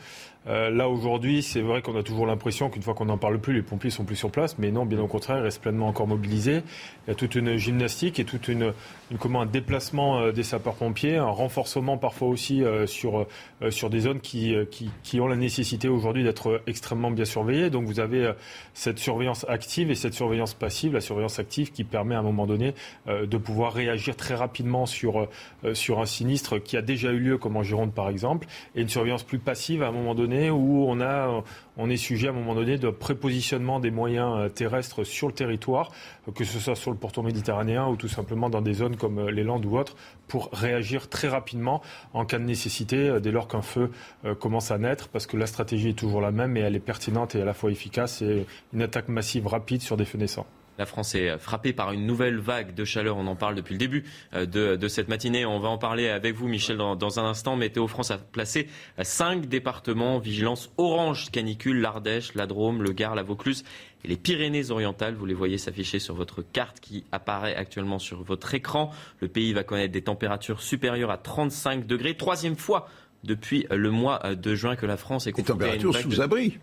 [0.48, 3.54] Euh, là aujourd'hui, c'est vrai qu'on a toujours l'impression qu'une fois qu'on n'en parle plus,
[3.54, 6.08] les pompiers sont plus sur place, mais non, bien au contraire, ils restent pleinement encore
[6.08, 6.62] mobilisés.
[7.06, 8.74] Il y a toute une gymnastique et toute une,
[9.20, 13.26] comment, un déplacement euh, des sapeurs-pompiers, un renforcement parfois aussi euh, sur
[13.70, 17.70] sur des zones qui, qui, qui ont la nécessité aujourd'hui d'être extrêmement bien surveillées.
[17.70, 18.32] Donc vous avez
[18.74, 20.94] cette surveillance active et cette surveillance passive.
[20.94, 22.74] La surveillance active qui permet à un moment donné
[23.08, 25.28] de pouvoir réagir très rapidement sur
[25.74, 28.90] sur un sinistre qui a déjà eu lieu, comme en Gironde par exemple, et une
[28.90, 31.44] surveillance plus passive à un moment donné où on, a,
[31.78, 35.34] on est sujet à un moment donné de prépositionnement des moyens euh, terrestres sur le
[35.34, 35.92] territoire,
[36.34, 39.32] que ce soit sur le pourtour méditerranéen ou tout simplement dans des zones comme euh,
[39.32, 39.96] les Landes ou autres,
[40.28, 41.82] pour réagir très rapidement
[42.14, 43.92] en cas de nécessité euh, dès lors qu'un feu
[44.40, 47.36] commence à naître, parce que la stratégie est toujours la même et elle est pertinente
[47.36, 48.18] et à la fois efficace.
[48.20, 50.48] C'est une attaque massive rapide sur des feux naissants.
[50.78, 53.18] La France est frappée par une nouvelle vague de chaleur.
[53.18, 55.46] On en parle depuis le début euh, de, cette matinée.
[55.46, 57.56] On va en parler avec vous, Michel, dans, un instant.
[57.56, 58.68] Météo France a placé
[59.02, 63.64] cinq départements en vigilance orange canicule l'Ardèche, la Drôme, le Gard, la Vaucluse
[64.04, 65.16] et les Pyrénées-Orientales.
[65.16, 68.92] Vous les voyez s'afficher sur votre carte qui apparaît actuellement sur votre écran.
[69.22, 72.16] Le pays va connaître des températures supérieures à 35 degrés.
[72.16, 72.88] Troisième fois
[73.24, 76.60] depuis le mois de juin que la France est confrontée à une vague sous abri.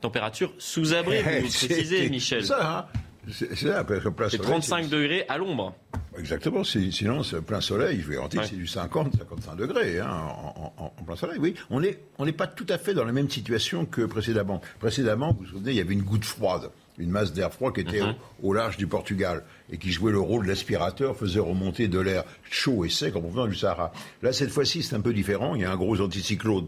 [0.00, 2.44] Température sous abri, vous précisez, Michel.
[2.44, 3.84] Ça, hein C'est ça,
[4.30, 5.74] C'est 35 degrés à l'ombre.
[6.18, 10.08] Exactement, sinon, plein soleil, je vais garantir que c'est du 50, 55 degrés hein,
[10.78, 11.38] en, plein soleil.
[11.38, 14.60] Oui, on n'est on pas tout à fait dans la même situation que précédemment.
[14.78, 17.80] Précédemment, vous vous souvenez, il y avait une goutte froide, une masse d'air froid qui
[17.80, 18.14] était mhm.
[18.42, 22.24] au, large du Portugal et qui jouait le rôle de l'aspirateur, faisait remonter de l'air
[22.50, 23.92] chaud et sec en provenance du Sahara.
[24.22, 25.54] Là, cette fois-ci, c'est un peu différent.
[25.54, 26.66] Il y a un gros anticyclone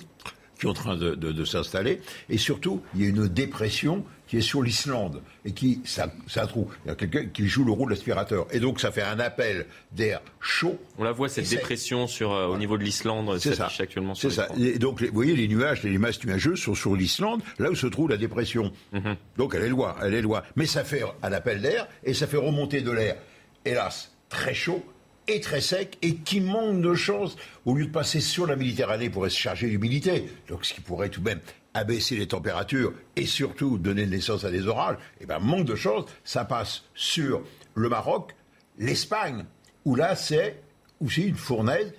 [0.58, 2.00] qui est en train de, s'installer.
[2.28, 6.47] Et surtout, il y a une dépression qui est sur l'Islande et qui, ça, ça
[6.47, 8.47] trouve, il y a quelqu'un qui joue le rôle d'aspirateur.
[8.52, 10.78] Et donc, ça fait un appel d'air chaud.
[10.98, 14.31] On la voit, cette dépression sur, euh, au niveau de l'Islande, c'est ça actuellement C'est
[14.31, 14.48] ça.
[14.58, 17.86] Et donc, vous voyez, les nuages, les masses nuageuses sont sur l'Islande, là où se
[17.86, 18.73] trouve la dépression.
[18.92, 19.16] Mhm.
[19.36, 20.42] Donc, elle est loin, elle est loin.
[20.57, 23.16] Mais ça fait un appel d'air et ça fait remonter de l'air,
[23.65, 24.84] hélas, très chaud
[25.28, 29.10] et très sec et qui manque de chance au lieu de passer sur la Méditerranée
[29.10, 30.24] pour se charger d'humidité.
[30.48, 31.40] Donc ce qui pourrait tout de même
[31.74, 36.05] abaisser les températures et surtout donner naissance à des orages, eh ben manque de chance,
[36.24, 37.42] ça passe sur
[37.74, 38.34] le Maroc,
[38.78, 39.44] l'Espagne,
[39.84, 40.62] où là c'est
[41.00, 41.92] aussi une fournaise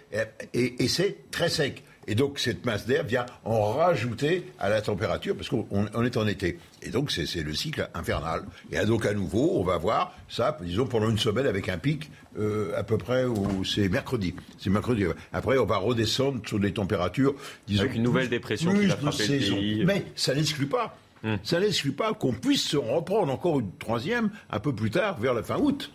[0.53, 1.83] et c'est très sec.
[2.09, 6.27] Et donc cette masse d'air vient en rajouter à la température parce qu'on est en
[6.27, 6.57] été.
[6.81, 8.41] Et donc c'est le cycle infernal.
[8.71, 12.09] Et donc à nouveau, on va voir ça, disons, pendant une semaine avec un pic
[12.39, 14.33] euh, à peu près où c'est mercredi.
[14.57, 15.05] C'est mercredi.
[15.31, 17.35] Après, on va redescendre sur des températures,
[17.67, 17.83] disons.
[17.83, 19.83] Avec une nouvelle dépression qui va frapper le pays.
[19.85, 20.97] Mais ça n'exclut pas.
[21.21, 21.35] Hmm.
[21.43, 25.35] Ça n'exclut pas qu'on puisse se reprendre encore une troisième un peu plus tard, vers
[25.35, 25.91] la fin août.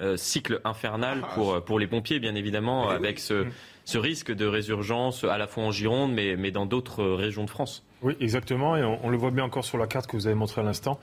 [0.00, 1.34] Euh, cycle infernal ah.
[1.34, 3.50] pour, pour les pompiers, bien évidemment, avec ce, hmm
[3.84, 7.50] ce risque de résurgence à la fois en Gironde, mais, mais dans d'autres régions de
[7.50, 7.84] France.
[8.02, 8.76] Oui, exactement.
[8.76, 10.98] Et on, le voit bien encore sur la carte que vous avez montrée à l'instant.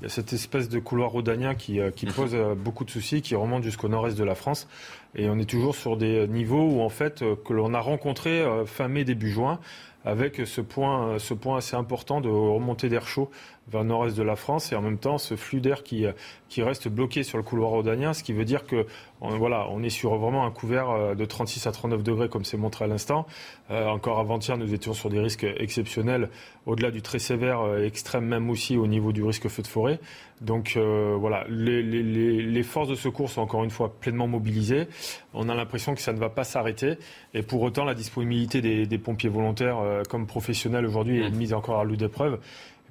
[0.00, 2.90] Il y a cette espèce de couloir rhodanien qui, euh, qui pose euh, beaucoup de
[2.90, 4.68] soucis, qui remonte jusqu'au nord-est de la France.
[5.14, 8.44] Et on est toujours sur des niveaux où, en fait, euh, que l'on a rencontré
[8.66, 9.58] fin mai, début juin,
[10.04, 13.30] avec ce point, ce point assez important de remontée d'air chaud
[13.70, 16.06] vers le nord-est de la France et en même temps ce flux d'air qui,
[16.48, 18.86] qui reste bloqué sur le couloir rhodanien, ce qui veut dire que
[19.20, 22.44] on, voilà, on est sur vraiment un couvert euh, de 36 à 39 degrés comme
[22.44, 23.26] c'est montré à l'instant.
[23.70, 26.30] Euh, encore avant-hier, nous étions sur des risques exceptionnels,
[26.66, 30.00] au-delà du très sévère, euh, extrême même aussi au niveau du risque feu de forêt.
[30.40, 34.86] Donc euh, voilà, les, les, les, forces de secours sont encore une fois pleinement mobilisées.
[35.34, 36.96] On a l'impression que ça ne va pas s'arrêter.
[37.34, 41.34] Et pour autant, la disponibilité des, des pompiers volontaires comme professionnels aujourd'hui est mmh.
[41.34, 42.38] mise encore à rude épreuve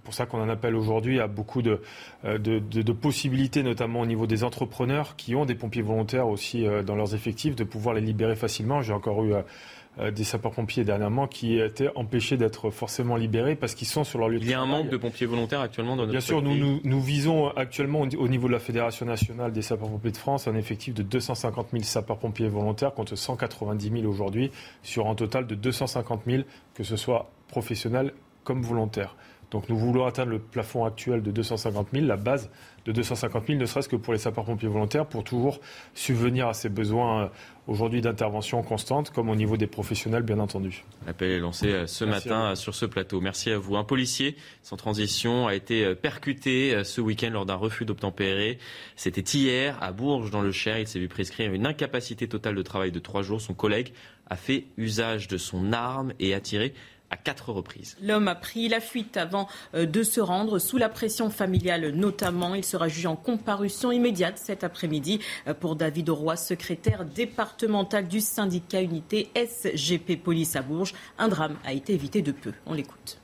[0.07, 1.81] pour ça qu'on en appelle aujourd'hui à beaucoup de,
[2.23, 6.65] euh, de, de, possibilités, notamment au niveau des entrepreneurs qui ont des pompiers volontaires aussi
[6.65, 8.81] euh, dans leurs effectifs, de pouvoir les libérer facilement.
[8.81, 13.89] J'ai encore eu euh, des sapeurs-pompiers dernièrement qui étaient empêchés d'être forcément libérés parce qu'ils
[13.89, 14.49] sont sur leur lieu de travail.
[14.49, 16.79] Il y a un manque de pompiers volontaires actuellement dans notre Bien sûr, nous, nous,
[16.85, 20.93] nous, visons actuellement au niveau de la Fédération nationale des sapeurs-pompiers de France un effectif
[20.93, 24.51] de 250 000 sapeurs-pompiers volontaires contre 190 000 aujourd'hui
[24.83, 26.43] sur un total de 250 000,
[26.75, 28.13] que ce soit professionnels
[28.45, 29.17] comme volontaires.
[29.51, 32.49] Donc nous voulons atteindre le plafond actuel de 250 000, la base
[32.85, 35.59] de 250 000, ne serait-ce que pour les sapeurs-pompiers volontaires, pour toujours
[35.93, 37.27] subvenir à ces besoins euh,
[37.67, 40.83] aujourd'hui d'intervention constante, comme au niveau des professionnels, bien entendu.
[41.05, 43.19] L'appel est lancé euh, ce matin euh, sur ce plateau.
[43.19, 43.75] Merci à vous.
[43.75, 48.57] Un policier sans transition a été percuté ce week-end lors d'un refus d'obtempérer.
[48.95, 50.79] C'était hier à Bourges, dans le Cher.
[50.79, 53.41] Il s'est vu prescrire une incapacité totale de travail de trois jours.
[53.41, 53.93] Son collègue
[54.29, 56.73] a fait usage de son arme et a tiré
[57.09, 57.95] à quatre reprises.
[58.01, 62.55] L'homme a pris la fuite avant euh, de se rendre sous la pression familiale notamment.
[62.55, 68.19] Il sera jugé en comparution immédiate cet après-midi euh, pour David Roy, secrétaire départemental du
[68.19, 70.93] syndicat unité SGP Police à Bourges.
[71.17, 72.53] Un drame a été évité de peu.
[72.65, 73.19] On l'écoute.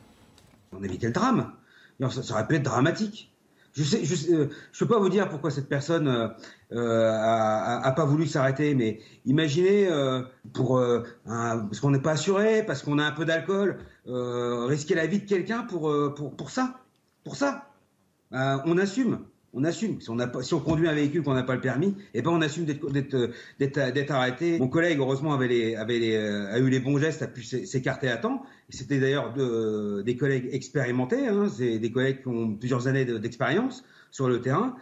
[0.71, 1.51] On a évité le drame.
[1.99, 3.32] Ça aurait pu être dramatique.
[3.73, 6.27] Je sais, je, euh, peux pas vous dire pourquoi cette personne euh,
[6.73, 9.89] euh a, pas voulu s'arrêter, mais imaginez
[10.53, 10.81] pour
[11.25, 15.27] parce qu'on n'est pas assuré, parce qu'on a un peu d'alcool, risquer la vie de
[15.27, 16.81] quelqu'un pour, pour pour ça,
[17.23, 17.69] pour ça,
[18.31, 20.01] on assume on assume.
[20.01, 22.65] Si on, on conduit un véhicule qu'on n'a pas le permis, eh ben on assume
[22.65, 24.59] d'être arrêté.
[24.59, 28.43] Mon collègue, heureusement, avait, les, a eu les bons gestes, a pu s'écarter à temps.
[28.69, 34.27] C'était d'ailleurs de, des collègues expérimentés, hein, des collègues qui ont plusieurs années d'expérience sur
[34.27, 34.75] le terrain.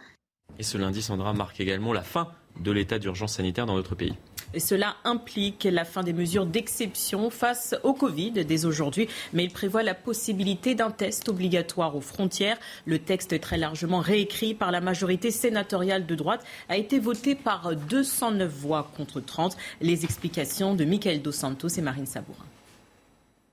[0.58, 2.28] Et ce lundi, Sandra marque également la fin
[2.60, 4.14] de l'état d'urgence sanitaire dans notre pays.
[4.58, 9.82] Cela implique la fin des mesures d'exception face au Covid dès aujourd'hui, mais il prévoit
[9.82, 12.58] la possibilité d'un test obligatoire aux frontières.
[12.84, 17.74] Le texte très largement réécrit par la majorité sénatoriale de droite a été voté par
[17.74, 19.56] 209 voix contre 30.
[19.80, 22.44] Les explications de Michael Dos Santos et Marine Sabourin.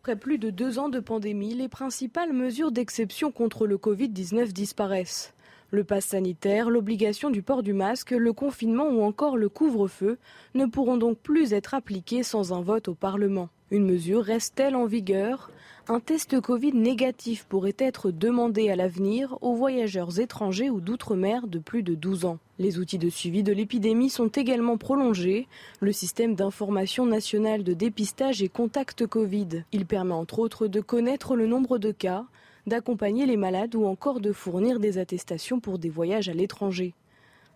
[0.01, 5.33] Après plus de deux ans de pandémie, les principales mesures d'exception contre le Covid-19 disparaissent.
[5.71, 10.17] Le pass sanitaire, l'obligation du port du masque, le confinement ou encore le couvre-feu
[10.55, 13.49] ne pourront donc plus être appliqués sans un vote au Parlement.
[13.69, 15.51] Une mesure reste-t-elle en vigueur?
[15.87, 21.59] Un test Covid négatif pourrait être demandé à l'avenir aux voyageurs étrangers ou d'outre-mer de
[21.59, 22.39] plus de 12 ans.
[22.57, 25.47] Les outils de suivi de l'épidémie sont également prolongés.
[25.81, 29.63] Le système d'information nationale de dépistage et contact Covid.
[29.71, 32.25] Il permet entre autres de connaître le nombre de cas,
[32.69, 36.93] d'accompagner les malades ou encore de fournir des attestations pour des voyages à l'étranger.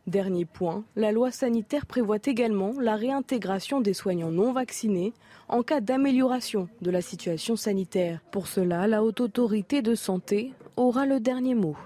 [0.06, 5.14] Dernier point, la loi sanitaire prévoit également la réintégration des soignants non vaccinés
[5.48, 8.20] en cas d'amélioration de la situation sanitaire.
[8.32, 11.78] Pour cela, la haute autorité de santé aura le dernier mot.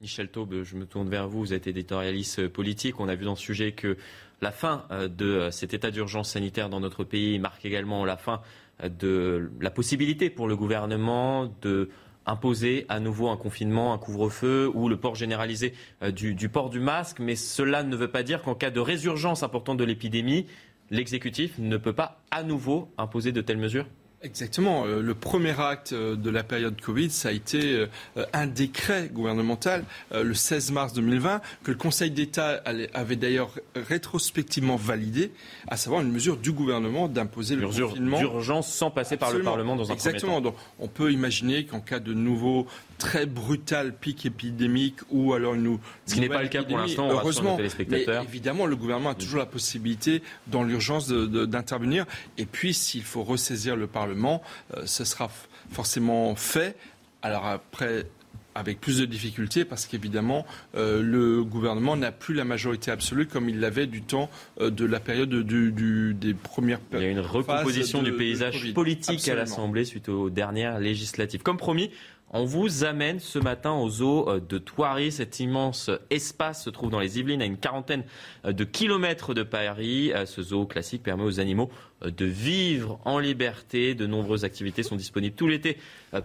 [0.00, 1.38] Michel Taube, je me tourne vers vous.
[1.38, 2.98] Vous êtes éditorialiste politique.
[2.98, 3.96] On a vu dans ce sujet que
[4.40, 8.16] la fin euh, de euh, cet état d'urgence sanitaire dans notre pays marque également la
[8.16, 8.40] fin
[8.82, 11.88] euh, de la possibilité pour le gouvernement de
[12.26, 16.70] imposer à nouveau un confinement, un couvre-feu ou le port généralisé euh, du, du, port
[16.70, 17.18] du masque.
[17.18, 20.46] Mais cela ne veut pas dire qu'en cas de résurgence importante de l'épidémie,
[20.90, 23.86] l'exécutif ne peut pas à nouveau imposer de telles mesures
[24.22, 24.84] Exactement.
[24.86, 27.86] Euh, le premier acte euh, de la période Covid, ça a été
[28.32, 32.62] un décret gouvernemental le 16 mars 2020 que le Conseil d'État
[32.94, 35.32] avait d'ailleurs rétrospectivement validé,
[35.68, 39.76] à savoir une mesure du gouvernement d'imposer le confinement d'urgence sans passer par le Parlement
[39.76, 40.32] dans un Exactement.
[40.32, 40.50] premier temps.
[40.50, 42.66] Donc, on peut imaginer qu'en cas de nouveau
[42.98, 47.08] très brutal pic épidémique ou alors une ce qui n'est pas le cas pour l'instant
[47.10, 47.58] heureusement.
[47.88, 52.06] mais évidemment le gouvernement a toujours la possibilité dans l'urgence d'intervenir.
[52.38, 54.42] Et puis s'il faut ressaisir le Parlement
[54.76, 55.30] euh, ce sera
[55.70, 56.76] forcément fait.
[57.22, 58.06] Alors après
[58.54, 63.48] avec plus de difficultés parce qu'évidemment euh, le gouvernement n'a plus la majorité absolue comme
[63.48, 64.30] il l'avait du temps
[64.60, 68.16] euh, de la période du, du, des premières Il y a une recomposition de, du
[68.16, 69.40] paysage politique Absolument.
[69.40, 71.42] à l'Assemblée suite aux dernières législatives.
[71.42, 71.90] Comme promis,
[72.32, 75.12] on vous amène ce matin aux eaux de Thoiry.
[75.12, 78.04] Cet immense espace se trouve dans les Yvelines, à une quarantaine
[78.44, 80.12] de kilomètres de Paris.
[80.24, 81.70] Ce zoo classique permet aux animaux
[82.04, 83.94] de vivre en liberté.
[83.94, 85.76] De nombreuses activités sont disponibles tout l'été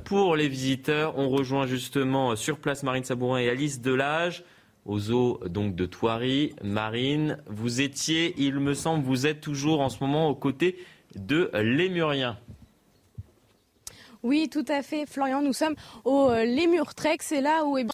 [0.06, 1.18] pour les visiteurs.
[1.18, 4.44] On rejoint justement sur place Marine Sabourin et Alice Delage
[4.86, 6.54] aux zoo donc de Thoiry.
[6.64, 10.78] Marine, vous étiez, il me semble, vous êtes toujours en ce moment aux côtés
[11.16, 12.38] de Lémurien.
[14.28, 15.42] Oui, tout à fait, Florian.
[15.42, 17.20] Nous sommes au euh, Lémur Trek.
[17.22, 17.94] C'est là où, eh bien,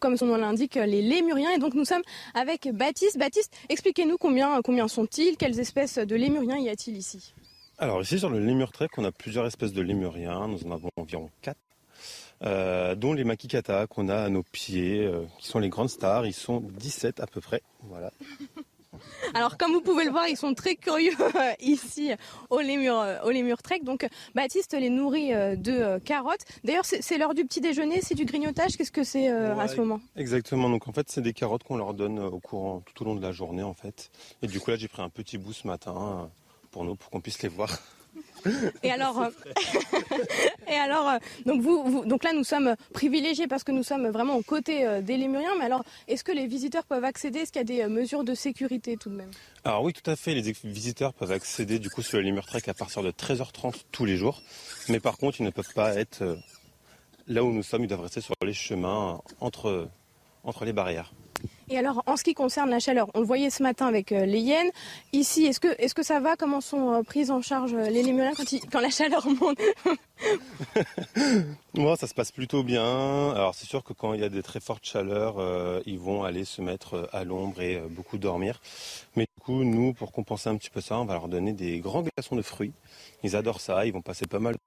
[0.00, 1.50] comme son nom l'indique, les lémuriens.
[1.50, 2.00] Et donc, nous sommes
[2.32, 3.18] avec Baptiste.
[3.18, 5.36] Baptiste, expliquez-nous combien, combien sont-ils?
[5.36, 7.34] Quelles espèces de lémuriens y a-t-il ici?
[7.76, 10.48] Alors, ici, sur le Lémur Trek, on a plusieurs espèces de lémuriens.
[10.48, 11.60] Nous en avons environ quatre.
[12.42, 16.24] Euh, dont les makikata qu'on a à nos pieds, euh, qui sont les grandes stars.
[16.24, 17.60] Ils sont 17 à peu près.
[17.82, 18.10] Voilà.
[19.34, 21.12] Alors, comme vous pouvez le voir, ils sont très curieux
[21.60, 22.12] ici
[22.50, 23.80] au Lémur, au Lémur Trek.
[23.82, 26.44] Donc, Baptiste les nourrit de carottes.
[26.64, 28.76] D'ailleurs, c'est l'heure du petit déjeuner, c'est du grignotage.
[28.76, 30.00] Qu'est-ce que c'est euh, Ouais, à ce moment?
[30.16, 30.68] Exactement.
[30.68, 33.22] Donc, en fait, c'est des carottes qu'on leur donne au courant, tout au long de
[33.22, 34.10] la journée, en fait.
[34.42, 36.26] Et du coup, là, j'ai pris un petit bout ce matin euh,
[36.70, 37.78] pour nous, pour qu'on puisse les voir.
[38.82, 39.30] Et alors, euh,
[40.84, 45.00] alors euh, donc, là, nous sommes privilégiés parce que nous sommes vraiment aux côtés euh,
[45.00, 45.54] des lémuriens.
[45.58, 47.40] Mais alors, est-ce que les visiteurs peuvent accéder?
[47.40, 49.30] Est-ce qu'il y a des euh, mesures de sécurité tout de même?
[49.64, 50.34] Alors oui, tout à fait.
[50.34, 54.04] Les visiteurs peuvent accéder du coup sur le Lemur Trek à partir de 13h30 tous
[54.04, 54.42] les jours.
[54.88, 56.38] Mais par contre, ils ne peuvent pas être
[57.26, 57.84] là où nous sommes.
[57.84, 59.88] Ils doivent rester sur les chemins entre
[60.64, 61.12] les barrières.
[61.70, 64.26] Et alors, en ce qui concerne la chaleur, on le voyait ce matin avec euh,
[64.26, 64.70] les hyènes.
[65.12, 66.36] Ici, est-ce que, est-ce que ça va?
[66.36, 68.32] Comment sont euh, prises en charge euh, les lémuriens
[68.70, 69.58] quand, la chaleur monte?
[71.74, 73.30] Moi, ça se passe plutôt bien.
[73.30, 75.36] Alors c'est sûr que quand il y a des très fortes chaleurs,
[75.86, 78.60] ils vont aller se mettre à l'ombre et beaucoup dormir.
[79.16, 81.80] Mais du coup, nous, pour compenser un petit peu ça, on va leur donner des
[81.80, 82.72] grands glaçons de fruits.
[83.22, 83.86] Ils adorent ça.
[83.86, 84.58] Ils vont passer pas mal de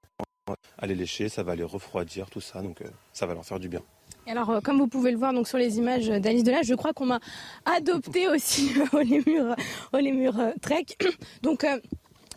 [0.46, 1.28] temps à les lécher.
[1.28, 2.60] Ça va les refroidir, tout ça.
[2.60, 3.82] Donc ça va leur faire du bien.
[4.28, 6.92] Alors, euh, comme vous pouvez le voir donc, sur les images d'Alice Delage, je crois
[6.92, 7.20] qu'on m'a
[7.64, 9.56] adopté aussi au lémur,
[9.92, 10.84] au lémur euh, Trek.
[11.42, 11.78] Donc, euh,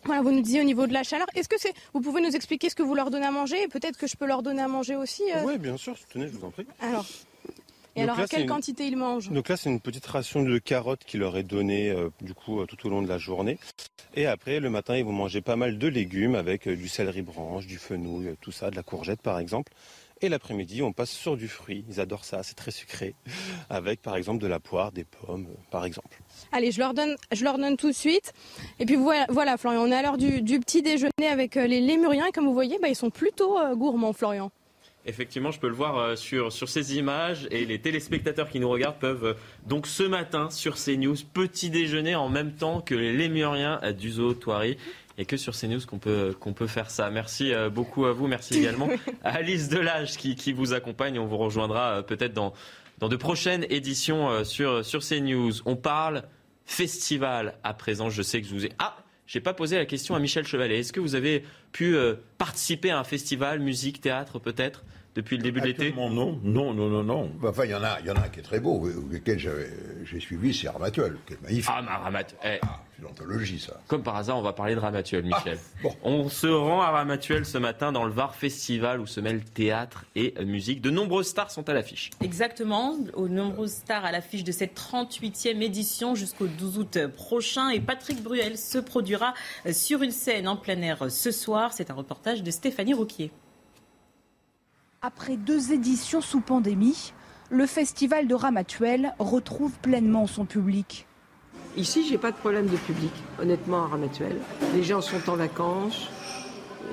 [0.05, 1.27] voilà, vous nous disiez au niveau de la chaleur.
[1.35, 3.63] Est-ce que c'est, vous pouvez nous expliquer ce que vous leur donnez à manger?
[3.63, 5.95] Et peut-être que je peux leur donner à manger aussi euh Oui, bien sûr.
[6.09, 6.65] Tenez, je vous en prie.
[6.79, 7.05] Alors,
[7.97, 9.29] et Donc alors là, à quelle une- quantité ils mangent?
[9.29, 12.65] Donc là, c'est une petite ration de carottes qui leur est donnée euh, du coup
[12.65, 13.59] tout au long de la journée.
[14.15, 17.67] Et après, le matin, ils vont manger pas mal de légumes avec du céleri branche,
[17.67, 19.73] du fenouil, tout ça, de la courgette par exemple.
[20.23, 21.83] Et l'après-midi, on passe sur du fruit.
[21.89, 23.15] Ils adorent ça, c'est très sucré.
[23.69, 26.21] Avec par exemple de la poire, des pommes, par exemple.
[26.51, 28.33] Allez, je leur donne, je leur donne tout de suite.
[28.79, 31.65] Et puis voilà, voilà Florian, on est à l'heure du, du petit déjeuner avec euh,
[31.65, 32.27] les lémuriens.
[32.27, 34.51] Et comme vous voyez, bah, ils sont plutôt euh, gourmands, Florian.
[35.05, 38.69] Effectivement, je peux le voir euh, sur, sur ces images et les téléspectateurs qui nous
[38.69, 39.35] regardent peuvent
[39.65, 44.11] donc ce matin sur CNews petit déjeuner en même temps que les lémuriens euh, du
[44.11, 44.77] zoo Thoiry.
[45.21, 47.11] Et que sur CNews qu'on peut, qu'on peut faire ça.
[47.11, 48.25] Merci euh, beaucoup à vous.
[48.25, 48.89] Merci également
[49.23, 51.19] à Alice Delage qui, qui vous accompagne.
[51.19, 52.53] On vous rejoindra euh, peut-être dans,
[52.97, 55.53] dans de prochaines éditions euh, sur, sur CNews.
[55.65, 56.23] On parle
[56.65, 58.09] festival à présent.
[58.09, 58.71] Je sais que je vous ai...
[58.79, 60.79] Ah j'ai pas posé la question à Michel Chevalet.
[60.79, 61.95] Est-ce que vous avez pu
[62.37, 64.83] participer à un festival, musique, théâtre peut-être?
[65.15, 67.31] Depuis le début de l'été Non, non, non, non, non, non.
[67.43, 69.39] Enfin, il y en a, il y en a un qui est très beau, lequel
[69.39, 71.71] j'ai suivi, c'est Ramatuel, qui est magnifique.
[71.73, 72.39] Ah, ma Ramatuel.
[72.45, 72.59] Eh.
[72.61, 73.81] Ah, c'est l'anthologie, ça.
[73.87, 75.57] Comme par hasard, on va parler de Ramatuel, Michel.
[75.59, 75.95] Ah, bon.
[76.03, 80.05] On se rend à Ramatuel ce matin dans le Var Festival où se mêlent théâtre
[80.15, 80.81] et musique.
[80.81, 82.11] De nombreuses stars sont à l'affiche.
[82.21, 87.69] Exactement, aux nombreuses stars à l'affiche de cette 38e édition jusqu'au 12 août prochain.
[87.69, 89.33] Et Patrick Bruel se produira
[89.71, 91.73] sur une scène en plein air ce soir.
[91.73, 93.31] C'est un reportage de Stéphanie Rouquier.
[95.03, 97.11] Après deux éditions sous pandémie,
[97.49, 101.07] le festival de Ramatuel retrouve pleinement son public.
[101.75, 104.37] Ici, j'ai pas de problème de public, honnêtement, à Ramatuel.
[104.75, 106.07] Les gens sont en vacances.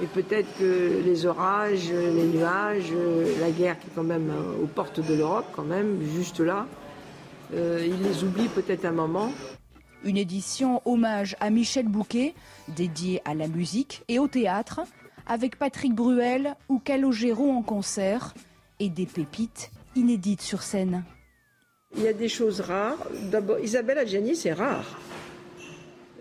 [0.02, 2.94] Et peut-être que les orages, les nuages,
[3.40, 6.66] la guerre qui est quand même aux portes de l'Europe, quand même, juste là,
[7.52, 9.30] euh, ils les oublient peut-être un moment.
[10.02, 12.34] Une édition hommage à Michel Bouquet,
[12.68, 14.80] dédiée à la musique et au théâtre,
[15.28, 18.34] avec Patrick Bruel ou Calogero en concert
[18.80, 21.04] et des pépites inédites sur scène.
[21.96, 22.98] Il y a des choses rares.
[23.30, 24.98] D'abord, Isabelle Adjani, c'est rare.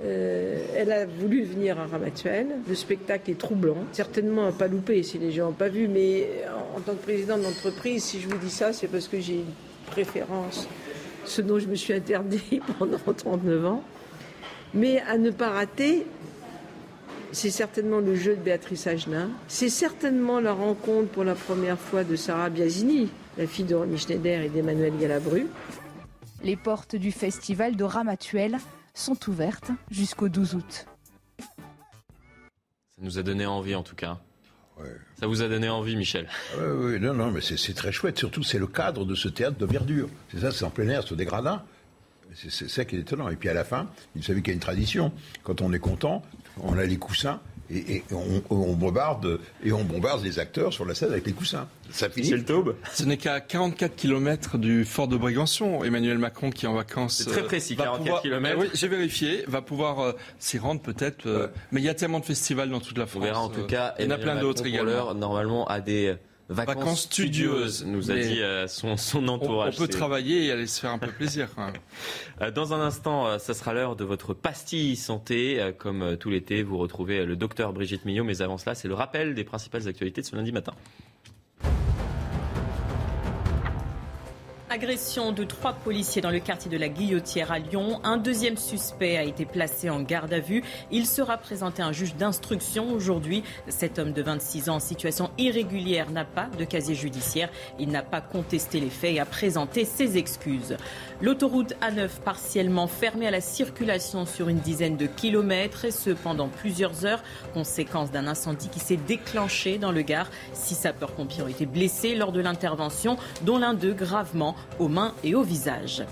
[0.03, 2.47] Euh, elle a voulu venir à Ramatuel.
[2.67, 3.77] Le spectacle est troublant.
[3.91, 6.29] Certainement à pas loupé si les gens n'ont pas vu, mais
[6.75, 9.35] en, en tant que président d'entreprise, si je vous dis ça, c'est parce que j'ai
[9.35, 9.53] une
[9.87, 10.67] préférence,
[11.25, 13.83] ce dont je me suis interdit pendant 39 ans.
[14.73, 16.05] Mais à ne pas rater,
[17.31, 19.29] c'est certainement le jeu de Béatrice Agenin.
[19.47, 23.97] C'est certainement la rencontre pour la première fois de Sarah Biasini, la fille de Ronnie
[23.97, 25.47] Schneider et d'Emmanuel Galabru.
[26.43, 28.57] Les portes du festival de Ramatuel
[28.93, 30.85] sont ouvertes jusqu'au 12 août.
[31.39, 31.45] Ça
[33.01, 34.19] nous a donné envie en tout cas.
[35.19, 36.27] Ça vous a donné envie, Michel?
[36.59, 38.19] Oui, oui, non, non, mais c'est très chouette.
[38.19, 40.07] Surtout, c'est le cadre de ce théâtre de verdure.
[40.31, 41.63] C'est ça, c'est en plein air, sur des gradins.
[42.35, 43.29] C'est ça qui est étonnant.
[43.29, 45.11] Et puis à la fin, il savait qu'il y a une tradition.
[45.43, 46.21] Quand on est content,
[46.63, 50.85] on a les coussins et, et on, on, bombarde et on bombarde les acteurs sur
[50.85, 51.67] la scène avec les coussins.
[51.89, 52.27] Ça finit.
[52.27, 52.75] C'est le taube.
[52.93, 55.83] Ce n'est qu'à 44 km du fort de Brégançon.
[55.83, 58.57] Emmanuel Macron, qui est en vacances, c'est très précis, va 44 pouvoir, km.
[58.59, 61.27] oui, j'ai vérifié, va pouvoir euh, s'y rendre peut-être.
[61.27, 63.21] Euh, mais il y a tellement de festivals dans toute la France.
[63.21, 63.95] On verra en tout cas.
[63.99, 65.13] Il y en a plein d'autres également.
[65.13, 66.15] Normalement, à des
[66.49, 69.75] Vacances, vacances studieuses, nous a dit euh, son, son, entourage.
[69.77, 71.49] On, on peut travailler et aller se faire un peu plaisir.
[71.55, 71.75] Quand même.
[72.39, 75.71] Euh, dans un instant, ça sera l'heure de votre pastille santé.
[75.79, 78.23] Comme tout l'été, vous retrouvez le docteur Brigitte Millot.
[78.23, 80.73] Mais avant cela, c'est le rappel des principales actualités de ce lundi matin.
[84.77, 87.99] Agression de trois policiers dans le quartier de la Guillotière à Lyon.
[88.03, 90.63] Un deuxième suspect a été placé en garde à vue.
[90.91, 93.41] Il sera présenté à un juge d'instruction aujourd'hui.
[93.69, 97.49] Cet homme de 26 ans en situation irrégulière n'a pas de casier judiciaire.
[97.79, 100.77] Il n'a pas contesté les faits et a présenté ses excuses.
[101.23, 106.49] L'autoroute A9 partiellement fermée à la circulation sur une dizaine de kilomètres et ce pendant
[106.49, 107.23] plusieurs heures,
[107.55, 110.29] conséquence d'un incendie qui s'est déclenché dans le Gard.
[110.53, 115.35] Six sapeurs-pompiers ont été blessés lors de l'intervention, dont l'un d'eux gravement aux mains et
[115.35, 116.03] au visage.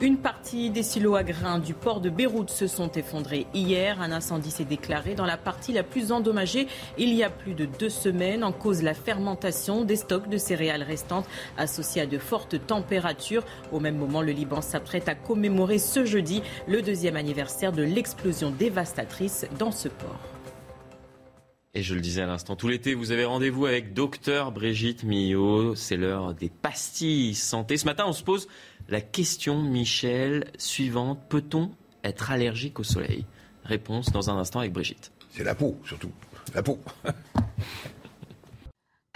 [0.00, 4.00] Une partie des silos à grains du port de Beyrouth se sont effondrés hier.
[4.00, 6.66] Un incendie s'est déclaré dans la partie la plus endommagée
[6.98, 10.82] il y a plus de deux semaines en cause la fermentation des stocks de céréales
[10.82, 13.44] restantes associées à de fortes températures.
[13.70, 18.50] Au même moment, le Liban s'apprête à commémorer ce jeudi le deuxième anniversaire de l'explosion
[18.50, 20.33] dévastatrice dans ce port.
[21.76, 25.74] Et je le disais à l'instant, tout l'été, vous avez rendez-vous avec docteur Brigitte Millot.
[25.74, 27.76] C'est l'heure des pastilles santé.
[27.76, 28.46] Ce matin, on se pose
[28.88, 31.18] la question, Michel, suivante.
[31.28, 31.72] Peut-on
[32.04, 33.26] être allergique au soleil?
[33.64, 35.10] Réponse dans un instant avec Brigitte.
[35.30, 36.12] C'est la peau, surtout.
[36.54, 36.78] La peau.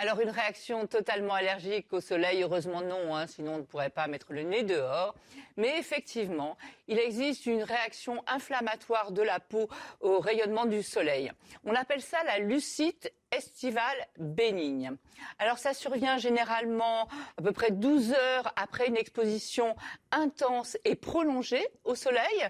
[0.01, 4.07] Alors une réaction totalement allergique au soleil, heureusement non, hein, sinon on ne pourrait pas
[4.07, 5.13] mettre le nez dehors.
[5.57, 9.69] Mais effectivement, il existe une réaction inflammatoire de la peau
[10.01, 11.33] au rayonnement du soleil.
[11.65, 14.93] On appelle ça la lucite estivale bénigne.
[15.41, 19.75] Alors ça survient généralement à peu près 12 heures après une exposition
[20.13, 22.47] intense et prolongée au soleil.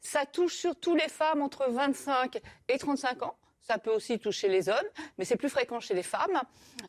[0.00, 3.36] Ça touche surtout les femmes entre 25 et 35 ans.
[3.68, 4.88] Ça peut aussi toucher les hommes,
[5.18, 6.40] mais c'est plus fréquent chez les femmes.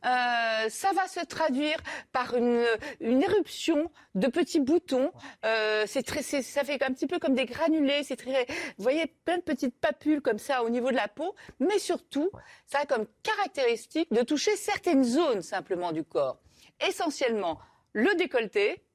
[0.05, 1.75] Euh, ça va se traduire
[2.13, 2.65] par une,
[3.01, 5.11] une éruption de petits boutons.
[5.45, 8.03] Euh, ça fait un petit peu comme des granulés.
[8.03, 8.45] C'est très,
[8.77, 11.35] vous voyez, plein de petites papules comme ça au niveau de la peau.
[11.59, 12.31] Mais surtout,
[12.65, 16.39] ça a comme caractéristique de toucher certaines zones simplement du corps.
[16.87, 17.59] Essentiellement
[17.91, 18.85] le décolleté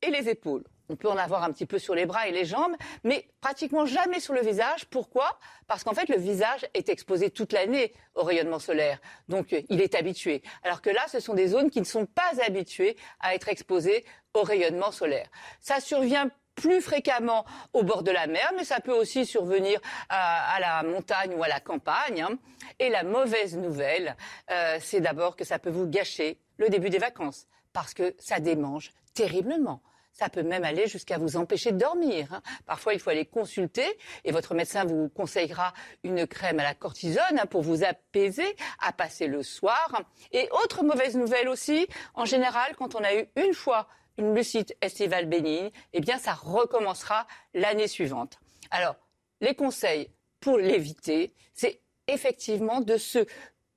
[0.00, 0.64] et les épaules.
[0.88, 3.84] On peut en avoir un petit peu sur les bras et les jambes, mais pratiquement
[3.84, 4.86] jamais sur le visage.
[4.86, 5.38] Pourquoi?
[5.66, 8.98] Parce qu'en fait, le visage est exposé toute l'année au rayonnement solaire.
[9.28, 10.42] Donc, il est habitué.
[10.62, 14.04] Alors que là, ce sont des zones qui ne sont pas habituées à être exposées
[14.34, 15.28] au rayonnement solaire.
[15.60, 20.58] Ça survient plus fréquemment au bord de la mer, mais ça peut aussi survenir à,
[20.60, 22.22] la montagne ou à la campagne.
[22.22, 22.38] Hein.
[22.78, 24.16] Et la mauvaise nouvelle,
[24.50, 28.40] euh, c'est d'abord que ça peut vous gâcher le début des vacances, parce que ça
[28.40, 29.80] démange terriblement.
[30.18, 32.32] Ça peut même aller jusqu'à vous empêcher de dormir.
[32.32, 32.42] Hein.
[32.66, 33.86] Parfois, il faut aller consulter
[34.24, 35.72] et votre médecin vous conseillera
[36.02, 40.02] une crème à la cortisone hein, pour vous apaiser à passer le soir.
[40.32, 44.74] Et autre mauvaise nouvelle aussi, en général, quand on a eu une fois une lucide
[44.80, 48.40] estivale bénigne, eh bien, ça recommencera l'année suivante.
[48.72, 48.96] Alors,
[49.40, 53.24] les conseils pour l'éviter, c'est effectivement de se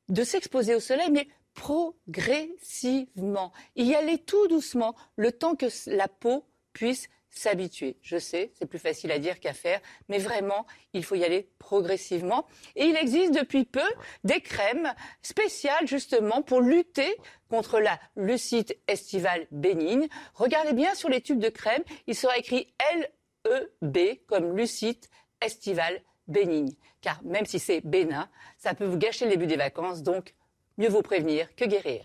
[0.10, 3.52] de s'exposer au soleil, mais progressivement.
[3.76, 7.98] Y aller tout doucement, le temps que la peau puisse s'habituer.
[8.02, 11.50] Je sais, c'est plus facile à dire qu'à faire, mais vraiment, il faut y aller
[11.60, 12.46] progressivement.
[12.76, 13.80] Et il existe depuis peu
[14.24, 17.16] des crèmes spéciales justement pour lutter
[17.50, 20.08] contre la lucite estivale bénigne.
[20.34, 22.74] Regardez bien sur les tubes de crème, il sera écrit
[23.46, 25.10] LEB comme lucite
[25.42, 26.74] estivale bénigne.
[27.02, 30.36] Car même si c'est bénin, ça peut vous gâcher le début des vacances, donc
[30.82, 32.02] mieux vaut prévenir que guérir.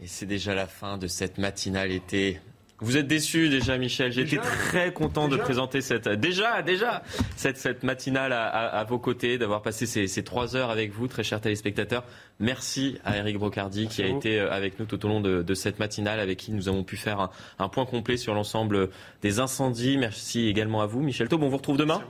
[0.00, 2.40] Et c'est déjà la fin de cette matinale été.
[2.80, 4.12] Vous êtes déçu déjà, Michel.
[4.12, 7.02] J'étais très content de présenter cette déjà déjà
[7.36, 11.40] cette, cette matinale à, vos côtés, d'avoir passé ces, trois heures avec vous, très chers
[11.40, 12.04] téléspectateurs.
[12.38, 15.78] Merci à Eric Brocardi qui a été euh, avec nous tout au long de, cette
[15.78, 18.90] matinale, avec qui nous avons pu faire un, point complet sur l'ensemble
[19.22, 19.96] des incendies.
[19.96, 21.42] Merci également à vous, Michel Taub.
[21.42, 22.02] On vous retrouve demain.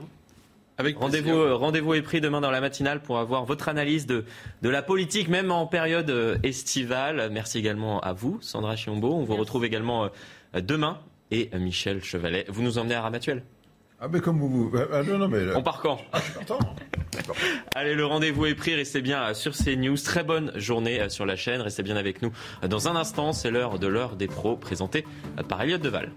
[0.77, 4.25] Rendez-vous euh, rendez est pris demain dans la matinale pour avoir votre analyse de,
[4.61, 7.29] de la politique, même en période euh, estivale.
[7.31, 9.13] Merci également à vous, Sandra Chiombo.
[9.13, 10.99] On vous retrouve également euh, demain.
[11.31, 13.43] Et Michel Chevalet, vous nous emmenez à Ramatuel
[13.99, 14.71] ah mais comme vous...
[14.91, 15.55] Ah, non, non, mais...
[15.55, 15.99] On part quand?
[16.11, 16.19] Ah,
[17.75, 18.75] Allez, le rendez-vous est pris.
[18.75, 19.95] Restez bien sur CNews.
[19.95, 21.61] Très bonne journée sur la chaîne.
[21.61, 22.31] Restez bien avec nous.
[22.67, 25.05] Dans un instant, c'est l'heure de l'heure des pros présentée
[25.47, 26.11] par Elliot Deval.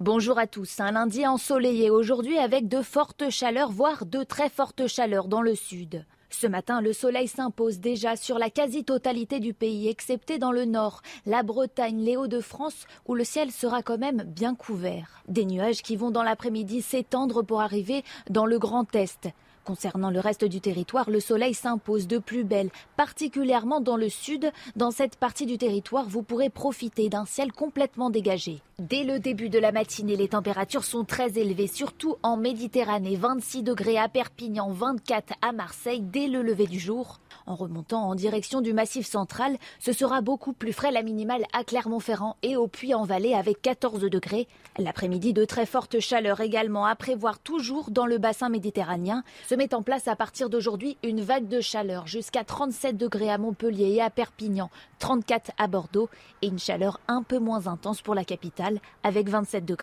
[0.00, 0.80] Bonjour à tous.
[0.80, 5.54] Un lundi ensoleillé aujourd'hui avec de fortes chaleurs, voire de très fortes chaleurs dans le
[5.54, 6.06] sud.
[6.30, 11.02] Ce matin, le soleil s'impose déjà sur la quasi-totalité du pays, excepté dans le nord,
[11.26, 15.22] la Bretagne, les Hauts-de-France, où le ciel sera quand même bien couvert.
[15.28, 19.28] Des nuages qui vont dans l'après-midi s'étendre pour arriver dans le Grand Est.
[19.70, 24.50] Concernant le reste du territoire, le soleil s'impose de plus belle, particulièrement dans le sud.
[24.74, 28.62] Dans cette partie du territoire, vous pourrez profiter d'un ciel complètement dégagé.
[28.80, 33.14] Dès le début de la matinée, les températures sont très élevées, surtout en Méditerranée.
[33.14, 37.20] 26 degrés à Perpignan, 24 à Marseille dès le lever du jour.
[37.50, 41.64] En remontant en direction du Massif central, ce sera beaucoup plus frais la minimale à
[41.64, 44.46] Clermont-Ferrand et au Puy-en-Vallée avec 14 degrés.
[44.78, 49.24] L'après-midi, de très fortes chaleurs également à prévoir toujours dans le bassin méditerranéen.
[49.48, 53.36] Se met en place à partir d'aujourd'hui une vague de chaleur jusqu'à 37 degrés à
[53.36, 54.70] Montpellier et à Perpignan,
[55.00, 56.08] 34 à Bordeaux
[56.42, 59.78] et une chaleur un peu moins intense pour la capitale avec 27 degrés.